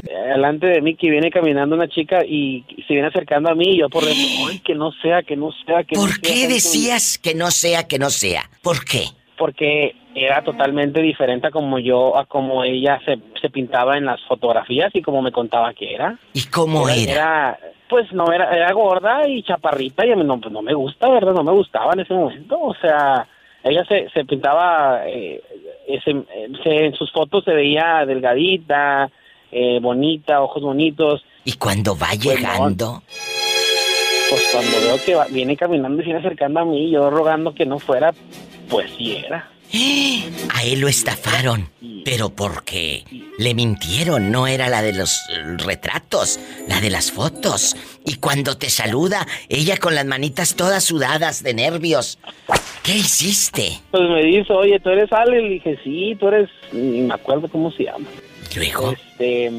eh, 0.07 0.29
delante 0.33 0.67
de 0.67 0.81
mí 0.81 0.95
que 0.95 1.09
viene 1.09 1.29
caminando 1.31 1.75
una 1.75 1.87
chica 1.87 2.25
y 2.25 2.65
se 2.87 2.93
viene 2.93 3.07
acercando 3.07 3.49
a 3.49 3.55
mí 3.55 3.65
y 3.75 3.79
yo 3.79 3.89
por 3.89 4.03
dentro, 4.03 4.23
ay, 4.49 4.59
que 4.59 4.75
no 4.75 4.91
sea, 5.01 5.23
que 5.23 5.35
no 5.35 5.51
sea, 5.65 5.83
que 5.83 5.95
no 5.95 6.01
¿Por 6.01 6.09
sea, 6.11 6.19
qué 6.21 6.29
tanto". 6.41 6.53
decías 6.53 7.17
que 7.17 7.35
no 7.35 7.51
sea, 7.51 7.87
que 7.87 7.99
no 7.99 8.09
sea? 8.09 8.43
¿Por 8.61 8.83
qué? 8.85 9.05
Porque 9.39 9.95
era 10.13 10.43
totalmente 10.43 11.01
diferente 11.01 11.47
a 11.47 11.51
como 11.51 11.79
yo, 11.79 12.15
a 12.17 12.25
como 12.25 12.63
ella 12.63 12.99
se, 13.05 13.17
se 13.41 13.49
pintaba 13.49 13.97
en 13.97 14.05
las 14.05 14.21
fotografías 14.25 14.93
y 14.93 15.01
como 15.01 15.21
me 15.21 15.31
contaba 15.31 15.73
que 15.73 15.95
era. 15.95 16.17
¿Y 16.33 16.43
cómo 16.47 16.87
era? 16.89 17.57
pues 17.89 18.11
no, 18.13 18.31
era, 18.31 18.55
era 18.55 18.71
gorda 18.73 19.27
y 19.27 19.41
chaparrita 19.41 20.05
y 20.05 20.11
a 20.11 20.15
mí 20.15 20.23
no, 20.23 20.39
pues, 20.39 20.51
no 20.53 20.61
me 20.61 20.75
gusta, 20.75 21.09
¿verdad? 21.09 21.33
No 21.33 21.43
me 21.43 21.53
gustaba 21.53 21.93
en 21.93 22.01
ese 22.01 22.13
momento. 22.13 22.59
O 22.59 22.75
sea, 22.75 23.25
ella 23.63 23.83
se, 23.85 24.07
se 24.09 24.25
pintaba, 24.25 25.07
eh, 25.07 25.41
ese, 25.87 26.13
se- 26.63 26.85
en 26.85 26.93
sus 26.93 27.11
fotos 27.11 27.43
se 27.45 27.51
veía 27.53 28.05
delgadita, 28.05 29.09
eh, 29.51 29.79
bonita, 29.81 30.39
ojos 30.43 30.61
bonitos. 30.61 31.25
¿Y 31.45 31.53
cuando 31.53 31.95
va 31.97 32.09
Pues 32.09 32.25
no. 32.25 32.31
llegando? 32.35 33.01
Pues 34.29 34.49
cuando 34.51 34.77
veo 34.81 35.03
que 35.03 35.15
va- 35.15 35.25
viene 35.31 35.57
caminando 35.57 35.97
y 36.01 36.05
se 36.05 36.11
viene 36.11 36.19
acercando 36.19 36.59
a 36.59 36.65
mí, 36.65 36.91
yo 36.91 37.09
rogando 37.09 37.55
que 37.55 37.65
no 37.65 37.79
fuera, 37.79 38.11
pues 38.69 38.91
sí 38.97 39.17
era. 39.17 39.49
A 40.55 40.63
él 40.63 40.79
lo 40.79 40.87
estafaron. 40.87 41.69
¿Pero 42.03 42.29
por 42.29 42.63
qué? 42.63 43.03
Le 43.37 43.53
mintieron, 43.53 44.31
no 44.31 44.47
era 44.47 44.67
la 44.67 44.81
de 44.81 44.93
los 44.93 45.29
eh, 45.29 45.57
retratos, 45.57 46.39
la 46.67 46.81
de 46.81 46.89
las 46.89 47.11
fotos. 47.11 47.75
Y 48.05 48.15
cuando 48.15 48.57
te 48.57 48.69
saluda, 48.69 49.27
ella 49.47 49.77
con 49.77 49.93
las 49.93 50.05
manitas 50.05 50.55
todas 50.55 50.83
sudadas 50.83 51.43
de 51.43 51.53
nervios. 51.53 52.17
¿Qué 52.83 52.93
hiciste? 52.93 53.79
Pues 53.91 54.09
me 54.09 54.23
dice, 54.23 54.51
oye, 54.53 54.79
¿tú 54.79 54.89
eres 54.89 55.11
Ale? 55.13 55.41
Le 55.41 55.49
dije, 55.49 55.79
sí, 55.83 56.15
tú 56.19 56.29
eres... 56.29 56.49
Ni 56.71 57.01
me 57.01 57.13
acuerdo 57.13 57.47
cómo 57.47 57.71
se 57.71 57.83
llama. 57.83 58.07
¿Luego? 58.55 58.93
Este, 58.93 59.51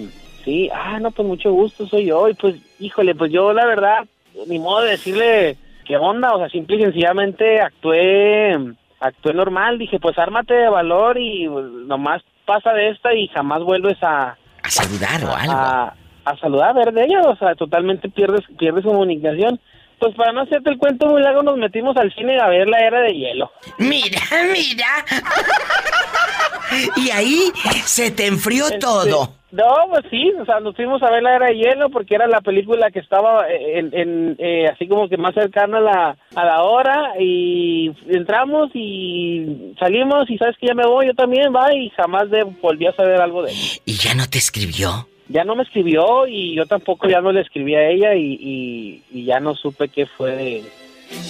sí, 0.45 0.69
ah, 0.75 0.99
no, 0.99 1.11
pues 1.13 1.29
mucho 1.29 1.53
gusto, 1.53 1.87
soy 1.87 2.07
yo. 2.07 2.29
Y 2.29 2.35
pues, 2.35 2.57
híjole, 2.81 3.15
pues 3.15 3.31
yo 3.31 3.53
la 3.53 3.67
verdad, 3.67 4.07
ni 4.47 4.59
modo 4.59 4.83
de 4.83 4.93
decirle 4.93 5.57
qué 5.85 5.97
onda, 5.97 6.35
o 6.35 6.39
sea, 6.39 6.49
simple 6.49 6.77
y 6.77 6.83
sencillamente 6.83 7.61
actué, 7.61 8.59
actué 9.01 9.35
normal. 9.35 9.79
Dije, 9.79 9.99
pues 9.99 10.19
ármate 10.19 10.55
de 10.55 10.69
valor 10.69 11.19
y 11.19 11.49
pues, 11.49 11.67
nomás 11.67 12.23
pasa 12.47 12.73
de 12.73 12.91
esta 12.91 13.15
y 13.15 13.29
jamás 13.29 13.63
vuelves 13.63 14.01
a... 14.03 14.37
A 14.63 14.71
saludar 14.71 15.25
o 15.25 15.35
algo. 15.35 15.53
A, 15.53 15.95
a 16.25 16.37
saludar, 16.37 16.71
a 16.71 16.73
ver 16.75 16.93
de 16.93 17.05
ella, 17.05 17.23
o 17.23 17.37
sea, 17.37 17.55
totalmente 17.55 18.09
pierdes, 18.09 18.43
pierdes 18.59 18.85
comunicación. 18.85 19.61
Pues 19.99 20.15
para 20.15 20.33
no 20.33 20.43
hacerte 20.43 20.71
el 20.71 20.79
cuento 20.79 21.07
muy 21.07 21.23
largo, 21.23 21.43
nos 21.43 21.59
metimos 21.59 21.97
al 21.97 22.13
cine 22.15 22.39
a 22.41 22.49
ver 22.49 22.67
la 22.69 22.79
era 22.79 23.01
de 23.01 23.13
hielo. 23.13 23.51
Mira, 23.79 24.21
mira. 24.53 24.87
Y 26.97 27.11
ahí 27.11 27.51
se 27.85 28.13
te 28.13 28.29
enfrió 28.29 28.79
todo. 28.79 29.40
No, 29.53 29.65
pues 29.91 30.05
sí, 30.11 30.31
o 30.41 30.45
sea, 30.45 30.61
nos 30.61 30.77
fuimos 30.77 31.03
a 31.03 31.11
ver 31.11 31.23
la 31.25 31.35
era 31.35 31.47
de 31.49 31.57
hielo 31.57 31.91
porque 31.91 32.15
era 32.15 32.29
la 32.29 32.41
película 32.41 32.91
que 32.93 33.01
estaba 33.01 33.47
en, 33.51 33.91
en, 33.93 34.37
eh, 34.39 34.67
así 34.73 34.87
como 34.87 35.09
que 35.09 35.17
más 35.17 35.35
cercana 35.35 35.79
a 35.79 35.81
la, 35.81 36.17
a 36.37 36.45
la 36.45 36.63
hora 36.63 37.15
y 37.19 37.91
entramos 38.09 38.71
y 38.75 39.75
salimos 39.79 40.31
y 40.31 40.39
sabes 40.39 40.57
que 40.57 40.69
ya 40.69 40.75
me 40.75 40.87
voy, 40.87 41.07
yo 41.07 41.15
también, 41.15 41.53
va, 41.55 41.75
y 41.75 41.91
jamás 41.91 42.31
de, 42.31 42.45
volví 42.45 42.87
a 42.87 42.93
saber 42.93 43.21
algo 43.21 43.43
de 43.43 43.51
él. 43.51 43.57
¿Y 43.85 43.95
ya 43.95 44.15
no 44.15 44.29
te 44.31 44.39
escribió? 44.39 45.09
Ya 45.29 45.43
no 45.45 45.57
me 45.57 45.65
escribió 45.65 46.27
y 46.29 46.55
yo 46.55 46.67
tampoco 46.67 47.09
ya 47.09 47.21
no 47.21 47.33
le 47.33 47.41
escribí 47.41 47.75
a 47.75 47.89
ella 47.89 48.15
y, 48.15 48.35
y, 48.41 49.03
y 49.13 49.25
ya 49.25 49.41
no 49.41 49.55
supe 49.57 49.89
qué 49.89 50.07
fue 50.07 50.31
de, 50.31 50.63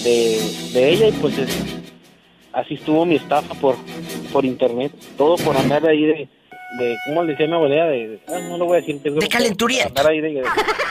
de, 0.05 0.41
de 0.75 0.91
ella 0.91 1.09
y 1.09 1.13
pues 1.13 1.39
es- 1.39 1.77
así 2.53 2.75
estuvo 2.75 3.07
mi 3.07 3.15
estafa 3.17 3.55
por, 3.55 3.77
por 4.33 4.45
internet, 4.45 4.93
todo 5.17 5.37
por 5.37 5.57
andar 5.57 5.87
ahí 5.87 6.03
de, 6.03 6.29
de 6.79 6.97
¿cómo 7.07 7.23
le 7.25 7.33
decía 7.33 7.47
mi 7.47 7.55
abuela? 7.55 7.87
De, 7.87 8.21
ah, 8.29 8.39
no 8.49 8.59
lo 8.59 8.67
voy 8.67 8.79
a 8.79 8.81
decir. 8.81 9.01
De 9.01 9.29
calenturiento. 9.29 9.89
Andar 9.89 10.09
ahí 10.09 10.21
de, 10.21 10.29
de 10.29 10.43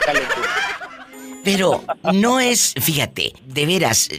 calenturiento. 0.05 0.59
Pero 1.43 1.83
no 2.13 2.39
es, 2.39 2.73
fíjate, 2.79 3.33
de 3.45 3.65
veras, 3.65 4.09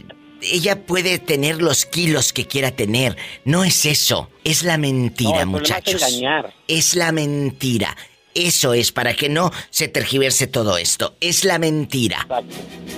ella 0.41 0.85
puede 0.85 1.19
tener 1.19 1.61
los 1.61 1.85
kilos 1.85 2.33
que 2.33 2.47
quiera 2.47 2.71
tener. 2.71 3.15
No 3.45 3.63
es 3.63 3.85
eso, 3.85 4.29
es 4.43 4.63
la 4.63 4.77
mentira, 4.77 5.41
es 5.41 5.45
muchachos. 5.45 6.01
engañar. 6.01 6.53
Es 6.67 6.95
la 6.95 7.11
mentira. 7.11 7.95
Eso 8.33 8.73
es 8.73 8.93
para 8.93 9.13
que 9.13 9.27
no 9.27 9.51
se 9.69 9.89
tergiverse 9.89 10.47
todo 10.47 10.77
esto. 10.77 11.15
Es 11.19 11.43
la 11.43 11.59
mentira. 11.59 12.27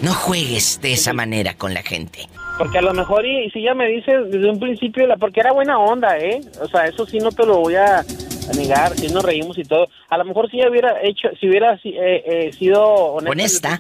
No 0.04 0.14
juegues 0.14 0.80
de 0.82 0.94
esa 0.94 1.12
manera 1.14 1.56
con 1.58 1.74
la 1.74 1.82
gente. 1.82 2.28
Porque 2.60 2.78
a 2.78 2.82
lo 2.84 2.94
mejor, 2.94 3.26
y, 3.26 3.46
y 3.46 3.50
si 3.50 3.60
ella 3.60 3.74
me 3.74 3.88
dice 3.88 4.12
desde 4.12 4.48
un 4.48 4.60
principio, 4.60 5.08
la, 5.08 5.18
porque 5.18 5.40
era 5.40 5.52
buena 5.52 5.80
onda, 5.80 6.20
¿eh? 6.20 6.40
O 6.62 6.68
sea, 6.68 6.86
eso 6.86 7.08
sí 7.08 7.18
no 7.18 7.32
te 7.32 7.48
lo 7.48 7.58
voy 7.62 7.76
a, 7.76 8.06
a 8.50 8.54
negar, 8.54 8.96
si 8.98 9.08
nos 9.08 9.24
reímos 9.24 9.58
y 9.58 9.64
todo. 9.64 9.88
A 10.10 10.18
lo 10.18 10.26
mejor 10.26 10.50
si 10.50 10.58
ella 10.60 10.70
hubiera 10.70 11.02
hecho, 11.02 11.30
si 11.40 11.48
hubiera 11.50 11.74
eh, 11.84 12.24
eh, 12.26 12.52
sido 12.58 12.82
honesta, 12.84 13.80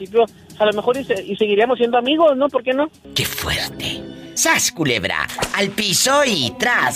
a 0.60 0.65
lo 0.65 0.73
mejor 0.73 0.98
y, 0.98 1.03
se- 1.03 1.23
y 1.23 1.35
seguiríamos 1.35 1.77
siendo 1.77 1.98
amigos, 1.98 2.35
¿no? 2.38 2.48
¿Por 2.49 2.64
qué 2.64 2.73
no? 2.73 2.90
¡Qué 3.15 3.26
fuerte! 3.26 4.02
¡Sas, 4.35 4.72
culebra! 4.72 5.27
Al 5.56 5.69
piso 5.69 6.23
y 6.26 6.52
tras. 6.57 6.95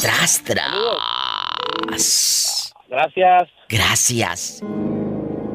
Tras, 0.00 0.42
tras. 0.44 0.72
Gracias. 2.88 3.48
Gracias. 3.68 4.60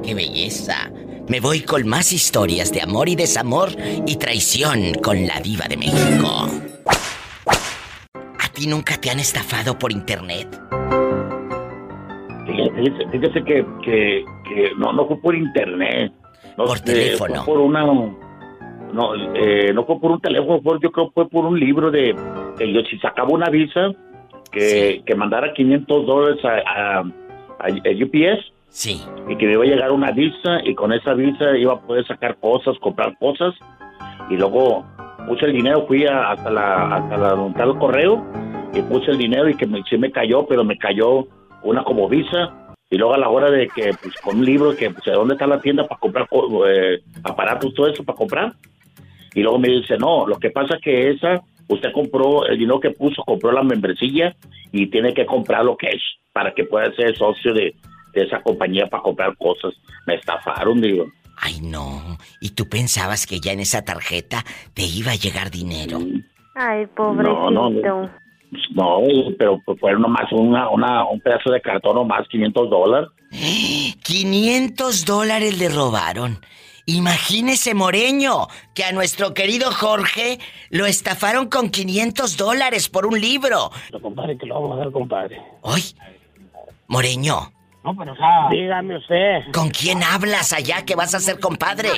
¡Qué 0.03 0.13
belleza! 0.13 0.91
Me 1.27 1.39
voy 1.39 1.61
con 1.61 1.87
más 1.87 2.11
historias 2.11 2.71
de 2.71 2.81
amor 2.81 3.07
y 3.09 3.15
desamor 3.15 3.69
y 4.05 4.17
traición 4.17 4.93
con 4.95 5.25
la 5.25 5.39
diva 5.39 5.65
de 5.67 5.77
México. 5.77 6.49
¿A 8.39 8.49
ti 8.53 8.67
nunca 8.67 8.97
te 8.99 9.09
han 9.09 9.19
estafado 9.19 9.79
por 9.79 9.91
internet? 9.91 10.47
Fíjese, 12.57 13.09
fíjese 13.09 13.43
que, 13.43 13.65
que, 13.83 14.25
que 14.47 14.71
no, 14.77 14.93
no 14.93 15.07
fue 15.07 15.17
por 15.21 15.35
internet. 15.35 16.11
No, 16.57 16.65
Por 16.65 16.77
eh, 16.77 16.81
teléfono. 16.83 17.35
fue 17.43 17.45
por 17.53 17.57
una. 17.61 17.83
No, 18.93 19.15
eh, 19.33 19.71
no 19.73 19.85
fue 19.85 19.99
por 19.99 20.11
un 20.11 20.21
teléfono, 20.21 20.61
fue- 20.61 20.77
yo 20.81 20.91
creo 20.91 21.07
que 21.07 21.13
fue 21.13 21.29
por 21.29 21.45
un 21.45 21.59
libro 21.59 21.89
de. 21.89 22.15
que 22.57 22.71
yo, 22.71 22.81
si 22.81 22.97
sacaba 22.99 23.29
una 23.29 23.49
visa, 23.49 23.91
que, 24.51 25.01
que 25.05 25.15
mandara 25.15 25.53
500 25.53 26.05
dólares 26.05 26.45
a, 26.45 26.49
a, 26.49 26.99
a- 26.99 28.03
UPS. 28.03 28.51
Sí. 28.69 29.01
Y 29.29 29.35
que 29.37 29.45
me 29.45 29.53
iba 29.53 29.63
a 29.63 29.67
llegar 29.67 29.91
una 29.91 30.11
visa, 30.11 30.59
y 30.63 30.73
con 30.75 30.93
esa 30.93 31.13
visa 31.13 31.55
iba 31.57 31.73
a 31.73 31.79
poder 31.81 32.05
sacar 32.07 32.37
cosas, 32.37 32.77
comprar 32.79 33.17
cosas. 33.19 33.53
Y 34.29 34.35
luego 34.37 34.83
puse 35.27 35.45
el 35.45 35.53
dinero, 35.53 35.85
fui 35.87 36.05
a- 36.05 36.31
hasta 36.31 36.49
la, 36.51 36.95
hasta 36.95 37.17
la 37.17 37.47
está 37.47 37.63
el 37.63 37.77
correo, 37.77 38.23
y 38.73 38.81
puse 38.83 39.11
el 39.11 39.17
dinero 39.17 39.49
y 39.49 39.55
que 39.55 39.65
me, 39.67 39.81
sí 39.89 39.97
me 39.97 40.11
cayó, 40.11 40.45
pero 40.47 40.63
me 40.63 40.77
cayó 40.77 41.27
una 41.63 41.83
como 41.83 42.07
visa. 42.09 42.53
Y 42.89 42.97
luego 42.97 43.15
a 43.15 43.17
la 43.17 43.29
hora 43.29 43.49
de 43.49 43.69
que, 43.69 43.93
pues 43.95 44.13
con 44.21 44.37
un 44.37 44.45
libro, 44.45 44.75
que 44.75 44.91
pues, 44.91 45.05
¿dónde 45.05 45.33
está 45.33 45.47
la 45.47 45.59
tienda 45.59 45.87
para 45.87 45.99
comprar 45.99 46.27
co- 46.29 46.67
eh, 46.67 47.01
aparatos, 47.23 47.73
todo 47.73 47.87
eso 47.87 48.03
para 48.03 48.15
comprar? 48.17 48.53
Y 49.33 49.41
luego 49.41 49.57
me 49.57 49.69
dice, 49.69 49.97
no, 49.97 50.27
lo 50.27 50.37
que 50.37 50.51
pasa 50.51 50.77
que 50.79 51.09
esa, 51.09 51.41
usted 51.67 51.91
compró, 51.91 52.45
el 52.45 52.59
dinero 52.59 52.79
que 52.79 52.91
puso, 52.91 53.23
compró 53.23 53.51
la 53.51 53.63
membresía 53.63 54.35
y 54.71 54.87
tiene 54.91 55.11
que 55.13 55.25
comprar 55.25 55.65
lo 55.65 55.75
que 55.75 55.87
es 55.87 56.01
para 56.33 56.53
que 56.53 56.65
pueda 56.65 56.93
ser 56.95 57.17
socio 57.17 57.51
de, 57.53 57.73
de 58.13 58.21
esa 58.25 58.41
compañía 58.43 58.85
para 58.87 59.01
comprar 59.01 59.35
cosas. 59.37 59.73
Me 60.05 60.13
estafaron, 60.15 60.79
digo. 60.79 61.07
Ay, 61.37 61.61
no. 61.61 62.17
¿Y 62.41 62.51
tú 62.51 62.69
pensabas 62.69 63.25
que 63.25 63.39
ya 63.39 63.53
en 63.53 63.59
esa 63.61 63.83
tarjeta 63.83 64.43
te 64.75 64.83
iba 64.83 65.13
a 65.13 65.15
llegar 65.15 65.49
dinero? 65.49 65.97
Ay, 66.53 66.85
pobrecito. 66.95 67.49
no, 67.49 67.49
no. 67.49 67.69
No, 67.71 68.09
pero 69.37 69.61
pues, 69.65 69.79
fue 69.79 69.93
nomás 69.93 70.31
una, 70.31 70.69
una, 70.69 71.05
un 71.05 71.19
pedazo 71.19 71.51
de 71.51 71.61
cartón 71.61 71.95
nomás, 71.95 72.27
500 72.29 72.69
dólares. 72.69 73.09
500 74.03 75.05
dólares 75.05 75.57
le 75.57 75.69
robaron. 75.69 76.39
Imagínese, 76.85 77.73
Moreño, 77.73 78.47
que 78.75 78.83
a 78.83 78.91
nuestro 78.91 79.33
querido 79.33 79.71
Jorge 79.71 80.39
lo 80.69 80.85
estafaron 80.85 81.47
con 81.47 81.69
500 81.69 82.35
dólares 82.35 82.89
por 82.89 83.05
un 83.05 83.19
libro. 83.19 83.71
Lo 83.91 84.01
compadre, 84.01 84.37
que 84.37 84.45
lo 84.45 84.55
vamos 84.55 84.77
a 84.77 84.79
dar, 84.81 84.91
compadre. 84.91 85.41
Hoy, 85.61 85.81
Moreño. 86.87 87.53
No, 87.85 87.95
pero 87.95 88.13
o 88.13 88.15
sea... 88.15 88.47
Dígame 88.49 88.97
usted. 88.97 89.51
¿Con 89.53 89.69
quién 89.69 90.03
hablas 90.03 90.53
allá 90.53 90.83
que 90.85 90.95
vas 90.95 91.13
a 91.15 91.19
ser 91.19 91.39
compadre? 91.39 91.89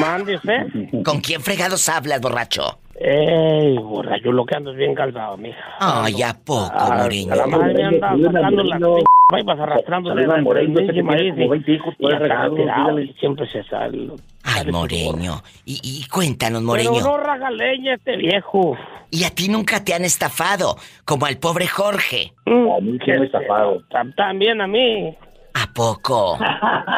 Mande 0.00 0.36
usted. 0.36 1.02
¿Con 1.04 1.20
quién 1.20 1.40
fregados 1.40 1.88
hablas, 1.88 2.20
borracho? 2.20 2.78
Ey, 2.98 3.76
borracho, 3.78 4.32
lo 4.32 4.44
que 4.46 4.56
ando 4.56 4.70
es 4.72 4.76
bien 4.78 4.94
calzado, 4.94 5.36
mija. 5.36 5.58
Ay, 5.80 6.22
¿a 6.22 6.32
poco, 6.34 6.70
Ah, 6.72 6.98
Moreño? 7.02 7.32
A 7.32 7.36
la 7.36 7.46
madre 7.46 7.74
me 7.74 7.82
anda 7.84 8.08
sacando 8.32 8.62
las 8.64 8.80
p- 8.80 9.04
vaipas 9.30 9.58
arrastrándole 9.60 10.26
20 10.26 11.72
hijos, 11.72 11.94
y 11.98 13.12
siempre 13.18 13.46
se 13.50 13.62
sale. 13.64 14.08
Ay, 14.44 14.70
Moreño. 14.72 15.42
Y, 15.66 15.80
y 15.82 16.08
cuéntanos, 16.08 16.60
Pero 16.62 16.66
Moreño. 16.90 17.00
no 17.04 17.18
raga 17.18 17.50
leña 17.50 17.94
este 17.94 18.16
viejo. 18.16 18.76
Y 19.10 19.24
a 19.24 19.30
ti 19.30 19.48
nunca 19.48 19.84
te 19.84 19.92
han 19.94 20.04
estafado, 20.04 20.76
como 21.04 21.26
al 21.26 21.36
pobre 21.38 21.66
Jorge. 21.66 22.32
A 22.46 22.80
mí 22.80 22.98
sí 23.04 23.10
me 23.10 23.26
estafado. 23.26 23.82
También 24.16 24.60
a 24.60 24.66
mí. 24.66 25.14
¿A 25.58 25.72
poco? 25.72 26.38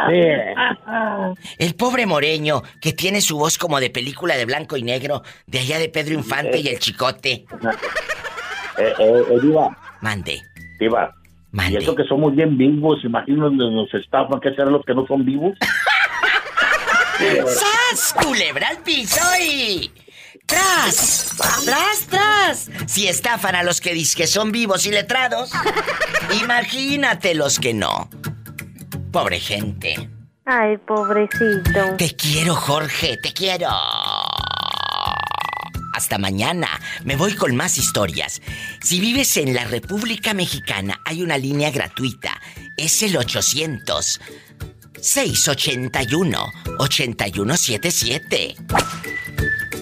Sí. 0.09 0.20
El 1.59 1.74
pobre 1.76 2.06
Moreño, 2.06 2.62
que 2.80 2.93
tiene 2.93 3.20
su 3.20 3.39
voz 3.39 3.56
como 3.56 3.78
de 3.78 3.89
película 3.89 4.36
de 4.36 4.47
blanco 4.47 4.76
y 4.76 4.82
negro, 4.82 5.22
de 5.47 5.60
allá 5.60 5.78
de 5.78 5.89
Pedro 5.89 6.14
Infante 6.14 6.59
y 6.59 6.66
el 6.66 6.80
Chicote. 6.80 7.30
Eh, 7.32 7.47
eh, 8.78 8.94
eh, 8.98 9.39
Diva. 9.40 9.76
Mande. 10.01 10.43
Diva. 10.80 11.14
Y 11.68 11.76
eso 11.76 11.94
que 11.94 12.02
somos 12.05 12.35
bien 12.35 12.59
vivos, 12.59 12.98
imagínate 13.05 13.55
nos 13.55 13.94
estafan, 13.94 14.40
¿qué 14.40 14.51
serán 14.51 14.72
los 14.72 14.85
que 14.85 14.94
no 14.94 15.06
son 15.06 15.24
vivos? 15.24 15.56
¡Sas! 17.47 18.12
Culebra 18.14 18.68
al 18.68 18.78
piso 18.78 19.20
y... 19.40 19.90
¡Tras! 20.47 21.36
¡Tras, 21.64 22.06
tras! 22.09 22.70
Si 22.86 23.06
estafan 23.06 23.55
a 23.55 23.62
los 23.62 23.80
que 23.80 23.94
dicen 23.94 24.18
que 24.18 24.26
son 24.26 24.51
vivos 24.51 24.86
y 24.86 24.90
letrados, 24.90 25.52
imagínate 26.43 27.35
los 27.35 27.60
que 27.60 27.72
no. 27.74 28.09
Pobre 29.12 29.40
gente. 29.40 30.10
Ay, 30.44 30.76
pobrecito. 30.78 31.97
Te 31.97 32.14
quiero, 32.14 32.55
Jorge, 32.55 33.16
te 33.22 33.32
quiero. 33.32 33.68
Hasta 35.94 36.18
mañana. 36.18 36.68
Me 37.05 37.16
voy 37.16 37.35
con 37.35 37.56
más 37.56 37.78
historias. 37.78 38.43
Si 38.82 39.01
vives 39.01 39.36
en 39.39 39.55
la 39.55 39.64
República 39.64 40.35
Mexicana, 40.35 41.01
hay 41.06 41.22
una 41.22 41.39
línea 41.39 41.70
gratuita. 41.70 42.39
Es 42.76 43.02
el 43.02 43.16
800 43.16 44.20
681 45.01 46.52
8177. 46.78 48.56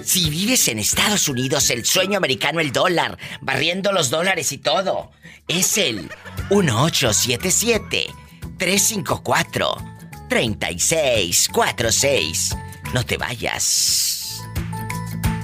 Si 0.05 0.31
vives 0.31 0.69
en 0.69 0.79
Estados 0.79 1.29
Unidos, 1.29 1.69
el 1.71 1.85
sueño 1.85 2.17
americano, 2.17 2.61
el 2.61 2.71
dólar, 2.71 3.19
barriendo 3.41 3.91
los 3.91 4.09
dólares 4.09 4.53
y 4.53 4.59
todo, 4.59 5.11
es 5.49 5.79
el 5.79 6.11
1877 6.51 8.26
354 8.59 9.67
3646. 10.29 12.59
No 12.95 13.03
te 13.05 13.17
vayas. 13.17 14.43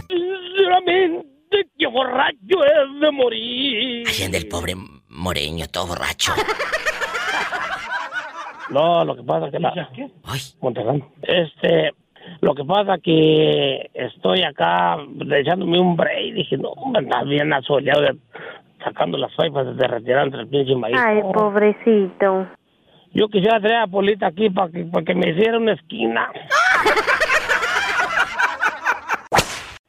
Sinceramente, 0.09 1.26
que 1.78 1.86
borracho 1.86 2.64
es 2.64 3.01
de 3.01 3.12
morir. 3.12 4.09
Allá 4.09 4.26
anda 4.26 4.39
el 4.39 4.48
pobre 4.48 4.74
moreño, 5.09 5.66
todo 5.68 5.86
borracho. 5.89 6.32
No, 8.70 9.05
lo 9.05 9.14
que 9.14 9.22
pasa 9.22 9.51
que 9.51 9.59
la... 9.59 9.74
Monterrey. 10.62 11.05
Este, 11.22 11.93
lo 12.40 12.55
que 12.55 12.64
pasa 12.64 12.97
que 12.98 13.90
estoy 13.93 14.43
acá 14.43 14.97
echándome 15.30 15.78
un 15.78 15.94
break. 15.94 16.32
Dije, 16.34 16.56
no, 16.56 16.72
anda 16.94 17.22
bien 17.24 17.52
asoleado, 17.52 18.01
sacando 18.82 19.18
las 19.18 19.34
faipas 19.34 19.66
desde 19.66 19.86
retirar 19.89 20.24
entre 20.24 20.40
el 20.40 20.48
pinche 20.48 20.74
maíz. 20.74 20.97
Ay, 20.98 21.20
pobrecito. 21.34 22.47
Yo 23.14 23.28
quisiera 23.28 23.60
traer 23.60 23.76
a 23.82 23.86
Polita 23.86 24.28
aquí 24.28 24.48
para 24.51 24.70
que, 24.70 24.84
para 24.84 25.05
que 25.05 25.14
me 25.14 25.30
hiciera 25.30 25.59
una 25.59 25.74
esquina. 25.74 26.30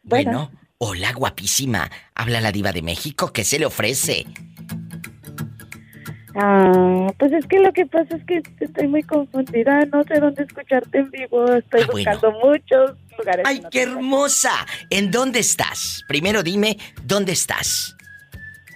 Bueno, 0.06 0.52
hola 0.80 1.12
guapísima. 1.14 1.90
Habla 2.14 2.40
la 2.42 2.52
diva 2.52 2.72
de 2.72 2.82
México, 2.84 3.32
¿qué 3.34 3.44
se 3.44 3.58
le 3.58 3.66
ofrece? 3.66 4.26
Ah, 6.36 7.08
pues 7.18 7.32
es 7.32 7.46
que 7.48 7.58
lo 7.60 7.72
que 7.72 7.86
pasa 7.88 8.18
es 8.18 8.24
que 8.26 8.44
estoy 8.60 8.88
muy 8.90 9.02
confundida, 9.04 9.80
no 9.92 10.04
sé 10.04 10.20
dónde 10.20 10.44
escucharte 10.44 11.00
en 11.00 11.10
vivo, 11.10 11.46
estoy 11.54 11.82
Ah, 11.82 11.88
bueno. 11.92 12.12
buscando 12.12 12.32
muchos 12.46 12.98
lugares. 13.18 13.46
¡Ay, 13.48 13.64
qué 13.72 13.84
hermosa! 13.84 14.52
¿En 14.92 15.10
dónde 15.10 15.40
estás? 15.40 16.04
Primero 16.08 16.44
dime, 16.44 16.78
¿dónde 17.04 17.32
estás? 17.32 17.96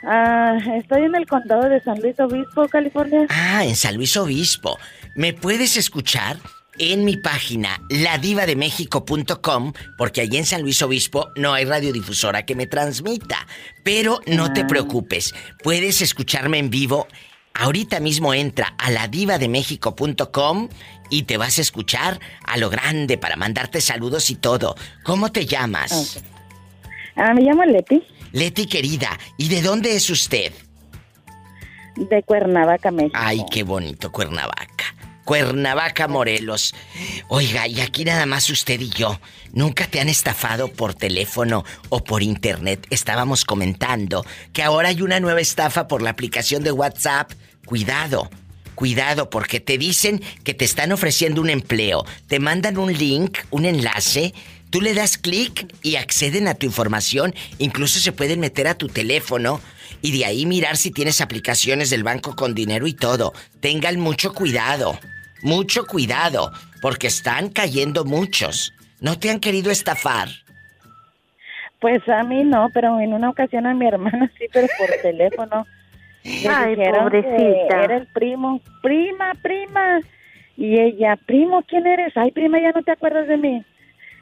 Ah, 0.04 0.58
estoy 0.76 1.04
en 1.04 1.16
el 1.16 1.26
condado 1.28 1.68
de 1.70 1.82
San 1.82 2.00
Luis 2.02 2.20
Obispo, 2.20 2.68
California. 2.68 3.26
Ah, 3.30 3.66
en 3.66 3.76
San 3.76 3.96
Luis 3.96 4.16
Obispo. 4.18 4.78
¿Me 5.16 5.34
puedes 5.34 5.78
escuchar? 5.78 6.38
En 6.80 7.06
mi 7.06 7.18
página, 7.18 7.82
ladivademéxico.com, 7.90 9.74
porque 9.98 10.22
allí 10.22 10.38
en 10.38 10.46
San 10.46 10.62
Luis 10.62 10.80
Obispo 10.84 11.30
no 11.36 11.54
hay 11.56 11.66
radiodifusora 11.66 12.46
que 12.46 12.54
me 12.56 12.68
transmita. 12.68 13.48
Pero 13.84 14.20
no 14.28 14.54
te 14.54 14.62
Ah. 14.62 14.68
preocupes, 14.68 15.34
puedes 15.64 16.04
escucharme 16.04 16.60
en 16.60 16.70
vivo. 16.70 17.08
Ahorita 17.56 18.00
mismo 18.00 18.36
entra 18.36 18.76
a 18.78 18.92
ladivademéxico.com 18.92 20.70
y 21.10 21.24
te 21.24 21.38
vas 21.38 21.58
a 21.58 21.62
escuchar 21.62 22.20
a 22.46 22.58
lo 22.58 22.70
grande 22.70 23.18
para 23.18 23.36
mandarte 23.38 23.82
saludos 23.82 24.30
y 24.30 24.36
todo. 24.36 24.76
¿Cómo 25.04 25.32
te 25.32 25.48
llamas? 25.48 26.22
Ah, 27.16 27.34
me 27.34 27.42
llamo 27.42 27.66
Leti, 27.66 28.04
Leti 28.38 28.68
querida, 28.68 29.18
¿y 29.36 29.50
de 29.50 29.64
dónde 29.64 29.96
es 29.96 30.12
usted? 30.12 30.54
de 31.96 32.22
Cuernavaca, 32.22 32.92
México. 32.92 33.18
Ay, 33.20 33.44
qué 33.52 33.64
bonito, 33.64 34.12
Cuernavaca. 34.12 34.94
Cuernavaca, 35.26 36.08
Morelos. 36.08 36.76
Oiga, 37.30 37.68
y 37.68 37.82
aquí 37.82 38.06
nada 38.06 38.28
más 38.28 38.48
usted 38.52 38.80
y 38.80 38.92
yo. 38.92 39.20
¿Nunca 39.54 39.88
te 39.88 40.00
han 40.00 40.08
estafado 40.08 40.68
por 40.68 40.94
teléfono 40.94 41.66
o 41.90 42.04
por 42.04 42.22
internet? 42.22 42.86
Estábamos 42.92 43.44
comentando 43.44 44.24
que 44.54 44.62
ahora 44.62 44.90
hay 44.90 45.02
una 45.02 45.20
nueva 45.20 45.42
estafa 45.42 45.88
por 45.88 46.04
la 46.04 46.12
aplicación 46.12 46.64
de 46.64 46.72
WhatsApp. 46.72 47.32
Cuidado, 47.66 48.30
cuidado, 48.76 49.32
porque 49.32 49.60
te 49.60 49.80
dicen 49.80 50.22
que 50.44 50.54
te 50.54 50.64
están 50.64 50.92
ofreciendo 50.92 51.42
un 51.42 51.50
empleo. 51.50 52.06
Te 52.28 52.40
mandan 52.40 52.78
un 52.78 52.94
link, 52.94 53.40
un 53.50 53.66
enlace. 53.66 54.36
Tú 54.70 54.82
le 54.82 54.94
das 54.94 55.18
clic 55.18 55.74
y 55.82 55.96
acceden 55.96 56.48
a 56.48 56.56
tu 56.56 56.66
información. 56.66 57.34
Incluso 57.58 58.00
se 58.00 58.12
pueden 58.12 58.40
meter 58.40 58.68
a 58.68 58.76
tu 58.76 58.88
teléfono 58.88 59.62
y 60.02 60.18
de 60.18 60.26
ahí 60.26 60.46
mirar 60.46 60.78
si 60.78 60.92
tienes 60.92 61.22
aplicaciones 61.22 61.90
del 61.90 62.04
banco 62.04 62.36
con 62.36 62.54
dinero 62.54 62.86
y 62.88 62.94
todo. 62.94 63.34
Tengan 63.62 64.00
mucho 64.00 64.34
cuidado, 64.34 65.00
mucho 65.42 65.86
cuidado, 65.86 66.52
porque 66.82 67.08
están 67.08 67.50
cayendo 67.50 68.04
muchos. 68.04 68.74
¿No 69.00 69.18
te 69.18 69.30
han 69.30 69.40
querido 69.40 69.72
estafar? 69.72 70.28
Pues 71.80 72.08
a 72.10 72.24
mí 72.24 72.44
no, 72.44 72.70
pero 72.74 73.00
en 73.00 73.14
una 73.14 73.30
ocasión 73.30 73.68
a 73.68 73.74
mi 73.74 73.88
hermana 73.88 74.32
sí, 74.38 74.46
pero 74.52 74.68
por 74.78 74.90
teléfono. 75.02 75.66
Le 76.24 76.50
Ay, 76.50 76.76
pobrecita. 76.76 77.84
Era 77.84 77.98
el 77.98 78.08
primo, 78.08 78.60
prima, 78.82 79.34
prima. 79.42 80.02
Y 80.58 80.80
ella, 80.80 81.16
primo, 81.26 81.64
¿quién 81.68 81.86
eres? 81.86 82.12
Ay, 82.18 82.32
prima, 82.32 82.60
ya 82.60 82.72
no 82.72 82.84
te 82.84 82.92
acuerdas 82.92 83.28
de 83.28 83.38
mí. 83.38 83.64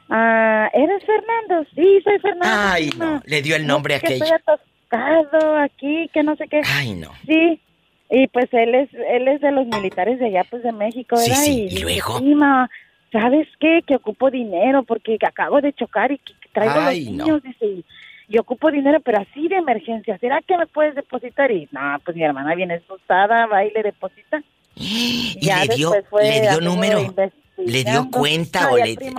Ah, 0.08 0.70
¿eres 0.72 1.02
Fernando? 1.04 1.68
Sí, 1.74 2.00
soy 2.04 2.18
Fernando. 2.20 2.46
Ay, 2.72 2.90
no, 2.96 3.20
le 3.24 3.42
dio 3.42 3.56
el 3.56 3.66
nombre 3.66 3.96
a 3.96 4.00
que 4.00 4.06
aquella. 4.06 4.24
estoy 4.36 4.54
atascado 4.90 5.58
aquí, 5.58 6.08
que 6.12 6.22
no 6.22 6.36
sé 6.36 6.46
qué. 6.48 6.60
Ay, 6.64 6.94
no. 6.94 7.10
Sí. 7.26 7.60
Y 8.08 8.28
pues 8.28 8.46
él 8.52 8.74
es 8.76 8.88
él 8.94 9.26
es 9.26 9.40
de 9.40 9.50
los 9.50 9.66
militares 9.66 10.20
de 10.20 10.26
allá, 10.26 10.44
pues 10.48 10.62
de 10.62 10.70
México, 10.70 11.16
¿verdad? 11.16 11.34
sí, 11.42 11.66
y, 11.70 11.74
¿y 11.76 11.82
luego? 11.82 12.18
prima, 12.20 12.70
¿sabes 13.10 13.48
qué? 13.58 13.80
Que 13.84 13.96
ocupo 13.96 14.30
dinero 14.30 14.84
porque 14.84 15.18
acabo 15.26 15.60
de 15.60 15.72
chocar 15.72 16.12
y 16.12 16.18
que 16.18 16.32
que 16.40 16.48
traigo 16.52 16.74
Ay, 16.78 17.04
los 17.06 17.14
no. 17.14 17.24
niños, 17.24 17.42
dice, 17.42 17.66
y, 17.66 17.84
y 18.28 18.38
ocupo 18.38 18.70
dinero, 18.70 19.00
pero 19.00 19.18
así 19.18 19.48
de 19.48 19.56
emergencia. 19.56 20.16
¿Será 20.18 20.40
que 20.40 20.56
me 20.56 20.66
puedes 20.68 20.94
depositar? 20.94 21.50
Y 21.50 21.68
no, 21.72 21.80
pues 22.04 22.16
mi 22.16 22.22
hermana 22.22 22.54
viene 22.54 22.74
asustada, 22.74 23.46
va 23.46 23.64
y 23.64 23.72
le 23.72 23.82
deposita. 23.82 24.40
¿Y 24.76 25.36
Ya 25.40 25.64
le 25.64 25.74
dio, 25.74 25.92
le 26.22 26.40
dio 26.42 26.60
número? 26.60 27.12
¿Le 27.56 27.82
dio 27.82 28.08
cuenta 28.12 28.68
No, 28.68 28.72
o 28.74 28.78
y 28.78 28.94
le.? 28.94 29.12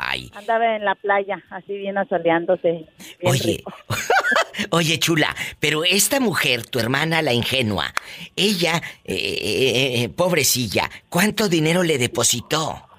Andaba, 0.00 0.12
Ay. 0.12 0.30
andaba 0.34 0.76
en 0.76 0.84
la 0.84 0.94
playa, 0.94 1.42
así 1.50 1.76
bien 1.76 1.98
asoleándose. 1.98 2.86
bien 3.20 3.32
Oye, 3.32 3.56
rico. 3.56 3.72
oye, 4.70 4.98
chula, 4.98 5.34
pero 5.58 5.84
esta 5.84 6.20
mujer, 6.20 6.64
tu 6.64 6.78
hermana, 6.78 7.22
la 7.22 7.32
ingenua, 7.32 7.92
ella, 8.36 8.82
eh, 9.04 9.14
eh, 9.14 10.02
eh, 10.02 10.08
pobrecilla, 10.08 10.90
¿cuánto 11.08 11.48
dinero 11.48 11.82
le 11.82 11.98
depositó? 11.98 12.89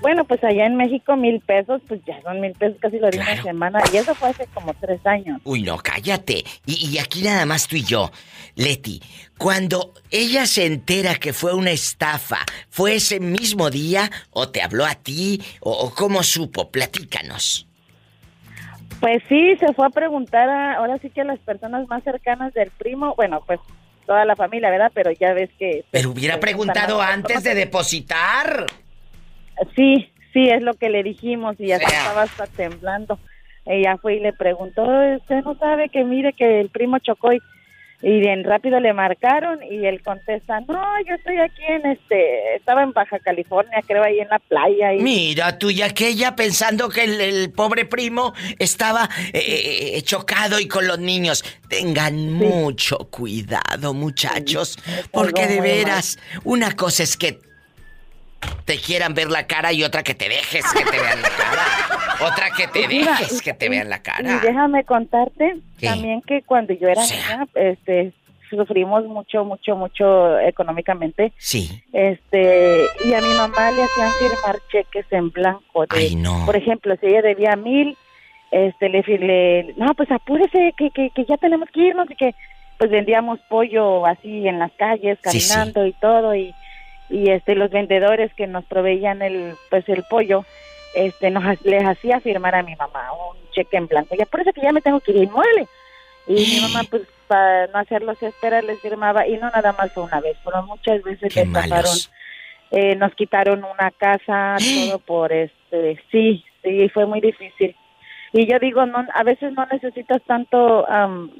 Bueno, 0.00 0.24
pues 0.24 0.42
allá 0.44 0.66
en 0.66 0.76
México 0.76 1.16
mil 1.16 1.40
pesos, 1.40 1.82
pues 1.88 2.00
ya 2.06 2.22
son 2.22 2.40
mil 2.40 2.52
pesos 2.52 2.76
casi 2.80 2.98
lo 2.98 3.10
di 3.10 3.18
una 3.18 3.42
semana. 3.42 3.80
Y 3.92 3.96
eso 3.96 4.14
fue 4.14 4.30
hace 4.30 4.46
como 4.54 4.72
tres 4.74 5.04
años. 5.04 5.40
Uy, 5.44 5.62
no, 5.62 5.78
cállate. 5.78 6.44
Y, 6.66 6.88
y 6.88 6.98
aquí 6.98 7.22
nada 7.22 7.44
más 7.46 7.66
tú 7.66 7.76
y 7.76 7.82
yo. 7.82 8.10
Leti, 8.54 9.00
cuando 9.38 9.94
ella 10.10 10.46
se 10.46 10.66
entera 10.66 11.16
que 11.16 11.32
fue 11.32 11.54
una 11.54 11.70
estafa, 11.70 12.38
¿fue 12.70 12.96
ese 12.96 13.20
mismo 13.20 13.70
día 13.70 14.10
o 14.30 14.48
te 14.48 14.62
habló 14.62 14.84
a 14.84 14.94
ti 14.94 15.42
o, 15.60 15.72
o 15.72 15.94
cómo 15.94 16.22
supo? 16.22 16.70
Platícanos. 16.70 17.66
Pues 19.00 19.22
sí, 19.28 19.56
se 19.60 19.72
fue 19.74 19.86
a 19.86 19.90
preguntar 19.90 20.48
a, 20.48 20.74
ahora 20.74 20.98
sí 20.98 21.10
que 21.10 21.20
a 21.20 21.24
las 21.24 21.38
personas 21.40 21.86
más 21.88 22.02
cercanas 22.02 22.52
del 22.54 22.70
primo, 22.70 23.14
bueno, 23.16 23.42
pues 23.46 23.60
toda 24.06 24.24
la 24.24 24.34
familia, 24.34 24.70
¿verdad? 24.70 24.90
Pero 24.92 25.12
ya 25.12 25.34
ves 25.34 25.50
que... 25.58 25.84
Pero 25.90 26.10
hubiera 26.10 26.40
preguntado 26.40 27.00
antes 27.00 27.44
de 27.44 27.54
depositar. 27.54 28.66
Sí, 29.74 30.10
sí, 30.32 30.48
es 30.48 30.62
lo 30.62 30.74
que 30.74 30.88
le 30.88 31.02
dijimos 31.02 31.56
y 31.58 31.68
ya 31.68 31.76
estaba 31.76 32.22
hasta 32.22 32.46
temblando. 32.46 33.18
Ella 33.64 33.98
fue 33.98 34.16
y 34.16 34.20
le 34.20 34.32
preguntó, 34.32 34.82
usted 34.82 35.44
no 35.44 35.54
sabe 35.58 35.90
que 35.90 36.02
mire 36.02 36.32
que 36.32 36.60
el 36.60 36.70
primo 36.70 36.98
chocó 37.00 37.34
y, 37.34 37.38
y 38.00 38.18
bien 38.18 38.44
rápido 38.44 38.80
le 38.80 38.94
marcaron 38.94 39.62
y 39.62 39.84
él 39.84 40.02
contesta, 40.02 40.60
no, 40.60 40.82
yo 41.06 41.14
estoy 41.14 41.36
aquí 41.36 41.62
en 41.68 41.84
este, 41.84 42.54
estaba 42.54 42.82
en 42.82 42.92
Baja 42.92 43.18
California, 43.18 43.82
creo 43.86 44.02
ahí 44.02 44.20
en 44.20 44.28
la 44.28 44.38
playa. 44.38 44.94
Y... 44.94 45.00
Mira, 45.00 45.58
tú 45.58 45.68
y 45.68 45.82
aquella 45.82 46.34
pensando 46.34 46.88
que 46.88 47.04
el, 47.04 47.20
el 47.20 47.52
pobre 47.52 47.84
primo 47.84 48.32
estaba 48.58 49.10
eh, 49.34 49.96
eh, 49.96 50.02
chocado 50.02 50.58
y 50.60 50.66
con 50.66 50.86
los 50.86 50.98
niños. 50.98 51.44
Tengan 51.68 52.30
mucho 52.32 52.96
cuidado, 53.10 53.92
muchachos, 53.92 54.78
porque 55.12 55.46
de 55.46 55.56
mal. 55.56 55.68
veras, 55.68 56.18
una 56.44 56.74
cosa 56.74 57.02
es 57.02 57.18
que 57.18 57.47
te 58.64 58.76
quieran 58.78 59.14
ver 59.14 59.30
la 59.30 59.46
cara 59.46 59.72
y 59.72 59.82
otra 59.82 60.02
que 60.02 60.14
te 60.14 60.28
dejes 60.28 60.64
que 60.72 60.84
te 60.84 61.00
vean 61.00 61.22
la 61.22 61.28
cara. 61.30 61.62
Otra 62.20 62.50
que 62.50 62.66
te 62.66 62.88
mira, 62.88 63.12
dejes 63.12 63.40
que 63.40 63.54
te 63.54 63.68
vean 63.68 63.88
la 63.88 63.98
Y 63.98 64.00
cara. 64.00 64.40
déjame 64.40 64.82
contarte 64.84 65.56
¿Qué? 65.78 65.86
también 65.86 66.20
que 66.22 66.42
cuando 66.42 66.72
yo 66.74 66.88
era 66.88 67.00
niña, 67.02 67.46
este, 67.54 68.12
sufrimos 68.50 69.04
mucho, 69.04 69.44
mucho, 69.44 69.76
mucho 69.76 70.38
económicamente. 70.40 71.32
Sí. 71.38 71.80
Este, 71.92 72.86
y 73.04 73.12
a 73.14 73.20
mi 73.20 73.34
mamá 73.34 73.70
le 73.70 73.84
hacían 73.84 74.10
firmar 74.18 74.56
cheques 74.72 75.06
en 75.12 75.30
blanco. 75.30 75.82
De, 75.86 75.96
Ay, 75.96 76.16
no. 76.16 76.44
Por 76.44 76.56
ejemplo, 76.56 76.96
si 77.00 77.06
ella 77.06 77.22
debía 77.22 77.54
mil, 77.54 77.96
este, 78.50 78.88
le, 78.88 79.02
le 79.02 79.74
no, 79.76 79.94
pues 79.94 80.10
apúrese, 80.10 80.74
que, 80.76 80.90
que, 80.90 81.10
que 81.14 81.24
ya 81.24 81.36
tenemos 81.36 81.68
que 81.72 81.82
irnos 81.82 82.10
y 82.10 82.16
que, 82.16 82.34
pues 82.78 82.90
vendíamos 82.90 83.38
pollo 83.48 84.04
así 84.06 84.48
en 84.48 84.58
las 84.58 84.72
calles, 84.72 85.18
Sí, 85.26 85.40
sí. 85.40 85.48
caminando 85.54 85.86
y 85.86 85.92
todo, 86.00 86.34
y, 86.34 86.52
y 87.10 87.30
este, 87.30 87.54
los 87.54 87.70
vendedores 87.70 88.32
que 88.34 88.46
nos 88.46 88.64
proveían 88.64 89.22
el, 89.22 89.54
pues 89.70 89.88
el 89.88 90.04
pollo, 90.08 90.44
este, 90.94 91.30
nos, 91.30 91.44
les 91.64 91.84
hacía 91.84 92.20
firmar 92.20 92.54
a 92.54 92.62
mi 92.62 92.74
mamá 92.76 93.10
un 93.12 93.36
cheque 93.52 93.76
en 93.76 93.86
blanco. 93.86 94.14
Ya 94.16 94.26
por 94.26 94.40
eso 94.40 94.52
que 94.52 94.62
ya 94.62 94.72
me 94.72 94.80
tengo 94.80 95.00
que 95.00 95.12
ir 95.12 95.24
inmueble. 95.24 95.66
Y 96.26 96.34
mi 96.34 96.60
mamá, 96.60 96.84
pues, 96.90 97.02
para 97.26 97.66
no 97.68 97.78
hacerlos 97.78 98.22
esperar, 98.22 98.64
les 98.64 98.80
firmaba, 98.80 99.26
y 99.26 99.36
no 99.36 99.50
nada 99.50 99.72
más 99.72 99.96
una 99.96 100.20
vez, 100.20 100.36
fueron 100.42 100.66
muchas 100.66 101.02
veces 101.02 101.32
Qué 101.32 101.44
malos. 101.44 102.10
eh, 102.70 102.96
nos 102.96 103.14
quitaron 103.14 103.64
una 103.64 103.90
casa, 103.90 104.56
todo 104.88 104.98
por 104.98 105.32
este, 105.32 106.02
sí, 106.10 106.44
sí, 106.62 106.88
fue 106.90 107.06
muy 107.06 107.20
difícil. 107.20 107.74
Y 108.32 108.46
yo 108.46 108.58
digo, 108.58 108.84
no, 108.84 109.06
a 109.14 109.22
veces 109.22 109.52
no 109.54 109.64
necesitas 109.66 110.20
tanto, 110.22 110.86
am, 110.88 111.30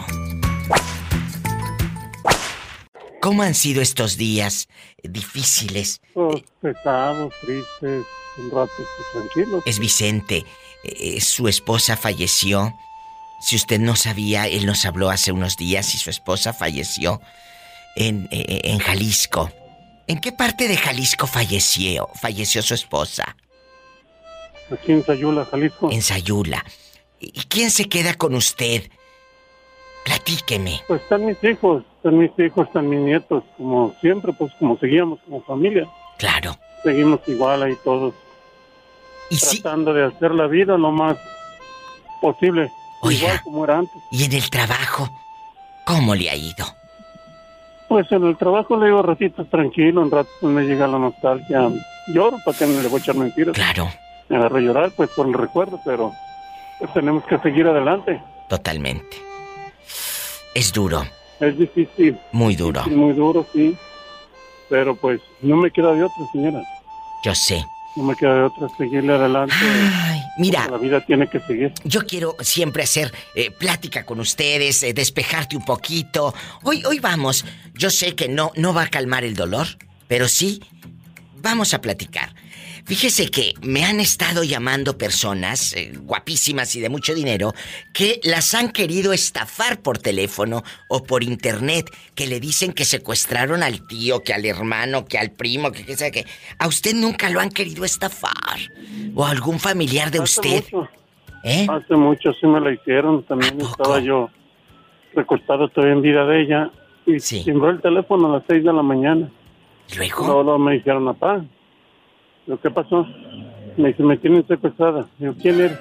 ¿Cómo 3.24 3.42
han 3.42 3.54
sido 3.54 3.80
estos 3.80 4.18
días 4.18 4.68
difíciles? 5.02 6.02
Pues, 6.12 6.42
pesados, 6.60 7.32
tristes, 7.40 8.04
un 8.36 8.50
rato 8.50 8.70
pues, 8.76 8.88
tranquilos. 9.32 9.62
Es 9.64 9.78
Vicente. 9.78 10.44
eh, 10.82 11.22
su 11.22 11.48
esposa 11.48 11.96
falleció. 11.96 12.74
Si 13.40 13.56
usted 13.56 13.80
no 13.80 13.96
sabía, 13.96 14.46
él 14.46 14.66
nos 14.66 14.84
habló 14.84 15.08
hace 15.08 15.32
unos 15.32 15.56
días 15.56 15.94
y 15.94 15.98
su 15.98 16.10
esposa 16.10 16.52
falleció 16.52 17.22
en, 17.96 18.28
eh, 18.30 18.60
en 18.64 18.78
Jalisco. 18.78 19.50
¿En 20.06 20.20
qué 20.20 20.30
parte 20.30 20.68
de 20.68 20.76
Jalisco 20.76 21.26
falleció? 21.26 22.10
Falleció 22.20 22.60
su 22.60 22.74
esposa. 22.74 23.38
Aquí 24.70 24.92
en 24.92 25.02
Sayula, 25.02 25.46
Jalisco. 25.46 25.90
En 25.90 26.02
Sayula. 26.02 26.62
¿Y 27.20 27.44
quién 27.44 27.70
se 27.70 27.86
queda 27.86 28.12
con 28.12 28.34
usted? 28.34 28.90
Platíqueme. 30.04 30.80
Pues 30.86 31.02
están 31.02 31.26
mis 31.26 31.42
hijos, 31.42 31.82
están 31.96 32.18
mis 32.18 32.30
hijos, 32.38 32.66
están 32.66 32.88
mis 32.88 33.00
nietos, 33.00 33.42
como 33.56 33.94
siempre, 34.00 34.32
pues 34.32 34.52
como 34.58 34.78
seguíamos 34.78 35.18
como 35.24 35.42
familia. 35.42 35.88
Claro. 36.18 36.56
Seguimos 36.82 37.20
igual 37.26 37.62
ahí 37.62 37.76
todos. 37.82 38.14
tratando 39.30 39.94
de 39.94 40.04
hacer 40.04 40.32
la 40.32 40.46
vida 40.46 40.76
lo 40.76 40.92
más 40.92 41.16
posible. 42.20 42.70
Igual 43.02 43.40
como 43.42 43.64
era 43.64 43.78
antes. 43.78 44.02
¿Y 44.10 44.24
en 44.24 44.32
el 44.32 44.48
trabajo? 44.50 45.10
¿Cómo 45.84 46.14
le 46.14 46.30
ha 46.30 46.36
ido? 46.36 46.64
Pues 47.88 48.10
en 48.12 48.24
el 48.24 48.36
trabajo 48.36 48.76
le 48.76 48.86
digo 48.86 49.02
ratitos 49.02 49.48
tranquilo, 49.50 50.00
un 50.00 50.10
rato 50.10 50.30
pues, 50.40 50.52
me 50.52 50.62
llega 50.62 50.86
la 50.86 50.98
nostalgia. 50.98 51.70
Lloro, 52.08 52.38
para 52.44 52.56
que 52.56 52.66
no 52.66 52.80
le 52.80 52.88
voy 52.88 53.00
a 53.00 53.02
echar 53.02 53.14
mentiras. 53.14 53.54
Claro. 53.54 53.90
Me 54.28 54.36
agarro 54.36 54.56
a 54.56 54.60
llorar, 54.60 54.90
pues 54.96 55.10
por 55.10 55.26
el 55.26 55.34
recuerdo, 55.34 55.78
pero 55.84 56.12
pues, 56.78 56.92
tenemos 56.94 57.24
que 57.24 57.38
seguir 57.38 57.66
adelante. 57.66 58.20
Totalmente. 58.48 59.33
Es 60.54 60.72
duro, 60.72 61.04
Es 61.40 61.58
difícil. 61.58 62.16
muy 62.32 62.54
duro. 62.56 62.84
Muy 62.86 63.12
duro, 63.12 63.46
sí. 63.52 63.76
Pero 64.68 64.94
pues 64.96 65.20
no 65.42 65.56
me 65.56 65.70
queda 65.70 65.92
de 65.92 66.04
otra, 66.04 66.24
señora. 66.32 66.62
Yo 67.24 67.34
sé. 67.34 67.64
No 67.96 68.04
me 68.04 68.16
queda 68.16 68.34
de 68.34 68.42
otra 68.42 68.68
seguirle 68.76 69.12
adelante. 69.14 69.54
mira. 70.38 70.66
La 70.68 70.78
vida 70.78 71.00
tiene 71.04 71.28
que 71.28 71.40
seguir. 71.40 71.72
Yo 71.84 72.00
quiero 72.06 72.36
siempre 72.40 72.82
hacer 72.82 73.12
eh, 73.34 73.50
plática 73.50 74.04
con 74.04 74.20
ustedes, 74.20 74.82
eh, 74.82 74.92
despejarte 74.92 75.56
un 75.56 75.64
poquito. 75.64 76.34
Hoy, 76.62 76.82
hoy 76.86 76.98
vamos. 76.98 77.44
Yo 77.74 77.90
sé 77.90 78.14
que 78.14 78.28
no, 78.28 78.50
no 78.56 78.72
va 78.74 78.82
a 78.82 78.88
calmar 78.88 79.24
el 79.24 79.34
dolor, 79.34 79.66
pero 80.08 80.28
sí 80.28 80.60
vamos 81.36 81.74
a 81.74 81.80
platicar. 81.80 82.34
Fíjese 82.86 83.30
que 83.30 83.54
me 83.62 83.84
han 83.84 83.98
estado 83.98 84.44
llamando 84.44 84.98
personas 84.98 85.72
eh, 85.72 85.92
guapísimas 86.02 86.76
y 86.76 86.80
de 86.80 86.90
mucho 86.90 87.14
dinero 87.14 87.52
que 87.94 88.20
las 88.24 88.54
han 88.54 88.72
querido 88.72 89.14
estafar 89.14 89.80
por 89.80 89.96
teléfono 89.96 90.62
o 90.88 91.02
por 91.02 91.22
internet, 91.22 91.90
que 92.14 92.26
le 92.26 92.40
dicen 92.40 92.74
que 92.74 92.84
secuestraron 92.84 93.62
al 93.62 93.86
tío, 93.86 94.22
que 94.22 94.34
al 94.34 94.44
hermano, 94.44 95.06
que 95.06 95.16
al 95.18 95.30
primo, 95.30 95.72
que 95.72 95.86
qué 95.86 95.96
sé 95.96 96.12
qué. 96.12 96.26
A 96.58 96.66
usted 96.68 96.94
nunca 96.94 97.30
lo 97.30 97.40
han 97.40 97.48
querido 97.48 97.86
estafar. 97.86 98.58
O 99.14 99.24
a 99.24 99.30
algún 99.30 99.58
familiar 99.58 100.10
de 100.10 100.18
Hace 100.18 100.40
usted. 100.40 100.64
mucho. 100.64 100.88
¿Eh? 101.42 101.66
Hace 101.70 101.96
mucho 101.96 102.32
sí 102.34 102.46
me 102.46 102.60
la 102.60 102.72
hicieron. 102.72 103.22
También 103.24 103.60
estaba 103.62 104.00
yo 104.00 104.28
recostado 105.14 105.68
todavía 105.68 105.94
en 105.94 106.02
vida 106.02 106.26
de 106.26 106.42
ella. 106.42 106.70
Y 107.06 107.18
timbró 107.18 107.70
el 107.70 107.80
teléfono 107.80 108.30
a 108.32 108.38
las 108.38 108.44
6 108.46 108.62
de 108.62 108.72
la 108.72 108.82
mañana. 108.82 109.30
¿Y 109.90 109.96
luego? 109.96 110.26
Luego 110.26 110.58
me 110.58 110.74
dijeron, 110.74 111.04
papá, 111.06 111.44
¿lo 112.46 112.60
qué 112.60 112.70
pasó? 112.70 113.06
Me 113.76 113.88
dice, 113.88 114.02
me 114.02 114.16
tienen 114.16 114.46
secuestrada. 114.46 115.06
Digo, 115.18 115.34
¿quién 115.40 115.60
eres? 115.60 115.78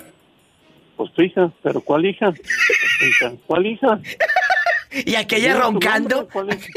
Pues 0.96 1.12
tu 1.14 1.22
hija. 1.22 1.52
¿Pero 1.62 1.82
cuál 1.82 2.06
hija? 2.06 2.34
¿Cuál 3.46 3.66
hija? 3.66 4.00
¿Y 5.06 5.16
aquella 5.16 5.60
roncando? 5.60 6.28
¿cuál 6.32 6.50
hija? 6.50 6.68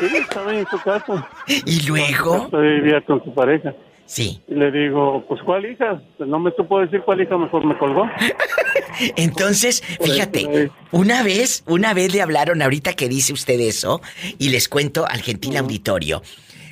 Sí, 0.00 0.16
estaba 0.16 0.54
en 0.54 0.66
su 0.66 0.78
casa. 0.80 1.28
¿Y 1.66 1.86
luego? 1.86 2.48
Vivía 2.50 3.00
con 3.02 3.22
su 3.22 3.34
pareja. 3.34 3.74
Sí. 4.06 4.40
Y 4.48 4.54
le 4.54 4.72
digo, 4.72 5.24
pues 5.28 5.40
¿cuál 5.42 5.70
hija? 5.70 6.02
No 6.18 6.40
me 6.40 6.50
supo 6.56 6.80
decir 6.80 7.00
cuál 7.02 7.20
hija, 7.20 7.38
mejor 7.38 7.64
me 7.64 7.78
colgó. 7.78 8.10
Entonces, 9.16 9.82
fíjate, 10.02 10.70
una 10.90 11.22
vez, 11.22 11.62
una 11.66 11.94
vez 11.94 12.12
le 12.12 12.20
hablaron 12.20 12.60
ahorita 12.60 12.94
que 12.94 13.08
dice 13.08 13.32
usted 13.32 13.60
eso, 13.60 14.00
y 14.36 14.48
les 14.48 14.68
cuento 14.68 15.06
al 15.06 15.22
gentil 15.22 15.56
auditorio. 15.56 16.22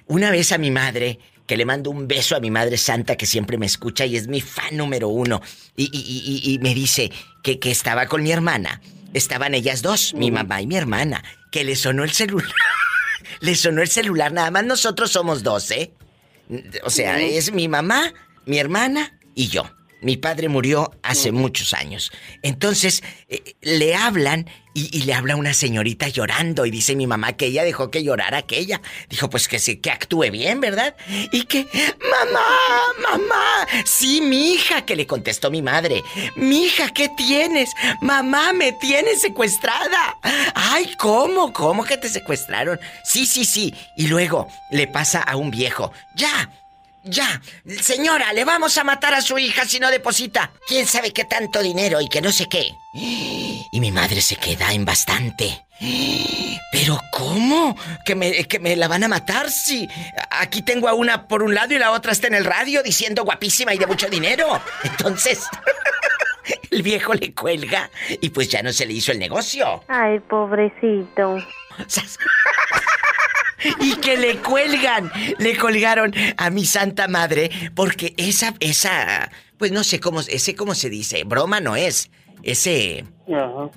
Una 0.07 0.33
vez 0.33 0.51
a 0.51 0.59
mi 0.59 0.73
madre, 0.73 1.21
que 1.49 1.57
le 1.57 1.65
mando 1.65 1.91
un 1.91 2.07
beso 2.07 2.37
a 2.37 2.41
mi 2.41 2.51
madre 2.53 2.77
santa 2.77 3.17
que 3.17 3.27
siempre 3.27 3.59
me 3.59 3.67
escucha 3.67 4.07
y 4.07 4.17
es 4.17 4.29
mi 4.29 4.41
fan 4.41 4.77
número 4.77 5.09
uno, 5.09 5.41
y, 5.75 5.85
y- 5.93 6.53
y- 6.53 6.59
me 6.61 6.75
dice 6.75 7.11
que, 7.43 7.59
que 7.59 7.71
estaba 7.73 8.07
con 8.07 8.23
mi 8.23 8.31
hermana. 8.31 8.81
Estaban 9.15 9.55
ellas 9.55 9.81
dos, 9.83 10.13
mi 10.15 10.31
mamá 10.31 10.61
y 10.63 10.67
mi 10.67 10.77
hermana, 10.77 11.25
que 11.51 11.65
le 11.65 11.75
sonó 11.75 12.05
el 12.05 12.13
celular. 12.13 12.53
le 13.41 13.55
sonó 13.57 13.81
el 13.83 13.89
celular, 13.89 14.31
nada 14.33 14.51
más 14.51 14.65
nosotros 14.65 15.11
somos 15.11 15.43
dos, 15.43 15.71
¿eh? 15.71 15.93
O 16.85 16.91
sea, 16.91 17.19
es 17.21 17.53
mi 17.53 17.67
mamá, 17.67 18.13
mi 18.47 18.59
hermana 18.59 19.19
y 19.35 19.49
yo. 19.49 19.69
Mi 20.01 20.17
padre 20.17 20.49
murió 20.49 20.93
hace 21.03 21.33
muchos 21.33 21.75
años. 21.75 22.13
Entonces, 22.43 23.03
eh, 23.29 23.57
le 23.61 23.95
hablan 23.97 24.49
y, 24.75 24.97
y 24.97 25.03
le 25.03 25.15
habla 25.15 25.35
una 25.35 25.55
señorita 25.55 26.07
llorando 26.07 26.65
y 26.65 26.71
dice 26.71 26.95
mi 26.95 27.09
mamá 27.09 27.33
que 27.33 27.47
ella 27.47 27.65
dejó 27.65 27.91
que 27.91 28.05
llorara 28.05 28.39
aquella. 28.39 28.81
Dijo, 29.09 29.29
pues 29.29 29.49
que, 29.49 29.59
se, 29.59 29.81
que 29.81 29.91
actúe 29.91 30.31
bien, 30.31 30.61
¿verdad? 30.61 30.95
Y 31.33 31.43
que, 31.45 31.67
mamá, 31.99 32.47
mamá, 33.11 33.67
sí, 33.85 34.21
mi 34.21 34.53
hija, 34.53 34.85
que 34.85 34.95
le 34.95 35.07
contestó 35.07 35.51
mi 35.51 35.63
madre. 35.63 36.05
Mi 36.37 36.67
hija, 36.67 36.91
¿qué 36.91 37.09
tienes? 37.17 37.71
Mamá, 38.01 38.53
me 38.53 38.73
tienes 38.73 39.21
secuestrada. 39.21 40.17
Ay, 40.55 40.95
¿cómo? 40.99 41.53
¿Cómo 41.53 41.85
que 41.85 41.97
te 41.97 42.09
secuestraron? 42.09 42.79
Sí, 43.03 43.27
sí, 43.27 43.45
sí. 43.45 43.75
Y 43.97 44.07
luego 44.07 44.47
le 44.71 44.87
pasa 44.87 45.23
a 45.23 45.35
un 45.35 45.51
viejo. 45.51 45.93
Ya, 46.15 46.51
ya, 47.09 47.41
señora, 47.81 48.33
le 48.33 48.45
vamos 48.45 48.77
a 48.79 48.85
matar 48.85 49.15
a 49.15 49.21
su 49.21 49.39
hija 49.39 49.65
si 49.65 49.81
no 49.81 49.91
deposita. 49.91 50.53
¿Quién 50.67 50.87
sabe 50.87 51.13
qué 51.13 51.25
tanto 51.25 51.63
dinero 51.63 52.01
y 52.01 52.09
que 52.09 52.21
no 52.21 52.33
sé 52.33 52.47
qué? 52.49 52.73
Y 53.71 53.81
mi 53.81 53.93
madre 53.93 54.23
se 54.23 54.37
queda 54.37 54.73
en 54.73 54.87
bastante. 54.87 55.67
Pero 56.73 57.01
¿cómo? 57.13 57.77
¿Que 58.05 58.15
me, 58.15 58.45
que 58.45 58.59
me 58.59 58.77
la 58.77 58.89
van 58.89 59.05
a 59.05 59.09
matar 59.09 59.51
si 59.51 59.89
aquí 60.31 60.63
tengo 60.63 60.89
a 60.89 60.95
una 60.95 61.29
por 61.29 61.43
un 61.43 61.55
lado 61.55 61.75
y 61.75 61.79
la 61.79 61.93
otra 61.93 62.13
está 62.13 62.27
en 62.27 62.35
el 62.35 62.45
radio 62.45 62.83
diciendo 62.83 63.25
guapísima 63.25 63.75
y 63.75 63.79
de 63.79 63.87
mucho 63.87 64.09
dinero? 64.09 64.61
Entonces, 64.85 65.45
el 66.71 66.83
viejo 66.83 67.15
le 67.15 67.35
cuelga 67.35 67.91
y 68.21 68.31
pues 68.31 68.49
ya 68.49 68.63
no 68.63 68.73
se 68.73 68.87
le 68.87 68.95
hizo 68.95 69.13
el 69.13 69.19
negocio. 69.19 69.83
Ay, 69.89 70.19
pobrecito. 70.21 71.37
y 73.81 73.97
que 73.97 74.17
le 74.17 74.39
cuelgan, 74.39 75.11
le 75.39 75.57
colgaron 75.57 76.13
a 76.37 76.51
mi 76.51 76.65
santa 76.65 77.09
madre 77.09 77.51
porque 77.75 78.15
esa 78.17 78.55
esa 78.61 79.31
pues 79.57 79.73
no 79.73 79.85
sé 79.85 80.01
cómo 80.01 80.21
ese 80.21 80.55
cómo 80.55 80.75
se 80.75 80.91
dice, 80.91 81.25
broma 81.25 81.61
no 81.61 81.77
es, 81.77 82.11
ese 82.43 83.05
Ajá. 83.27 83.71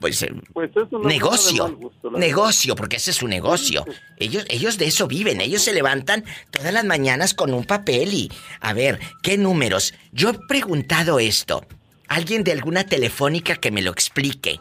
pues, 0.00 0.22
eh, 0.22 0.32
Pues 0.52 0.70
eso 0.70 0.88
no 0.92 1.08
negocio, 1.08 1.76
gusto, 1.76 2.10
negocio, 2.12 2.74
porque 2.74 2.96
ese 2.96 3.10
es 3.10 3.16
su 3.16 3.28
negocio. 3.28 3.84
Ellos 4.16 4.44
ellos 4.48 4.78
de 4.78 4.86
eso 4.86 5.06
viven, 5.06 5.40
ellos 5.40 5.62
se 5.62 5.74
levantan 5.74 6.24
todas 6.50 6.72
las 6.72 6.84
mañanas 6.84 7.34
con 7.34 7.52
un 7.52 7.64
papel 7.64 8.14
y 8.14 8.32
a 8.60 8.72
ver, 8.72 8.98
¿qué 9.22 9.36
números? 9.36 9.94
Yo 10.12 10.30
he 10.30 10.38
preguntado 10.48 11.18
esto. 11.18 11.64
Alguien 12.08 12.42
de 12.42 12.52
alguna 12.52 12.84
telefónica 12.84 13.56
que 13.56 13.70
me 13.70 13.82
lo 13.82 13.90
explique. 13.90 14.58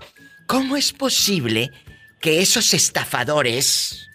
¿Cómo 0.48 0.76
es 0.76 0.92
posible 0.92 1.72
que 2.20 2.42
esos 2.42 2.74
estafadores 2.74 4.07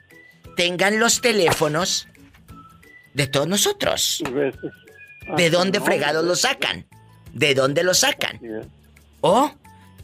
tengan 0.56 0.98
los 0.98 1.20
teléfonos 1.20 2.08
de 3.14 3.26
todos 3.26 3.48
nosotros. 3.48 4.22
¿De 5.36 5.50
dónde 5.50 5.80
fregados 5.80 6.24
los 6.24 6.42
sacan? 6.42 6.86
¿De 7.32 7.54
dónde 7.54 7.82
los 7.82 7.98
sacan? 7.98 8.40
¿O 9.20 9.52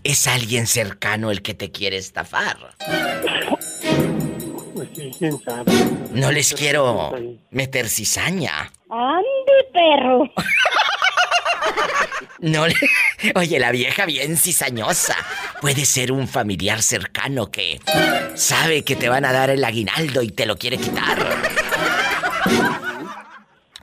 es 0.04 0.26
alguien 0.26 0.66
cercano 0.66 1.30
el 1.30 1.42
que 1.42 1.54
te 1.54 1.70
quiere 1.70 1.96
estafar? 1.96 2.56
Pues. 4.78 4.90
No 6.12 6.30
les 6.30 6.54
quiero 6.54 7.12
meter 7.50 7.88
cizaña. 7.88 8.70
¡Ande, 8.88 9.68
perro! 9.72 10.22
No 12.40 12.68
le... 12.68 12.74
Oye, 13.34 13.58
la 13.58 13.72
vieja 13.72 14.06
bien 14.06 14.36
cizañosa. 14.36 15.16
Puede 15.60 15.84
ser 15.84 16.12
un 16.12 16.28
familiar 16.28 16.82
cercano 16.82 17.50
que 17.50 17.80
sabe 18.34 18.82
que 18.84 18.96
te 18.96 19.08
van 19.08 19.24
a 19.24 19.32
dar 19.32 19.50
el 19.50 19.64
aguinaldo 19.64 20.22
y 20.22 20.30
te 20.30 20.46
lo 20.46 20.56
quiere 20.56 20.78
quitar. 20.78 21.18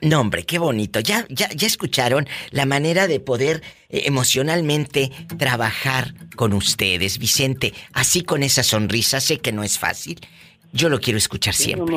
No, 0.02 0.20
hombre, 0.20 0.44
qué 0.44 0.58
bonito. 0.58 1.00
Ya, 1.00 1.26
ya, 1.30 1.48
ya 1.50 1.66
escucharon 1.66 2.28
la 2.50 2.66
manera 2.66 3.06
de 3.06 3.18
poder 3.18 3.62
eh, 3.88 4.02
emocionalmente 4.06 5.10
trabajar 5.38 6.14
con 6.36 6.52
ustedes, 6.52 7.18
Vicente. 7.18 7.72
Así 7.92 8.22
con 8.22 8.42
esa 8.42 8.62
sonrisa, 8.62 9.20
sé 9.20 9.38
que 9.38 9.52
no 9.52 9.64
es 9.64 9.78
fácil. 9.78 10.20
Yo 10.72 10.90
lo 10.90 11.00
quiero 11.00 11.16
escuchar 11.18 11.54
siempre. 11.54 11.96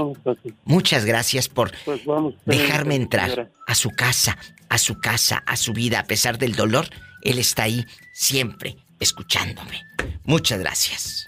Muchas 0.63 1.03
gracias 1.03 1.49
por 1.49 1.73
Pues 1.83 2.05
vamos. 2.05 2.35
dejarme 2.45 2.95
entrar 2.95 3.51
a 3.67 3.75
su 3.75 3.89
casa, 3.91 4.37
a 4.69 4.77
su 4.77 4.99
casa, 4.99 5.43
a 5.45 5.57
su 5.57 5.73
vida, 5.73 5.99
a 5.99 6.03
pesar 6.05 6.37
del 6.37 6.55
dolor. 6.55 6.87
Él 7.21 7.39
está 7.39 7.63
ahí 7.63 7.85
siempre 8.13 8.77
escuchándome. 8.99 9.85
Muchas 10.23 10.59
gracias. 10.59 11.27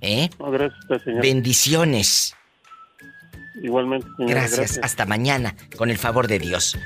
¿Eh? 0.00 0.30
No, 0.38 0.50
gracias, 0.50 1.02
señora. 1.02 1.22
Bendiciones. 1.22 2.34
Igualmente, 3.62 4.06
señora. 4.16 4.34
Gracias. 4.34 4.80
Hasta 4.82 5.06
mañana, 5.06 5.56
con 5.76 5.90
el 5.90 5.98
favor 5.98 6.28
de 6.28 6.38
Dios. 6.38 6.78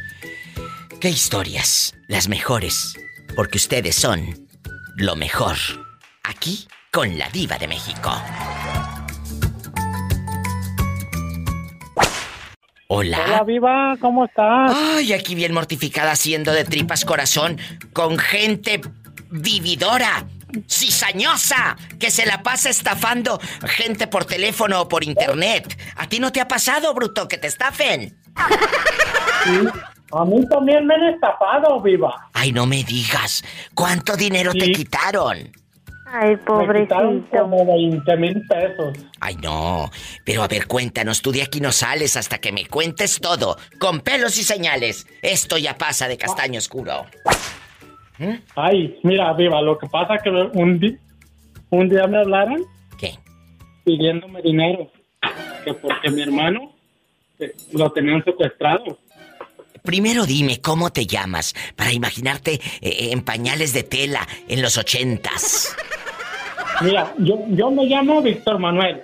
¿Qué 1.00 1.08
historias? 1.08 1.94
Las 2.08 2.28
mejores. 2.28 2.94
Porque 3.34 3.58
ustedes 3.58 3.96
son 3.96 4.48
lo 4.96 5.16
mejor. 5.16 5.56
Aquí 6.22 6.66
con 6.90 7.18
la 7.18 7.28
diva 7.30 7.58
de 7.58 7.68
México. 7.68 8.12
Hola. 12.94 13.24
Hola, 13.24 13.44
Viva, 13.44 13.96
¿cómo 14.02 14.26
estás? 14.26 14.70
Ay, 14.76 15.14
aquí 15.14 15.34
bien 15.34 15.54
mortificada 15.54 16.10
haciendo 16.10 16.52
de 16.52 16.64
tripas 16.64 17.06
corazón 17.06 17.56
con 17.94 18.18
gente 18.18 18.82
vividora, 19.30 20.26
cizañosa, 20.68 21.78
que 21.98 22.10
se 22.10 22.26
la 22.26 22.42
pasa 22.42 22.68
estafando 22.68 23.40
gente 23.64 24.08
por 24.08 24.26
teléfono 24.26 24.82
o 24.82 24.88
por 24.90 25.04
internet. 25.04 25.74
¿A 25.96 26.06
ti 26.06 26.20
no 26.20 26.32
te 26.32 26.42
ha 26.42 26.48
pasado, 26.48 26.92
bruto, 26.92 27.28
que 27.28 27.38
te 27.38 27.46
estafen? 27.46 28.14
A 30.12 30.24
mí 30.26 30.46
también 30.50 30.86
me 30.86 30.94
han 30.94 31.14
estafado, 31.14 31.80
Viva. 31.80 32.28
Ay, 32.34 32.52
no 32.52 32.66
me 32.66 32.84
digas. 32.84 33.42
¿Cuánto 33.72 34.18
dinero 34.18 34.52
te 34.52 34.70
quitaron? 34.70 35.50
Ay, 36.14 36.36
pobrecito. 36.36 36.94
como 37.30 37.64
20 37.64 38.16
mil 38.18 38.46
pesos. 38.46 38.98
Ay, 39.18 39.34
no. 39.36 39.90
Pero 40.24 40.42
a 40.42 40.48
ver, 40.48 40.66
cuéntanos, 40.66 41.22
tú 41.22 41.32
de 41.32 41.42
aquí 41.42 41.58
no 41.60 41.72
sales 41.72 42.18
hasta 42.18 42.38
que 42.38 42.52
me 42.52 42.66
cuentes 42.66 43.18
todo, 43.18 43.56
con 43.78 44.00
pelos 44.00 44.38
y 44.38 44.42
señales. 44.42 45.06
Esto 45.22 45.56
ya 45.56 45.78
pasa 45.78 46.08
de 46.08 46.18
castaño 46.18 46.58
oscuro. 46.58 47.06
Ay, 48.54 48.98
mira, 49.02 49.32
Viva, 49.32 49.62
lo 49.62 49.78
que 49.78 49.86
pasa 49.86 50.16
es 50.16 50.22
que 50.22 50.30
un 50.30 50.78
día 51.88 52.06
me 52.06 52.18
hablaron. 52.18 52.62
¿Qué? 52.98 53.18
Pidiéndome 53.84 54.42
dinero. 54.42 54.92
Que 55.64 55.72
porque 55.74 56.10
mi 56.10 56.22
hermano 56.22 56.72
eh, 57.38 57.54
lo 57.72 57.90
tenían 57.90 58.22
secuestrado. 58.22 58.98
Primero 59.82 60.26
dime 60.26 60.60
cómo 60.60 60.90
te 60.90 61.06
llamas 61.06 61.54
para 61.74 61.92
imaginarte 61.92 62.60
eh, 62.80 63.10
en 63.12 63.22
pañales 63.22 63.72
de 63.72 63.82
tela 63.82 64.28
en 64.48 64.60
los 64.60 64.76
ochentas. 64.76 65.74
Mira, 66.80 67.14
yo, 67.18 67.38
yo 67.48 67.70
me 67.70 67.84
llamo 67.84 68.22
Víctor 68.22 68.58
Manuel. 68.58 69.02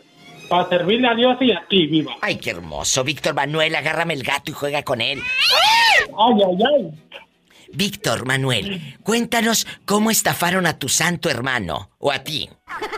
Para 0.48 0.68
servirle 0.68 1.08
a 1.08 1.14
Dios 1.14 1.36
y 1.40 1.52
a 1.52 1.62
ti, 1.68 1.86
Viva. 1.86 2.16
Ay, 2.22 2.36
qué 2.36 2.50
hermoso. 2.50 3.04
Víctor 3.04 3.34
Manuel, 3.34 3.74
agárrame 3.76 4.14
el 4.14 4.22
gato 4.22 4.50
y 4.50 4.54
juega 4.54 4.82
con 4.82 5.00
él. 5.02 5.20
Ay, 6.16 6.34
ay, 6.46 6.58
ay. 6.74 6.90
Víctor 7.70 8.26
Manuel, 8.26 8.80
cuéntanos 9.02 9.66
cómo 9.84 10.10
estafaron 10.10 10.66
a 10.66 10.78
tu 10.78 10.88
santo 10.88 11.28
hermano 11.28 11.90
o 11.98 12.10
a 12.10 12.20
ti. 12.20 12.48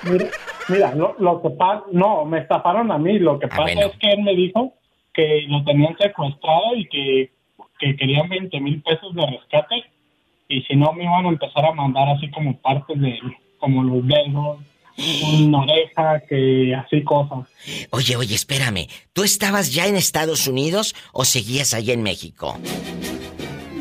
Mira, 0.04 0.26
mira 0.68 0.94
lo, 0.94 1.16
lo 1.18 1.42
que 1.42 1.50
pasa, 1.50 1.82
no, 1.90 2.24
me 2.24 2.38
estafaron 2.38 2.92
a 2.92 2.98
mí. 2.98 3.18
Lo 3.18 3.40
que 3.40 3.48
pasa 3.48 3.62
bueno. 3.62 3.80
es 3.86 3.96
que 3.98 4.12
él 4.12 4.22
me 4.22 4.34
dijo 4.36 4.74
que 5.12 5.44
lo 5.48 5.64
tenían 5.64 5.96
secuestrado 5.98 6.76
y 6.76 6.88
que, 6.88 7.32
que 7.80 7.96
querían 7.96 8.28
20 8.28 8.60
mil 8.60 8.80
pesos 8.82 9.12
de 9.12 9.26
rescate 9.26 9.84
y 10.48 10.62
si 10.62 10.76
no 10.76 10.92
me 10.92 11.04
iban 11.04 11.26
a 11.26 11.30
empezar 11.30 11.64
a 11.64 11.72
mandar 11.72 12.08
así 12.08 12.30
como 12.30 12.56
partes 12.60 13.00
de 13.00 13.18
como 13.60 13.84
los 13.84 14.06
dedos, 14.06 14.58
una 15.32 15.62
oreja, 15.62 16.20
que 16.28 16.74
así 16.74 17.02
cosas. 17.04 17.48
Oye, 17.90 18.16
oye, 18.16 18.34
espérame. 18.34 18.88
¿Tú 19.12 19.22
estabas 19.22 19.72
ya 19.72 19.86
en 19.86 19.96
Estados 19.96 20.46
Unidos 20.46 20.94
o 21.12 21.24
seguías 21.24 21.74
allá 21.74 21.94
en 21.94 22.02
México? 22.02 22.58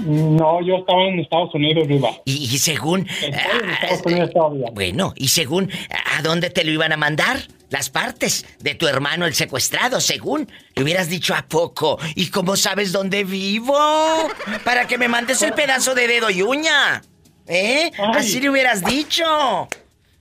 No, 0.05 0.61
yo 0.65 0.77
estaba 0.77 1.03
en 1.05 1.19
Estados 1.19 1.53
Unidos, 1.53 1.87
viva. 1.87 2.09
Y, 2.25 2.45
y 2.45 2.57
según... 2.57 3.07
Estoy 3.09 3.29
en 3.29 3.69
Estados 3.69 4.05
Unidos 4.05 4.31
todavía. 4.33 4.67
Bueno, 4.73 5.13
y 5.15 5.27
según... 5.27 5.69
¿A 6.17 6.21
dónde 6.21 6.49
te 6.49 6.63
lo 6.63 6.71
iban 6.71 6.93
a 6.93 6.97
mandar? 6.97 7.39
Las 7.69 7.89
partes 7.89 8.45
de 8.59 8.75
tu 8.75 8.87
hermano 8.87 9.25
el 9.25 9.35
secuestrado, 9.35 9.99
según. 10.01 10.49
Le 10.75 10.83
hubieras 10.83 11.09
dicho 11.09 11.35
a 11.35 11.43
poco. 11.43 11.99
¿Y 12.15 12.29
cómo 12.29 12.55
sabes 12.55 12.91
dónde 12.91 13.23
vivo? 13.23 13.77
Para 14.63 14.87
que 14.87 14.97
me 14.97 15.07
mandes 15.07 15.41
el 15.43 15.53
pedazo 15.53 15.93
de 15.93 16.07
dedo 16.07 16.29
y 16.29 16.41
uña. 16.41 17.03
¿Eh? 17.49 17.91
Así 18.13 18.39
le 18.39 18.49
hubieras 18.51 18.85
dicho. 18.85 19.23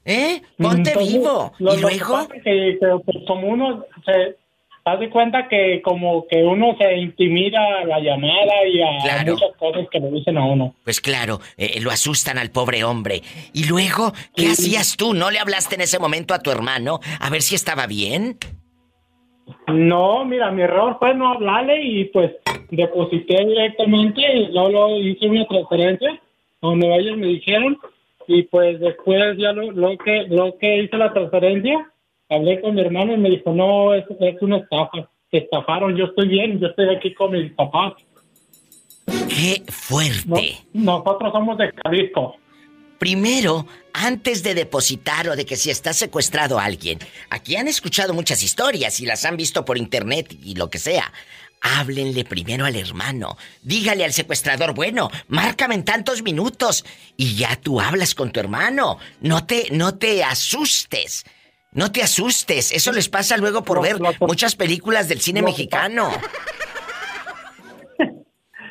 ¿Eh? 0.05 0.40
Ponte 0.56 0.90
Entonces, 0.90 1.12
vivo. 1.12 1.52
lo- 1.59 1.74
y 1.74 1.80
lo 1.80 1.88
luego... 1.90 2.28
que 2.28 2.40
que, 2.40 2.78
pues, 3.05 3.18
como 3.26 3.46
uno 3.48 3.84
se 4.06 4.36
haz 4.86 5.00
de 5.00 5.10
cuenta 5.10 5.46
que 5.48 5.82
como 5.84 6.26
que 6.28 6.42
uno 6.42 6.74
se 6.78 6.96
intimida 6.96 7.59
a 7.82 7.84
la 7.84 8.00
llamada 8.00 8.66
y 8.66 8.80
a 8.80 8.86
Claro. 9.02 9.34
muchas 9.34 9.50
cosas 9.59 9.86
que 9.92 10.00
le 10.00 10.10
dicen 10.10 10.38
a 10.38 10.46
uno. 10.46 10.74
Pues 10.82 11.02
claro, 11.02 11.40
eh, 11.59 11.78
lo 11.82 11.90
asustan 11.90 12.38
al 12.38 12.50
pobre 12.50 12.84
hombre. 12.84 13.20
Y 13.52 13.64
luego, 13.66 14.14
¿qué 14.34 14.46
hacías 14.48 14.96
tú? 14.96 15.12
¿No 15.12 15.30
le 15.30 15.38
hablaste 15.40 15.74
en 15.74 15.82
ese 15.82 15.98
momento 15.98 16.32
a 16.32 16.38
tu 16.38 16.50
hermano 16.50 17.00
a 17.20 17.28
ver 17.28 17.42
si 17.42 17.55
estaba 17.55 17.86
bien? 17.86 18.38
No, 19.66 20.24
mira, 20.24 20.50
mi 20.50 20.62
error 20.62 20.96
fue 20.98 21.14
no 21.14 21.32
hablarle 21.34 21.82
y 21.82 22.05
pues 22.06 22.32
deposité 22.70 23.44
directamente 23.44 24.20
y 24.20 24.46
luego 24.52 24.96
hice 24.98 25.26
una 25.28 25.46
transferencia 25.46 26.18
donde 26.60 26.97
ellos 26.97 27.16
me 27.16 27.26
dijeron 27.28 27.78
y 28.26 28.43
pues 28.43 28.78
después 28.80 29.36
ya 29.39 29.52
lo, 29.52 29.72
lo 29.72 29.97
que 29.98 30.24
lo 30.28 30.56
que 30.59 30.82
hice 30.82 30.97
la 30.97 31.12
transferencia 31.12 31.90
hablé 32.28 32.60
con 32.60 32.74
mi 32.74 32.80
hermano 32.80 33.14
y 33.14 33.18
me 33.18 33.30
dijo 33.30 33.52
no 33.52 33.94
es, 33.94 34.05
es 34.20 34.43
una 34.43 34.59
estafa 34.59 35.10
te 35.30 35.39
estafaron 35.39 35.97
yo 35.97 36.06
estoy 36.06 36.28
bien 36.28 36.59
yo 36.59 36.68
estoy 36.68 36.94
aquí 36.94 37.14
con 37.14 37.32
mis 37.32 37.52
papás 37.52 37.94
¡Qué 39.06 39.62
fuerte! 39.68 40.59
nosotros 40.74 41.32
somos 41.32 41.56
de 41.59 41.72
Jalisco 41.82 42.36
Primero, 42.98 43.64
antes 43.93 44.43
de 44.43 44.55
depositar 44.55 45.28
o 45.28 45.36
de 45.36 45.47
que 45.47 45.55
si 45.55 45.70
está 45.70 45.93
secuestrado 45.93 46.59
alguien, 46.59 46.98
aquí 47.30 47.55
han 47.55 47.68
escuchado 47.68 48.12
muchas 48.12 48.43
historias 48.43 48.98
y 48.98 49.06
las 49.06 49.24
han 49.24 49.36
visto 49.36 49.64
por 49.64 49.78
internet 49.78 50.36
y 50.43 50.56
lo 50.56 50.68
que 50.68 50.78
sea. 50.78 51.12
Háblenle 51.60 52.24
primero 52.24 52.64
al 52.64 52.76
hermano. 52.76 53.36
Dígale 53.62 54.05
al 54.05 54.12
secuestrador, 54.12 54.74
bueno, 54.74 55.10
márcame 55.28 55.74
en 55.74 55.85
tantos 55.85 56.22
minutos. 56.22 56.85
Y 57.16 57.36
ya 57.36 57.56
tú 57.56 57.80
hablas 57.80 58.14
con 58.14 58.30
tu 58.30 58.40
hermano. 58.40 58.98
No 59.20 59.44
te, 59.44 59.68
no 59.72 59.97
te 59.97 60.22
asustes. 60.24 61.24
No 61.72 61.93
te 61.93 62.02
asustes. 62.02 62.72
Eso 62.72 62.93
les 62.93 63.09
pasa 63.09 63.36
luego 63.36 63.62
por 63.62 63.82
ver 63.82 63.98
muchas 64.20 64.56
películas 64.56 65.09
del 65.09 65.20
cine 65.20 65.43
mexicano. 65.43 66.10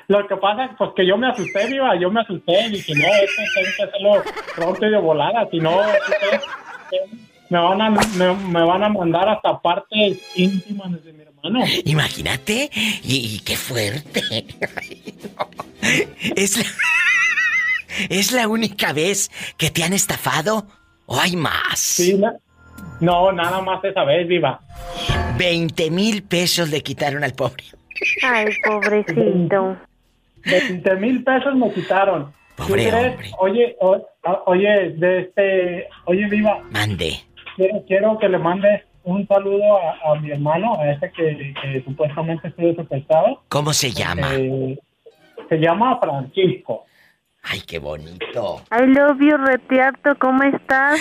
Lo 0.07 0.26
que 0.26 0.38
pasa 0.38 0.65
es 0.65 0.72
pues, 0.77 0.91
que 0.95 1.05
yo 1.05 1.18
me 1.18 1.27
asusté, 1.27 1.68
viva, 1.68 1.93
yo 1.99 2.09
me 2.09 2.22
asusté 2.22 2.68
y 2.68 2.72
dije, 2.72 2.93
no, 2.95 3.07
esto 3.07 3.41
tengo 3.53 3.68
que 3.76 3.84
hacerlo 3.84 4.23
pronto 4.55 4.85
y 4.85 4.89
de 4.89 4.97
volada, 4.97 5.47
si 5.51 5.59
no, 5.59 5.81
me 7.49 7.59
van 7.59 7.81
a 7.81 7.89
me, 7.89 8.34
me 8.34 8.64
van 8.64 8.84
a 8.84 8.89
mandar 8.89 9.27
hasta 9.27 9.59
partes 9.59 10.22
íntimas 10.35 11.03
de 11.03 11.11
mi 11.11 11.26
hermano. 11.43 11.65
Imagínate. 11.85 12.69
Y, 13.03 13.35
y 13.35 13.39
qué 13.45 13.55
fuerte. 13.55 14.22
Ay, 14.76 15.03
no. 15.38 15.49
Es 16.35 16.57
la... 16.57 16.65
¿Es 18.09 18.31
la 18.31 18.47
única 18.47 18.93
vez 18.93 19.31
que 19.57 19.72
te 19.72 19.84
han 19.84 19.93
estafado? 19.93 20.68
¿O 21.07 21.19
hay 21.19 21.35
más? 21.35 21.80
Sí, 21.80 22.15
na- 22.15 22.35
no, 22.99 23.31
nada 23.31 23.61
más 23.61 23.84
esa 23.84 24.03
vez, 24.03 24.27
viva. 24.27 24.59
20 25.38 25.89
mil 25.89 26.22
pesos 26.23 26.69
le 26.69 26.81
quitaron 26.84 27.23
al 27.23 27.34
pobre. 27.34 27.64
Ay, 28.23 28.47
pobrecito. 28.64 29.77
20 30.45 30.95
mil 30.97 31.23
pesos 31.23 31.55
me 31.55 31.72
quitaron. 31.73 32.31
¿Tú 32.55 32.68
Pobre 32.68 32.93
hombre. 32.93 33.31
Oye, 33.39 33.76
o- 33.81 34.05
oye, 34.45 34.89
de 34.97 35.19
este, 35.22 35.88
oye, 36.05 36.27
viva, 36.27 36.61
Mande. 36.72 37.19
quiero, 37.55 37.84
quiero 37.88 38.18
que 38.19 38.30
le 38.30 38.38
mandes 38.38 38.84
un 39.07 39.25
saludo 39.27 39.63
a, 39.77 40.11
a 40.11 40.15
mi 40.19 40.31
hermano, 40.31 40.77
a 40.79 40.91
este 40.91 41.11
que, 41.11 41.53
que 41.61 41.81
supuestamente 41.84 42.49
estuvo 42.49 42.75
secuestrado. 42.75 43.41
¿Cómo 43.47 43.71
se 43.73 43.91
llama? 43.91 44.35
Eh, 44.35 44.77
se 45.47 45.57
llama 45.57 45.97
Francisco. 45.99 46.85
Ay, 47.43 47.61
qué 47.61 47.79
bonito. 47.79 48.61
I 48.69 48.85
love 48.88 49.17
you, 49.21 49.38
Retiarto, 49.38 50.15
¿cómo 50.19 50.43
estás? 50.43 50.99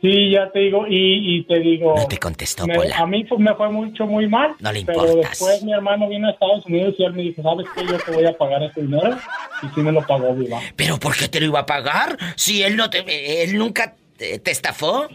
Sí, 0.00 0.30
ya 0.30 0.50
te 0.52 0.60
digo, 0.60 0.86
y, 0.86 1.38
y 1.38 1.44
te 1.44 1.58
digo... 1.58 1.94
No 1.96 2.06
te 2.06 2.18
contestó, 2.18 2.66
me- 2.66 2.76
Pola. 2.76 2.96
A 2.98 3.06
mí 3.06 3.24
pues, 3.24 3.40
me 3.40 3.52
fue 3.54 3.68
mucho, 3.70 4.06
muy 4.06 4.28
mal. 4.28 4.54
No 4.60 4.70
le 4.70 4.84
Pero 4.84 5.00
importas. 5.00 5.30
después 5.30 5.62
mi 5.64 5.72
hermano 5.72 6.08
vino 6.08 6.28
a 6.28 6.30
Estados 6.32 6.64
Unidos 6.66 6.94
y 6.98 7.04
él 7.04 7.14
me 7.14 7.22
dijo, 7.22 7.42
¿sabes 7.42 7.66
qué? 7.74 7.84
Yo 7.84 7.98
te 7.98 8.12
voy 8.12 8.26
a 8.26 8.36
pagar 8.36 8.62
ese 8.62 8.82
dinero. 8.82 9.16
Y 9.62 9.74
sí 9.74 9.80
me 9.80 9.90
lo 9.90 10.02
pagó, 10.06 10.32
viva. 10.34 10.60
¿Pero 10.76 10.98
por 10.98 11.16
qué 11.16 11.26
te 11.28 11.40
lo 11.40 11.46
iba 11.46 11.60
a 11.60 11.66
pagar? 11.66 12.16
Si 12.36 12.62
él 12.62 12.76
no 12.76 12.88
te... 12.90 13.42
¿Él 13.42 13.56
nunca 13.58 13.94
te, 14.16 14.38
te 14.38 14.50
estafó? 14.52 15.08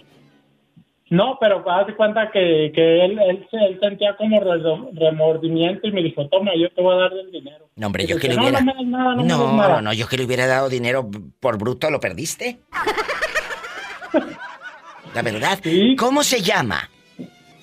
No, 1.12 1.38
pero 1.42 1.64
haz 1.70 1.88
de 1.88 1.96
cuenta 1.96 2.32
que, 2.32 2.72
que 2.74 3.04
él, 3.06 3.20
él, 3.20 3.46
se- 3.52 3.58
él 3.58 3.78
sentía 3.82 4.16
como 4.16 4.40
re- 4.40 4.62
remordimiento 4.94 5.88
y 5.88 5.92
me 5.92 6.02
dijo, 6.02 6.26
toma, 6.30 6.52
yo 6.58 6.70
te 6.74 6.82
voy 6.82 6.96
a 6.96 7.00
dar 7.02 7.12
el 7.14 7.30
dinero. 7.32 7.68
No, 7.76 7.88
hombre, 7.88 8.06
Y 8.06 8.08
yo 8.08 8.18
que 8.18 8.30
le 8.30 8.36
no, 8.36 8.44
hubiera... 8.44 8.62
No, 8.62 8.74
nada, 8.84 9.16
no, 9.16 9.24
No, 9.24 9.58
nada. 9.58 9.76
no, 9.76 9.82
no, 9.82 9.94
yo 9.94 10.08
que 10.08 10.16
le 10.18 10.24
hubiera 10.24 10.48
dado 10.48 10.70
dinero 10.70 11.10
por 11.42 11.58
bruto, 11.58 11.90
¿lo 11.92 12.00
perdiste? 12.00 12.60
La 15.14 15.22
verdad. 15.22 15.60
¿Cómo 15.98 16.24
se 16.24 16.42
llama? 16.42 16.90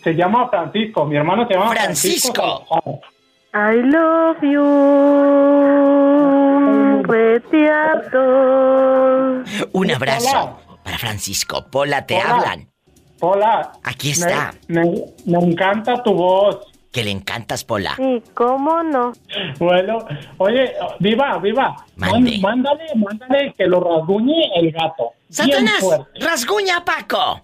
Se 0.05 0.13
llama 0.15 0.49
Francisco, 0.51 1.07
mi 1.07 1.17
hermano 1.17 1.47
se 1.49 1.55
llama 1.55 1.71
Francisco. 1.71 2.67
Salazar. 2.69 3.01
I 3.55 3.81
love 3.83 4.43
you. 4.43 4.63
Un 9.73 9.91
abrazo 9.91 10.59
para 10.85 10.99
Francisco. 10.99 11.67
Pola, 11.71 12.07
te 12.07 12.17
Hola. 12.17 12.29
hablan. 12.37 12.69
Hola. 13.21 13.73
Aquí 13.83 14.11
está. 14.11 14.55
Me, 14.69 14.85
me- 14.85 15.05
me 15.27 15.39
encanta 15.39 16.03
tu 16.03 16.13
voz. 16.15 16.59
Que 16.93 17.05
le 17.05 17.11
encantas, 17.11 17.65
Pola. 17.65 17.95
Sí, 17.97 18.23
¿cómo 18.35 18.83
no? 18.83 19.13
Bueno, 19.59 19.99
oye, 20.39 20.73
viva, 21.01 21.39
viva. 21.39 21.77
Mande. 21.97 22.39
Man- 22.39 22.63
mándale, 22.63 22.85
mándale 22.97 23.55
que 23.57 23.67
lo 23.67 23.81
rasguñe 23.81 24.51
el 24.57 24.73
gato. 24.73 25.13
Bien 25.29 25.51
¡Satanás! 25.51 25.81
fuerte. 25.81 26.21
¡Rasguña 26.21 26.77
a 26.79 26.85
Paco! 26.85 27.43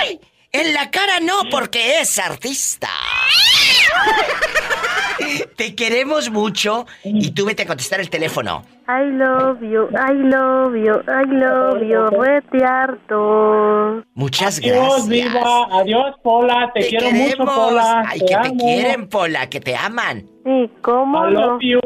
¡Ay! 0.00 0.20
En 0.50 0.74
la 0.74 0.90
cara 0.90 1.20
no, 1.20 1.34
porque 1.50 2.00
es 2.00 2.18
artista. 2.18 2.88
Te 5.56 5.74
queremos 5.74 6.30
mucho 6.30 6.86
y 7.04 7.30
tú 7.30 7.46
vete 7.46 7.62
a 7.62 7.66
contestar 7.66 8.00
el 8.00 8.10
teléfono. 8.10 8.64
I 8.88 9.04
love 9.16 9.62
you, 9.62 9.88
I 9.96 10.12
love 10.12 10.74
you, 10.76 10.94
I 11.06 11.24
love 11.26 11.82
you, 11.82 12.06
Retiarto. 12.20 14.02
Muchas 14.14 14.58
Adiós, 14.58 15.06
gracias. 15.06 15.08
viva. 15.08 15.66
Adiós, 15.80 16.16
Pola. 16.22 16.70
Te, 16.74 16.88
quiero 16.88 17.10
mucho, 17.12 17.24
queremos. 17.24 17.54
Pola. 17.54 18.04
Ay, 18.08 18.18
te 18.20 18.26
que 18.26 18.36
te 18.36 18.56
quieren, 18.56 19.08
Pola, 19.08 19.48
que 19.48 19.60
te 19.60 19.76
aman. 19.76 20.26
Sí, 20.44 20.70
¿cómo 20.82 21.28
I 21.28 21.32
no? 21.32 21.40
love 21.40 21.60
you. 21.62 21.80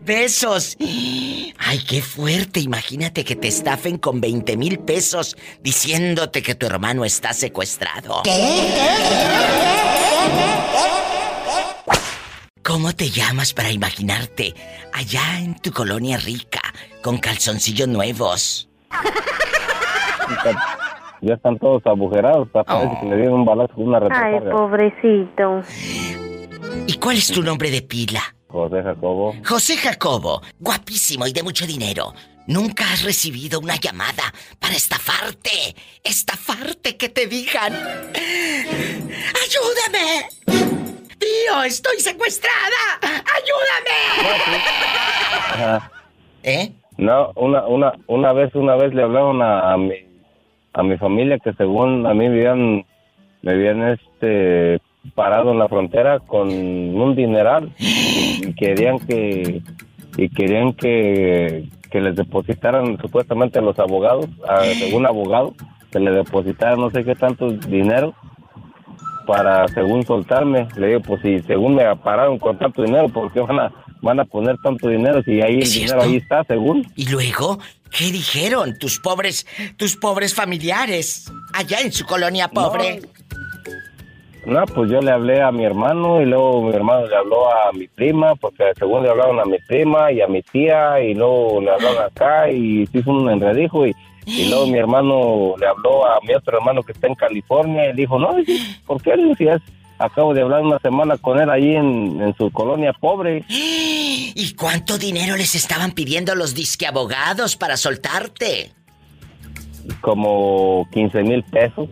Besos. 0.00 0.76
Ay, 0.80 1.78
qué 1.88 2.00
fuerte. 2.00 2.60
Imagínate 2.60 3.24
que 3.24 3.34
te 3.36 3.48
estafen 3.48 3.98
con 3.98 4.20
20 4.20 4.56
mil 4.56 4.78
pesos 4.78 5.36
diciéndote 5.60 6.42
que 6.42 6.54
tu 6.54 6.66
hermano 6.66 7.04
está 7.04 7.32
secuestrado. 7.32 8.22
¿Cómo 12.68 12.92
te 12.92 13.08
llamas 13.08 13.54
para 13.54 13.72
imaginarte 13.72 14.52
allá 14.92 15.38
en 15.38 15.54
tu 15.54 15.72
colonia 15.72 16.18
rica 16.18 16.60
con 17.02 17.16
calzoncillos 17.16 17.88
nuevos? 17.88 18.68
Ya 21.20 21.34
están 21.34 21.58
todos 21.58 21.84
agujerados, 21.84 22.46
parece 22.52 22.96
que 23.00 23.06
le 23.06 23.16
dieron 23.16 23.40
un 23.40 23.44
balazo 23.44 23.74
con 23.74 23.88
una 23.88 23.98
Ay, 23.98 24.38
retrocarga. 24.38 24.50
pobrecito. 24.52 25.62
¿Y 26.86 26.96
cuál 26.98 27.16
es 27.16 27.26
tu 27.26 27.42
nombre 27.42 27.72
de 27.72 27.82
pila? 27.82 28.22
José 28.46 28.84
Jacobo. 28.84 29.34
José 29.44 29.76
Jacobo, 29.78 30.42
guapísimo 30.60 31.26
y 31.26 31.32
de 31.32 31.42
mucho 31.42 31.66
dinero. 31.66 32.14
Nunca 32.46 32.92
has 32.92 33.02
recibido 33.02 33.58
una 33.58 33.74
llamada 33.76 34.32
para 34.60 34.74
estafarte. 34.74 35.74
Estafarte, 36.04 36.96
que 36.96 37.08
te 37.08 37.26
digan. 37.26 37.72
¡Ayúdame! 39.42 40.77
¡Tío, 41.18 41.62
estoy 41.64 41.98
secuestrada! 41.98 42.98
¡Ayúdame! 45.62 45.80
¿Eh? 46.42 46.72
No, 46.96 47.32
una, 47.36 47.66
una, 47.66 47.92
una 48.06 48.32
vez, 48.32 48.54
una 48.54 48.76
vez 48.76 48.94
le 48.94 49.02
hablaron 49.02 49.42
a, 49.42 49.72
a 49.72 49.76
mi, 49.76 49.94
a 50.72 50.82
mi 50.82 50.96
familia 50.96 51.38
que 51.38 51.52
según 51.54 52.06
a 52.06 52.14
mí 52.14 52.28
me 52.28 52.38
habían, 52.38 52.84
me 53.42 53.52
habían 53.52 53.82
este 53.88 54.80
parado 55.14 55.52
en 55.52 55.58
la 55.58 55.68
frontera 55.68 56.20
con 56.20 56.48
un 56.48 57.14
dineral 57.14 57.72
y 57.78 58.52
querían 58.54 58.98
que 58.98 59.62
y 60.16 60.28
querían 60.30 60.72
que 60.72 61.68
que 61.90 62.00
les 62.00 62.16
depositaran 62.16 62.98
supuestamente 62.98 63.58
a 63.58 63.62
los 63.62 63.78
abogados, 63.78 64.26
a, 64.46 64.62
según 64.64 65.06
abogado, 65.06 65.54
que 65.90 66.00
le 66.00 66.10
depositaran 66.10 66.78
no 66.80 66.90
sé 66.90 67.04
qué 67.04 67.14
tanto 67.14 67.50
dinero 67.50 68.14
para 69.28 69.68
según 69.68 70.06
soltarme. 70.06 70.66
Le 70.74 70.86
digo, 70.86 71.00
pues 71.00 71.20
si 71.20 71.38
según 71.40 71.74
me 71.74 71.84
pararon 71.96 72.38
con 72.38 72.58
tanto 72.58 72.82
dinero, 72.82 73.10
¿por 73.10 73.30
qué 73.30 73.40
van 73.40 73.60
a, 73.60 73.72
van 74.00 74.18
a 74.18 74.24
poner 74.24 74.56
tanto 74.62 74.88
dinero 74.88 75.22
si 75.22 75.42
ahí 75.42 75.56
el 75.56 75.62
¿Es 75.64 75.74
dinero 75.74 76.00
ahí 76.00 76.16
está, 76.16 76.42
según? 76.44 76.90
Y 76.96 77.10
luego, 77.10 77.58
¿qué 77.90 78.06
dijeron 78.10 78.78
tus 78.78 78.98
pobres, 78.98 79.46
tus 79.76 79.96
pobres 79.96 80.34
familiares 80.34 81.30
allá 81.52 81.80
en 81.80 81.92
su 81.92 82.06
colonia 82.06 82.48
pobre? 82.48 83.02
No, 84.46 84.64
pues 84.64 84.90
yo 84.90 85.02
le 85.02 85.10
hablé 85.10 85.42
a 85.42 85.52
mi 85.52 85.66
hermano 85.66 86.22
y 86.22 86.24
luego 86.24 86.62
mi 86.62 86.74
hermano 86.74 87.06
le 87.06 87.16
habló 87.16 87.52
a 87.52 87.70
mi 87.72 87.86
prima, 87.86 88.34
porque 88.34 88.64
según 88.78 89.02
le 89.02 89.10
hablaron 89.10 89.38
a 89.40 89.44
mi 89.44 89.58
prima 89.58 90.10
y 90.10 90.22
a 90.22 90.26
mi 90.26 90.40
tía 90.40 91.02
y 91.02 91.12
luego 91.12 91.60
le 91.60 91.70
hablaron 91.70 92.02
acá 92.02 92.50
y 92.50 92.86
se 92.86 93.00
hizo 93.00 93.10
un 93.10 93.28
enredijo 93.28 93.86
y, 93.86 93.94
y 94.28 94.48
luego 94.48 94.66
mi 94.66 94.78
hermano 94.78 95.54
le 95.58 95.66
habló 95.66 96.06
a 96.06 96.18
mi 96.26 96.34
otro 96.34 96.58
hermano 96.58 96.82
que 96.82 96.92
está 96.92 97.06
en 97.06 97.14
California 97.14 97.90
y 97.90 97.96
dijo, 97.96 98.18
no, 98.18 98.36
¿por 98.86 99.00
qué? 99.02 99.12
"Es- 99.38 99.62
acabo 99.98 100.32
de 100.32 100.42
hablar 100.42 100.60
una 100.62 100.78
semana 100.78 101.16
con 101.16 101.40
él 101.40 101.50
ahí 101.50 101.74
en, 101.74 102.20
en 102.22 102.34
su 102.36 102.50
colonia 102.52 102.92
pobre. 102.92 103.44
¿Y 103.48 104.54
cuánto 104.56 104.96
dinero 104.98 105.36
les 105.36 105.54
estaban 105.56 105.90
pidiendo 105.92 106.34
los 106.36 106.54
disque 106.54 106.86
abogados 106.86 107.56
para 107.56 107.76
soltarte? 107.76 108.72
como 110.00 110.86
15 110.92 111.22
mil 111.22 111.42
pesos. 111.44 111.88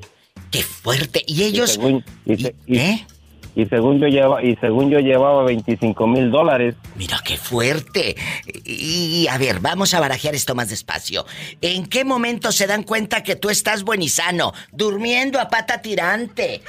¡Qué 0.50 0.62
fuerte! 0.62 1.22
¿Y 1.26 1.44
ellos? 1.44 1.70
Y 1.70 1.74
según, 1.74 2.04
y 2.26 2.36
se- 2.36 2.54
y- 2.66 3.06
y 3.56 3.66
según 3.66 3.98
yo 3.98 4.06
lleva, 4.06 4.44
y 4.44 4.54
según 4.56 4.90
yo 4.90 5.00
llevaba 5.00 5.42
25 5.44 6.06
mil 6.06 6.30
dólares. 6.30 6.76
Mira 6.94 7.16
qué 7.24 7.36
fuerte. 7.36 8.14
Y, 8.64 9.26
a 9.28 9.38
ver, 9.38 9.60
vamos 9.60 9.94
a 9.94 10.00
barajear 10.00 10.34
esto 10.34 10.54
más 10.54 10.68
despacio. 10.68 11.24
¿En 11.62 11.86
qué 11.86 12.04
momento 12.04 12.52
se 12.52 12.66
dan 12.66 12.82
cuenta 12.82 13.22
que 13.22 13.34
tú 13.34 13.48
estás 13.50 13.82
buen 13.82 14.02
y 14.02 14.08
sano, 14.08 14.52
durmiendo 14.72 15.40
a 15.40 15.48
pata 15.48 15.80
tirante? 15.82 16.60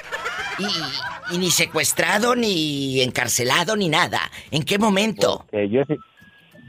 Y, 0.59 1.35
y 1.35 1.37
ni 1.37 1.51
secuestrado, 1.51 2.35
ni 2.35 3.01
encarcelado, 3.01 3.75
ni 3.75 3.89
nada. 3.89 4.21
¿En 4.49 4.63
qué 4.63 4.79
momento? 4.79 5.45
Porque 5.51 5.69
yo, 5.69 5.81
ese- 5.81 5.97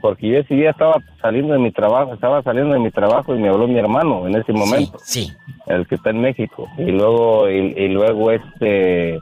porque 0.03 0.28
yo 0.28 0.39
ese 0.39 0.55
día 0.55 0.70
estaba 0.70 0.97
saliendo 1.23 1.53
de 1.55 1.59
mi 1.61 1.70
trabajo, 1.73 2.15
estaba 2.15 2.43
saliendo 2.43 2.74
de 2.74 2.81
mi 2.81 2.90
trabajo 2.90 3.35
y 3.35 3.39
me 3.39 3.49
habló 3.49 3.66
mi 3.69 3.78
hermano 3.78 4.27
en 4.27 4.36
ese 4.36 4.53
momento. 4.53 4.99
Sí. 5.05 5.32
El 5.66 5.86
que 5.86 5.95
está 5.95 6.11
en 6.11 6.20
México. 6.20 6.66
Y 6.77 6.90
luego, 6.90 7.49
y, 7.51 7.74
y 7.77 7.89
luego 7.89 8.31
este, 8.31 9.19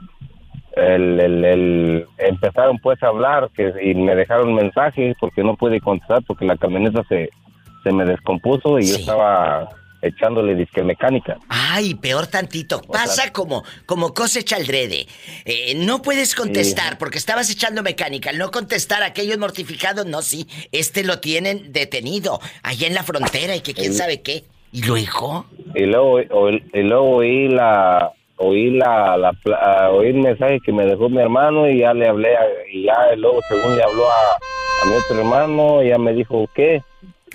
el, 0.77 1.19
el, 1.19 1.45
el- 1.45 2.05
empezaron 2.17 2.77
pues 2.79 3.01
a 3.03 3.07
hablar 3.07 3.49
que, 3.55 3.73
y 3.81 3.93
me 3.95 4.15
dejaron 4.15 4.53
mensajes 4.55 5.15
porque 5.19 5.43
no 5.43 5.55
pude 5.55 5.79
contestar 5.81 6.23
porque 6.27 6.45
la 6.45 6.57
camioneta 6.57 7.03
se, 7.09 7.29
se 7.83 7.91
me 7.91 8.05
descompuso 8.05 8.79
y 8.79 8.87
yo 8.87 8.95
estaba 8.95 9.69
echándole 10.01 10.53
disque 10.55 10.83
mecánica. 10.83 11.37
Ay, 11.49 11.95
peor 11.95 12.27
tantito. 12.27 12.81
Pasa 12.83 13.33
como, 13.33 13.63
como 13.87 14.13
cosecha 14.13 14.55
al 14.55 14.67
drede. 14.67 15.07
Eh, 15.43 15.73
no 15.75 16.01
puedes 16.03 16.35
contestar 16.35 16.97
porque 16.99 17.17
estabas 17.17 17.49
echando 17.49 17.81
mecánica. 17.81 18.29
Al 18.29 18.37
no 18.37 18.51
contestar, 18.51 19.01
aquellos 19.01 19.39
mortificados, 19.39 20.05
no, 20.05 20.21
sí. 20.21 20.47
Este 20.71 21.03
lo 21.03 21.19
tienen 21.19 21.73
detenido 21.73 22.39
allá 22.61 22.87
en 22.87 22.93
la 22.93 23.03
frontera 23.03 23.55
y 23.55 23.61
que 23.61 23.73
quién 23.73 23.93
sabe 23.93 24.21
qué. 24.21 24.43
¿Y 24.71 24.83
luego? 24.83 25.45
y 25.73 25.85
luego 25.85 26.19
y 26.21 26.83
luego 26.83 27.09
oí 27.17 27.47
la 27.47 28.11
oí 28.37 28.71
la, 28.71 29.17
la 29.17 29.33
ah, 29.61 29.89
oí 29.91 30.09
el 30.09 30.15
mensaje 30.15 30.59
que 30.59 30.71
me 30.71 30.85
dejó 30.85 31.09
mi 31.09 31.19
hermano 31.19 31.69
y 31.69 31.79
ya 31.79 31.93
le 31.93 32.07
hablé 32.07 32.35
y 32.71 32.83
ya 32.83 33.15
luego 33.17 33.39
según 33.47 33.75
le 33.75 33.83
habló 33.83 34.03
a, 34.05 34.83
a 34.83 34.89
mi 34.89 34.95
otro 34.95 35.19
hermano 35.19 35.83
ya 35.83 35.97
me 35.97 36.13
dijo 36.13 36.47
qué 36.53 36.81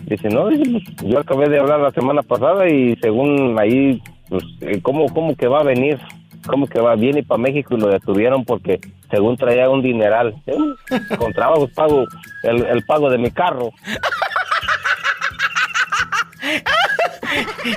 dice 0.03 0.29
no 0.29 0.45
pues, 0.45 0.61
yo 1.03 1.19
acabé 1.19 1.49
de 1.49 1.59
hablar 1.59 1.81
la 1.81 1.91
semana 1.91 2.23
pasada 2.23 2.69
y 2.69 2.97
según 2.97 3.57
ahí 3.59 4.01
pues 4.29 4.45
eh, 4.61 4.81
cómo 4.81 5.07
cómo 5.13 5.37
que 5.37 5.49
va 5.49 5.61
a 5.61 5.65
venir 5.65 5.99
cómo 6.47 6.67
que 6.67 6.81
va 6.81 6.95
viene 6.95 7.23
para 7.23 7.43
México 7.43 7.77
y 7.77 7.81
lo 7.81 7.89
detuvieron 7.89 8.45
porque 8.45 8.81
según 9.11 9.37
traía 9.37 9.69
un 9.69 9.83
dineral 9.83 10.35
Eh, 10.47 10.57
con 11.19 11.33
pago 11.33 12.07
el, 12.45 12.65
el 12.65 12.85
pago 12.85 13.11
de 13.11 13.19
mi 13.19 13.31
carro 13.31 13.71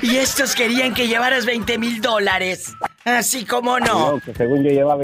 Y 0.01 0.17
estos 0.17 0.55
querían 0.55 0.93
que 0.93 1.07
llevaras 1.07 1.45
20 1.45 1.77
mil 1.77 2.01
dólares. 2.01 2.75
Así 3.03 3.45
como 3.45 3.79
no. 3.79 4.19
que 4.23 4.33
según 4.33 4.63
yo 4.63 4.69
llevaba 4.71 5.03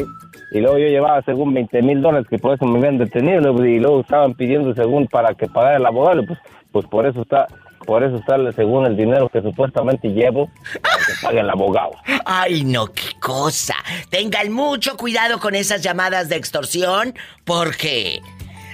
y 0.51 0.59
luego 0.59 0.77
yo 0.77 0.87
llevaba 0.87 1.21
según 1.23 1.53
20 1.53 1.81
mil 1.81 2.01
dólares 2.01 2.27
que 2.29 2.37
por 2.37 2.55
eso 2.55 2.65
me 2.65 2.77
habían 2.79 2.97
detenido 2.97 3.65
y 3.65 3.79
luego 3.79 4.01
estaban 4.01 4.33
pidiendo 4.33 4.73
según 4.75 5.07
para 5.07 5.33
que 5.33 5.47
pagara 5.47 5.77
el 5.77 5.85
abogado 5.85 6.25
pues 6.25 6.39
pues 6.71 6.85
por 6.87 7.05
eso 7.05 7.21
está 7.21 7.47
por 7.85 8.03
eso 8.03 8.17
está 8.17 8.35
según 8.51 8.85
el 8.85 8.97
dinero 8.97 9.29
que 9.29 9.41
supuestamente 9.41 10.09
llevo 10.09 10.49
para 10.81 10.97
que 10.97 11.13
pague 11.21 11.39
el 11.39 11.49
abogado 11.49 11.91
Ay, 12.25 12.63
no, 12.63 12.87
qué 12.87 13.17
cosa. 13.19 13.75
Tengan 14.09 14.51
mucho 14.51 14.97
cuidado 14.97 15.39
con 15.39 15.55
esas 15.55 15.81
llamadas 15.81 16.27
de 16.27 16.35
extorsión 16.35 17.13
porque 17.45 18.19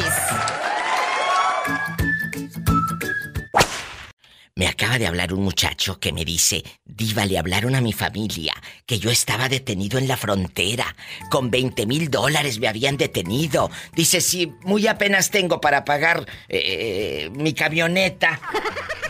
Me 4.61 4.67
acaba 4.67 4.99
de 4.99 5.07
hablar 5.07 5.33
un 5.33 5.43
muchacho 5.43 5.99
que 5.99 6.13
me 6.13 6.23
dice, 6.23 6.63
Diva, 6.85 7.25
le 7.25 7.39
hablaron 7.39 7.75
a 7.77 7.81
mi 7.81 7.95
familia 7.95 8.53
que 8.85 8.99
yo 8.99 9.11
estaba 9.11 9.49
detenido 9.49 9.99
en 9.99 10.07
la 10.07 10.19
frontera. 10.19 10.95
Con 11.31 11.51
20 11.51 11.87
mil 11.87 12.11
dólares 12.11 12.61
me 12.61 12.69
habían 12.69 12.99
detenido. 12.99 13.71
Dice, 13.95 14.21
si 14.21 14.53
muy 14.65 14.87
apenas 14.87 15.31
tengo 15.31 15.63
para 15.63 15.87
pagar 15.87 16.27
eh, 16.49 17.31
mi 17.33 17.55
camioneta, 17.55 18.39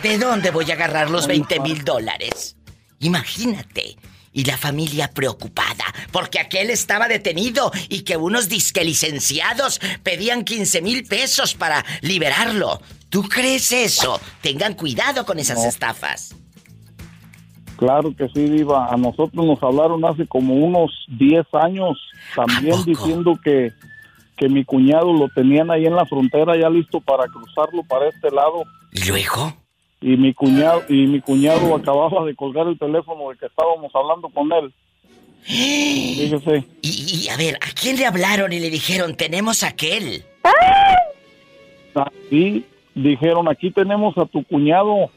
¿de 0.05 0.18
dónde 0.18 0.52
voy 0.52 0.70
a 0.70 0.74
agarrar 0.74 1.10
los 1.10 1.26
20 1.26 1.59
mil 1.59 1.84
dólares? 1.84 2.55
Imagínate. 3.01 3.97
Y 4.32 4.44
la 4.44 4.57
familia 4.57 5.11
preocupada 5.12 5.85
porque 6.12 6.39
aquel 6.39 6.70
estaba 6.70 7.09
detenido 7.09 7.73
y 7.89 8.02
que 8.02 8.16
unos 8.16 8.48
disque 8.48 8.85
licenciados 8.85 9.81
pedían 10.05 10.44
15 10.44 10.82
mil 10.82 11.05
pesos 11.05 11.55
para 11.55 11.85
liberarlo. 12.02 12.81
¿Tú 13.09 13.24
crees 13.24 13.73
eso? 13.73 14.20
Tengan 14.40 14.74
cuidado 14.74 15.27
con 15.27 15.40
esas 15.40 15.59
No. 15.59 15.69
estafas. 15.69 16.36
Claro 17.77 18.15
que 18.15 18.28
sí, 18.28 18.44
Diva. 18.48 18.86
A 18.93 18.97
nosotros 18.97 19.44
nos 19.44 19.61
hablaron 19.62 20.05
hace 20.05 20.27
como 20.27 20.55
unos 20.55 20.90
10 21.09 21.47
años 21.55 21.98
también 22.36 22.85
diciendo 22.85 23.39
que, 23.43 23.73
que 24.36 24.48
mi 24.48 24.65
cuñado 24.65 25.12
lo 25.12 25.28
tenían 25.31 25.70
ahí 25.70 25.86
en 25.86 25.97
la 25.97 26.05
frontera 26.07 26.57
ya 26.61 26.69
listo 26.69 27.01
para 27.01 27.24
cruzarlo 27.27 27.82
para 27.89 28.09
este 28.09 28.31
lado. 28.31 28.62
¿Y 28.93 29.05
luego? 29.09 29.55
Y 30.01 30.16
mi 30.16 30.32
cuñado 30.32 30.82
y 30.89 31.06
mi 31.06 31.20
cuñado 31.20 31.74
acababa 31.74 32.24
de 32.24 32.35
colgar 32.35 32.66
el 32.66 32.78
teléfono 32.78 33.31
de 33.31 33.36
que 33.36 33.47
estábamos 33.47 33.94
hablando 33.94 34.28
con 34.31 34.51
él. 34.52 34.72
Fíjese. 35.43 36.64
Y, 36.82 37.24
y, 37.24 37.28
a 37.28 37.36
ver, 37.36 37.56
¿a 37.56 37.72
quién 37.74 37.97
le 37.97 38.06
hablaron 38.06 38.52
y 38.52 38.60
le 38.60 38.70
dijeron, 38.70 39.14
tenemos 39.16 39.62
aquel? 39.62 40.24
Sí, 42.28 42.64
dijeron, 42.94 43.48
aquí 43.48 43.70
tenemos 43.70 44.16
a 44.16 44.27
tu 44.27 44.44
cuñado. 44.44 45.10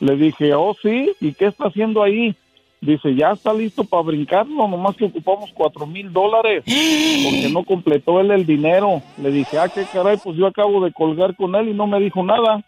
Le 0.00 0.16
dije, 0.16 0.54
oh 0.54 0.76
sí, 0.82 1.12
¿y 1.20 1.32
qué 1.32 1.46
está 1.46 1.68
haciendo 1.68 2.02
ahí? 2.02 2.34
Dice, 2.80 3.14
ya 3.14 3.30
está 3.30 3.54
listo 3.54 3.84
para 3.84 4.02
brincarlo, 4.02 4.68
nomás 4.68 4.96
que 4.96 5.06
ocupamos 5.06 5.50
cuatro 5.54 5.86
mil 5.86 6.12
dólares, 6.12 6.62
porque 6.66 7.48
no 7.50 7.64
completó 7.64 8.20
él 8.20 8.30
el 8.30 8.44
dinero. 8.44 9.00
Le 9.16 9.30
dije, 9.30 9.58
ah, 9.58 9.70
qué 9.70 9.84
caray, 9.90 10.18
pues 10.22 10.36
yo 10.36 10.46
acabo 10.46 10.84
de 10.84 10.92
colgar 10.92 11.34
con 11.34 11.54
él 11.54 11.70
y 11.70 11.72
no 11.72 11.86
me 11.86 11.98
dijo 12.00 12.22
nada. 12.22 12.62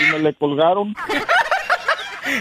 Y 0.00 0.12
me 0.12 0.18
le 0.18 0.34
colgaron. 0.34 0.94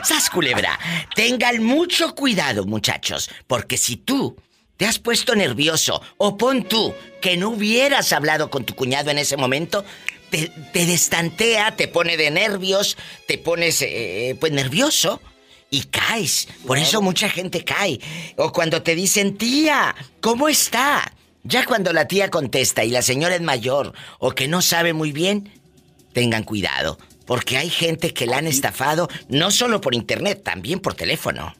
¡Sas 0.04 0.30
culebra! 0.30 0.78
Tengan 1.16 1.64
mucho 1.64 2.14
cuidado, 2.14 2.66
muchachos, 2.66 3.30
porque 3.48 3.78
si 3.78 3.98
tú 3.98 4.36
te 4.76 4.86
has 4.86 5.00
puesto 5.00 5.36
nervioso 5.36 6.02
o 6.18 6.38
pon 6.38 6.64
tú 6.64 6.94
que 7.22 7.38
no 7.38 7.50
hubieras 7.50 8.14
hablado 8.14 8.50
con 8.50 8.64
tu 8.64 8.76
cuñado 8.76 9.10
en 9.10 9.18
ese 9.18 9.38
momento, 9.38 9.84
te, 10.30 10.52
te 10.74 10.86
destantea, 10.86 11.76
te 11.76 11.88
pone 11.88 12.18
de 12.18 12.32
nervios, 12.32 12.98
te 13.28 13.38
pones 13.38 13.82
eh, 13.82 14.36
pues 14.40 14.52
nervioso 14.52 15.22
y 15.70 15.84
caes. 15.84 16.48
Por 16.66 16.78
eso 16.78 17.02
mucha 17.02 17.30
gente 17.30 17.64
cae. 17.64 18.00
O 18.36 18.52
cuando 18.52 18.84
te 18.84 18.96
dicen, 18.96 19.38
tía, 19.38 19.96
¿cómo 20.22 20.48
está? 20.48 21.12
Ya 21.44 21.66
cuando 21.66 21.94
la 21.94 22.08
tía 22.08 22.30
contesta 22.30 22.84
y 22.84 22.90
la 22.90 23.02
señora 23.02 23.36
es 23.36 23.42
mayor 23.42 23.94
o 24.20 24.32
que 24.32 24.48
no 24.48 24.62
sabe 24.62 24.94
muy 24.94 25.12
bien, 25.12 25.52
tengan 26.14 26.44
cuidado. 26.44 26.98
Porque 27.28 27.58
hay 27.58 27.70
gente 27.70 28.14
que 28.14 28.26
la 28.26 28.38
han 28.38 28.48
estafado 28.48 29.08
no 29.30 29.52
solo 29.52 29.82
por 29.82 29.94
internet, 29.94 30.42
también 30.44 30.80
por 30.80 30.96
teléfono. 30.96 31.54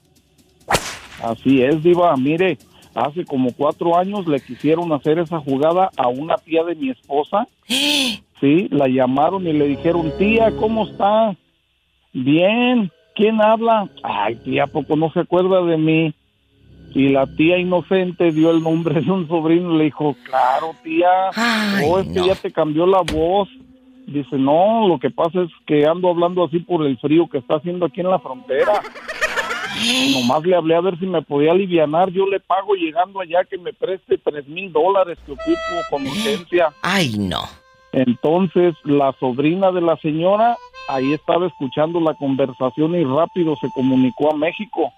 Así 1.22 1.62
es, 1.62 1.84
Diva. 1.84 2.16
Mire, 2.16 2.58
hace 2.96 3.26
como 3.26 3.52
cuatro 3.52 3.98
años 3.98 4.26
le 4.28 4.40
quisieron 4.40 4.92
hacer 4.94 5.20
esa 5.20 5.40
jugada 5.40 5.92
a 5.98 6.08
una 6.08 6.38
tía 6.38 6.64
de 6.64 6.74
mi 6.76 6.90
esposa. 6.90 7.48
Sí, 8.40 8.68
la 8.70 8.88
llamaron 8.88 9.48
y 9.48 9.54
le 9.54 9.66
dijeron, 9.66 10.14
tía, 10.20 10.52
¿cómo 10.58 10.86
está? 10.86 11.36
Bien. 12.14 12.92
¿Quién 13.16 13.42
habla? 13.42 13.90
Ay, 14.04 14.36
tía, 14.36 14.66
¿a 14.66 14.68
poco 14.68 14.96
no 14.96 15.12
se 15.12 15.22
acuerda 15.22 15.64
de 15.64 15.76
mí? 15.76 16.14
Y 16.94 17.10
la 17.10 17.26
tía 17.26 17.58
inocente 17.58 18.32
dio 18.32 18.52
el 18.52 18.62
nombre 18.62 19.02
de 19.02 19.10
un 19.10 19.28
sobrino 19.28 19.74
y 19.74 19.78
le 19.80 19.84
dijo, 19.86 20.16
claro, 20.24 20.76
tía, 20.84 21.10
oh, 21.84 21.98
es 21.98 22.08
que 22.10 22.28
ya 22.28 22.36
te 22.36 22.52
cambió 22.52 22.86
la 22.86 23.02
voz. 23.02 23.50
Dice, 24.08 24.38
no, 24.38 24.88
lo 24.88 25.00
que 25.00 25.10
pasa 25.10 25.42
es 25.42 25.50
que 25.66 25.86
ando 25.86 26.10
hablando 26.10 26.46
así 26.46 26.60
por 26.60 26.86
el 26.86 26.98
frío 26.98 27.28
que 27.28 27.40
está 27.40 27.56
haciendo 27.56 27.86
aquí 27.86 28.00
en 28.00 28.10
la 28.10 28.20
frontera. 28.20 28.82
Nomás 30.14 30.44
le 30.44 30.56
hablé 30.56 30.76
a 30.76 30.82
ver 30.82 30.98
si 30.98 31.06
me 31.06 31.22
podía 31.22 31.52
alivianar. 31.52 32.10
Yo 32.12 32.26
le 32.26 32.40
pago 32.40 32.74
llegando 32.74 33.20
allá 33.20 33.44
que 33.44 33.58
me 33.58 33.74
preste 33.74 34.18
tres 34.18 34.48
mil 34.48 34.72
dólares 34.72 35.18
que 35.26 35.34
ocupo 35.34 35.82
con 35.90 36.08
urgencia. 36.08 36.74
Ay, 36.82 37.18
no. 37.18 37.42
Entonces, 37.92 38.76
la 38.86 39.14
sobrina 39.20 39.72
de 39.72 39.82
la 39.82 39.98
señora 39.98 40.58
ahí 40.88 41.12
estaba 41.12 41.48
escuchando 41.48 42.00
la 42.00 42.14
conversación 42.14 42.96
y 42.96 43.04
rápido 43.04 43.58
se 43.58 43.70
comunicó 43.72 44.32
a 44.32 44.38
México 44.38 44.94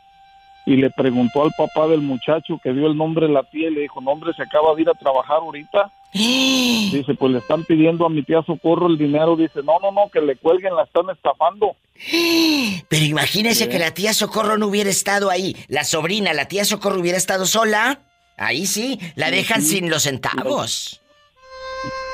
y 0.66 0.76
le 0.76 0.90
preguntó 0.90 1.44
al 1.44 1.52
papá 1.58 1.88
del 1.88 2.02
muchacho 2.02 2.60
que 2.62 2.74
dio 2.74 2.88
el 2.88 2.98
nombre 2.98 3.28
de 3.28 3.34
la 3.34 3.44
tía 3.44 3.70
y 3.70 3.74
le 3.74 3.82
dijo, 3.82 4.02
no 4.02 4.12
hombre, 4.12 4.34
se 4.34 4.44
acaba 4.44 4.76
de 4.76 4.82
ir 4.84 4.90
a 4.90 4.94
trabajar 4.94 5.38
ahorita. 5.38 5.92
Dice, 6.14 7.14
pues 7.16 7.32
le 7.32 7.40
están 7.40 7.64
pidiendo 7.66 8.06
a 8.06 8.10
mi 8.10 8.24
tía 8.24 8.42
Socorro 8.44 8.88
el 8.88 8.98
dinero. 8.98 9.36
Dice, 9.36 9.62
no, 9.64 9.80
no, 9.80 9.92
no, 9.92 10.10
que 10.12 10.22
le 10.22 10.36
cuelguen, 10.36 10.76
la 10.76 10.84
están 10.84 11.10
estafando. 11.10 11.76
Pero 12.90 13.06
imagínese 13.06 13.70
que 13.70 13.80
la 13.80 13.92
tía 13.92 14.14
Socorro 14.14 14.58
no 14.58 14.68
hubiera 14.68 14.90
estado 14.90 15.30
ahí. 15.30 15.56
La 15.68 15.84
sobrina, 15.84 16.34
la 16.34 16.48
tía 16.48 16.66
Socorro 16.66 17.00
hubiera 17.00 17.18
estado 17.18 17.46
sola. 17.46 18.00
Ahí 18.38 18.66
sí, 18.66 19.00
la 19.16 19.32
dejan 19.32 19.62
sin 19.62 19.90
los 19.90 20.04
centavos. 20.04 21.02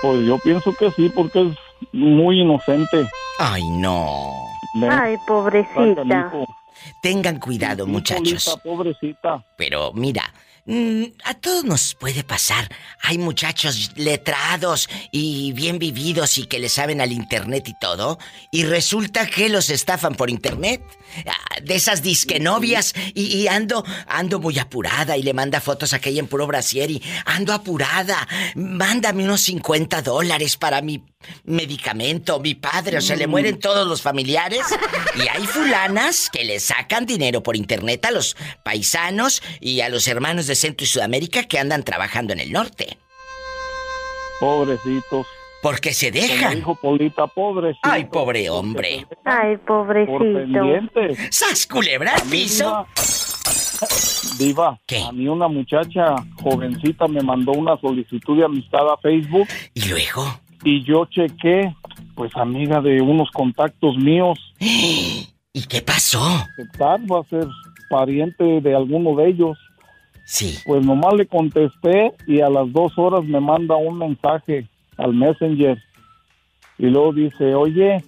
Pues 0.02 0.26
yo 0.26 0.40
pienso 0.40 0.74
que 0.76 0.92
sí, 0.92 1.10
porque 1.14 1.42
es 1.42 1.92
muy 1.94 2.42
inocente. 2.42 3.08
Ay, 3.40 3.64
no. 3.70 4.34
Ay, 4.90 5.16
pobrecita. 5.28 6.32
Tengan 7.02 7.40
cuidado, 7.40 7.86
muchachos. 7.88 8.60
Pobrecita. 8.64 9.45
Pero 9.57 9.94
mira, 9.94 10.34
mm, 10.66 11.03
a 11.24 11.34
todos 11.36 11.64
nos 11.64 11.95
puede 11.95 12.24
pasar. 12.24 12.70
Hay 13.02 13.18
muchachos 13.18 13.91
letrados 13.95 14.90
y 15.12 15.53
bien 15.53 15.80
vividos 15.80 16.38
y 16.38 16.45
que 16.45 16.60
le 16.60 16.70
saben 16.70 17.02
al 17.02 17.12
internet 17.12 17.68
y 17.68 17.78
todo. 17.80 18.18
Y 18.52 18.64
resulta 18.64 19.28
que 19.28 19.49
los 19.49 19.70
estafan 19.70 20.16
por 20.16 20.30
internet. 20.30 20.82
Ah, 21.26 21.60
De 21.62 21.76
esas 21.76 22.02
disquenovias. 22.02 22.94
Y, 23.14 23.24
y 23.38 23.48
ando, 23.48 23.84
ando 24.08 24.40
muy 24.40 24.60
apurada 24.60 25.18
y 25.18 25.24
le 25.24 25.34
manda 25.34 25.62
fotos 25.62 25.94
a 25.94 25.98
aquella 25.98 26.20
en 26.20 26.28
puro 26.28 26.48
brasier 26.48 26.92
y 26.92 27.02
ando 27.26 27.54
apurada. 27.54 28.28
Mándame 28.56 29.24
unos 29.24 29.42
50 29.42 30.02
dólares 30.02 30.58
para 30.58 30.82
mi 30.82 31.04
medicamento, 31.44 32.40
mi 32.40 32.56
padre, 32.56 32.98
o 32.98 33.02
se 33.02 33.18
le 33.18 33.28
mueren 33.28 33.60
todos 33.60 33.88
los 33.88 34.02
familiares. 34.02 34.62
Y 35.16 35.28
hay 35.28 35.46
fulanas 35.48 36.30
que 36.30 36.44
le 36.44 36.60
sacan 36.60 37.06
dinero 37.06 37.42
por 37.44 37.56
internet 37.56 38.06
a 38.06 38.12
los 38.12 38.36
paisanos 38.64 39.42
y 39.60 39.82
a 39.82 39.90
los 39.90 40.08
hermanos 40.08 40.48
de 40.48 40.56
Centro 40.56 40.86
y 40.86 40.88
Sudamérica 40.88 41.44
que 41.44 41.60
andan 41.60 41.84
trabajando 41.84 42.34
en 42.34 42.40
el 42.40 42.52
norte. 42.52 42.98
Pobrecitos. 44.40 45.26
Porque 45.66 45.94
se 45.94 46.12
Como 46.12 46.22
dejan. 46.22 46.56
dijo 46.58 46.76
Polita, 46.76 47.26
pobrecito. 47.26 47.90
Ay, 47.90 48.06
pobre 48.06 48.52
hombre. 48.52 49.08
Ay, 49.24 49.58
pobrecito. 49.58 50.22
¡Sas, 51.32 51.66
culebra 51.66 52.14
al 52.14 52.22
piso! 52.30 52.86
Diva, 54.38 54.80
a 55.08 55.12
mí 55.12 55.28
una 55.28 55.48
muchacha 55.48 56.14
jovencita 56.40 57.08
me 57.08 57.20
mandó 57.22 57.54
una 57.54 57.76
solicitud 57.78 58.38
de 58.38 58.46
amistad 58.46 58.88
a 58.94 58.98
Facebook. 58.98 59.48
¿Y 59.74 59.90
luego? 59.90 60.40
Y 60.64 60.84
yo 60.84 61.08
chequé, 61.08 61.74
pues 62.14 62.32
amiga 62.36 62.80
de 62.80 63.02
unos 63.02 63.32
contactos 63.32 63.98
míos. 63.98 64.38
¿Y 64.60 65.64
qué 65.68 65.82
pasó? 65.82 66.22
¿Qué 66.58 66.66
tal? 66.78 67.12
Va 67.12 67.22
a 67.22 67.24
ser 67.24 67.48
pariente 67.90 68.62
de 68.62 68.76
alguno 68.76 69.16
de 69.16 69.30
ellos. 69.30 69.58
Sí. 70.28 70.60
Pues 70.64 70.86
nomás 70.86 71.16
le 71.16 71.26
contesté 71.26 72.14
y 72.28 72.42
a 72.42 72.50
las 72.50 72.72
dos 72.72 72.96
horas 73.00 73.24
me 73.24 73.40
manda 73.40 73.76
un 73.78 73.98
mensaje 73.98 74.68
al 74.98 75.14
Messenger. 75.14 75.78
Y 76.78 76.88
luego 76.88 77.14
dice, 77.14 77.56
oye, 77.56 78.04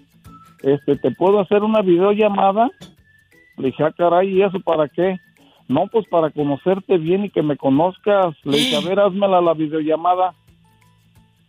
este, 0.63 0.97
¿te 0.97 1.11
puedo 1.11 1.39
hacer 1.39 1.63
una 1.63 1.81
videollamada? 1.81 2.69
Le 3.57 3.67
dije, 3.67 3.83
ah, 3.83 3.93
caray, 3.95 4.29
¿y 4.29 4.43
eso 4.43 4.59
para 4.59 4.87
qué? 4.87 5.19
No, 5.67 5.87
pues 5.87 6.05
para 6.07 6.29
conocerte 6.29 6.97
bien 6.97 7.25
y 7.25 7.29
que 7.29 7.41
me 7.41 7.57
conozcas. 7.57 8.35
Le 8.43 8.57
dije, 8.57 8.75
a 8.75 8.81
ver, 8.81 8.99
házmela 8.99 9.41
la 9.41 9.53
videollamada. 9.53 10.33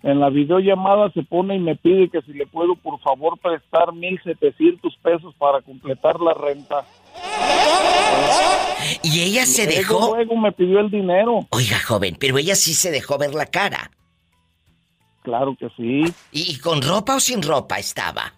En 0.02 0.20
la 0.20 0.30
videollamada 0.30 1.10
se 1.10 1.22
pone 1.24 1.56
y 1.56 1.58
me 1.58 1.74
pide 1.74 2.08
que 2.08 2.22
si 2.22 2.32
le 2.32 2.46
puedo, 2.46 2.76
por 2.76 3.00
favor, 3.00 3.38
prestar 3.38 3.92
1,700 3.92 4.96
pesos 5.02 5.34
para 5.36 5.60
completar 5.60 6.20
la 6.20 6.34
renta. 6.34 6.84
¿Y 9.02 9.20
ella 9.22 9.44
se 9.44 9.64
Luego, 9.64 9.78
dejó? 9.78 10.14
Luego 10.14 10.36
me 10.36 10.52
pidió 10.52 10.80
el 10.80 10.90
dinero. 10.90 11.46
Oiga, 11.50 11.78
joven, 11.80 12.16
pero 12.18 12.38
ella 12.38 12.54
sí 12.54 12.74
se 12.74 12.90
dejó 12.90 13.18
ver 13.18 13.34
la 13.34 13.46
cara. 13.46 13.90
Claro 15.28 15.54
que 15.60 15.68
sí. 15.76 16.04
¿Y, 16.32 16.56
con 16.58 16.80
ropa 16.80 17.16
o 17.16 17.20
sin 17.20 17.42
ropa 17.42 17.78
estaba? 17.78 18.32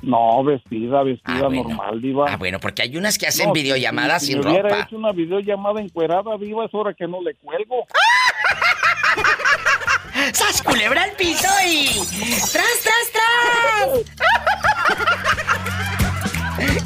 No, 0.00 0.42
vestida, 0.42 1.02
vestida 1.02 1.40
Ah, 1.40 1.48
bueno. 1.48 1.64
normal, 1.68 2.00
diva. 2.00 2.24
Ah, 2.32 2.38
bueno, 2.38 2.58
porque 2.58 2.80
hay 2.80 2.96
unas 2.96 3.18
que 3.18 3.26
hacen 3.26 3.48
No, 3.48 3.54
si- 3.54 3.60
videollamadas 3.60 4.22
si, 4.22 4.28
sin 4.28 4.40
me 4.40 4.48
hubiera 4.50 4.70
ropa. 4.70 4.82
hecho 4.84 4.96
una 4.96 5.12
videollamada 5.12 5.82
encuerada, 5.82 6.34
viva, 6.38 6.64
es 6.64 6.72
hora 6.72 6.94
que 6.94 7.06
no 7.06 7.20
le 7.20 7.34
cuelgo. 7.34 7.84
¡Sas 10.32 10.62
culebra 10.62 11.02
al 11.02 11.12
piso 11.12 11.46
y. 11.68 11.90
¡Tras, 12.50 12.80
tras, 12.82 13.12
tras! 13.12 13.88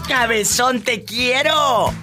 ¡Cabezón, 0.08 0.80
te 0.82 1.04
quiero! 1.04 1.94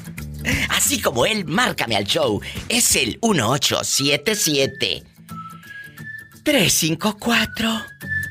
Así 0.70 1.02
como 1.02 1.26
él, 1.26 1.44
márcame 1.45 1.98
al 1.98 2.06
show. 2.06 2.40
Es 2.70 2.95
el 2.95 3.20
1877 3.22 5.04
354 6.48 7.84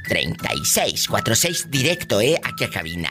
3646 0.09 1.70
directo, 1.70 2.20
¿eh? 2.22 2.40
Aquí 2.43 2.64
a 2.64 2.70
cabina. 2.70 3.10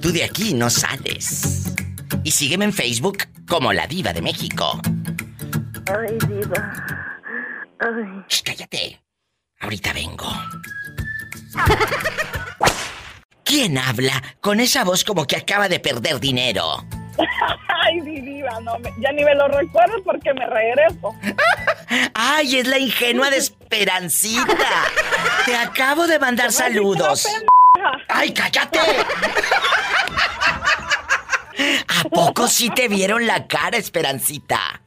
Tú 0.00 0.12
de 0.12 0.22
aquí 0.22 0.54
no 0.54 0.70
sales. 0.70 1.64
Y 2.22 2.30
sígueme 2.30 2.64
en 2.64 2.72
Facebook 2.72 3.24
como 3.48 3.72
La 3.72 3.88
Diva 3.88 4.12
de 4.12 4.22
México. 4.22 4.80
Ay, 5.86 6.18
diva. 6.28 6.72
Ay. 7.80 8.24
Shh, 8.28 8.42
cállate. 8.42 9.00
Ahorita 9.60 9.92
vengo. 9.92 10.26
¿Quién 13.44 13.78
habla 13.78 14.22
con 14.40 14.60
esa 14.60 14.84
voz 14.84 15.04
como 15.04 15.26
que 15.26 15.36
acaba 15.36 15.68
de 15.68 15.80
perder 15.80 16.18
dinero? 16.20 16.84
Ay, 17.84 18.00
diva, 18.00 18.58
no, 18.62 18.78
me- 18.78 18.92
ya 18.98 19.12
ni 19.12 19.22
me 19.24 19.34
lo 19.34 19.46
recuerdo 19.48 20.02
porque 20.04 20.32
me 20.34 20.46
regreso. 20.46 21.14
Ay, 22.14 22.56
es 22.58 22.66
la 22.66 22.78
ingenua 22.78 23.30
de 23.30 23.36
Esperancita. 23.36 24.56
Te 25.44 25.54
acabo 25.56 26.06
de 26.06 26.18
mandar 26.18 26.50
saludos. 26.50 27.26
Ay, 28.08 28.32
cállate. 28.32 28.78
¿A 31.88 32.04
poco 32.08 32.48
sí 32.48 32.70
te 32.70 32.88
vieron 32.88 33.26
la 33.26 33.46
cara, 33.46 33.76
Esperancita? 33.76 34.80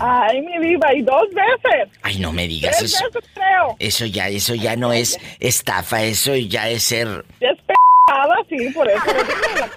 Ay, 0.00 0.40
mi 0.42 0.58
diva, 0.68 0.92
y 0.94 1.02
dos 1.02 1.22
veces. 1.32 1.88
Ay, 2.02 2.18
no 2.18 2.32
me 2.32 2.48
digas 2.48 2.76
Tres 2.78 2.94
eso. 2.94 3.04
veces 3.06 3.30
creo. 3.34 3.76
Eso 3.78 4.06
ya, 4.06 4.28
eso 4.28 4.54
ya 4.54 4.76
no 4.76 4.92
es 4.92 5.18
estafa, 5.40 6.02
eso 6.02 6.34
ya 6.34 6.68
es 6.68 6.82
ser. 6.84 7.24
Es 7.40 7.56
pendejada, 7.58 8.36
sí, 8.48 8.70
por 8.74 8.88
eso 8.90 9.02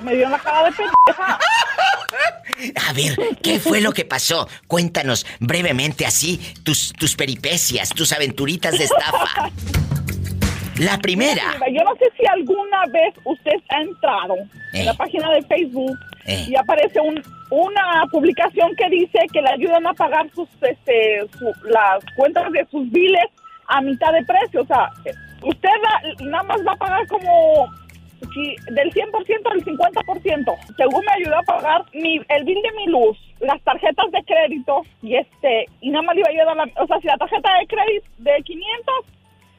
me 0.03 0.15
dio 0.15 0.27
la 0.29 0.39
cara 0.39 0.63
de 0.69 0.71
pendeja. 0.75 1.39
A 2.89 2.93
ver, 2.93 3.15
¿qué 3.43 3.59
fue 3.59 3.81
lo 3.81 3.91
que 3.93 4.05
pasó? 4.05 4.47
Cuéntanos 4.67 5.25
brevemente 5.39 6.05
así 6.05 6.39
tus, 6.63 6.91
tus 6.93 7.15
peripecias, 7.15 7.89
tus 7.89 8.11
aventuritas 8.11 8.77
de 8.77 8.85
estafa. 8.85 9.51
La 10.79 10.97
primera. 10.99 11.53
Yo 11.71 11.83
no 11.83 11.95
sé 11.95 12.05
si 12.19 12.25
alguna 12.27 12.85
vez 12.91 13.13
usted 13.23 13.53
ha 13.69 13.81
entrado 13.81 14.35
Eh. 14.73 14.79
en 14.81 14.85
la 14.85 14.93
página 14.93 15.31
de 15.31 15.41
Facebook 15.43 15.97
Eh. 16.25 16.45
y 16.49 16.55
aparece 16.55 16.99
un, 16.99 17.23
una 17.49 18.05
publicación 18.11 18.75
que 18.75 18.89
dice 18.89 19.19
que 19.31 19.41
le 19.41 19.49
ayudan 19.49 19.85
a 19.87 19.93
pagar 19.93 20.29
sus 20.33 20.49
este, 20.61 21.21
su- 21.37 21.67
las 21.69 22.03
cuentas 22.15 22.51
de 22.51 22.65
sus 22.69 22.89
biles 22.91 23.25
a 23.67 23.81
mitad 23.81 24.11
de 24.13 24.23
precio. 24.23 24.61
O 24.61 24.65
sea, 24.65 24.89
usted 25.43 25.69
va- 25.85 26.25
nada 26.25 26.43
más 26.43 26.65
va 26.67 26.73
a 26.73 26.77
pagar 26.77 27.07
como 27.07 27.67
si 28.33 28.55
del 28.73 28.91
100% 28.91 29.51
al 29.51 29.63
50%. 29.63 30.55
Según 30.75 31.05
me 31.05 31.11
ayudó 31.23 31.37
a 31.39 31.43
pagar 31.43 31.85
mi, 31.93 32.19
el 32.29 32.43
bill 32.43 32.61
de 32.61 32.71
mi 32.77 32.87
luz, 32.87 33.17
las 33.39 33.61
tarjetas 33.61 34.11
de 34.11 34.23
crédito 34.23 34.81
y 35.01 35.15
este 35.15 35.65
y 35.81 35.89
nada 35.91 36.01
más 36.03 36.15
le 36.15 36.21
iba 36.21 36.27
a 36.29 36.31
ayudar 36.31 36.49
a 36.49 36.55
la- 36.65 36.83
o 36.83 36.87
sea, 36.87 36.99
si 36.99 37.07
la 37.07 37.17
tarjeta 37.17 37.49
de 37.59 37.67
crédito 37.67 38.07
de 38.17 38.41
500 38.43 38.95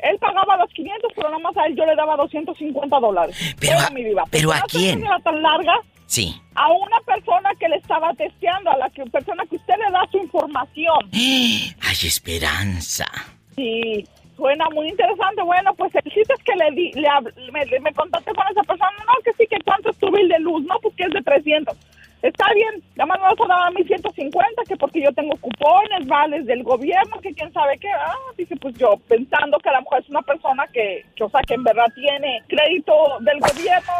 él 0.00 0.16
pagaba 0.20 0.56
los 0.58 0.70
500, 0.74 1.12
pero 1.16 1.28
nada 1.28 1.40
más 1.40 1.56
a 1.56 1.66
él 1.66 1.74
yo 1.74 1.84
le 1.84 1.96
daba 1.96 2.16
250 2.16 3.00
dólares. 3.00 3.56
Pero 3.58 3.72
Era 3.78 3.86
a- 3.86 3.90
mi 3.90 4.04
diva. 4.04 4.24
pero 4.30 4.52
¿a 4.52 4.60
quién? 4.68 5.00
persona 5.00 5.18
tan 5.24 5.42
larga 5.42 5.74
Sí. 6.08 6.34
a 6.54 6.72
una 6.72 6.98
persona 7.00 7.50
que 7.60 7.68
le 7.68 7.76
estaba 7.76 8.14
testeando, 8.14 8.70
a 8.70 8.78
la 8.78 8.88
que, 8.88 9.04
persona 9.04 9.44
que 9.44 9.56
usted 9.56 9.74
le 9.76 9.92
da 9.92 10.08
su 10.10 10.16
información. 10.16 10.98
Ay, 11.12 11.96
Esperanza. 12.02 13.04
Sí, 13.54 14.06
suena 14.34 14.64
muy 14.70 14.88
interesante. 14.88 15.42
Bueno, 15.42 15.74
pues 15.74 15.94
el 15.94 16.10
chiste 16.10 16.32
es 16.32 16.42
que 16.44 16.56
le 16.56 16.70
di, 16.70 16.92
le, 16.92 17.08
me, 17.52 17.80
me 17.80 17.92
contacté 17.92 18.32
con 18.32 18.46
esa 18.50 18.62
persona. 18.62 18.90
No, 19.06 19.22
que 19.22 19.32
sí, 19.34 19.46
que 19.50 19.58
cuánto 19.62 19.90
es 19.90 19.98
tu 19.98 20.10
bill 20.10 20.28
de 20.28 20.38
luz. 20.38 20.64
No, 20.64 20.78
pues 20.80 20.94
que 20.96 21.04
es 21.04 21.10
de 21.10 21.20
300. 21.20 21.76
Está 22.22 22.46
bien, 22.54 22.82
nada 22.96 23.06
más 23.06 23.18
me 23.18 23.24
vas 23.24 23.40
a 23.40 23.46
dar 23.46 23.68
a 23.68 23.70
mí 23.70 23.84
150, 23.84 24.62
que 24.66 24.76
porque 24.76 25.02
yo 25.02 25.12
tengo 25.12 25.36
cupones, 25.36 26.06
vales 26.06 26.46
del 26.46 26.64
gobierno, 26.64 27.20
que 27.20 27.34
quién 27.34 27.52
sabe 27.52 27.78
qué. 27.78 27.88
Ah, 27.90 28.16
dice, 28.36 28.56
pues 28.56 28.74
yo 28.76 28.96
pensando 29.06 29.58
que 29.58 29.68
a 29.68 29.74
lo 29.74 29.82
mejor 29.82 30.00
es 30.00 30.08
una 30.08 30.22
persona 30.22 30.66
que, 30.72 31.04
que, 31.14 31.22
o 31.22 31.28
sea, 31.28 31.42
que 31.42 31.54
en 31.54 31.62
verdad 31.62 31.86
tiene 31.94 32.42
crédito 32.48 32.92
del 33.20 33.38
gobierno. 33.38 33.92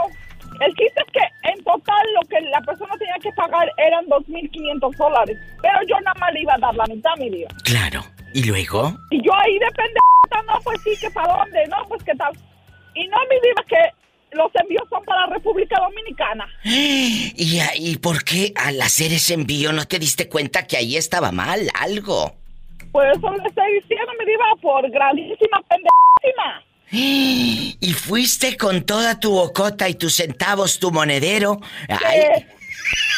El 0.60 0.74
chiste 0.74 1.02
es 1.06 1.12
que 1.12 1.50
en 1.50 1.64
total 1.64 2.06
lo 2.14 2.28
que 2.28 2.40
la 2.40 2.60
persona 2.62 2.94
tenía 2.98 3.16
que 3.22 3.32
pagar 3.32 3.70
eran 3.76 4.04
2.500 4.06 4.96
dólares. 4.96 5.38
Pero 5.62 5.78
yo 5.88 6.00
nada 6.00 6.14
más 6.20 6.32
le 6.32 6.42
iba 6.42 6.54
a 6.54 6.58
dar 6.58 6.74
la 6.74 6.86
mitad, 6.86 7.10
mi 7.18 7.30
vida. 7.30 7.48
Claro. 7.64 8.02
¿Y 8.34 8.44
luego? 8.44 8.92
Y 9.10 9.22
yo 9.22 9.34
ahí 9.34 9.58
depende, 9.58 9.98
no, 10.46 10.60
pues 10.62 10.80
sí, 10.82 10.90
que 11.00 11.10
para 11.10 11.36
dónde, 11.38 11.66
no, 11.68 11.76
pues 11.88 12.02
qué 12.04 12.14
tal. 12.14 12.32
Y 12.94 13.06
no 13.08 13.18
me 13.28 13.34
digas 13.40 13.64
que 13.66 14.36
los 14.36 14.50
envíos 14.54 14.86
son 14.90 15.04
para 15.04 15.26
República 15.26 15.80
Dominicana. 15.80 16.46
¿Y, 16.64 17.60
y 17.76 17.96
por 17.98 18.24
qué 18.24 18.52
al 18.56 18.80
hacer 18.82 19.12
ese 19.12 19.34
envío 19.34 19.72
no 19.72 19.86
te 19.86 19.98
diste 19.98 20.28
cuenta 20.28 20.66
que 20.66 20.76
ahí 20.76 20.96
estaba 20.96 21.32
mal 21.32 21.68
algo? 21.80 22.34
Por 22.92 23.06
eso 23.06 23.30
le 23.30 23.48
estoy 23.48 23.74
diciendo, 23.80 24.12
mi 24.18 24.24
diva, 24.24 24.44
por 24.60 24.90
grandísima 24.90 25.62
pendejísima. 25.68 26.62
Y 27.80 27.92
fuiste 27.92 28.56
con 28.56 28.82
toda 28.84 29.20
tu 29.20 29.30
bocota 29.32 29.88
y 29.88 29.94
tus 29.94 30.16
centavos, 30.16 30.78
tu 30.78 30.90
monedero. 30.90 31.60
Ay, 31.88 32.20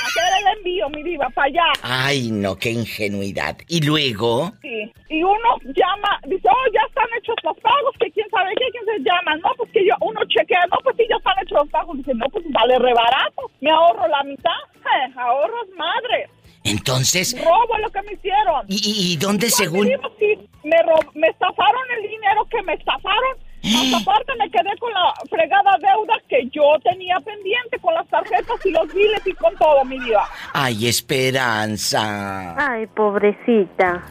Hacer 0.05 0.33
el 0.41 0.59
envío, 0.59 0.89
mi 0.91 1.03
diva, 1.05 1.29
para 1.31 1.47
allá. 1.47 1.63
ay, 1.83 2.31
no, 2.33 2.57
qué 2.57 2.71
ingenuidad. 2.73 3.57
¿Y 3.69 3.81
luego? 3.83 4.53
Sí. 4.63 4.93
Y 5.09 5.23
uno 5.23 5.57
llama, 5.63 6.19
dice, 6.27 6.49
oh, 6.49 6.73
ya 6.75 6.81
están 6.89 7.07
hechos 7.17 7.37
los 7.45 7.57
pagos, 7.59 7.95
que 8.01 8.11
quién 8.11 8.27
sabe 8.31 8.51
qué, 8.59 8.65
quién 8.73 8.85
se 8.85 8.99
llama. 9.09 9.37
No, 9.37 9.51
pues 9.57 9.71
que 9.73 9.87
yo, 9.87 9.95
uno 10.01 10.21
chequea, 10.29 10.61
no, 10.73 10.79
pues 10.83 10.97
sí, 10.99 11.05
ya 11.09 11.17
están 11.17 11.35
hechos 11.43 11.59
los 11.63 11.69
pagos. 11.71 11.97
Dice, 11.99 12.15
no, 12.15 12.27
pues 12.33 12.45
vale 12.51 12.79
rebarato. 12.79 13.43
Me 13.61 13.71
ahorro 13.71 14.09
la 14.09 14.25
mitad. 14.25 14.61
Eh, 14.77 15.13
ahorros 15.17 15.69
madre. 15.77 16.29
Entonces, 16.65 17.37
Robo 17.39 17.79
lo 17.79 17.91
que 17.91 18.03
me 18.03 18.13
hicieron. 18.15 18.65
¿y, 18.69 19.17
dónde 19.19 19.47
Pues, 19.47 19.55
según? 19.57 19.87
diva, 19.87 20.11
sí, 20.19 20.37
me, 20.65 20.77
me 21.15 21.29
estafaron 21.29 21.83
el 21.97 22.09
dinero 22.11 22.45
que 22.51 22.63
me 22.63 22.75
estafaron. 22.75 23.39
Más 23.62 23.95
aparte 24.03 24.32
me 24.39 24.51
quedé 24.51 24.77
con 24.78 24.93
la 24.93 25.12
fregada 25.28 25.77
deuda 25.78 26.15
que 26.28 26.49
yo 26.51 26.62
tenía 26.82 27.19
pendiente 27.20 27.78
con 27.81 27.95
las 27.95 28.07
tarjetas 28.09 28.65
y 28.65 28.70
los 28.70 28.93
biles 28.93 29.20
y 29.27 29.32
con 29.35 29.55
todo, 29.57 29.85
mi 29.85 29.99
vida. 29.99 30.23
Ay, 30.53 30.87
Esperanza. 30.89 32.55
Ay, 32.57 32.87
pobrecita. 32.89 34.03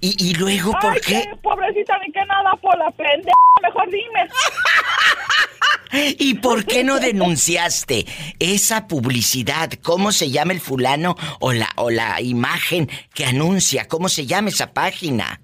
¿Y, 0.00 0.16
y 0.18 0.34
luego 0.34 0.72
por 0.80 0.92
Ay, 0.92 1.00
qué? 1.04 1.22
qué 1.22 1.36
pobrecita 1.42 1.98
ni 2.04 2.12
que 2.12 2.24
nada 2.26 2.52
por 2.60 2.76
la 2.78 2.90
pendeja, 2.92 3.32
mejor 3.62 3.86
dime. 3.90 4.28
¿Y 6.18 6.34
por 6.34 6.64
qué 6.66 6.84
no 6.84 6.98
denunciaste 7.00 8.06
esa 8.38 8.86
publicidad? 8.86 9.70
¿Cómo 9.82 10.12
se 10.12 10.30
llama 10.30 10.52
el 10.52 10.60
fulano 10.60 11.16
o 11.40 11.52
la, 11.52 11.68
o 11.76 11.90
la 11.90 12.20
imagen 12.20 12.90
que 13.14 13.24
anuncia? 13.24 13.88
¿Cómo 13.88 14.08
se 14.08 14.26
llama 14.26 14.50
esa 14.50 14.72
página? 14.72 15.40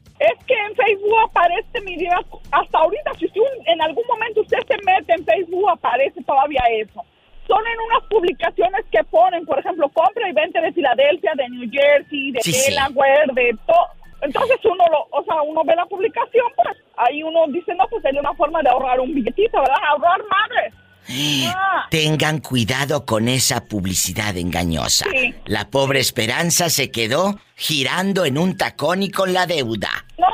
Facebook 0.84 1.18
aparece 1.24 1.80
mi 1.82 1.96
vida, 1.96 2.20
hasta 2.50 2.78
ahorita, 2.78 3.14
si 3.18 3.26
usted 3.26 3.40
en 3.66 3.80
algún 3.82 4.04
momento 4.06 4.42
usted 4.42 4.58
se 4.68 4.76
mete 4.84 5.12
en 5.14 5.24
Facebook, 5.24 5.70
aparece 5.70 6.22
todavía 6.24 6.62
eso. 6.70 7.02
Son 7.46 7.60
en 7.66 7.80
unas 7.80 8.08
publicaciones 8.08 8.84
que 8.90 9.04
ponen, 9.04 9.44
por 9.44 9.58
ejemplo, 9.58 9.88
compra 9.90 10.28
y 10.28 10.32
venta 10.32 10.60
de 10.60 10.72
Filadelfia, 10.72 11.32
de 11.36 11.48
New 11.50 11.70
Jersey, 11.70 12.32
de 12.32 12.40
Sí, 12.40 12.52
sí. 12.52 12.70
Delaware, 12.70 13.32
de 13.34 13.56
todo. 13.66 13.86
Entonces 14.22 14.56
uno 14.64 14.84
lo, 14.90 15.06
o 15.10 15.22
sea, 15.24 15.42
uno 15.42 15.62
ve 15.64 15.76
la 15.76 15.84
publicación, 15.84 16.46
pues 16.56 16.78
ahí 16.96 17.22
uno 17.22 17.46
dice, 17.48 17.74
no, 17.74 17.86
pues 17.88 18.04
hay 18.06 18.16
una 18.16 18.32
forma 18.34 18.62
de 18.62 18.70
ahorrar 18.70 18.98
un 19.00 19.14
billetito, 19.14 19.58
¿verdad? 19.58 19.76
Ahorrar 19.88 20.22
madre. 20.30 20.72
Tengan 21.90 22.38
cuidado 22.40 23.04
con 23.04 23.28
esa 23.28 23.64
publicidad 23.64 24.36
engañosa. 24.36 25.06
Sí. 25.12 25.34
La 25.46 25.68
pobre 25.68 26.00
Esperanza 26.00 26.70
se 26.70 26.90
quedó 26.90 27.38
girando 27.56 28.24
en 28.24 28.38
un 28.38 28.56
tacón 28.56 29.02
y 29.02 29.10
con 29.10 29.32
la 29.32 29.46
deuda. 29.46 29.90
No, 30.18 30.26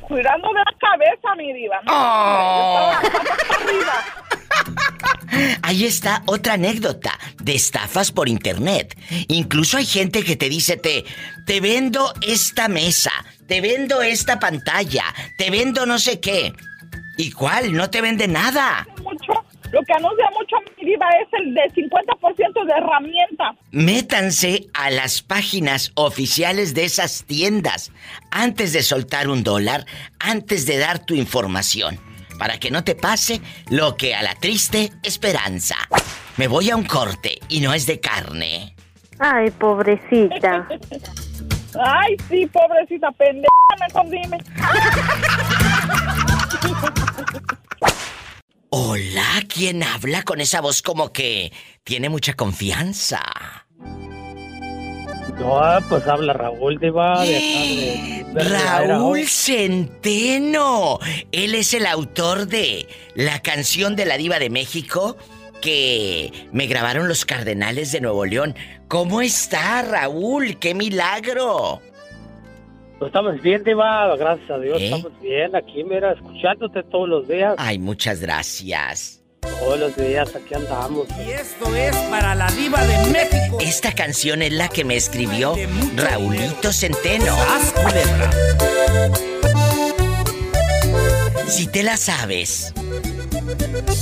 cuidando 0.00 0.48
de 0.48 0.54
la 0.54 0.74
cabeza, 0.78 1.34
mi 1.36 1.52
diva. 1.52 1.76
No, 1.84 1.92
Oh. 1.94 2.92
Ahí 5.62 5.84
está 5.84 6.22
otra 6.26 6.54
anécdota 6.54 7.18
de 7.40 7.54
estafas 7.54 8.10
por 8.10 8.28
internet. 8.28 8.98
Incluso 9.28 9.76
hay 9.76 9.86
gente 9.86 10.24
que 10.24 10.36
te 10.36 10.48
dice, 10.48 10.76
te, 10.76 11.04
te 11.46 11.60
vendo 11.60 12.12
esta 12.22 12.68
mesa, 12.68 13.12
te 13.46 13.60
vendo 13.60 14.02
esta 14.02 14.40
pantalla, 14.40 15.04
te 15.36 15.50
vendo 15.50 15.86
no 15.86 15.98
sé 15.98 16.20
qué. 16.20 16.52
¿Y 17.16 17.32
cuál? 17.32 17.72
No 17.74 17.90
te 17.90 18.00
vende 18.00 18.28
nada. 18.28 18.86
Lo 19.72 19.82
que 19.82 19.92
anuncia 19.92 20.30
mucho 20.38 20.56
mi 20.76 20.86
diva 20.86 21.06
es 21.22 21.28
el 21.32 21.54
de 21.54 21.62
50% 21.74 22.64
de 22.64 22.72
herramientas. 22.72 23.56
Métanse 23.70 24.66
a 24.72 24.90
las 24.90 25.22
páginas 25.22 25.92
oficiales 25.94 26.74
de 26.74 26.84
esas 26.84 27.24
tiendas 27.24 27.92
antes 28.30 28.72
de 28.72 28.82
soltar 28.82 29.28
un 29.28 29.44
dólar, 29.44 29.84
antes 30.18 30.64
de 30.66 30.78
dar 30.78 31.04
tu 31.04 31.14
información, 31.14 31.98
para 32.38 32.58
que 32.58 32.70
no 32.70 32.82
te 32.84 32.94
pase 32.94 33.40
lo 33.70 33.96
que 33.96 34.14
a 34.14 34.22
la 34.22 34.34
triste 34.34 34.90
esperanza. 35.02 35.76
Me 36.36 36.48
voy 36.48 36.70
a 36.70 36.76
un 36.76 36.84
corte 36.84 37.38
y 37.48 37.60
no 37.60 37.74
es 37.74 37.86
de 37.86 38.00
carne. 38.00 38.74
Ay, 39.18 39.50
pobrecita. 39.50 40.66
Ay, 41.80 42.16
sí, 42.28 42.46
pobrecita 42.46 43.10
pendeja, 43.12 43.48
mejor 43.80 44.08
dime. 44.08 44.38
Hola, 48.70 49.42
¿quién 49.48 49.82
habla 49.82 50.22
con 50.24 50.40
esa 50.40 50.60
voz 50.60 50.82
como 50.82 51.12
que 51.12 51.52
tiene 51.84 52.08
mucha 52.08 52.34
confianza? 52.34 53.22
No, 55.38 55.60
pues 55.88 56.06
habla 56.06 56.32
Raúl 56.32 56.78
Diva 56.78 57.24
de 57.24 57.36
acá 57.36 58.34
de- 58.44 58.44
de 58.44 58.84
Raúl 58.86 59.26
Centeno. 59.26 60.98
Él 61.32 61.54
es 61.54 61.72
el 61.74 61.86
autor 61.86 62.46
de 62.46 62.86
la 63.14 63.40
canción 63.40 63.96
de 63.96 64.04
la 64.04 64.16
diva 64.18 64.38
de 64.38 64.50
México 64.50 65.16
que 65.62 66.32
me 66.52 66.66
grabaron 66.66 67.08
los 67.08 67.24
Cardenales 67.24 67.90
de 67.92 68.00
Nuevo 68.00 68.26
León. 68.26 68.54
¿Cómo 68.88 69.20
está 69.22 69.82
Raúl? 69.82 70.58
¡Qué 70.58 70.74
milagro! 70.74 71.80
Pues 72.98 73.10
estamos 73.10 73.40
bien, 73.42 73.62
Diva, 73.62 74.16
gracias 74.16 74.50
a 74.50 74.58
Dios, 74.58 74.80
¿Eh? 74.80 74.86
estamos 74.86 75.20
bien 75.20 75.54
aquí, 75.54 75.84
mira, 75.84 76.12
escuchándote 76.12 76.82
todos 76.82 77.08
los 77.08 77.28
días. 77.28 77.54
Ay, 77.56 77.78
muchas 77.78 78.20
gracias. 78.20 79.22
Todos 79.40 79.78
los 79.78 79.96
días 79.96 80.34
aquí 80.34 80.54
andamos. 80.54 81.06
Y 81.24 81.30
esto 81.30 81.74
es 81.76 81.96
para 82.10 82.34
la 82.34 82.50
diva 82.50 82.84
de 82.84 82.98
México. 83.12 83.58
Esta 83.60 83.92
canción 83.92 84.42
es 84.42 84.52
la 84.52 84.68
que 84.68 84.84
me 84.84 84.96
escribió 84.96 85.54
Raulito 85.94 86.72
Centeno. 86.72 87.36
Si 91.46 91.68
te 91.68 91.84
la 91.84 91.96
sabes. 91.96 92.74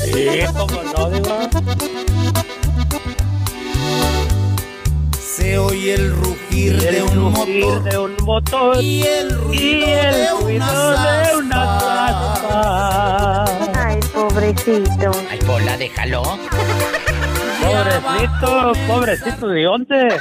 Sí, 0.05 0.27
como 0.57 0.83
no, 0.83 1.11
diva. 1.11 1.51
Se 5.47 5.59
oye 5.59 5.95
el 5.95 6.11
rugir 6.11 6.77
de 6.77 7.03
un 7.05 7.31
motor. 7.31 7.85
de 7.85 7.99
un 7.99 8.17
motor 8.25 8.83
y 8.83 9.05
el 9.05 9.31
ruido, 9.31 9.63
y 9.63 9.85
el 9.85 10.13
de, 10.13 10.31
ruido 10.41 10.91
de 10.91 11.37
una 11.37 11.77
aspas. 12.09 13.71
Ay, 13.77 14.01
pobrecito. 14.13 15.13
Ay, 15.31 15.39
Pola, 15.47 15.77
déjalo. 15.79 16.25
Pobrecito, 17.63 18.73
pobrecito 18.89 19.47
de 19.47 19.63
dónde. 19.63 20.21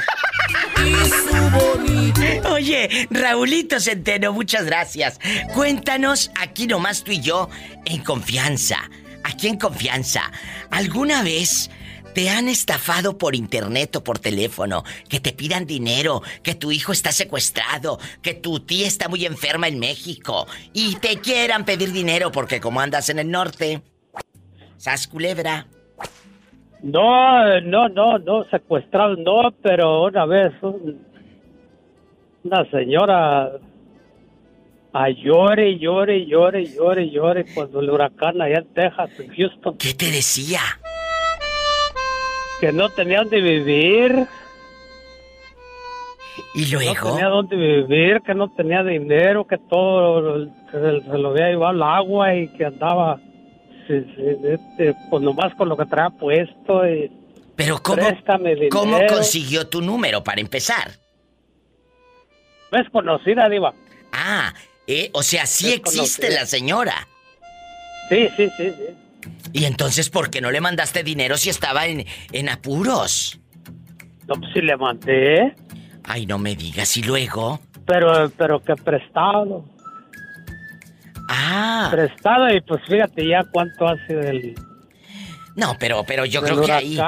Oye, 2.48 3.08
Raulito 3.10 3.80
Centeno, 3.80 4.32
muchas 4.32 4.64
gracias. 4.64 5.18
Cuéntanos, 5.52 6.30
aquí 6.40 6.68
nomás 6.68 7.02
tú 7.02 7.10
y 7.10 7.18
yo, 7.18 7.50
en 7.84 8.04
confianza. 8.04 8.78
Aquí 9.24 9.48
en 9.48 9.58
confianza. 9.58 10.30
¿Alguna 10.70 11.24
vez 11.24 11.68
te 12.16 12.30
han 12.30 12.48
estafado 12.48 13.18
por 13.18 13.34
internet 13.34 13.94
o 13.96 14.02
por 14.02 14.18
teléfono? 14.18 14.84
Que 15.06 15.20
te 15.20 15.32
pidan 15.32 15.66
dinero, 15.66 16.22
que 16.42 16.54
tu 16.54 16.72
hijo 16.72 16.92
está 16.92 17.12
secuestrado, 17.12 17.98
que 18.22 18.32
tu 18.32 18.60
tía 18.60 18.86
está 18.86 19.06
muy 19.10 19.26
enferma 19.26 19.68
en 19.68 19.78
México 19.78 20.46
y 20.72 20.94
te 20.96 21.20
quieran 21.20 21.66
pedir 21.66 21.92
dinero 21.92 22.32
porque 22.32 22.58
como 22.58 22.80
andas 22.80 23.10
en 23.10 23.18
el 23.18 23.30
norte. 23.30 23.82
¿Sas 24.78 25.06
culebra? 25.08 25.66
No, 26.82 27.60
no, 27.60 27.90
no, 27.90 28.18
no, 28.18 28.44
secuestrado 28.50 29.16
no, 29.16 29.50
pero 29.62 30.04
una 30.04 30.24
vez 30.24 30.52
un- 30.62 31.04
una 32.44 32.64
señora 32.70 33.50
a 34.94 35.10
llore, 35.10 35.78
llore, 35.78 36.24
llore, 36.26 36.64
llore, 36.64 37.10
llore 37.10 37.44
cuando 37.54 37.80
el 37.80 37.90
huracán 37.90 38.40
allá 38.40 38.60
en 38.60 38.72
Texas, 38.72 39.10
en 39.18 39.34
Houston. 39.36 39.76
¿Qué 39.76 39.92
te 39.92 40.10
decía? 40.10 40.60
Que 42.60 42.72
no 42.72 42.88
tenía 42.90 43.18
dónde 43.20 43.40
vivir. 43.40 44.26
¿Y 46.54 46.62
No 46.72 46.78
luego? 46.80 47.10
tenía 47.12 47.28
dónde 47.28 47.56
vivir, 47.56 48.20
que 48.22 48.34
no 48.34 48.48
tenía 48.50 48.82
dinero, 48.82 49.46
que 49.46 49.58
todo 49.58 50.46
que 50.70 50.78
se, 50.78 51.18
lo 51.18 51.30
había 51.30 51.48
llevado 51.48 51.72
el 51.74 51.82
agua 51.82 52.34
y 52.34 52.48
que 52.48 52.64
andaba 52.66 53.18
este, 53.88 54.94
pues 55.10 55.22
nomás 55.22 55.54
con 55.54 55.68
lo 55.68 55.76
que 55.76 55.86
traía 55.86 56.10
puesto 56.10 56.86
y 56.88 57.10
Pero 57.54 57.80
¿cómo. 57.82 58.02
¿cómo 58.70 58.98
consiguió 59.06 59.66
tu 59.68 59.80
número 59.80 60.22
para 60.24 60.40
empezar? 60.40 60.90
Es 62.72 62.88
conocida, 62.90 63.48
Diva. 63.48 63.72
Ah, 64.12 64.52
eh, 64.86 65.10
o 65.12 65.22
sea, 65.22 65.46
sí 65.46 65.68
Es 65.68 65.76
existe 65.76 66.22
conocida. 66.26 66.40
la 66.40 66.46
señora. 66.46 67.08
Sí, 68.08 68.28
sí, 68.36 68.48
sí, 68.56 68.70
sí. 68.70 68.96
¿Y 69.52 69.64
entonces 69.64 70.10
por 70.10 70.30
qué 70.30 70.40
no 70.40 70.50
le 70.50 70.60
mandaste 70.60 71.02
dinero 71.02 71.36
si 71.36 71.50
estaba 71.50 71.86
en, 71.86 72.04
en 72.32 72.48
apuros? 72.48 73.40
No, 74.26 74.34
pues 74.34 74.50
sí 74.52 74.60
le 74.60 74.76
mandé, 74.76 75.54
Ay, 76.04 76.26
no 76.26 76.38
me 76.38 76.54
digas, 76.54 76.96
¿y 76.96 77.02
luego? 77.02 77.60
pero, 77.86 78.30
pero 78.36 78.60
que 78.60 78.74
prestado. 78.76 79.64
Ah. 81.28 81.88
Prestado 81.90 82.48
y 82.54 82.60
pues 82.60 82.80
fíjate 82.86 83.26
ya 83.26 83.44
cuánto 83.52 83.86
hace 83.86 84.14
del... 84.14 84.54
No, 85.56 85.74
pero, 85.80 86.04
pero 86.06 86.26
yo 86.26 86.42
creo 86.42 86.60
que 86.62 86.70
ahí, 86.70 86.98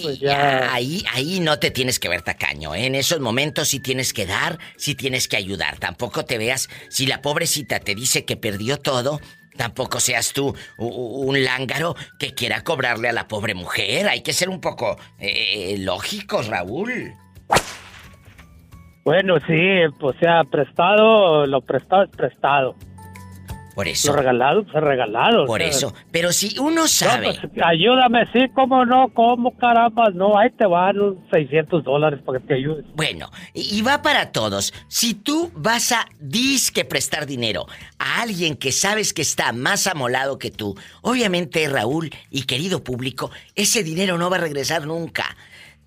pues 0.00 0.20
ya. 0.20 0.72
ahí, 0.72 1.02
ahí 1.12 1.40
no 1.40 1.58
te 1.58 1.72
tienes 1.72 1.98
que 1.98 2.08
ver 2.08 2.22
tacaño. 2.22 2.72
¿eh? 2.72 2.86
En 2.86 2.94
esos 2.94 3.18
momentos 3.18 3.66
sí 3.66 3.80
tienes 3.80 4.12
que 4.12 4.26
dar, 4.26 4.60
sí 4.76 4.94
tienes 4.94 5.26
que 5.26 5.36
ayudar. 5.36 5.78
Tampoco 5.78 6.24
te 6.24 6.38
veas, 6.38 6.70
si 6.88 7.06
la 7.06 7.20
pobrecita 7.20 7.80
te 7.80 7.96
dice 7.96 8.24
que 8.24 8.36
perdió 8.36 8.76
todo, 8.76 9.20
tampoco 9.56 10.00
seas 10.00 10.32
tú 10.32 10.54
un 10.78 11.44
lángaro 11.44 11.94
que 12.18 12.34
quiera 12.34 12.62
cobrarle 12.62 13.08
a 13.08 13.12
la 13.12 13.28
pobre 13.28 13.54
mujer. 13.54 14.08
Hay 14.08 14.22
que 14.22 14.32
ser 14.32 14.48
un 14.48 14.60
poco 14.60 14.96
eh, 15.18 15.76
lógicos, 15.78 16.48
Raúl. 16.48 17.14
Bueno, 19.04 19.38
sí, 19.46 19.80
pues 19.98 20.16
sea 20.18 20.44
prestado, 20.44 21.46
lo 21.46 21.62
prestado 21.62 22.04
es 22.04 22.10
prestado. 22.10 22.76
Por 23.74 23.88
eso. 23.88 24.12
Lo 24.12 24.18
regalado, 24.18 24.64
pues 24.64 24.74
es 24.74 24.82
regalado. 24.82 25.46
Por 25.46 25.62
eso. 25.62 25.94
Pero 26.10 26.32
si 26.32 26.58
uno 26.58 26.88
sabe. 26.88 27.28
No, 27.28 27.32
pues, 27.34 27.64
ayúdame, 27.64 28.26
sí, 28.32 28.40
cómo 28.54 28.84
no, 28.84 29.08
cómo 29.14 29.56
caramba, 29.56 30.10
no, 30.10 30.38
ahí 30.38 30.50
te 30.50 30.66
van 30.66 30.98
unos 30.98 31.18
600 31.30 31.84
dólares 31.84 32.20
para 32.24 32.40
que 32.40 32.46
te 32.46 32.54
ayude. 32.54 32.84
Bueno, 32.94 33.30
y 33.54 33.80
va 33.82 34.02
para 34.02 34.32
todos. 34.32 34.74
Si 34.88 35.14
tú 35.14 35.50
vas 35.54 35.92
a 35.92 36.06
disque 36.18 36.84
prestar 36.84 37.26
dinero 37.26 37.66
a 37.98 38.22
alguien 38.22 38.56
que 38.56 38.72
sabes 38.72 39.12
que 39.12 39.22
está 39.22 39.52
más 39.52 39.86
amolado 39.86 40.38
que 40.38 40.50
tú, 40.50 40.76
obviamente 41.02 41.68
Raúl 41.68 42.10
y 42.30 42.42
querido 42.42 42.82
público, 42.82 43.30
ese 43.54 43.82
dinero 43.82 44.18
no 44.18 44.30
va 44.30 44.36
a 44.36 44.40
regresar 44.40 44.86
nunca. 44.86 45.36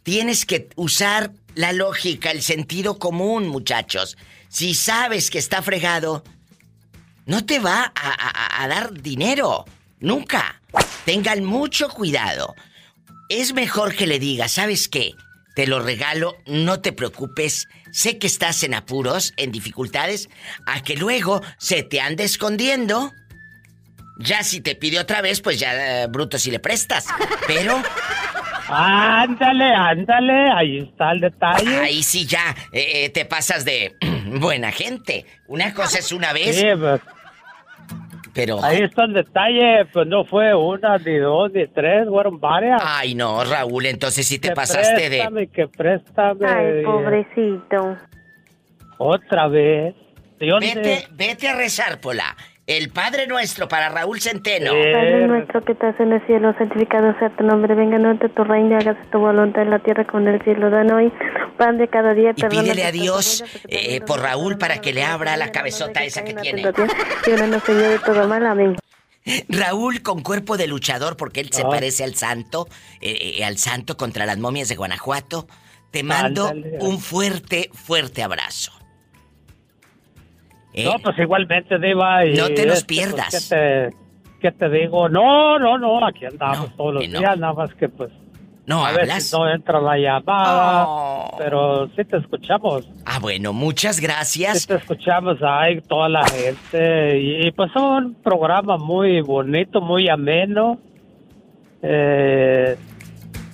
Tienes 0.04 0.46
que 0.46 0.70
usar 0.76 1.32
la 1.56 1.72
lógica, 1.72 2.32
el 2.32 2.42
sentido 2.42 3.00
común, 3.00 3.48
muchachos. 3.48 4.18
Si 4.50 4.74
sabes 4.74 5.32
que 5.32 5.40
está 5.40 5.62
fregado, 5.62 6.24
no 7.26 7.46
te 7.46 7.60
va 7.60 7.92
a, 7.96 8.10
a- 8.10 8.64
a 8.64 8.68
dar 8.68 8.94
dinero. 8.94 9.66
Nunca. 10.00 10.62
Tengan 11.06 11.44
mucho 11.44 11.90
cuidado. 11.90 12.56
Es 13.30 13.54
mejor 13.54 13.96
que 13.96 14.08
le 14.08 14.20
digas, 14.20 14.52
¿sabes 14.54 14.88
qué? 14.88 15.14
Te 15.56 15.68
lo 15.68 15.80
regalo, 15.80 16.36
no 16.46 16.80
te 16.82 16.92
preocupes. 16.94 17.68
Sé 17.92 18.18
que 18.18 18.28
estás 18.28 18.64
en 18.64 18.74
apuros, 18.74 19.34
en 19.38 19.52
dificultades, 19.52 20.30
a 20.66 20.82
que 20.82 20.96
luego 20.96 21.42
se 21.60 21.84
te 21.84 22.02
ande 22.02 22.24
escondiendo. 22.24 23.12
Ya 24.20 24.44
si 24.44 24.62
te 24.62 24.76
pide 24.76 25.00
otra 25.00 25.22
vez, 25.22 25.42
pues 25.42 25.60
ya, 25.60 26.04
eh, 26.04 26.08
bruto, 26.08 26.38
si 26.40 26.52
le 26.52 26.60
prestas. 26.60 27.06
Pero 27.48 27.82
Ándale, 28.70 29.66
ándale, 29.76 30.52
ahí 30.52 30.78
está 30.80 31.12
el 31.12 31.20
detalle. 31.22 31.78
ahí 31.80 32.02
sí 32.02 32.26
ya 32.26 32.56
eh, 32.72 33.06
eh, 33.06 33.10
te 33.10 33.26
pasas 33.26 33.66
de 33.66 33.96
buena 34.40 34.72
gente. 34.72 35.26
Una 35.48 35.74
cosa 35.74 36.00
es 36.00 36.12
una 36.12 36.34
vez, 36.34 36.56
Sí, 36.56 36.66
pues, 36.80 37.02
pero... 38.34 38.64
ahí 38.64 38.82
está 38.82 39.06
el 39.06 39.14
detalle, 39.14 39.86
pues 39.92 40.08
no 40.08 40.26
fue 40.26 40.54
una, 40.54 40.98
ni 40.98 41.18
dos, 41.18 41.52
ni 41.52 41.68
tres, 41.68 42.08
fueron 42.08 42.40
varias. 42.40 42.82
Ay, 42.84 43.16
no, 43.16 43.44
Raúl, 43.44 43.86
entonces 43.86 44.28
sí 44.28 44.40
te 44.40 44.50
Que 44.50 44.56
pasaste 44.56 45.10
de... 45.10 45.18
préstame, 45.18 45.48
que 45.48 45.68
préstame. 45.68 46.48
Ay, 46.48 46.84
pobrecito. 46.84 47.98
Otra 48.98 49.48
vez. 49.48 49.96
¿De 50.40 50.48
dónde? 50.48 50.74
Vete, 50.76 51.08
vete 51.12 51.48
a 51.48 51.56
rezar, 51.56 52.00
Pola. 52.02 52.36
El 52.66 52.92
Padre 52.92 53.28
Nuestro 53.28 53.68
para 53.68 53.90
Raúl 53.90 54.22
Centeno. 54.22 54.72
Padre 54.72 55.28
nuestro 55.28 55.66
que 55.66 55.74
estás 55.74 56.00
en 56.00 56.14
el 56.14 56.26
cielo, 56.26 56.56
santificado 56.58 57.14
sea 57.20 57.30
tu 57.36 57.44
nombre, 57.44 57.76
venga 57.76 57.98
a 57.98 58.30
tu 58.30 58.44
reino, 58.46 58.78
hágase 58.78 59.02
tu 59.12 59.20
voluntad 59.20 59.64
en 59.64 59.70
la 59.70 59.80
tierra 59.80 60.06
como 60.08 60.28
en 60.30 60.36
el 60.36 60.42
cielo. 60.44 60.70
Dan 60.70 60.90
hoy 60.94 61.12
pan 61.58 61.78
de 61.78 61.90
cada 61.90 62.14
día, 62.14 62.32
Y 62.36 62.44
pídele 62.44 62.86
a 62.86 62.92
Dios 62.94 63.44
eh, 63.68 64.00
por 64.08 64.22
Raúl 64.22 64.58
para 64.58 64.80
que 64.80 64.94
le 64.94 65.04
abra 65.04 65.36
la 65.36 65.52
cabezota 65.52 66.06
esa 66.06 66.24
que 66.24 66.34
tiene. 66.36 66.62
de 66.64 68.00
todo 68.00 68.28
mal. 68.30 68.46
Amén. 68.46 68.78
Raúl 69.50 70.02
con 70.02 70.22
cuerpo 70.22 70.56
de 70.56 70.68
luchador 70.68 71.18
porque 71.18 71.42
él 71.42 71.50
se 71.52 71.64
Ah. 71.64 71.70
parece 71.70 72.06
al 72.06 72.16
santo, 72.16 72.68
eh, 73.02 73.36
eh, 73.40 73.44
al 73.44 73.58
santo 73.58 73.98
contra 73.98 74.26
las 74.26 74.38
momias 74.38 74.70
de 74.70 74.76
Guanajuato. 74.78 75.48
Te 75.92 76.02
mando 76.04 76.48
Ándale. 76.48 76.78
un 76.80 77.00
fuerte, 77.00 77.70
fuerte 77.74 78.24
abrazo. 78.24 78.72
¿Eh? 80.74 80.86
No, 80.86 80.94
pues 81.04 81.18
igualmente, 81.20 81.78
Diva. 81.80 82.26
Y 82.26 82.34
No 82.36 82.48
te 82.48 82.66
los 82.66 82.80
este, 82.80 82.86
pues, 82.86 82.86
pierdas. 82.86 83.50
¿qué, 83.50 83.90
te, 83.92 83.98
qué 84.42 84.52
te 84.52 84.70
digo? 84.70 85.08
No, 85.10 85.60
no, 85.60 85.78
no, 85.78 86.06
aquí 86.06 86.26
andamos 86.26 86.76
todos 86.76 86.96
los 86.96 87.08
no. 87.10 87.20
días, 87.20 87.38
nada 87.38 87.54
más 87.54 87.74
que 87.76 87.90
pues... 87.90 88.12
No 88.66 88.86
a 88.86 88.92
ver 88.92 89.02
hablas. 89.02 89.24
si 89.30 89.36
no 89.36 89.50
entra 89.52 89.82
la 89.82 89.98
llamada, 89.98 90.86
Oh. 90.88 91.36
pero 91.38 91.88
sí 91.98 92.06
te 92.06 92.16
escuchamos. 92.16 92.88
Ah, 93.06 93.20
bueno, 93.20 93.52
muchas 93.52 93.98
Sí 93.98 94.04
gracias. 94.04 94.66
te 94.66 94.76
escuchamos 94.76 95.36
ahí, 95.44 95.82
toda 95.82 96.08
la 96.08 96.24
gente. 96.26 97.20
Y, 97.20 97.48
y, 97.48 97.52
pues 97.52 97.72
es 97.72 97.76
un 97.82 98.14
programa 98.24 98.78
muy 98.78 99.20
bonito, 99.20 99.82
muy 99.82 100.08
ameno. 100.08 100.80
Eh, 101.82 102.78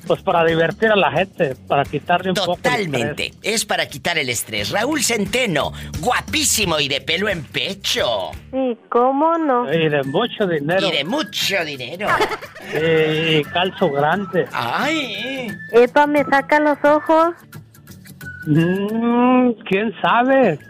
pues 0.10 0.24
para 0.24 0.44
divertir 0.44 0.90
a 0.90 0.96
la 0.96 1.12
gente, 1.12 1.56
para 1.68 1.84
quitarle 1.84 2.32
un 2.32 2.36
poco 2.36 2.54
el 2.54 2.62
Totalmente. 2.64 3.32
Es 3.44 3.64
para 3.64 3.88
quitar 3.88 4.18
el 4.18 4.28
estrés. 4.30 4.72
Raúl 4.72 5.04
Centeno, 5.04 5.72
guapísimo 6.00 6.80
y 6.80 6.88
de 6.88 7.00
pelo 7.00 7.30
en 7.30 7.44
pecho. 7.44 8.32
Sí, 8.50 8.76
¿cómo 8.90 9.38
no? 9.38 9.72
Y 9.72 9.88
de 9.88 10.02
mucho 10.06 10.48
dinero. 10.48 10.88
Y 10.88 10.92
de 10.92 11.04
mucho 11.04 11.64
dinero. 11.64 12.08
Y, 12.74 13.36
y 13.36 13.44
calzo 13.44 13.92
grande. 13.92 14.48
Ay. 14.52 15.52
Epa, 15.74 16.08
me 16.08 16.24
saca 16.24 16.60
los 16.60 16.80
ojos. 16.84 17.36
Mm, 18.48 19.52
¿Quién 19.70 19.94
sabe? 20.02 20.58